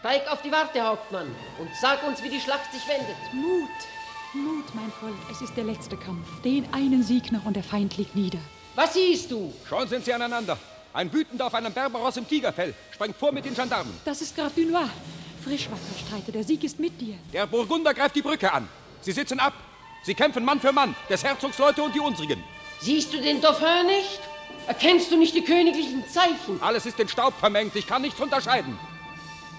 Steig 0.00 0.30
auf 0.30 0.42
die 0.42 0.52
Warte, 0.52 0.80
Hauptmann, 0.80 1.26
und 1.58 1.68
sag 1.80 2.06
uns, 2.06 2.22
wie 2.22 2.28
die 2.28 2.40
Schlacht 2.40 2.72
sich 2.72 2.86
wendet. 2.88 3.16
Mut, 3.32 3.68
Mut, 4.32 4.74
mein 4.74 4.92
Volk, 5.00 5.16
es 5.30 5.40
ist 5.40 5.56
der 5.56 5.64
letzte 5.64 5.96
Kampf. 5.96 6.26
Den 6.42 6.66
einen 6.72 7.02
Sieg 7.02 7.32
noch 7.32 7.44
und 7.44 7.56
der 7.56 7.64
Feind 7.64 7.96
liegt 7.96 8.14
nieder. 8.14 8.38
Was 8.76 8.94
siehst 8.94 9.30
du? 9.30 9.52
Schon 9.68 9.88
sind 9.88 10.04
sie 10.04 10.12
aneinander. 10.12 10.56
Ein 10.92 11.12
Wütender 11.12 11.46
auf 11.46 11.54
einem 11.54 11.72
Berberos 11.72 12.16
im 12.16 12.28
Tigerfell 12.28 12.74
sprengt 12.92 13.16
vor 13.16 13.32
mit 13.32 13.44
den 13.44 13.54
Gendarmen. 13.54 13.92
Das 14.04 14.20
ist 14.22 14.36
Graf 14.36 14.52
Dunois. 14.54 14.88
Frischwasser 15.44 15.98
streite, 16.06 16.30
der 16.30 16.44
Sieg 16.44 16.62
ist 16.62 16.78
mit 16.78 17.00
dir. 17.00 17.14
Der 17.32 17.46
Burgunder 17.46 17.92
greift 17.92 18.14
die 18.14 18.22
Brücke 18.22 18.52
an. 18.52 18.68
Sie 19.00 19.12
sitzen 19.12 19.40
ab. 19.40 19.54
Sie 20.02 20.14
kämpfen 20.14 20.44
Mann 20.44 20.60
für 20.60 20.72
Mann, 20.72 20.94
des 21.08 21.24
Herzogs 21.24 21.58
Leute 21.58 21.82
und 21.82 21.94
die 21.94 22.00
unsrigen. 22.00 22.42
Siehst 22.80 23.12
du 23.12 23.18
den 23.20 23.40
Dauphin 23.40 23.86
nicht? 23.86 24.20
Erkennst 24.66 25.10
du 25.10 25.16
nicht 25.16 25.34
die 25.34 25.42
königlichen 25.42 26.04
Zeichen? 26.08 26.60
Alles 26.60 26.86
ist 26.86 27.00
in 27.00 27.08
Staub 27.08 27.34
vermengt, 27.34 27.74
ich 27.74 27.86
kann 27.86 28.02
nichts 28.02 28.20
unterscheiden. 28.20 28.78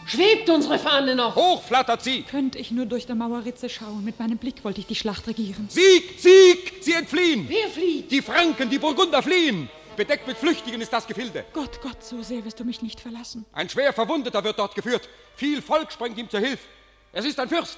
Schwebt 0.06 0.49
unsere 0.49 0.80
Fahne 0.80 1.16
noch? 1.16 1.36
Hoch 1.36 1.61
flattert 1.64 2.03
sie! 2.03 2.24
Könnte 2.24 2.57
ich 2.57 2.72
nur 2.72 2.86
durch 2.86 3.06
der 3.06 3.16
Mauerritze 3.16 3.70
schauen, 3.70 4.03
mit 4.03 4.20
meinem 4.20 4.38
Blick 4.38 4.64
wollte 4.64 4.80
ich 4.80 4.88
die 4.88 4.95
Schlacht 4.95 5.28
regieren. 5.28 5.68
Sieg! 5.70 6.20
Sieg! 6.20 6.74
Sie 6.82 6.94
entfliehen! 6.94 7.45
Wer 7.48 7.68
flieht? 7.68 8.10
Die 8.11 8.22
Franken, 8.22 8.70
die 8.70 8.80
Burgunder 8.80 9.22
fliehen! 9.22 9.70
Bedeckt 9.95 10.28
mit 10.28 10.38
Flüchtigen 10.38 10.80
ist 10.80 10.94
das 10.94 11.06
Gefilde. 11.06 11.45
Gott, 11.53 11.82
Gott, 11.82 12.03
so 12.03 12.24
sehr 12.24 12.44
wirst 12.45 12.60
du 12.60 12.64
mich 12.64 12.82
nicht 12.82 12.99
verlassen. 13.02 13.45
Ein 13.52 13.70
schwer 13.70 13.91
Verwundeter 13.94 14.44
wird 14.44 14.57
dort 14.57 14.74
geführt. 14.74 15.10
Viel 15.36 15.61
Volk 15.61 15.91
sprengt 15.91 16.18
ihm 16.18 16.30
zur 16.30 16.40
Hilfe. 16.40 16.64
Es 17.11 17.26
ist 17.26 17.40
ein 17.40 17.49
Fürst. 17.49 17.78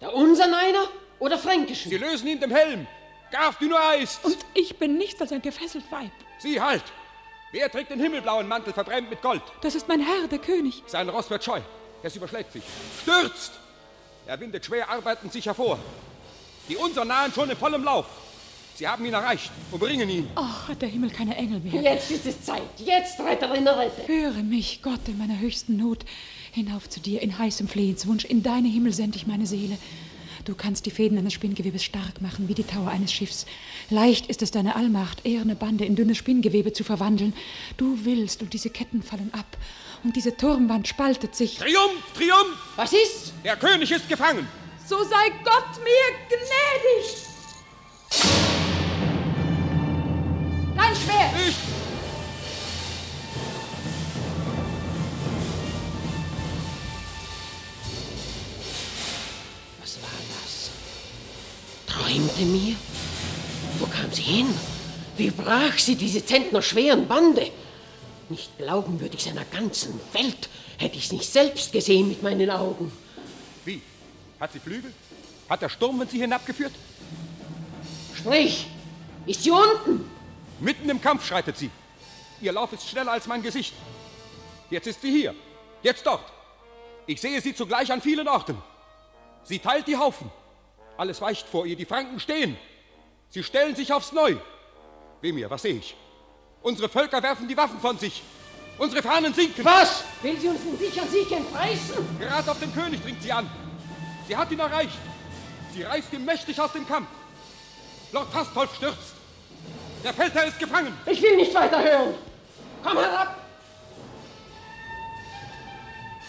Der 0.00 0.14
unsern 0.14 0.52
einer 0.52 0.88
oder 1.18 1.38
fränkischen? 1.38 1.90
Sie 1.90 1.96
lösen 1.96 2.28
ihn 2.28 2.40
dem 2.40 2.50
Helm. 2.50 2.86
Graf 3.30 3.58
Dunois 3.58 4.02
ist. 4.02 4.24
Und 4.24 4.38
ich 4.54 4.76
bin 4.76 4.98
nichts 4.98 5.20
als 5.20 5.32
ein 5.32 5.42
gefesselt 5.42 5.90
Weib. 5.90 6.10
Sie 6.38 6.60
halt! 6.60 6.84
Wer 7.52 7.70
trägt 7.70 7.90
den 7.90 8.00
himmelblauen 8.00 8.46
Mantel 8.46 8.72
verbrennt 8.72 9.08
mit 9.08 9.22
Gold? 9.22 9.42
Das 9.62 9.74
ist 9.74 9.88
mein 9.88 10.00
Herr, 10.00 10.28
der 10.28 10.38
König. 10.38 10.82
Sein 10.86 11.08
Ross 11.08 11.30
wird 11.30 11.42
scheu. 11.42 11.60
Es 12.02 12.14
überschlägt 12.14 12.52
sich. 12.52 12.62
Stürzt! 13.02 13.52
Er 14.26 14.38
windet 14.38 14.64
schwer 14.64 14.88
arbeitend 14.88 15.32
sich 15.32 15.46
hervor. 15.46 15.78
Die 16.68 16.76
unseren 16.76 17.08
nahen 17.08 17.32
schon 17.32 17.48
in 17.48 17.56
vollem 17.56 17.84
Lauf. 17.84 18.06
Sie 18.74 18.86
haben 18.86 19.06
ihn 19.06 19.14
erreicht, 19.14 19.50
umringen 19.70 20.08
ihn. 20.10 20.28
Ach, 20.34 20.68
hat 20.68 20.82
der 20.82 20.88
Himmel 20.88 21.10
keine 21.10 21.34
Engel 21.34 21.60
mehr. 21.60 21.80
Jetzt 21.80 22.10
ist 22.10 22.26
es 22.26 22.42
Zeit. 22.42 22.62
Jetzt, 22.76 23.18
Retterin, 23.20 23.66
rette. 23.66 24.06
Höre 24.06 24.42
mich, 24.42 24.82
Gott, 24.82 25.00
in 25.06 25.16
meiner 25.16 25.38
höchsten 25.38 25.78
Not. 25.78 26.04
Hinauf 26.56 26.88
zu 26.88 27.00
dir, 27.00 27.20
in 27.20 27.38
heißem 27.38 27.68
Flehenswunsch. 27.68 28.24
In 28.24 28.42
deine 28.42 28.68
Himmel 28.68 28.90
send 28.94 29.14
ich 29.14 29.26
meine 29.26 29.46
Seele. 29.46 29.76
Du 30.46 30.54
kannst 30.54 30.86
die 30.86 30.90
Fäden 30.90 31.18
eines 31.18 31.34
Spinngewebes 31.34 31.84
stark 31.84 32.22
machen, 32.22 32.48
wie 32.48 32.54
die 32.54 32.64
Tauer 32.64 32.88
eines 32.88 33.12
Schiffs. 33.12 33.44
Leicht 33.90 34.28
ist 34.28 34.40
es 34.40 34.52
deine 34.52 34.74
Allmacht, 34.74 35.26
eherne 35.26 35.54
Bande 35.54 35.84
in 35.84 35.96
dünnes 35.96 36.16
Spinngewebe 36.16 36.72
zu 36.72 36.82
verwandeln. 36.82 37.34
Du 37.76 37.98
willst, 38.04 38.40
und 38.40 38.54
diese 38.54 38.70
Ketten 38.70 39.02
fallen 39.02 39.34
ab. 39.34 39.58
Und 40.02 40.16
diese 40.16 40.34
Turmwand 40.34 40.88
spaltet 40.88 41.36
sich. 41.36 41.58
Triumph, 41.58 42.02
Triumph! 42.14 42.56
Was 42.76 42.94
ist? 42.94 43.34
Der 43.44 43.56
König 43.56 43.90
ist 43.90 44.08
gefangen. 44.08 44.48
So 44.88 44.96
sei 45.04 45.28
Gott 45.44 45.84
mir 45.84 46.16
gnädig. 46.30 47.16
Dein 50.74 50.94
Schwert! 50.96 51.48
Ich! 51.48 51.75
Träumte 61.98 62.42
mir? 62.42 62.76
Wo 63.78 63.86
kam 63.86 64.12
sie 64.12 64.22
hin? 64.22 64.46
Wie 65.16 65.30
brach 65.30 65.78
sie 65.78 65.96
diese 65.96 66.24
zentnerschweren 66.24 67.08
Bande? 67.08 67.50
Nicht 68.28 68.56
glaubenswürdig 68.58 69.22
seiner 69.22 69.44
ganzen 69.44 69.98
Welt 70.12 70.48
hätte 70.78 70.96
ich 70.96 71.06
es 71.06 71.12
nicht 71.12 71.30
selbst 71.30 71.72
gesehen 71.72 72.08
mit 72.08 72.22
meinen 72.22 72.50
Augen. 72.50 72.92
Wie? 73.64 73.80
Hat 74.38 74.52
sie 74.52 74.60
Flügel? 74.60 74.92
Hat 75.48 75.62
der 75.62 75.68
Sturm 75.68 76.02
sie 76.10 76.18
hinabgeführt? 76.18 76.72
Sprich! 78.14 78.66
Ist 79.26 79.42
sie 79.42 79.50
unten? 79.50 80.08
Mitten 80.60 80.88
im 80.88 81.00
Kampf 81.00 81.26
schreitet 81.26 81.56
sie. 81.56 81.70
Ihr 82.40 82.52
Lauf 82.52 82.72
ist 82.72 82.88
schneller 82.88 83.12
als 83.12 83.26
mein 83.26 83.42
Gesicht. 83.42 83.74
Jetzt 84.70 84.86
ist 84.86 85.00
sie 85.00 85.10
hier. 85.10 85.34
Jetzt 85.82 86.04
dort. 86.06 86.24
Ich 87.06 87.20
sehe 87.20 87.40
sie 87.40 87.54
zugleich 87.54 87.90
an 87.90 88.00
vielen 88.00 88.28
Orten. 88.28 88.56
Sie 89.44 89.58
teilt 89.58 89.86
die 89.86 89.96
Haufen. 89.96 90.30
Alles 90.96 91.20
weicht 91.20 91.48
vor 91.48 91.66
ihr. 91.66 91.76
Die 91.76 91.84
Franken 91.84 92.20
stehen. 92.20 92.56
Sie 93.30 93.42
stellen 93.42 93.74
sich 93.74 93.92
aufs 93.92 94.12
Neu. 94.12 94.36
Weh 95.20 95.32
mir, 95.32 95.50
was 95.50 95.62
sehe 95.62 95.76
ich? 95.76 95.96
Unsere 96.62 96.88
Völker 96.88 97.22
werfen 97.22 97.48
die 97.48 97.56
Waffen 97.56 97.80
von 97.80 97.98
sich. 97.98 98.22
Unsere 98.78 99.02
Fahnen 99.02 99.32
sinken. 99.32 99.64
Was? 99.64 100.04
Will 100.22 100.38
sie 100.38 100.48
uns 100.48 100.62
den 100.62 100.78
sicheren 100.78 101.08
Sieg 101.08 101.30
entreißen? 101.30 102.18
Gerade 102.18 102.50
auf 102.50 102.58
den 102.58 102.74
König 102.74 103.02
dringt 103.02 103.22
sie 103.22 103.32
an. 103.32 103.48
Sie 104.28 104.36
hat 104.36 104.50
ihn 104.50 104.58
erreicht. 104.58 104.98
Sie 105.72 105.82
reißt 105.82 106.12
ihn 106.12 106.24
mächtig 106.24 106.60
aus 106.60 106.72
dem 106.72 106.86
Kampf. 106.86 107.08
Lord 108.12 108.30
Fastolf 108.32 108.74
stürzt. 108.74 109.14
Der 110.04 110.12
Feldherr 110.12 110.46
ist 110.46 110.58
gefangen. 110.58 110.96
Ich 111.06 111.20
will 111.22 111.36
nicht 111.36 111.54
weiter 111.54 111.82
hören. 111.82 112.14
Komm 112.82 112.98
herab. 112.98 113.38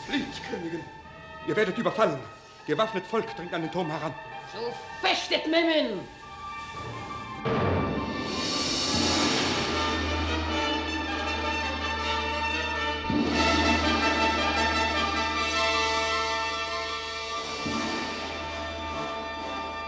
Flieht, 0.07 0.25
Königin. 0.49 0.83
Ihr 1.47 1.55
werdet 1.55 1.77
überfallen. 1.77 2.19
Gewaffnet 2.65 3.05
Volk 3.05 3.35
dringt 3.35 3.53
an 3.53 3.61
den 3.61 3.71
Turm 3.71 3.89
heran. 3.89 4.13
So 4.53 4.73
fechtet, 5.01 5.45
Memmen. 5.47 5.99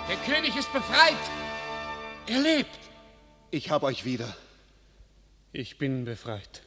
Der 0.09 0.17
König 0.17 0.55
ist 0.57 0.71
befreit. 0.73 1.13
Er 2.27 2.39
lebt. 2.41 2.69
Ich 3.51 3.71
hab 3.71 3.83
euch 3.83 4.03
wieder. 4.03 4.35
Ich 5.53 5.77
bin 5.77 6.03
befreit. 6.03 6.63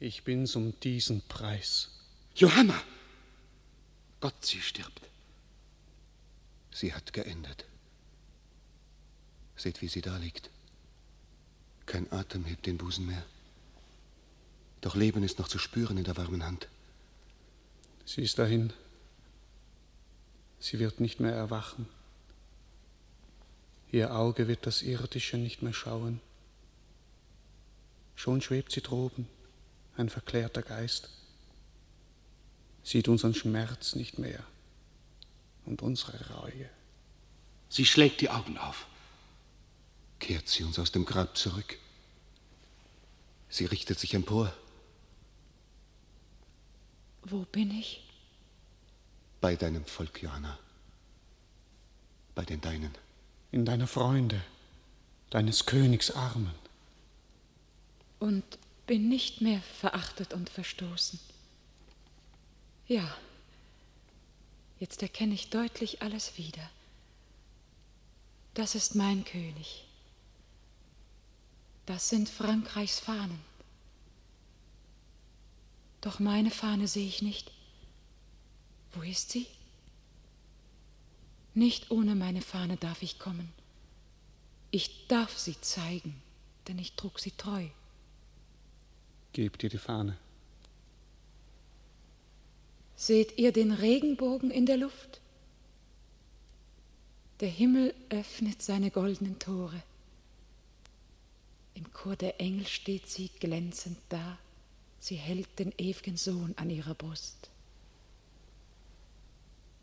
Ich 0.00 0.24
bin's 0.24 0.56
um 0.56 0.78
diesen 0.80 1.26
Preis. 1.28 1.90
Johanna! 2.34 2.80
Gott, 4.20 4.44
sie 4.44 4.60
stirbt. 4.60 5.07
Sie 6.78 6.94
hat 6.94 7.12
geendet. 7.12 7.64
Seht, 9.56 9.82
wie 9.82 9.88
sie 9.88 10.00
da 10.00 10.16
liegt. 10.16 10.48
Kein 11.86 12.12
Atem 12.12 12.44
hebt 12.44 12.66
den 12.66 12.78
Busen 12.78 13.04
mehr. 13.04 13.24
Doch 14.80 14.94
Leben 14.94 15.24
ist 15.24 15.40
noch 15.40 15.48
zu 15.48 15.58
spüren 15.58 15.98
in 15.98 16.04
der 16.04 16.16
warmen 16.16 16.44
Hand. 16.44 16.68
Sie 18.04 18.22
ist 18.22 18.38
dahin. 18.38 18.72
Sie 20.60 20.78
wird 20.78 21.00
nicht 21.00 21.18
mehr 21.18 21.32
erwachen. 21.32 21.88
Ihr 23.90 24.14
Auge 24.14 24.46
wird 24.46 24.64
das 24.64 24.82
Irdische 24.82 25.36
nicht 25.36 25.62
mehr 25.62 25.72
schauen. 25.72 26.20
Schon 28.14 28.40
schwebt 28.40 28.70
sie 28.70 28.82
droben, 28.82 29.28
ein 29.96 30.10
verklärter 30.10 30.62
Geist, 30.62 31.10
sieht 32.84 33.08
unseren 33.08 33.34
Schmerz 33.34 33.96
nicht 33.96 34.20
mehr 34.20 34.44
und 35.68 35.82
unsere 35.82 36.34
Reue. 36.34 36.68
Sie 37.68 37.84
schlägt 37.84 38.22
die 38.22 38.30
Augen 38.30 38.56
auf. 38.56 38.86
Kehrt 40.18 40.48
sie 40.48 40.64
uns 40.64 40.78
aus 40.78 40.90
dem 40.90 41.04
Grab 41.04 41.36
zurück. 41.36 41.78
Sie 43.50 43.66
richtet 43.66 43.98
sich 43.98 44.14
empor. 44.14 44.52
Wo 47.22 47.44
bin 47.44 47.70
ich? 47.70 48.04
Bei 49.40 49.56
deinem 49.56 49.84
Volk, 49.84 50.22
Johanna. 50.22 50.58
Bei 52.34 52.44
den 52.44 52.60
Deinen. 52.60 52.94
In 53.52 53.64
deiner 53.64 53.86
Freunde, 53.86 54.40
deines 55.30 55.66
Königs 55.66 56.10
Armen. 56.10 56.54
Und 58.18 58.44
bin 58.86 59.08
nicht 59.08 59.42
mehr 59.42 59.60
verachtet 59.80 60.32
und 60.32 60.48
verstoßen. 60.48 61.20
Ja, 62.86 63.14
jetzt 64.80 65.02
erkenne 65.02 65.34
ich 65.34 65.50
deutlich 65.50 66.02
alles 66.02 66.38
wieder. 66.38 66.70
Das 68.54 68.74
ist 68.74 68.94
mein 68.94 69.24
König. 69.24 69.84
Das 71.86 72.08
sind 72.08 72.28
Frankreichs 72.28 73.00
Fahnen. 73.00 73.40
Doch 76.00 76.18
meine 76.18 76.50
Fahne 76.50 76.86
sehe 76.86 77.06
ich 77.06 77.22
nicht. 77.22 77.50
Wo 78.92 79.02
ist 79.02 79.30
sie? 79.30 79.46
Nicht 81.54 81.90
ohne 81.90 82.14
meine 82.14 82.42
Fahne 82.42 82.76
darf 82.76 83.02
ich 83.02 83.18
kommen. 83.18 83.52
Ich 84.70 85.06
darf 85.08 85.38
sie 85.38 85.60
zeigen, 85.60 86.20
denn 86.66 86.78
ich 86.78 86.92
trug 86.92 87.18
sie 87.18 87.32
treu. 87.32 87.68
Gebt 89.32 89.62
ihr 89.62 89.70
die 89.70 89.78
Fahne. 89.78 90.16
Seht 93.00 93.38
ihr 93.38 93.52
den 93.52 93.70
Regenbogen 93.70 94.50
in 94.50 94.66
der 94.66 94.76
Luft? 94.76 95.20
Der 97.38 97.48
Himmel 97.48 97.94
öffnet 98.10 98.60
seine 98.60 98.90
goldenen 98.90 99.38
Tore. 99.38 99.80
Im 101.74 101.92
Chor 101.92 102.16
der 102.16 102.40
Engel 102.40 102.66
steht 102.66 103.08
sie 103.08 103.30
glänzend 103.38 103.98
da. 104.08 104.36
Sie 104.98 105.14
hält 105.14 105.60
den 105.60 105.72
ewigen 105.78 106.16
Sohn 106.16 106.54
an 106.56 106.70
ihrer 106.70 106.94
Brust. 106.94 107.50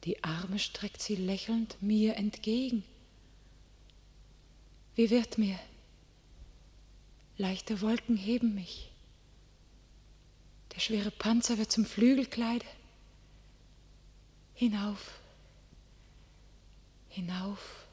Die 0.04 0.22
Arme 0.22 0.60
streckt 0.60 1.02
sie 1.02 1.16
lächelnd 1.16 1.78
mir 1.82 2.18
entgegen. 2.18 2.84
Wie 4.96 5.10
wird 5.10 5.38
mir? 5.38 5.58
Leichte 7.38 7.80
Wolken 7.80 8.18
heben 8.18 8.56
mich. 8.56 8.92
Der 10.76 10.82
schwere 10.82 11.12
Panzer 11.12 11.58
wird 11.58 11.72
zum 11.72 11.86
Flügelkleide. 11.86 12.66
Hinauf, 14.58 15.20
hinauf. 17.10 17.86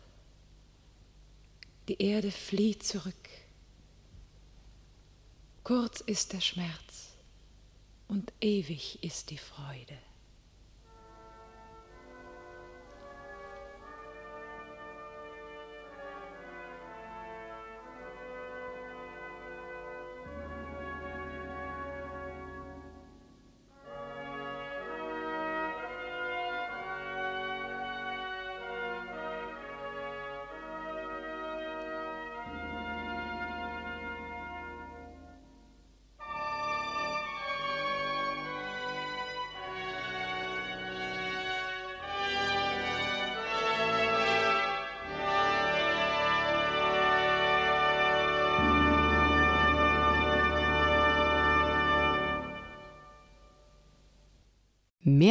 Die 1.89 2.01
Erde 2.01 2.31
flieht 2.31 2.85
zurück. 2.85 3.29
Kurz 5.65 6.01
ist 6.01 6.33
der 6.33 6.41
Schmerz 6.41 7.17
und 8.07 8.33
ewig 8.41 9.03
ist 9.03 9.31
die 9.31 9.39
Freude. 9.39 9.99